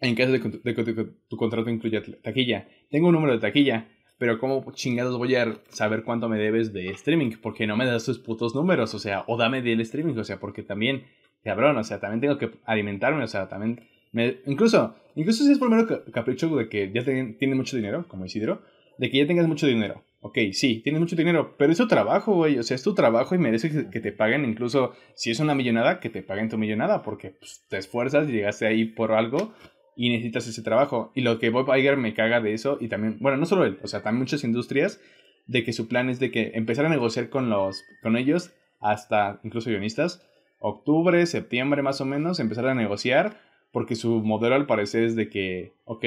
En 0.00 0.14
caso 0.14 0.32
de 0.32 0.40
que 0.40 1.04
tu, 1.28 1.36
contrato 1.36 1.70
incluya 1.70 2.02
taquilla. 2.22 2.68
Tengo 2.90 3.08
un 3.08 3.14
número 3.14 3.32
de 3.32 3.40
taquilla. 3.40 3.88
Pero 4.18 4.38
¿cómo 4.38 4.64
chingados 4.72 5.18
voy 5.18 5.34
a 5.34 5.60
saber 5.68 6.02
cuánto 6.02 6.28
me 6.28 6.38
debes 6.38 6.72
de 6.72 6.88
streaming? 6.88 7.32
Porque 7.42 7.66
no 7.66 7.76
me 7.76 7.84
das 7.84 8.04
tus 8.06 8.18
putos 8.18 8.54
números, 8.54 8.94
o 8.94 8.98
sea, 8.98 9.24
o 9.26 9.36
dame 9.36 9.60
del 9.60 9.80
streaming, 9.82 10.16
o 10.16 10.24
sea, 10.24 10.40
porque 10.40 10.62
también, 10.62 11.04
cabrón, 11.44 11.76
o 11.76 11.84
sea, 11.84 12.00
también 12.00 12.22
tengo 12.22 12.38
que 12.38 12.50
alimentarme, 12.64 13.22
o 13.22 13.26
sea, 13.26 13.46
también, 13.48 13.82
incluso, 14.46 14.94
incluso 15.16 15.44
si 15.44 15.52
es 15.52 15.58
primero 15.58 15.86
ca- 15.86 16.02
capricho 16.10 16.48
de 16.56 16.66
que 16.70 16.90
ya 16.94 17.04
tienes 17.04 17.56
mucho 17.56 17.76
dinero, 17.76 18.06
como 18.08 18.24
Isidro, 18.24 18.62
de 18.98 19.10
que 19.10 19.18
ya 19.18 19.26
tengas 19.26 19.46
mucho 19.46 19.66
dinero. 19.66 20.04
Ok, 20.20 20.38
sí, 20.52 20.80
tienes 20.82 21.00
mucho 21.00 21.14
dinero, 21.14 21.54
pero 21.56 21.70
es 21.70 21.78
tu 21.78 21.86
trabajo, 21.86 22.34
güey, 22.34 22.58
o 22.58 22.62
sea, 22.62 22.74
es 22.74 22.82
tu 22.82 22.94
trabajo 22.94 23.34
y 23.34 23.38
merece 23.38 23.70
que, 23.70 23.90
que 23.90 24.00
te 24.00 24.12
paguen, 24.12 24.44
incluso 24.44 24.92
si 25.14 25.30
es 25.30 25.38
una 25.38 25.54
millonada, 25.54 26.00
que 26.00 26.10
te 26.10 26.22
paguen 26.22 26.48
tu 26.48 26.58
millonada, 26.58 27.02
porque 27.02 27.30
pues, 27.30 27.64
te 27.68 27.76
esfuerzas 27.76 28.28
y 28.28 28.32
llegaste 28.32 28.66
ahí 28.66 28.86
por 28.86 29.12
algo 29.12 29.52
y 29.94 30.10
necesitas 30.10 30.48
ese 30.48 30.62
trabajo. 30.62 31.12
Y 31.14 31.20
lo 31.20 31.38
que 31.38 31.50
Bob 31.50 31.72
Iger 31.74 31.96
me 31.96 32.14
caga 32.14 32.40
de 32.40 32.54
eso, 32.54 32.78
y 32.80 32.88
también, 32.88 33.18
bueno, 33.20 33.38
no 33.38 33.46
solo 33.46 33.64
él, 33.64 33.78
o 33.82 33.86
sea, 33.86 34.02
también 34.02 34.20
muchas 34.20 34.42
industrias, 34.42 35.00
de 35.46 35.64
que 35.64 35.72
su 35.72 35.88
plan 35.88 36.10
es 36.10 36.18
de 36.18 36.30
que 36.30 36.52
empezar 36.54 36.86
a 36.86 36.90
negociar 36.90 37.28
con, 37.30 37.48
los, 37.48 37.84
con 38.02 38.16
ellos, 38.16 38.52
hasta 38.80 39.40
incluso 39.44 39.70
guionistas, 39.70 40.26
octubre, 40.58 41.24
septiembre 41.26 41.82
más 41.82 42.00
o 42.00 42.04
menos, 42.04 42.40
empezar 42.40 42.66
a 42.66 42.74
negociar, 42.74 43.40
porque 43.72 43.94
su 43.94 44.22
modelo 44.22 44.54
al 44.54 44.66
parecer 44.66 45.04
es 45.04 45.16
de 45.16 45.28
que, 45.28 45.74
ok, 45.84 46.04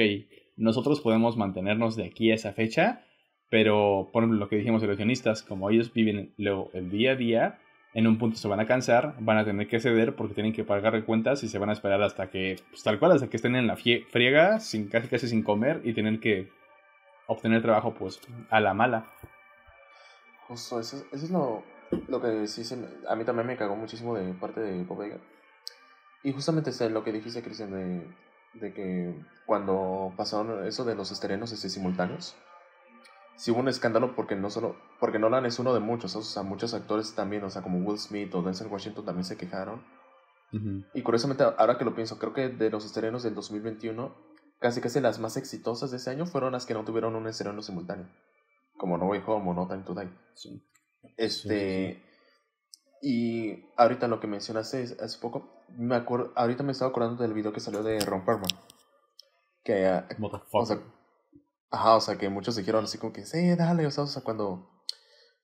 nosotros 0.60 1.00
podemos 1.00 1.36
mantenernos 1.36 1.96
de 1.96 2.04
aquí 2.04 2.30
a 2.30 2.34
esa 2.34 2.52
fecha, 2.52 3.04
pero 3.48 4.10
por 4.12 4.28
lo 4.28 4.48
que 4.48 4.56
dijimos 4.56 4.82
de 4.82 4.94
guionistas, 4.94 5.42
como 5.42 5.70
ellos 5.70 5.92
viven 5.92 6.34
luego 6.36 6.70
el 6.74 6.90
día 6.90 7.12
a 7.12 7.16
día, 7.16 7.58
en 7.94 8.06
un 8.06 8.18
punto 8.18 8.36
se 8.36 8.46
van 8.46 8.60
a 8.60 8.66
cansar, 8.66 9.16
van 9.18 9.38
a 9.38 9.44
tener 9.44 9.66
que 9.66 9.80
ceder 9.80 10.14
porque 10.14 10.34
tienen 10.34 10.52
que 10.52 10.62
pagar 10.62 11.04
cuentas 11.04 11.42
y 11.42 11.48
se 11.48 11.58
van 11.58 11.70
a 11.70 11.72
esperar 11.72 12.00
hasta 12.02 12.30
que, 12.30 12.60
pues, 12.70 12.84
tal 12.84 12.98
cual, 12.98 13.12
hasta 13.12 13.28
que 13.28 13.36
estén 13.36 13.56
en 13.56 13.66
la 13.66 13.76
friega, 13.76 14.60
sin, 14.60 14.88
casi 14.88 15.08
casi 15.08 15.28
sin 15.28 15.42
comer 15.42 15.80
y 15.84 15.92
tener 15.92 16.20
que 16.20 16.52
obtener 17.26 17.62
trabajo 17.62 17.94
pues 17.94 18.20
a 18.50 18.60
la 18.60 18.74
mala. 18.74 19.06
Justo, 20.46 20.78
eso, 20.78 21.04
es 21.12 21.30
lo, 21.30 21.64
lo 22.08 22.20
que 22.20 22.46
sí 22.46 22.64
se 22.64 22.76
a 23.08 23.16
mí 23.16 23.24
también 23.24 23.46
me 23.46 23.56
cagó 23.56 23.76
muchísimo 23.76 24.14
de 24.14 24.34
parte 24.34 24.60
de 24.60 24.84
Bob. 24.84 25.04
Y 26.22 26.32
justamente 26.32 26.70
es 26.70 26.80
lo 26.82 27.02
que 27.02 27.12
dijiste, 27.12 27.42
Cristian, 27.42 27.72
de, 27.72 28.02
de 28.54 28.72
que 28.72 29.14
cuando 29.46 30.12
pasaron 30.16 30.66
eso 30.66 30.84
de 30.84 30.94
los 30.94 31.10
estrenos 31.10 31.52
este, 31.52 31.68
simultáneos, 31.68 32.36
sí 33.36 33.50
hubo 33.50 33.60
un 33.60 33.68
escándalo 33.68 34.14
porque 34.14 34.36
no 34.36 34.50
solo, 34.50 34.76
porque 34.98 35.18
Nolan 35.18 35.46
es 35.46 35.58
uno 35.58 35.72
de 35.72 35.80
muchos, 35.80 36.14
o 36.16 36.22
sea, 36.22 36.42
muchos 36.42 36.74
actores 36.74 37.14
también, 37.14 37.42
o 37.44 37.50
sea, 37.50 37.62
como 37.62 37.78
Will 37.78 37.98
Smith 37.98 38.34
o 38.34 38.42
Denzel 38.42 38.68
Washington 38.68 39.04
también 39.04 39.24
se 39.24 39.36
quejaron. 39.36 39.82
Y 40.94 41.02
curiosamente, 41.02 41.44
ahora 41.44 41.78
que 41.78 41.84
lo 41.84 41.94
pienso, 41.94 42.18
creo 42.18 42.32
que 42.32 42.48
de 42.48 42.70
los 42.70 42.84
estrenos 42.84 43.22
del 43.22 43.36
2021, 43.36 44.12
casi 44.58 44.80
casi 44.80 45.00
las 45.00 45.20
más 45.20 45.36
exitosas 45.36 45.92
de 45.92 45.98
ese 45.98 46.10
año 46.10 46.26
fueron 46.26 46.52
las 46.52 46.66
que 46.66 46.74
no 46.74 46.84
tuvieron 46.84 47.14
un 47.14 47.28
estreno 47.28 47.62
simultáneo. 47.62 48.08
Como 48.76 48.98
No 48.98 49.06
Way 49.06 49.22
Home 49.26 49.50
o 49.50 49.54
No 49.54 49.68
Time 49.68 49.84
to 49.84 49.94
Die. 49.94 50.10
Sí. 50.34 50.60
Este. 51.16 52.02
Y 53.00 53.64
ahorita 53.76 54.08
lo 54.08 54.18
que 54.18 54.26
mencionaste 54.26 54.96
hace 55.00 55.18
poco, 55.20 55.59
me 55.76 55.96
acuerdo, 55.96 56.32
ahorita 56.36 56.62
me 56.62 56.72
estaba 56.72 56.90
acordando 56.90 57.22
del 57.22 57.32
video 57.32 57.52
que 57.52 57.60
salió 57.60 57.82
de 57.82 58.00
Ron 58.00 58.24
Perlman. 58.24 58.50
Que, 59.62 59.86
ah, 59.86 60.08
o 60.52 60.66
sea, 60.66 60.80
ajá, 61.70 61.96
o 61.96 62.00
sea, 62.00 62.16
que 62.16 62.28
muchos 62.28 62.56
dijeron 62.56 62.84
así 62.84 62.98
como 62.98 63.12
que, 63.12 63.24
sí, 63.24 63.54
dale, 63.56 63.86
o 63.86 63.90
sea, 63.90 64.04
o 64.04 64.06
sea, 64.06 64.22
cuando, 64.22 64.70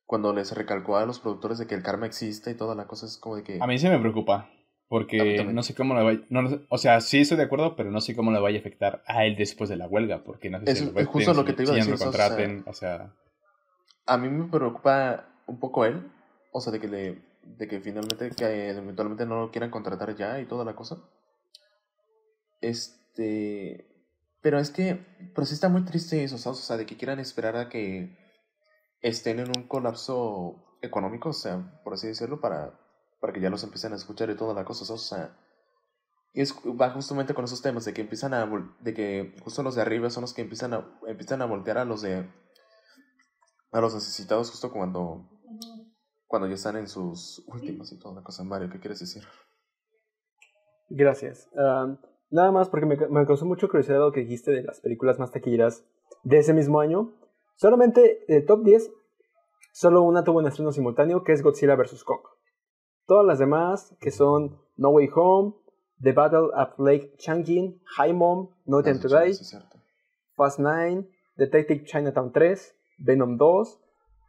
cuando 0.04 0.32
les 0.32 0.54
recalcó 0.54 0.96
a 0.96 1.06
los 1.06 1.20
productores 1.20 1.58
de 1.58 1.66
que 1.66 1.74
el 1.74 1.82
karma 1.82 2.06
existe 2.06 2.50
y 2.50 2.56
toda 2.56 2.74
la 2.74 2.86
cosa 2.86 3.06
es 3.06 3.18
como 3.18 3.36
de 3.36 3.42
que... 3.42 3.58
A 3.60 3.66
mí 3.66 3.78
sí 3.78 3.88
me 3.88 3.98
preocupa. 3.98 4.50
Porque 4.88 5.44
no 5.44 5.62
sé 5.64 5.74
cómo 5.74 5.94
le 5.94 6.04
vaya. 6.04 6.20
No, 6.28 6.64
o 6.68 6.78
sea, 6.78 7.00
sí 7.00 7.18
estoy 7.18 7.36
de 7.38 7.44
acuerdo, 7.44 7.74
pero 7.74 7.90
no 7.90 8.00
sé 8.00 8.14
cómo 8.14 8.30
le 8.30 8.38
vaya 8.38 8.58
a 8.58 8.60
afectar 8.60 9.02
a 9.06 9.24
él 9.24 9.34
después 9.36 9.68
de 9.68 9.76
la 9.76 9.88
huelga. 9.88 10.22
Porque 10.22 10.48
no 10.48 10.60
sé 10.60 10.76
si 10.76 10.90
lo 10.92 11.00
es 11.00 11.08
justo 11.08 11.34
lo 11.34 11.44
que 11.44 11.54
te 11.54 11.64
iba 11.64 11.72
a 11.72 11.74
decir, 11.74 11.94
o 11.94 11.96
sea. 11.96 12.62
O 12.66 12.72
sea, 12.72 13.12
A 14.06 14.16
mí 14.16 14.28
me 14.28 14.48
preocupa 14.48 15.26
un 15.48 15.58
poco 15.58 15.84
él, 15.84 16.08
o 16.52 16.60
sea, 16.60 16.72
de 16.72 16.78
que, 16.78 16.86
le, 16.86 17.25
de 17.46 17.68
que 17.68 17.80
finalmente, 17.80 18.30
que 18.30 18.70
eventualmente 18.70 19.26
no 19.26 19.40
lo 19.40 19.50
quieran 19.50 19.70
contratar 19.70 20.14
ya 20.16 20.40
y 20.40 20.46
toda 20.46 20.64
la 20.64 20.74
cosa. 20.74 20.98
Este. 22.60 23.92
Pero 24.42 24.58
es 24.58 24.70
que, 24.70 25.04
pero 25.34 25.46
sí 25.46 25.54
está 25.54 25.68
muy 25.68 25.84
triste 25.84 26.22
eso, 26.22 26.38
¿sabes? 26.38 26.60
O 26.60 26.62
sea, 26.62 26.76
de 26.76 26.86
que 26.86 26.96
quieran 26.96 27.18
esperar 27.18 27.56
a 27.56 27.68
que 27.68 28.16
estén 29.00 29.40
en 29.40 29.48
un 29.48 29.66
colapso 29.66 30.78
económico, 30.82 31.30
o 31.30 31.32
sea, 31.32 31.80
por 31.82 31.94
así 31.94 32.06
decirlo, 32.06 32.40
para, 32.40 32.78
para 33.20 33.32
que 33.32 33.40
ya 33.40 33.50
los 33.50 33.64
empiecen 33.64 33.92
a 33.92 33.96
escuchar 33.96 34.30
y 34.30 34.36
toda 34.36 34.54
la 34.54 34.64
cosa. 34.64 34.92
O 34.92 34.98
sea, 34.98 35.36
y 36.32 36.42
es, 36.42 36.54
va 36.54 36.90
justamente 36.90 37.34
con 37.34 37.44
esos 37.44 37.62
temas 37.62 37.84
de 37.86 37.94
que 37.94 38.02
empiezan 38.02 38.34
a, 38.34 38.46
de 38.80 38.94
que 38.94 39.34
justo 39.42 39.62
los 39.62 39.74
de 39.74 39.82
arriba 39.82 40.10
son 40.10 40.20
los 40.20 40.34
que 40.34 40.42
empiezan 40.42 40.74
a, 40.74 40.86
empiezan 41.06 41.42
a 41.42 41.46
voltear 41.46 41.78
a 41.78 41.84
los 41.84 42.02
de, 42.02 42.28
a 43.72 43.80
los 43.80 43.94
necesitados 43.94 44.50
justo 44.50 44.70
cuando, 44.70 45.35
cuando 46.26 46.48
ya 46.48 46.54
están 46.54 46.76
en 46.76 46.88
sus 46.88 47.44
últimas 47.46 47.92
y 47.92 47.98
toda 47.98 48.16
la 48.16 48.22
cosa. 48.22 48.44
Mario, 48.44 48.68
¿qué 48.70 48.80
quieres 48.80 49.00
decir? 49.00 49.22
Gracias. 50.88 51.48
Nada 52.30 52.52
más 52.52 52.68
porque 52.68 52.86
me, 52.86 52.96
me 52.96 53.26
causó 53.26 53.46
mucho 53.46 53.68
curiosidad 53.68 53.98
lo 53.98 54.12
que 54.12 54.20
dijiste 54.20 54.50
de 54.50 54.62
las 54.62 54.80
películas 54.80 55.18
más 55.18 55.30
taquilleras 55.30 55.84
de 56.24 56.38
ese 56.38 56.52
mismo 56.52 56.80
año. 56.80 57.12
Solamente 57.56 58.24
de 58.28 58.42
top 58.42 58.64
10, 58.64 58.90
solo 59.72 60.02
una 60.02 60.24
tuvo 60.24 60.40
un 60.40 60.46
estreno 60.46 60.72
simultáneo 60.72 61.22
que 61.24 61.32
es 61.32 61.42
Godzilla 61.42 61.76
vs. 61.76 62.04
Kong. 62.04 62.20
Todas 63.06 63.24
las 63.24 63.38
demás, 63.38 63.96
que 64.00 64.10
son 64.10 64.58
No 64.76 64.90
Way 64.90 65.10
Home, 65.14 65.54
The 66.02 66.12
Battle 66.12 66.48
at 66.54 66.74
Lake 66.78 67.14
Changjin, 67.18 67.80
High 67.96 68.12
Mom, 68.12 68.50
No 68.66 68.82
Time 68.82 68.98
to 68.98 69.08
Die. 69.08 69.32
Fast 70.36 70.58
9, 70.58 71.08
Detective 71.36 71.84
Chinatown 71.84 72.32
3, 72.32 72.74
Venom 72.98 73.38
2, 73.38 73.78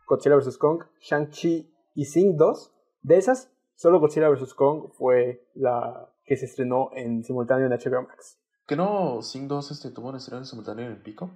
Godzilla 0.07 0.37
vs. 0.37 0.57
Kong, 0.57 0.83
Shang-Chi 1.01 1.69
y 1.97 2.05
Sing 2.05 2.37
2. 2.37 2.73
De 3.01 3.17
esas, 3.17 3.51
solo 3.75 3.99
Godzilla 3.99 4.29
vs. 4.29 4.53
Kong 4.53 4.91
fue 4.93 5.49
la 5.55 6.07
que 6.25 6.37
se 6.37 6.45
estrenó 6.45 6.91
en 6.93 7.23
simultáneo 7.23 7.65
en 7.65 7.73
HBO 7.73 8.03
Max. 8.03 8.39
¿Que 8.67 8.75
no 8.75 9.23
Sing 9.23 9.47
2 9.47 9.71
este, 9.71 9.89
tuvo 9.89 10.09
un 10.09 10.15
estreno 10.15 10.45
simultáneo 10.45 10.85
en 10.85 10.91
el 10.91 11.01
Peacock? 11.01 11.31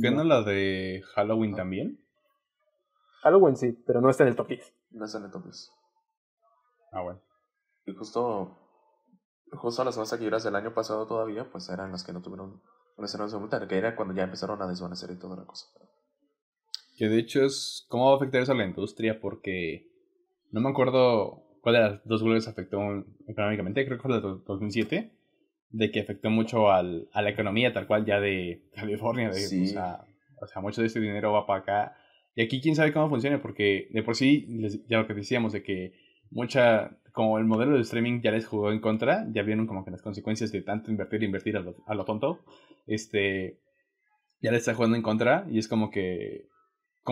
¿qué 0.00 0.12
no 0.12 0.22
la 0.22 0.42
de 0.42 1.02
Halloween 1.14 1.56
también? 1.56 2.00
Halloween 3.22 3.56
sí, 3.56 3.72
pero 3.84 4.00
no 4.00 4.08
está 4.08 4.22
en 4.22 4.28
el 4.28 4.36
top 4.36 4.46
10. 4.46 4.72
No 4.92 5.04
es 5.04 5.14
en 5.16 5.24
entonces. 5.24 5.72
Ah, 6.92 7.02
bueno. 7.02 7.20
Y 7.86 7.92
justo, 7.92 8.56
justo 9.50 9.82
las 9.82 9.98
más 9.98 10.10
taquilleras 10.10 10.44
del 10.44 10.54
año 10.54 10.72
pasado 10.74 11.08
todavía, 11.08 11.50
pues 11.50 11.68
eran 11.70 11.90
las 11.90 12.04
que 12.04 12.12
no 12.12 12.22
tuvieron 12.22 12.62
un 12.96 13.04
estreno 13.04 13.28
simultáneo, 13.28 13.66
que 13.66 13.78
era 13.78 13.96
cuando 13.96 14.14
ya 14.14 14.22
empezaron 14.22 14.62
a 14.62 14.68
desvanecer 14.68 15.10
y 15.10 15.18
toda 15.18 15.38
la 15.38 15.44
cosa. 15.44 15.66
Que 17.00 17.08
de 17.08 17.18
hecho 17.18 17.42
es. 17.46 17.86
¿Cómo 17.88 18.04
va 18.08 18.12
a 18.12 18.16
afectar 18.16 18.42
eso 18.42 18.52
a 18.52 18.54
la 18.54 18.66
industria? 18.66 19.18
Porque. 19.20 19.86
No 20.52 20.60
me 20.60 20.68
acuerdo 20.68 21.44
cuál 21.62 21.74
de 21.76 21.80
las 21.80 22.04
dos 22.04 22.20
huelgas 22.20 22.46
afectó 22.46 22.78
económicamente. 23.26 23.86
Creo 23.86 23.96
que 23.96 24.02
fue 24.02 24.10
la 24.10 24.20
de 24.20 24.36
2007. 24.46 25.10
De 25.70 25.90
que 25.90 26.00
afectó 26.00 26.28
mucho 26.28 26.70
al, 26.70 27.08
a 27.12 27.22
la 27.22 27.30
economía, 27.30 27.72
tal 27.72 27.86
cual 27.86 28.04
ya 28.04 28.20
de 28.20 28.64
California. 28.74 29.28
De, 29.30 29.34
Sí. 29.40 29.62
o, 29.62 29.66
sea, 29.68 30.04
o 30.42 30.46
sea, 30.46 30.60
mucho 30.60 30.82
de 30.82 30.88
este 30.88 31.00
dinero 31.00 31.32
va 31.32 31.46
para 31.46 31.60
acá. 31.60 31.96
Y 32.34 32.42
aquí 32.42 32.60
quién 32.60 32.74
sabe 32.76 32.92
cómo 32.92 33.08
funciona, 33.08 33.40
porque 33.40 33.88
de 33.92 34.02
por 34.02 34.14
sí, 34.14 34.44
les- 34.48 34.86
ya 34.86 34.98
lo 34.98 35.06
que 35.06 35.14
decíamos, 35.14 35.52
de 35.54 35.62
que 35.62 35.94
mucha. 36.30 36.98
Como 37.12 37.38
el 37.38 37.44
modelo 37.44 37.74
de 37.74 37.80
streaming 37.82 38.20
ya 38.20 38.30
les 38.30 38.46
jugó 38.46 38.70
en 38.70 38.80
contra, 38.80 39.26
ya 39.32 39.42
vieron 39.42 39.66
como 39.66 39.84
que 39.84 39.90
las 39.90 40.02
consecuencias 40.02 40.52
de 40.52 40.62
tanto 40.62 40.90
invertir, 40.92 41.22
invertir 41.24 41.56
a 41.56 41.60
lo, 41.60 41.74
a 41.86 41.94
lo 41.94 42.04
tonto. 42.04 42.40
Este. 42.86 43.58
Ya 44.42 44.50
les 44.52 44.60
está 44.60 44.74
jugando 44.74 44.96
en 44.96 45.02
contra, 45.02 45.46
y 45.50 45.58
es 45.58 45.66
como 45.66 45.90
que 45.90 46.46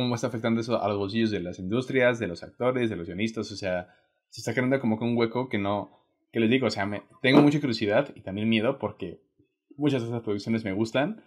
cómo 0.02 0.14
está 0.14 0.26
afectando 0.28 0.60
eso 0.60 0.82
a 0.82 0.88
los 0.88 0.98
bolsillos 0.98 1.30
de 1.30 1.40
las 1.40 1.58
industrias, 1.58 2.18
de 2.18 2.26
los 2.28 2.42
actores, 2.42 2.90
de 2.90 2.96
los 2.96 3.06
guionistas, 3.06 3.50
o 3.52 3.56
sea, 3.56 3.88
se 4.30 4.40
está 4.40 4.52
creando 4.54 4.80
como 4.80 4.98
que 4.98 5.04
un 5.04 5.16
hueco 5.16 5.48
que 5.48 5.58
no, 5.58 5.90
que 6.32 6.40
les 6.40 6.50
digo, 6.50 6.66
o 6.66 6.70
sea, 6.70 6.86
me, 6.86 7.02
tengo 7.22 7.40
mucha 7.42 7.60
curiosidad 7.60 8.10
y 8.14 8.20
también 8.22 8.48
miedo 8.48 8.78
porque 8.78 9.20
muchas 9.76 10.02
de 10.02 10.08
esas 10.08 10.22
producciones 10.22 10.64
me 10.64 10.72
gustan 10.72 11.22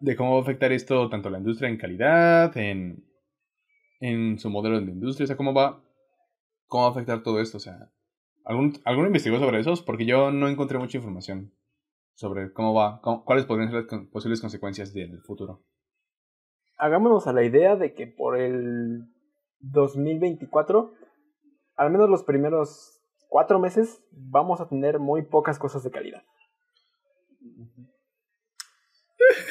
de 0.00 0.16
cómo 0.16 0.32
va 0.32 0.38
a 0.38 0.42
afectar 0.42 0.72
esto 0.72 1.08
tanto 1.08 1.28
a 1.28 1.32
la 1.32 1.38
industria 1.38 1.68
en 1.68 1.76
calidad, 1.78 2.56
en, 2.56 3.04
en 4.00 4.38
su 4.38 4.50
modelo 4.50 4.80
de 4.80 4.90
industria, 4.90 5.24
o 5.24 5.26
sea, 5.28 5.36
cómo 5.36 5.54
va, 5.54 5.82
cómo 6.66 6.82
va 6.84 6.88
a 6.88 6.92
afectar 6.92 7.22
todo 7.22 7.40
esto, 7.40 7.56
o 7.58 7.60
sea, 7.60 7.90
¿algún, 8.44 8.80
¿alguno 8.84 9.06
investigó 9.06 9.38
sobre 9.38 9.60
eso? 9.60 9.74
Porque 9.84 10.04
yo 10.06 10.30
no 10.32 10.48
encontré 10.48 10.78
mucha 10.78 10.98
información 10.98 11.52
sobre 12.14 12.52
cómo 12.52 12.74
va, 12.74 13.00
cómo- 13.00 13.24
cuáles 13.24 13.46
podrían 13.46 13.70
ser 13.70 13.80
las 13.80 13.86
con- 13.86 14.08
posibles 14.10 14.40
consecuencias 14.40 14.92
del 14.92 15.20
futuro. 15.22 15.62
Hagámonos 16.76 17.26
a 17.26 17.32
la 17.32 17.42
idea 17.44 17.76
de 17.76 17.94
que 17.94 18.06
por 18.06 18.36
el 18.36 19.04
2024, 19.60 20.92
al 21.76 21.90
menos 21.90 22.08
los 22.10 22.22
primeros 22.24 23.00
cuatro 23.28 23.58
meses, 23.58 24.02
vamos 24.10 24.60
a 24.60 24.68
tener 24.68 24.98
muy 24.98 25.22
pocas 25.22 25.58
cosas 25.58 25.82
de 25.84 25.90
calidad. 25.90 26.22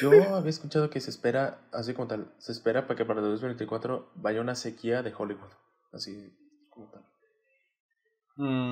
Yo 0.00 0.10
había 0.34 0.50
escuchado 0.50 0.90
que 0.90 1.00
se 1.00 1.10
espera, 1.10 1.60
así 1.72 1.94
como 1.94 2.08
tal, 2.08 2.32
se 2.38 2.52
espera 2.52 2.86
para 2.86 2.96
que 2.96 3.04
para 3.04 3.20
el 3.20 3.26
2024 3.26 4.10
vaya 4.16 4.40
una 4.40 4.54
sequía 4.54 5.02
de 5.02 5.12
Hollywood. 5.16 5.50
Así 5.92 6.36
como 6.70 6.90
tal. 6.90 7.04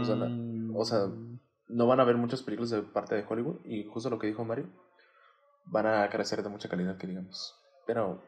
O 0.00 0.04
sea, 0.04 0.16
la- 0.16 0.30
o 0.74 0.84
sea, 0.84 1.06
no 1.68 1.86
van 1.86 2.00
a 2.00 2.02
haber 2.02 2.16
muchas 2.16 2.42
películas 2.42 2.70
de 2.70 2.82
parte 2.82 3.14
de 3.14 3.24
Hollywood 3.28 3.60
y 3.64 3.84
justo 3.84 4.10
lo 4.10 4.18
que 4.18 4.26
dijo 4.26 4.44
Mario, 4.44 4.66
van 5.66 5.86
a 5.86 6.08
carecer 6.08 6.42
de 6.42 6.48
mucha 6.48 6.68
calidad, 6.68 6.96
que 6.98 7.06
digamos. 7.06 7.54
Pero, 7.86 8.22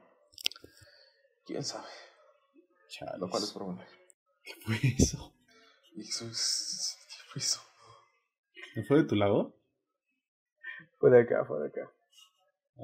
quién 1.44 1.62
sabe, 1.64 1.86
Chales. 2.88 3.18
lo 3.20 3.28
cual 3.28 3.42
es 3.42 3.52
probable. 3.52 3.84
¿Qué 4.44 4.54
fue 4.64 4.76
eso? 4.98 5.34
Eso 5.96 6.26
es... 6.26 6.96
¿Qué 7.08 7.16
fue 7.32 7.40
eso? 7.42 7.60
¿No 8.76 8.82
fue 8.84 8.98
de 8.98 9.04
tu 9.04 9.14
lado? 9.16 9.56
Fue 10.98 11.10
de 11.10 11.20
acá, 11.22 11.44
fue 11.46 11.60
de 11.60 11.68
acá. 11.68 11.90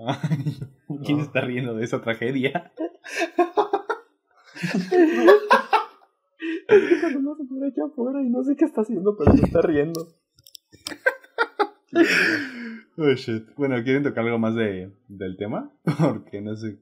Ay, 0.07 0.59
¿Quién 1.05 1.19
No. 1.19 1.25
está 1.25 1.41
riendo 1.41 1.75
de 1.75 1.85
esa 1.85 2.01
tragedia? 2.03 2.73
Cuando 7.01 7.21
no 7.21 7.37
se 7.37 7.45
pone 7.45 7.69
aquí 7.69 7.81
afuera 7.81 8.23
y 8.23 8.29
no 8.29 8.43
sé 8.45 8.57
qué 8.57 8.65
está 8.65 8.83
haciendo, 8.83 9.17
pero 9.17 9.33
se 9.37 9.45
está 9.45 9.63
riendo. 9.63 10.09
Oh, 13.01 13.13
shit. 13.15 13.55
Bueno, 13.55 13.77
¿quieren 13.85 14.03
tocar 14.03 14.25
algo 14.25 14.41
más 14.41 14.57
de, 14.57 14.93
del 15.07 15.37
tema? 15.37 15.73
Porque 16.01 16.41
no 16.41 16.57
sé. 16.57 16.81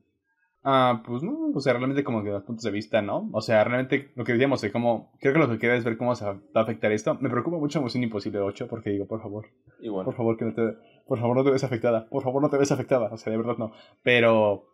Ah, 0.68 1.00
pues 1.06 1.22
no, 1.22 1.52
o 1.54 1.60
sea, 1.60 1.74
realmente 1.74 2.02
como 2.02 2.24
que 2.24 2.30
los 2.30 2.42
puntos 2.42 2.64
de 2.64 2.72
vista, 2.72 3.00
¿no? 3.00 3.30
O 3.32 3.40
sea, 3.40 3.62
realmente 3.62 4.10
lo 4.16 4.24
que 4.24 4.32
decíamos 4.32 4.60
de 4.62 4.72
cómo, 4.72 5.12
creo 5.20 5.32
que 5.32 5.38
lo 5.38 5.48
que 5.48 5.60
queda 5.60 5.76
es 5.76 5.84
ver 5.84 5.96
cómo 5.96 6.12
se 6.16 6.24
va 6.24 6.40
a 6.54 6.60
afectar 6.60 6.90
esto. 6.90 7.16
Me 7.20 7.30
preocupa 7.30 7.56
mucho 7.56 7.80
Misión 7.80 8.02
Imposible 8.02 8.40
8 8.40 8.66
porque 8.66 8.90
digo, 8.90 9.06
por 9.06 9.22
favor, 9.22 9.46
Igual. 9.80 10.04
por 10.04 10.16
favor 10.16 10.36
que 10.36 10.44
no 10.44 10.54
te, 10.54 10.62
por 11.06 11.20
favor 11.20 11.36
no 11.36 11.44
te 11.44 11.52
ves 11.52 11.62
afectada, 11.62 12.08
por 12.08 12.24
favor 12.24 12.42
no 12.42 12.50
te 12.50 12.58
ves 12.58 12.72
afectada, 12.72 13.10
o 13.12 13.16
sea, 13.16 13.30
de 13.30 13.36
verdad 13.36 13.58
no. 13.58 13.70
Pero, 14.02 14.64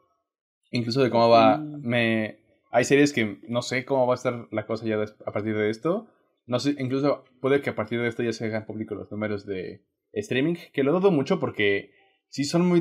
incluso 0.70 1.02
de 1.02 1.10
cómo 1.10 1.28
va, 1.28 1.59
me, 1.59 2.39
hay 2.70 2.85
series 2.85 3.12
que 3.12 3.40
no 3.47 3.60
sé 3.60 3.85
cómo 3.85 4.06
va 4.06 4.14
a 4.14 4.16
estar 4.16 4.48
la 4.51 4.64
cosa 4.64 4.86
ya 4.86 4.97
a 4.97 5.32
partir 5.32 5.55
de 5.55 5.69
esto. 5.69 6.06
No 6.47 6.59
sé, 6.59 6.74
incluso 6.78 7.24
puede 7.43 7.60
que 7.60 7.69
a 7.69 7.74
partir 7.74 8.01
de 8.01 8.09
esto 8.09 8.23
ya 8.23 8.32
se 8.32 8.47
hagan 8.47 8.64
públicos 8.64 8.97
los 8.97 9.12
números 9.12 9.44
de 9.44 9.85
streaming, 10.14 10.56
que 10.73 10.85
lo 10.85 10.93
dudo 10.93 11.10
mucho 11.10 11.39
porque 11.39 11.90
sí 12.31 12.44
son 12.44 12.66
muy... 12.66 12.81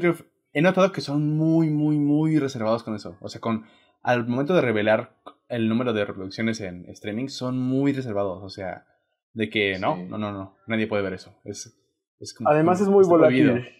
He 0.53 0.61
notado 0.61 0.91
que 0.91 1.01
son 1.01 1.37
muy, 1.37 1.69
muy, 1.69 1.97
muy 1.97 2.37
reservados 2.39 2.83
con 2.83 2.95
eso. 2.95 3.17
O 3.21 3.29
sea, 3.29 3.39
con 3.41 3.65
al 4.03 4.27
momento 4.27 4.53
de 4.55 4.61
revelar 4.61 5.15
el 5.47 5.69
número 5.69 5.93
de 5.93 6.03
reproducciones 6.05 6.59
en 6.61 6.85
streaming, 6.89 7.27
son 7.27 7.57
muy 7.59 7.93
reservados. 7.93 8.41
O 8.43 8.49
sea, 8.49 8.85
de 9.33 9.49
que 9.49 9.77
no, 9.79 9.95
Sí. 9.95 10.03
no, 10.09 10.17
no, 10.17 10.31
no, 10.31 10.55
nadie 10.67 10.87
puede 10.87 11.03
ver 11.03 11.13
eso. 11.13 11.33
Es, 11.45 11.77
es 12.19 12.33
como- 12.33 12.49
Además 12.49 12.81
es 12.81 12.87
muy 12.89 13.01
está 13.03 13.15
prohibido. 13.15 13.53
volátil. 13.53 13.73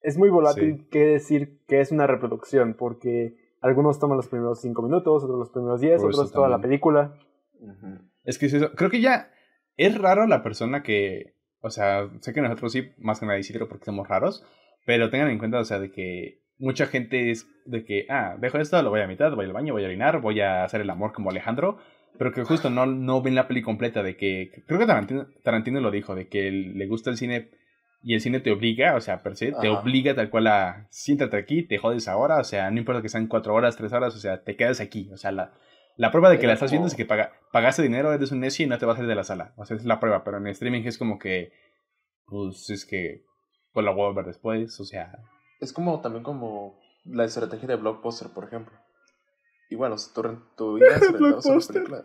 Es 0.00 0.16
muy 0.18 0.30
volátil 0.30 0.88
qué 0.90 1.04
decir 1.04 1.60
que 1.66 1.80
es 1.80 1.90
una 1.90 2.06
reproducción, 2.06 2.74
porque 2.74 3.36
algunos 3.60 3.98
toman 3.98 4.16
los 4.16 4.28
primeros 4.28 4.60
cinco 4.60 4.82
minutos, 4.82 5.24
otros 5.24 5.38
los 5.38 5.50
primeros 5.50 5.80
diez, 5.80 6.00
Por 6.00 6.10
eso 6.10 6.20
otros 6.20 6.32
toda 6.32 6.48
la 6.48 6.60
película. 6.60 7.14
Ujú. 7.60 7.98
Es 8.24 8.38
que 8.38 8.46
es 8.46 8.54
eso. 8.54 8.70
Creo 8.76 8.90
que 8.90 9.00
ya 9.00 9.30
es 9.76 9.96
raro 9.98 10.26
la 10.26 10.42
persona 10.42 10.82
que. 10.82 11.34
O 11.60 11.70
sea, 11.70 12.08
sé 12.20 12.32
que 12.32 12.40
nosotros 12.40 12.70
sí, 12.72 12.92
más 12.98 13.18
que 13.18 13.26
nadie 13.26 13.42
sí, 13.42 13.52
porque 13.68 13.84
somos 13.86 14.06
raros. 14.06 14.44
Pero 14.88 15.10
tengan 15.10 15.28
en 15.28 15.36
cuenta, 15.36 15.58
o 15.60 15.64
sea, 15.66 15.78
de 15.78 15.90
que 15.90 16.40
mucha 16.58 16.86
gente 16.86 17.30
es 17.30 17.46
de 17.66 17.84
que, 17.84 18.06
ah, 18.08 18.36
dejo 18.40 18.56
esto, 18.56 18.80
lo 18.82 18.88
voy 18.88 19.02
a 19.02 19.06
mitad, 19.06 19.34
voy 19.34 19.44
al 19.44 19.52
baño, 19.52 19.74
voy 19.74 19.82
a 19.84 19.86
orinar, 19.86 20.22
voy 20.22 20.40
a 20.40 20.64
hacer 20.64 20.80
el 20.80 20.88
amor 20.88 21.12
como 21.12 21.28
Alejandro. 21.28 21.76
Pero 22.16 22.32
que 22.32 22.42
justo 22.42 22.70
no, 22.70 22.86
no 22.86 23.20
ven 23.20 23.34
la 23.34 23.46
peli 23.46 23.60
completa, 23.60 24.02
de 24.02 24.16
que. 24.16 24.50
Creo 24.66 24.78
que 24.80 24.86
Tarantino, 24.86 25.26
Tarantino 25.44 25.80
lo 25.80 25.90
dijo, 25.90 26.14
de 26.14 26.28
que 26.28 26.50
le 26.50 26.86
gusta 26.86 27.10
el 27.10 27.18
cine 27.18 27.50
y 28.02 28.14
el 28.14 28.22
cine 28.22 28.40
te 28.40 28.50
obliga, 28.50 28.94
o 28.96 29.00
sea, 29.02 29.22
per 29.22 29.36
se, 29.36 29.52
te 29.52 29.68
Ajá. 29.68 29.80
obliga 29.80 30.14
tal 30.14 30.30
cual 30.30 30.46
a 30.46 30.86
siéntate 30.88 31.36
aquí, 31.36 31.64
te 31.64 31.76
jodes 31.76 32.08
ahora, 32.08 32.38
o 32.38 32.44
sea, 32.44 32.70
no 32.70 32.78
importa 32.78 33.02
que 33.02 33.10
sean 33.10 33.26
cuatro 33.26 33.52
horas, 33.52 33.76
tres 33.76 33.92
horas, 33.92 34.16
o 34.16 34.18
sea, 34.18 34.42
te 34.42 34.56
quedas 34.56 34.80
aquí, 34.80 35.10
o 35.12 35.18
sea, 35.18 35.32
la, 35.32 35.52
la 35.98 36.10
prueba 36.10 36.30
de 36.30 36.38
que 36.38 36.46
la 36.46 36.54
estás 36.54 36.70
viendo 36.70 36.84
como- 36.86 36.92
es 36.92 36.96
que 36.96 37.04
paga, 37.04 37.32
pagaste 37.52 37.82
dinero, 37.82 38.10
eres 38.14 38.32
un 38.32 38.40
necio 38.40 38.64
y 38.64 38.68
no 38.70 38.78
te 38.78 38.86
vas 38.86 38.94
a 38.94 38.96
salir 38.98 39.10
de 39.10 39.16
la 39.16 39.24
sala, 39.24 39.52
o 39.56 39.66
sea, 39.66 39.76
es 39.76 39.84
la 39.84 40.00
prueba, 40.00 40.24
pero 40.24 40.38
en 40.38 40.46
streaming 40.46 40.82
es 40.86 40.96
como 40.96 41.18
que, 41.18 41.50
pues 42.26 42.70
es 42.70 42.86
que, 42.86 43.24
pues 43.78 43.84
la 43.84 43.92
voy 43.92 44.10
a 44.10 44.12
ver 44.16 44.24
después, 44.26 44.80
o 44.80 44.84
sea, 44.84 45.12
Es 45.60 45.72
como 45.72 46.00
también 46.00 46.24
como 46.24 46.80
la 47.04 47.24
estrategia 47.24 47.68
de 47.68 47.76
Blockbuster, 47.76 48.28
por 48.34 48.42
ejemplo. 48.42 48.76
Y 49.70 49.76
bueno, 49.76 49.96
si 49.96 50.12
tú, 50.12 50.22
tú 50.56 50.78
ibas, 50.78 51.00
rentabas 51.00 51.46
una 51.46 51.60
película. 51.60 52.04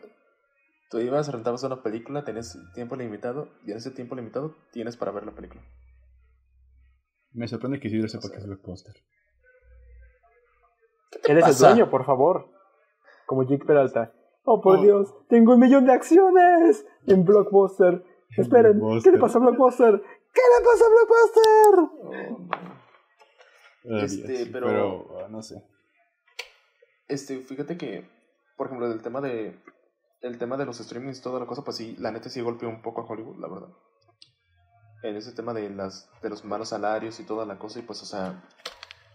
Tú 0.91 0.99
ibas, 0.99 1.31
rentabas 1.31 1.63
una 1.63 1.81
película, 1.81 2.23
tenías 2.23 2.55
tiempo 2.75 2.95
limitado, 2.95 3.47
y 3.65 3.71
en 3.71 3.77
ese 3.77 3.89
tiempo 3.89 4.13
limitado 4.13 4.55
tienes 4.71 4.97
para 4.97 5.11
ver 5.13 5.25
la 5.25 5.31
película. 5.31 5.63
me 7.31 7.47
sorprende 7.47 7.79
que 7.79 7.87
Isidro 7.87 8.05
O 8.05 8.09
sepa 8.09 8.21
sea, 8.27 8.31
que 8.33 8.37
es 8.37 8.45
Blockbuster. 8.45 8.93
Eres 11.27 11.43
pasa? 11.43 11.69
el 11.69 11.75
dueño, 11.75 11.89
por 11.89 12.05
favor. 12.05 12.51
Como 13.25 13.41
Jake 13.47 13.65
Peralta. 13.65 14.13
Oh, 14.43 14.61
por 14.61 14.77
Oh. 14.77 14.81
Dios, 14.83 15.11
tengo 15.27 15.53
un 15.53 15.59
millón 15.59 15.87
de 15.87 15.93
acciones 15.93 16.85
en 17.07 17.25
Blockbuster. 17.25 18.03
Esperen, 18.37 18.79
¿qué 19.03 19.09
le 19.11 19.17
pasa 19.17 19.39
a 19.39 19.41
Blockbuster? 19.41 20.03
¿Qué 20.33 20.41
le 20.41 20.65
pasa 20.65 20.85
a 20.85 20.89
Blockbuster? 20.89 21.73
Oh, 23.85 23.95
Este, 24.03 24.45
pero- 24.47 25.19
ah, 25.23 25.27
no 25.29 25.43
sé. 25.43 25.63
Este, 27.07 27.39
fíjate 27.39 27.77
que, 27.77 28.09
por 28.57 28.67
ejemplo, 28.67 28.89
del 28.89 29.01
tema 29.01 29.21
de 29.21 29.59
el 30.21 30.37
tema 30.37 30.55
de 30.55 30.65
los 30.65 30.77
streamings 30.77 31.19
y 31.19 31.21
toda 31.21 31.39
la 31.41 31.45
cosa, 31.45 31.63
pues 31.63 31.75
sí, 31.75 31.97
la 31.99 32.09
neta 32.11 32.29
sí 32.29 32.39
golpeó 32.39 32.69
un 32.69 32.81
poco 32.81 33.01
a 33.01 33.05
Hollywood, 33.05 33.39
la 33.39 33.49
verdad. 33.49 33.69
En 35.03 35.17
ese 35.17 35.33
tema 35.33 35.53
de 35.53 35.69
las 35.69 36.09
de 36.21 36.29
los 36.29 36.45
malos 36.45 36.69
salarios 36.69 37.19
y 37.19 37.25
toda 37.25 37.45
la 37.45 37.59
cosa, 37.59 37.79
y 37.79 37.81
pues, 37.81 38.01
o 38.01 38.05
sea, 38.05 38.41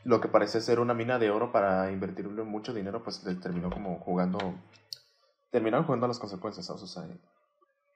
lo 0.05 0.21
que 0.21 0.29
parece 0.29 0.61
ser 0.61 0.81
una 0.81 0.93
mina 0.93 1.19
de 1.19 1.31
oro 1.31 1.51
para 1.51 1.91
invertirle 1.91 2.43
mucho 2.43 2.75
dinero, 2.75 3.03
pues 3.03 3.25
le 3.25 3.35
terminó 3.37 3.71
como 3.71 3.99
jugando. 4.01 4.39
Terminaron 5.51 5.87
jugando 5.87 6.05
a 6.05 6.09
las 6.09 6.19
consecuencias, 6.19 6.69
o 6.69 6.77
sea, 6.87 7.09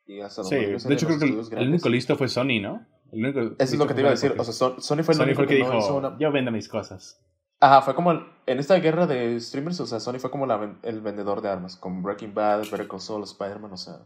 y 0.06 0.20
hasta 0.22 0.42
Sí, 0.42 0.56
de 0.56 0.94
hecho 0.94 1.06
creo 1.06 1.18
que 1.18 1.26
estudios 1.26 1.52
el 1.52 1.68
único 1.68 1.90
listo 1.90 2.16
fue 2.16 2.28
Sony, 2.28 2.60
¿no? 2.62 2.86
El 3.12 3.24
único 3.24 3.40
Eso 3.40 3.54
es 3.58 3.78
lo 3.78 3.86
que 3.86 3.94
te 3.94 4.00
iba 4.00 4.08
a 4.08 4.12
decir. 4.12 4.30
porque 4.30 4.40
O 4.40 4.44
sea, 4.44 4.52
Son- 4.54 4.80
Sony 4.82 5.02
fue 5.04 5.12
el 5.12 5.18
Sony 5.18 5.22
único 5.24 5.36
fue 5.36 5.46
que 5.46 5.58
no 5.60 5.66
dijo, 5.66 5.78
hizo 5.78 5.96
una- 5.96 6.18
yo 6.18 6.32
vendo 6.32 6.50
mis 6.50 6.68
cosas. 6.68 7.20
Ajá, 7.60 7.82
fue 7.82 7.94
como 7.94 8.10
el- 8.12 8.26
en 8.46 8.58
esta 8.58 8.74
guerra 8.76 9.06
de 9.06 9.38
streamers, 9.38 9.78
o 9.80 9.86
sea, 9.86 10.00
Sony 10.00 10.18
fue 10.18 10.30
como 10.30 10.46
la 10.46 10.76
el 10.82 11.00
vendedor 11.00 11.42
de 11.42 11.48
armas, 11.50 11.76
con 11.76 12.02
Breaking 12.02 12.34
Bad, 12.34 12.62
Better 12.70 12.88
Call 12.88 13.00
Saul, 13.00 13.22
Spider-Man, 13.22 13.72
o 13.72 13.76
sea, 13.76 13.98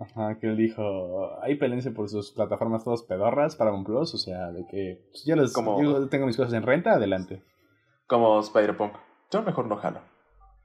Ajá, 0.00 0.36
que 0.40 0.48
él 0.48 0.56
dijo, 0.56 1.40
ahí 1.42 1.54
pelense 1.54 1.92
por 1.92 2.08
sus 2.08 2.32
plataformas 2.32 2.82
todos 2.82 3.04
pedorras 3.04 3.54
para 3.54 3.72
un 3.72 3.84
plus, 3.84 4.12
o 4.14 4.18
sea, 4.18 4.50
de 4.50 4.66
que 4.66 5.06
pues, 5.12 5.24
yo, 5.24 5.36
les, 5.36 5.52
Como- 5.52 5.80
yo 5.80 6.08
tengo 6.08 6.26
mis 6.26 6.36
cosas 6.36 6.52
en 6.54 6.64
renta, 6.64 6.94
adelante. 6.94 7.42
como 8.08 8.40
Spider-Punk. 8.40 8.92
Yo 9.30 9.42
mejor 9.42 9.66
no 9.66 9.76
jalo. 9.76 10.00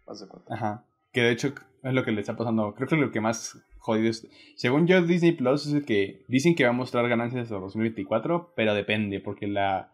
Haz 0.08 0.22
de 0.22 0.28
cuenta. 0.28 0.52
Ajá, 0.54 0.84
que 1.14 1.22
de 1.22 1.32
hecho 1.32 1.54
es 1.84 1.94
lo 1.94 2.04
que 2.04 2.12
le 2.12 2.22
está 2.22 2.36
pasando, 2.36 2.74
creo 2.76 2.88
que 2.88 2.96
lo 2.96 3.12
que 3.12 3.22
más 3.22 3.58
jodido 3.78 4.10
es, 4.10 4.28
según 4.56 4.88
yo 4.88 5.02
Disney 5.02 5.32
Plus 5.32 5.68
es 5.68 5.74
el 5.74 5.86
que 5.86 6.26
dicen 6.28 6.56
que 6.56 6.64
va 6.64 6.70
a 6.72 6.74
mostrar 6.74 7.08
ganancias 7.08 7.44
hasta 7.44 7.56
2024, 7.56 8.54
pero 8.56 8.74
depende, 8.74 9.20
porque 9.20 9.48
la, 9.48 9.92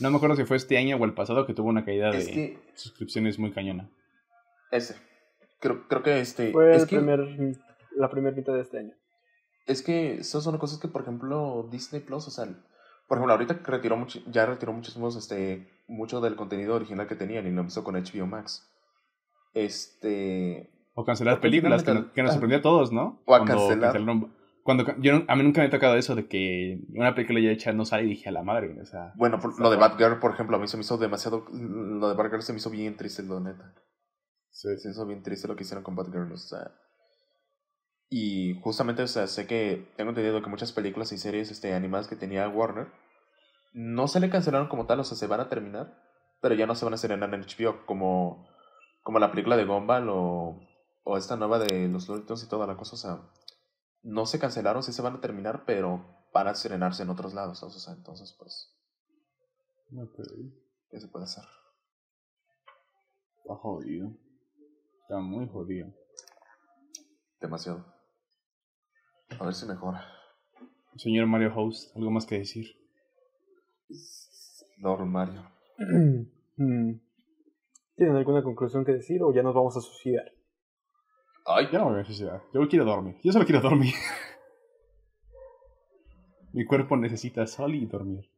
no 0.00 0.10
me 0.10 0.16
acuerdo 0.16 0.36
si 0.36 0.44
fue 0.44 0.56
este 0.56 0.78
año 0.78 0.96
o 0.96 1.04
el 1.04 1.14
pasado 1.14 1.46
que 1.46 1.54
tuvo 1.54 1.68
una 1.68 1.84
caída 1.84 2.10
de 2.10 2.24
que 2.26 2.58
suscripciones 2.74 3.38
muy 3.38 3.50
cañona. 3.50 3.88
ese. 4.70 4.96
Creo, 5.60 5.88
creo 5.88 6.02
que 6.02 6.20
este. 6.20 6.52
Fue 6.52 6.74
es, 6.74 6.82
el 6.82 6.88
que, 6.88 6.96
primer, 6.96 7.56
la 7.96 8.10
primera 8.10 8.36
mitad 8.36 8.54
de 8.54 8.60
este 8.60 8.78
año. 8.78 8.92
es 9.66 9.82
que 9.82 10.14
esas 10.14 10.44
son 10.44 10.56
cosas 10.58 10.78
que, 10.78 10.86
por 10.86 11.02
ejemplo, 11.02 11.68
Disney 11.70 12.00
Plus, 12.00 12.28
o 12.28 12.30
sea, 12.30 12.44
por 13.08 13.18
ejemplo, 13.18 13.32
ahorita 13.32 13.60
retiró 13.64 13.96
mucho, 13.96 14.20
ya 14.26 14.46
retiró 14.46 14.72
muchísimos, 14.72 15.16
este, 15.16 15.68
mucho 15.88 16.20
del 16.20 16.36
contenido 16.36 16.76
original 16.76 17.08
que 17.08 17.16
tenían 17.16 17.46
y 17.46 17.50
lo 17.50 17.62
empezó 17.62 17.82
con 17.82 17.96
HBO 17.96 18.26
Max. 18.26 18.70
Este. 19.54 20.70
O 21.00 21.04
cancelar 21.04 21.40
películas, 21.40 21.82
que, 21.84 21.94
nos- 21.94 22.06
que 22.12 22.22
nos 22.22 22.32
sorprendió 22.32 22.58
a 22.58 22.62
todos, 22.62 22.90
¿no? 22.92 23.22
O 23.24 23.34
a 23.34 23.38
Cuando 23.38 23.54
cancelar. 23.68 23.92
cancelaron- 23.92 24.32
Cuando, 24.64 24.84
yo, 24.98 25.22
a 25.28 25.36
mí 25.36 25.42
nunca 25.44 25.60
me 25.60 25.68
ha 25.68 25.70
tocado 25.70 25.94
eso 25.96 26.14
de 26.14 26.26
que 26.26 26.80
una 26.94 27.14
película 27.14 27.40
ya 27.40 27.50
hecha 27.50 27.72
no 27.72 27.84
sale 27.84 28.02
y 28.04 28.08
dije 28.08 28.28
a 28.28 28.32
la 28.32 28.42
madre, 28.42 28.76
o 28.80 28.84
sea... 28.84 29.12
Bueno, 29.16 29.38
por- 29.40 29.58
lo 29.60 29.70
de 29.70 29.76
Batgirl, 29.76 30.18
por 30.18 30.32
ejemplo, 30.32 30.56
a 30.56 30.60
mí 30.60 30.66
se 30.68 30.76
me 30.76 30.82
hizo 30.82 30.98
demasiado. 30.98 31.44
Lo 31.52 32.08
de 32.08 32.14
Batgirl 32.14 32.42
se 32.42 32.52
me 32.52 32.58
hizo 32.58 32.68
bien 32.70 32.96
triste, 32.96 33.22
lo 33.22 33.38
neta. 33.40 33.72
Sí. 34.50 34.68
Se 34.78 34.88
me 34.88 34.92
hizo 34.92 35.06
bien 35.06 35.22
triste 35.22 35.46
lo 35.48 35.56
que 35.56 35.62
hicieron 35.62 35.84
con 35.84 35.94
Batgirl, 35.96 36.32
o 36.32 36.36
sea. 36.36 36.72
Y 38.10 38.58
justamente, 38.62 39.02
o 39.02 39.06
sea, 39.06 39.26
sé 39.26 39.46
que 39.46 39.86
tengo 39.96 40.10
entendido 40.10 40.42
que 40.42 40.48
muchas 40.50 40.72
películas 40.72 41.12
y 41.12 41.18
series 41.18 41.50
este, 41.50 41.74
animadas 41.74 42.08
que 42.08 42.16
tenía 42.16 42.48
Warner 42.48 42.88
no 43.74 44.08
se 44.08 44.18
le 44.20 44.30
cancelaron 44.30 44.68
como 44.68 44.86
tal, 44.86 45.00
o 45.00 45.04
sea, 45.04 45.16
se 45.16 45.26
van 45.26 45.40
a 45.40 45.48
terminar, 45.48 45.94
pero 46.40 46.54
ya 46.54 46.66
no 46.66 46.74
se 46.74 46.84
van 46.86 46.94
a 46.94 46.96
estrenar 46.96 47.32
en 47.34 47.42
HBO 47.42 47.84
como, 47.86 48.48
como 49.02 49.18
la 49.18 49.30
película 49.30 49.56
de 49.58 49.66
Gumball 49.66 50.08
o, 50.08 50.58
o 51.10 51.16
esta 51.16 51.36
nueva 51.36 51.58
de 51.58 51.88
los 51.88 52.06
Looney 52.06 52.26
y 52.26 52.48
toda 52.48 52.66
la 52.66 52.76
cosa. 52.76 52.94
O 52.94 52.98
sea, 52.98 53.30
no 54.02 54.26
se 54.26 54.38
cancelaron, 54.38 54.82
sí 54.82 54.92
se 54.92 55.00
van 55.00 55.16
a 55.16 55.20
terminar, 55.22 55.64
pero 55.64 56.04
van 56.34 56.48
a 56.48 56.50
estrenarse 56.50 57.02
en 57.02 57.08
otros 57.08 57.32
lados. 57.32 57.62
O 57.62 57.70
sea, 57.70 57.94
entonces, 57.94 58.36
pues. 58.38 58.76
¿qué 60.90 61.00
se 61.00 61.08
puede 61.08 61.24
hacer? 61.24 61.44
Está 63.38 63.54
jodido. 63.56 64.10
Está 65.00 65.18
muy 65.20 65.48
jodido. 65.48 65.88
Demasiado. 67.40 67.86
A 69.40 69.44
ver 69.46 69.54
si 69.54 69.64
mejora. 69.64 70.04
Señor 70.96 71.26
Mario 71.26 71.54
Host, 71.56 71.96
¿algo 71.96 72.10
más 72.10 72.26
que 72.26 72.38
decir? 72.38 72.66
Lord 74.76 75.06
Mario. 75.06 75.50
Mm. 76.60 76.98
¿Tienen 77.94 78.16
alguna 78.16 78.42
conclusión 78.42 78.84
que 78.84 78.90
decir 78.90 79.22
o 79.22 79.32
ya 79.32 79.44
nos 79.44 79.54
vamos 79.54 79.76
a 79.76 79.80
suicidar? 79.80 80.32
Ay, 81.50 81.66
Ya 81.72 81.78
no 81.78 81.88
a 81.96 82.04
suicidar. 82.04 82.42
Yo 82.52 82.68
quiero 82.68 82.84
dormir. 82.84 83.16
Yo 83.24 83.32
solo 83.32 83.46
quiero 83.46 83.62
dormir. 83.62 83.94
Mi 86.52 86.64
cuerpo 86.64 86.96
necesita 86.96 87.46
sol 87.46 87.74
y 87.74 87.86
dormir. 87.86 88.28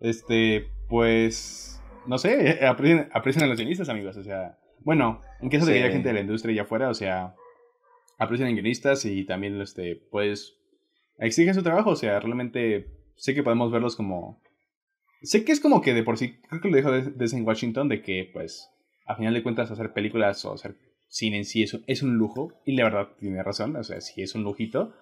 Este, 0.00 0.68
pues. 0.88 1.82
No 2.06 2.18
sé, 2.18 2.64
aprecien, 2.66 3.08
aprecien 3.12 3.44
a 3.44 3.48
los 3.48 3.58
guionistas, 3.58 3.88
amigos. 3.88 4.16
O 4.16 4.24
sea, 4.24 4.58
bueno, 4.80 5.20
en 5.40 5.50
caso 5.50 5.66
de 5.66 5.72
que 5.72 5.78
Sí. 5.78 5.84
haya 5.84 5.92
gente 5.92 6.08
de 6.08 6.14
la 6.14 6.20
industria 6.20 6.52
allá 6.52 6.62
afuera, 6.62 6.88
o 6.88 6.94
sea, 6.94 7.34
aprecien 8.18 8.48
a 8.48 8.52
guionistas 8.52 9.04
y 9.04 9.24
también, 9.24 9.60
este, 9.60 9.96
pues, 10.10 10.56
exigen 11.18 11.54
su 11.54 11.62
trabajo. 11.62 11.90
O 11.90 11.96
sea, 11.96 12.18
realmente 12.20 12.88
sé 13.16 13.34
que 13.34 13.42
podemos 13.42 13.70
verlos 13.70 13.96
como. 13.96 14.40
Sé 15.22 15.44
que 15.44 15.52
es 15.52 15.60
como 15.60 15.82
que 15.82 15.92
de 15.92 16.02
por 16.02 16.16
sí, 16.16 16.40
creo 16.48 16.62
que 16.62 16.70
lo 16.70 16.76
dijo 16.76 16.90
desde 16.90 17.36
en 17.36 17.46
Washington, 17.46 17.88
de 17.88 18.00
que, 18.02 18.30
pues, 18.32 18.70
a 19.06 19.16
final 19.16 19.34
de 19.34 19.42
cuentas, 19.42 19.70
hacer 19.70 19.92
películas 19.92 20.42
o 20.46 20.54
hacer 20.54 20.76
cine 21.10 21.36
en 21.38 21.44
sí 21.44 21.62
es, 21.62 21.74
un- 21.74 21.84
es 21.86 22.02
un 22.02 22.16
lujo. 22.16 22.52
Y 22.64 22.72
la 22.76 22.84
verdad, 22.84 23.08
tiene 23.18 23.42
razón, 23.42 23.76
o 23.76 23.84
sea, 23.84 24.00
sí 24.00 24.22
es 24.22 24.34
un 24.34 24.42
lujito, 24.44 24.94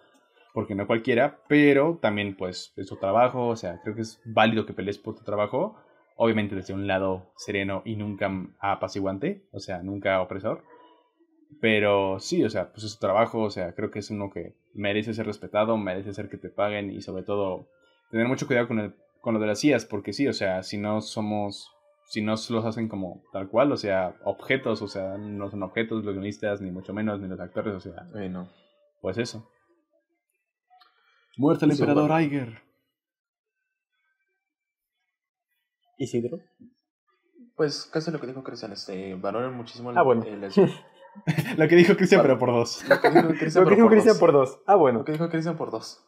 porque 0.55 0.74
no 0.74 0.89
cualquiera, 0.89 1.39
pero 1.48 1.98
también, 2.02 2.36
pues, 2.36 2.72
es 2.76 2.89
tu 2.89 2.97
trabajo, 2.97 3.47
o 3.47 3.56
sea, 3.56 3.80
creo 3.82 3.94
que 3.94 4.02
es 4.02 4.20
válido 4.24 4.66
que 4.66 4.72
pelees 4.72 4.98
por 4.98 5.14
tu 5.16 5.22
trabajo, 5.22 5.76
obviamente 6.16 6.56
desde 6.56 6.74
un 6.74 6.89
lado 6.89 7.30
sereno 7.36 7.82
y 7.85 7.94
nunca 7.94 8.28
apaciguante, 8.59 9.44
o 9.52 9.60
sea, 9.60 9.82
nunca 9.85 10.20
opresor. 10.20 10.64
Pero 11.60 12.20
sí, 12.20 12.44
o 12.44 12.51
sea, 12.51 12.72
pues 12.72 12.85
es 12.85 12.94
tu 12.94 13.01
trabajo, 13.01 13.40
o 13.43 13.51
sea, 13.51 13.74
creo 13.74 13.90
que 13.90 14.01
es 14.01 14.10
uno 14.10 14.30
que 14.30 14.55
merece 14.74 15.14
ser 15.14 15.26
respetado, 15.26 15.76
merece 15.76 16.12
ser 16.14 16.28
que 16.28 16.36
te 16.36 16.51
paguen 16.51 16.90
y 16.90 17.01
sobre 17.02 17.22
todo 17.24 17.68
tener 18.10 18.28
mucho 18.28 18.47
cuidado 18.47 18.68
con, 18.68 18.78
el, 18.80 18.94
con 19.20 19.35
lo 19.35 19.40
de 19.40 19.47
las 19.47 19.64
IAS, 19.64 19.85
porque 19.86 20.12
sí, 20.12 20.28
o 20.28 20.32
sea, 20.32 20.62
si 20.62 20.76
no 20.78 21.01
somos, 21.01 21.72
si 22.09 22.22
no 22.22 22.32
los 22.32 22.64
hacen 22.64 22.89
como 22.89 23.22
tal 23.32 23.48
cual, 23.48 23.70
o 23.70 23.76
sea, 23.76 24.16
objetos, 24.24 24.80
o 24.82 24.89
sea, 24.89 25.18
no 25.18 25.51
son 25.51 25.62
objetos 25.62 26.05
los 26.05 26.14
guionistas, 26.14 26.60
ni 26.60 26.70
mucho 26.70 26.93
menos, 26.94 27.20
ni 27.20 27.28
los 27.28 27.39
actores, 27.39 27.74
o 27.74 27.80
sea, 27.80 28.06
ay, 28.14 28.28
no. 28.30 28.48
pues 29.01 29.18
eso. 29.18 29.48
Muerte 31.36 31.66
al 31.66 31.70
emperador 31.72 32.09
bueno. 32.09 32.20
Iger. 32.24 32.62
¿Isidro? 35.98 36.39
Pues 37.56 37.85
casi 37.93 38.10
lo 38.10 38.20
que 38.20 38.26
dijo 38.28 38.43
Cristian, 38.43 38.72
este, 38.72 39.14
valoren 39.14 39.52
muchísimo 39.55 39.90
el, 39.90 39.98
Ah, 39.98 40.02
bueno. 40.02 40.24
el- 40.24 40.40
Lo 41.59 41.66
que 41.68 41.74
dijo 41.74 41.97
Cristian, 41.97 42.22
pero 42.22 42.39
por 42.39 42.51
dos. 42.52 42.85
lo 42.89 43.01
que 43.01 43.10
dijo 43.10 43.28
Cristian, 43.89 44.14
dos. 44.14 44.18
por 44.18 44.32
dos. 44.32 44.60
Ah, 44.66 44.76
bueno. 44.76 45.01
Lo 45.01 45.05
que 45.05 45.12
dijo 45.12 45.28
Cristian 45.28 45.56
por 45.56 45.70
dos. 45.72 46.05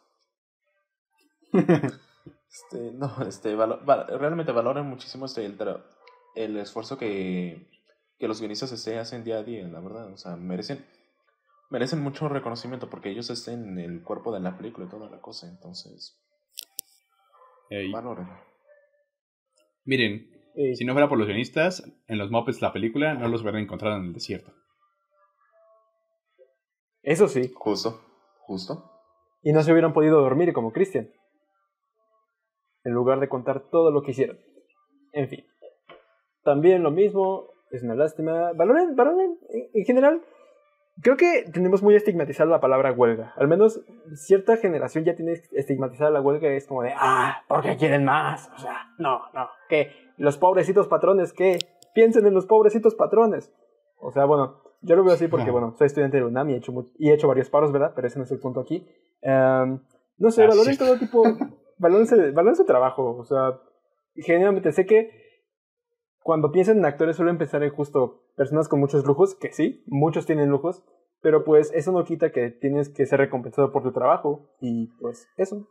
Este, 2.50 2.90
no, 2.94 3.10
este, 3.26 3.54
valo- 3.56 3.84
va- 3.88 4.04
realmente 4.06 4.52
valoran 4.52 4.86
muchísimo 4.88 5.26
este, 5.26 5.44
el, 5.46 5.56
el 6.34 6.56
esfuerzo 6.58 6.98
que, 6.98 7.70
que 8.18 8.28
los 8.28 8.40
guionistas 8.40 8.72
este, 8.72 8.98
hacen 8.98 9.24
día 9.24 9.38
a 9.38 9.42
día, 9.42 9.66
la 9.68 9.80
verdad. 9.80 10.12
O 10.12 10.16
sea, 10.16 10.36
merecen, 10.36 10.84
merecen 11.70 12.00
mucho 12.02 12.28
reconocimiento 12.28 12.90
porque 12.90 13.10
ellos 13.10 13.30
estén 13.30 13.78
en 13.78 13.78
el 13.78 14.02
cuerpo 14.02 14.32
de 14.32 14.40
la 14.40 14.56
película 14.56 14.86
y 14.86 14.90
toda 14.90 15.08
la 15.10 15.20
cosa. 15.20 15.48
Entonces, 15.48 16.20
Ey. 17.70 17.90
valoren. 17.92 18.28
Miren, 19.84 20.28
si 20.74 20.84
no 20.84 20.92
fuera 20.92 21.08
por 21.08 21.18
los 21.18 21.26
guionistas, 21.26 21.82
en 22.06 22.18
los 22.18 22.30
Muppets 22.30 22.60
la 22.60 22.72
película 22.72 23.14
no 23.14 23.28
los 23.28 23.40
hubieran 23.42 23.62
encontrado 23.62 23.96
en 23.96 24.06
el 24.06 24.12
desierto. 24.12 24.52
Eso 27.02 27.28
sí. 27.28 27.50
Justo, 27.54 28.00
justo. 28.40 28.90
Y 29.42 29.52
no 29.52 29.62
se 29.62 29.72
hubieran 29.72 29.92
podido 29.92 30.20
dormir 30.20 30.52
como 30.52 30.72
Cristian. 30.72 31.10
En 32.84 32.92
lugar 32.92 33.20
de 33.20 33.28
contar 33.28 33.68
todo 33.70 33.90
lo 33.90 34.02
que 34.02 34.12
hicieron. 34.12 34.38
En 35.12 35.28
fin. 35.28 35.44
También 36.44 36.82
lo 36.82 36.90
mismo. 36.90 37.48
Es 37.70 37.82
una 37.82 37.94
lástima. 37.94 38.52
Valoren, 38.52 38.96
valoren. 38.96 39.38
En 39.50 39.68
en 39.74 39.84
general, 39.84 40.22
creo 41.02 41.16
que 41.16 41.44
tenemos 41.52 41.82
muy 41.82 41.94
estigmatizada 41.94 42.50
la 42.50 42.60
palabra 42.60 42.92
huelga. 42.92 43.32
Al 43.36 43.48
menos 43.48 43.80
cierta 44.14 44.56
generación 44.56 45.04
ya 45.04 45.14
tiene 45.14 45.32
estigmatizada 45.52 46.10
la 46.10 46.20
huelga. 46.20 46.48
Es 46.48 46.66
como 46.66 46.82
de, 46.82 46.92
ah, 46.96 47.42
¿por 47.48 47.62
qué 47.62 47.76
quieren 47.76 48.04
más? 48.04 48.50
O 48.56 48.58
sea, 48.58 48.92
no, 48.98 49.20
no. 49.34 49.48
¿Qué? 49.68 49.92
Los 50.16 50.36
pobrecitos 50.38 50.88
patrones, 50.88 51.32
¿qué? 51.32 51.58
Piensen 51.94 52.26
en 52.26 52.34
los 52.34 52.46
pobrecitos 52.46 52.94
patrones. 52.94 53.52
O 53.98 54.10
sea, 54.10 54.24
bueno, 54.24 54.62
yo 54.82 54.96
lo 54.96 55.04
veo 55.04 55.14
así 55.14 55.28
porque, 55.28 55.44
Ajá. 55.44 55.52
bueno, 55.58 55.74
soy 55.76 55.86
estudiante 55.86 56.16
de 56.16 56.24
UNAM 56.24 56.50
y 56.50 56.54
he 56.54 56.56
hecho, 56.56 56.72
y 56.98 57.10
he 57.10 57.14
hecho 57.14 57.28
varios 57.28 57.50
paros, 57.50 57.72
¿verdad? 57.72 57.92
Pero 57.94 58.06
ese 58.06 58.18
no 58.18 58.24
es 58.24 58.30
el 58.32 58.38
punto 58.40 58.60
aquí. 58.60 58.86
Em, 59.22 59.80
no 60.18 60.30
sé, 60.30 60.44
Ah, 60.44 60.48
valoren 60.48 60.76
todo 60.76 60.98
tipo, 60.98 61.22
su- 62.06 62.32
valoren 62.34 62.56
su 62.56 62.64
trabajo. 62.64 63.16
O 63.16 63.24
sea, 63.24 63.60
generalmente 64.14 64.72
sé 64.72 64.86
que 64.86 65.10
cuando 66.22 66.52
piensan 66.52 66.78
en 66.78 66.84
actores 66.84 67.16
suelen 67.16 67.38
pensar 67.38 67.62
en 67.62 67.70
justo 67.70 68.22
personas 68.36 68.68
con 68.68 68.80
muchos 68.80 69.04
lujos, 69.06 69.34
que 69.34 69.52
sí, 69.52 69.82
muchos 69.86 70.26
tienen 70.26 70.50
lujos, 70.50 70.84
pero 71.22 71.44
pues 71.44 71.72
eso 71.74 71.92
no 71.92 72.04
quita 72.04 72.30
que 72.32 72.50
tienes 72.50 72.88
que 72.88 73.06
ser 73.06 73.20
recompensado 73.20 73.72
por 73.72 73.82
tu 73.82 73.92
trabajo 73.92 74.50
y 74.60 74.88
pues 75.00 75.28
eso. 75.36 75.66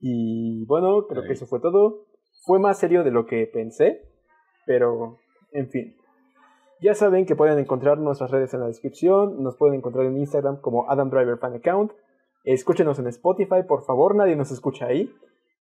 Y 0.00 0.64
bueno, 0.66 1.06
creo 1.06 1.22
que 1.22 1.32
eso 1.32 1.46
fue 1.46 1.60
todo. 1.60 2.06
Fue 2.44 2.58
más 2.58 2.78
serio 2.78 3.04
de 3.04 3.12
lo 3.12 3.24
que 3.26 3.46
pensé, 3.46 4.00
pero 4.66 5.18
en 5.52 5.68
fin. 5.70 5.96
Ya 6.80 6.94
saben 6.94 7.26
que 7.26 7.36
pueden 7.36 7.58
encontrar 7.60 7.98
nuestras 7.98 8.32
redes 8.32 8.52
en 8.54 8.60
la 8.60 8.66
descripción, 8.66 9.40
nos 9.42 9.56
pueden 9.56 9.76
encontrar 9.76 10.04
en 10.06 10.16
Instagram 10.18 10.60
como 10.60 10.90
Adam 10.90 11.10
Driver 11.10 11.38
Fan 11.38 11.54
Account. 11.54 11.92
Escúchenos 12.44 12.98
en 12.98 13.06
Spotify, 13.08 13.62
por 13.66 13.84
favor, 13.84 14.14
nadie 14.16 14.36
nos 14.36 14.50
escucha 14.50 14.86
ahí. 14.86 15.10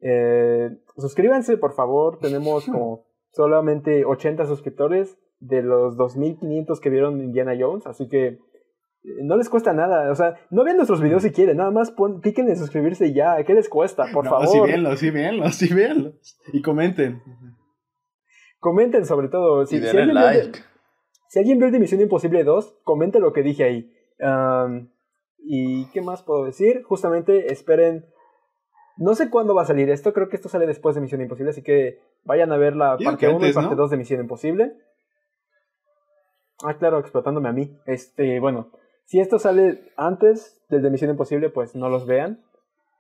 Eh, 0.02 0.70
suscríbanse, 0.98 1.58
por 1.58 1.74
favor, 1.74 2.20
tenemos 2.20 2.66
como 2.66 3.06
solamente 3.34 4.06
80 4.06 4.46
suscriptores 4.46 5.18
de 5.40 5.62
los 5.62 5.98
2500 5.98 6.80
que 6.80 6.90
vieron 6.90 7.20
Indiana 7.22 7.54
Jones, 7.60 7.86
así 7.88 8.08
que 8.08 8.28
eh, 8.28 8.38
no 9.24 9.36
les 9.38 9.50
cuesta 9.50 9.74
nada, 9.74 10.10
o 10.12 10.16
sea, 10.16 10.36
no 10.52 10.64
vean 10.64 10.78
nuestros 10.78 11.02
videos 11.02 11.24
si 11.24 11.32
quieren, 11.32 11.58
nada 11.58 11.72
más 11.72 11.92
pon, 11.92 12.22
piquen 12.22 12.48
en 12.50 12.56
suscribirse 12.58 13.08
y 13.08 13.14
ya, 13.14 13.44
¿qué 13.44 13.54
les 13.54 13.68
cuesta? 13.70 14.06
Por 14.14 14.24
no, 14.26 14.30
favor. 14.32 14.48
sí, 14.48 14.60
véanlos, 14.60 15.00
sí, 15.00 15.10
véanlos, 15.12 15.56
sí, 15.56 15.74
véanlos. 15.74 16.40
Y 16.54 16.62
comenten. 16.62 17.22
Comenten 18.60 19.06
sobre 19.06 19.30
todo. 19.30 19.66
Si, 19.66 19.78
y 19.78 19.80
si 19.80 19.86
denle 19.86 20.02
alguien 20.02 20.16
vio 20.18 20.28
el 20.30 20.36
de- 20.36 20.44
like. 20.44 20.60
si 21.30 21.40
alguien 21.40 21.58
vio 21.58 21.68
el 21.68 21.72
de 21.74 21.80
Misión 21.80 22.02
Imposible 22.02 22.44
2, 22.44 22.80
comente 22.84 23.20
lo 23.20 23.32
que 23.32 23.44
dije 23.44 23.64
ahí. 23.64 23.94
¿Y 25.44 25.90
qué 25.92 26.02
más 26.02 26.24
puedo 26.24 26.46
decir? 26.46 26.84
Justamente 26.84 27.52
esperen. 27.52 28.06
No 28.98 29.16
sé 29.16 29.30
cuándo 29.30 29.56
va 29.56 29.62
a 29.62 29.66
salir 29.66 29.90
esto, 29.90 30.14
creo 30.14 30.28
que 30.28 30.36
esto 30.36 30.50
sale 30.50 30.68
después 30.68 30.94
de 30.94 31.02
Misión 31.02 31.22
Imposible, 31.22 31.52
así 31.52 31.64
que 31.64 32.00
vayan 32.26 32.52
a 32.52 32.58
ver 32.58 32.76
la 32.76 32.98
parte 32.98 33.28
que 33.28 33.34
1 33.34 33.48
y 33.48 33.54
parte 33.54 33.70
¿no? 33.70 33.76
2 33.76 33.92
de 33.92 33.98
Misión 33.98 34.22
Imposible. 34.22 34.74
Ah, 36.64 36.78
claro, 36.78 37.00
explotándome 37.00 37.48
a 37.48 37.54
mí. 37.54 37.80
Este, 37.86 38.42
bueno, 38.42 38.72
si 39.06 39.20
esto 39.20 39.40
sale 39.40 39.92
antes 39.96 40.62
del 40.70 40.82
de 40.82 40.90
Misión 40.90 41.12
Imposible, 41.12 41.50
pues 41.50 41.76
no 41.76 41.90
los 41.90 42.06
vean. 42.06 42.44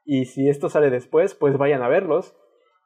Y 0.05 0.25
si 0.25 0.49
esto 0.49 0.69
sale 0.69 0.89
después, 0.89 1.35
pues 1.35 1.57
vayan 1.57 1.83
a 1.83 1.89
verlos. 1.89 2.35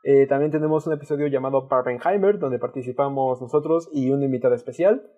Eh, 0.03 0.27
también 0.27 0.51
tenemos 0.51 0.85
un 0.87 0.93
episodio 0.93 1.27
llamado 1.27 1.67
Barbenheimer, 1.69 2.37
donde 2.37 2.59
participamos 2.59 3.41
nosotros 3.41 3.89
y 3.93 4.09
un 4.11 4.23
invitado 4.23 4.55
especial. 4.55 5.09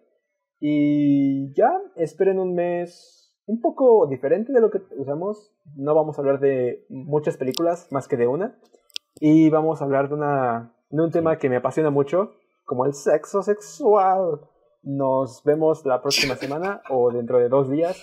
Y 0.60 1.54
ya, 1.56 1.72
esperen 1.96 2.40
un 2.40 2.54
mes 2.54 3.25
un 3.48 3.62
poco 3.62 4.08
diferente 4.08 4.52
de 4.52 4.62
lo 4.62 4.72
que 4.72 4.82
usamos. 4.98 5.54
No 5.76 5.96
vamos 5.96 6.18
a 6.18 6.22
hablar 6.22 6.40
de 6.40 6.86
muchas 6.90 7.38
películas, 7.38 7.88
más 7.92 8.08
que 8.08 8.18
de 8.18 8.28
una. 8.28 8.58
Y 9.20 9.50
vamos 9.50 9.82
a 9.82 9.86
hablar 9.86 10.10
de, 10.10 10.16
una, 10.16 10.74
de 10.90 11.02
un 11.02 11.12
tema 11.12 11.38
que 11.38 11.50
me 11.50 11.58
apasiona 11.58 11.90
mucho, 11.90 12.34
como 12.66 12.86
el 12.86 12.94
sexo 12.94 13.42
sexual. 13.42 14.42
Nos 14.84 15.44
vemos 15.44 15.86
la 15.86 16.02
próxima 16.02 16.36
semana 16.38 16.82
o 16.90 17.12
dentro 17.12 17.40
de 17.40 17.50
dos 17.50 17.70
días. 17.70 18.02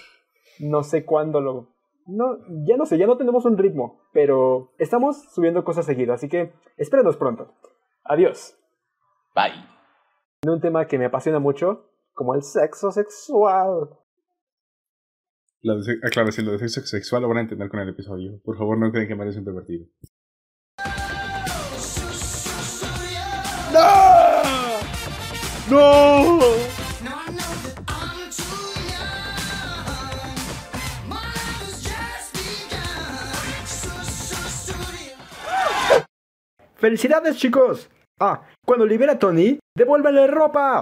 No 0.61 0.83
sé 0.83 1.05
cuándo 1.05 1.41
lo... 1.41 1.69
No, 2.07 2.39
ya 2.67 2.77
no 2.77 2.85
sé, 2.85 2.99
ya 2.99 3.07
no 3.07 3.17
tenemos 3.17 3.45
un 3.45 3.57
ritmo, 3.57 4.01
pero 4.13 4.73
estamos 4.79 5.23
subiendo 5.33 5.65
cosas 5.65 5.87
seguido, 5.87 6.13
así 6.13 6.29
que 6.29 6.53
espérenos 6.77 7.17
pronto. 7.17 7.55
Adiós. 8.03 8.59
Bye. 9.37 9.53
De 10.43 10.51
un 10.51 10.61
tema 10.61 10.87
que 10.89 10.99
me 10.99 11.05
apasiona 11.05 11.39
mucho, 11.39 11.87
como 12.13 12.35
el 12.35 12.43
sexo 12.43 12.91
sexual. 12.91 14.02
La 15.65 15.75
aclaración 16.03 16.47
de 16.47 16.69
sexo 16.69 16.91
sexual 16.91 17.23
lo 17.23 17.29
van 17.29 17.39
a 17.39 17.41
entender 17.43 17.69
con 17.69 17.79
el 17.79 17.89
episodio. 17.89 18.41
Por 18.45 18.59
favor, 18.59 18.77
no 18.77 18.91
crean 18.91 19.07
que 19.07 19.15
Mario 19.15 19.31
es 19.31 19.37
un 19.37 19.45
pervertido. 19.45 19.87
¡No! 23.73 24.01
¡No! 25.71 26.41
¡Felicidades, 36.75 37.37
chicos! 37.37 37.89
Ah, 38.19 38.43
cuando 38.67 38.85
libera 38.85 39.13
a 39.13 39.19
Tony, 39.21 39.61
devuélvele 39.77 40.27
ropa. 40.27 40.81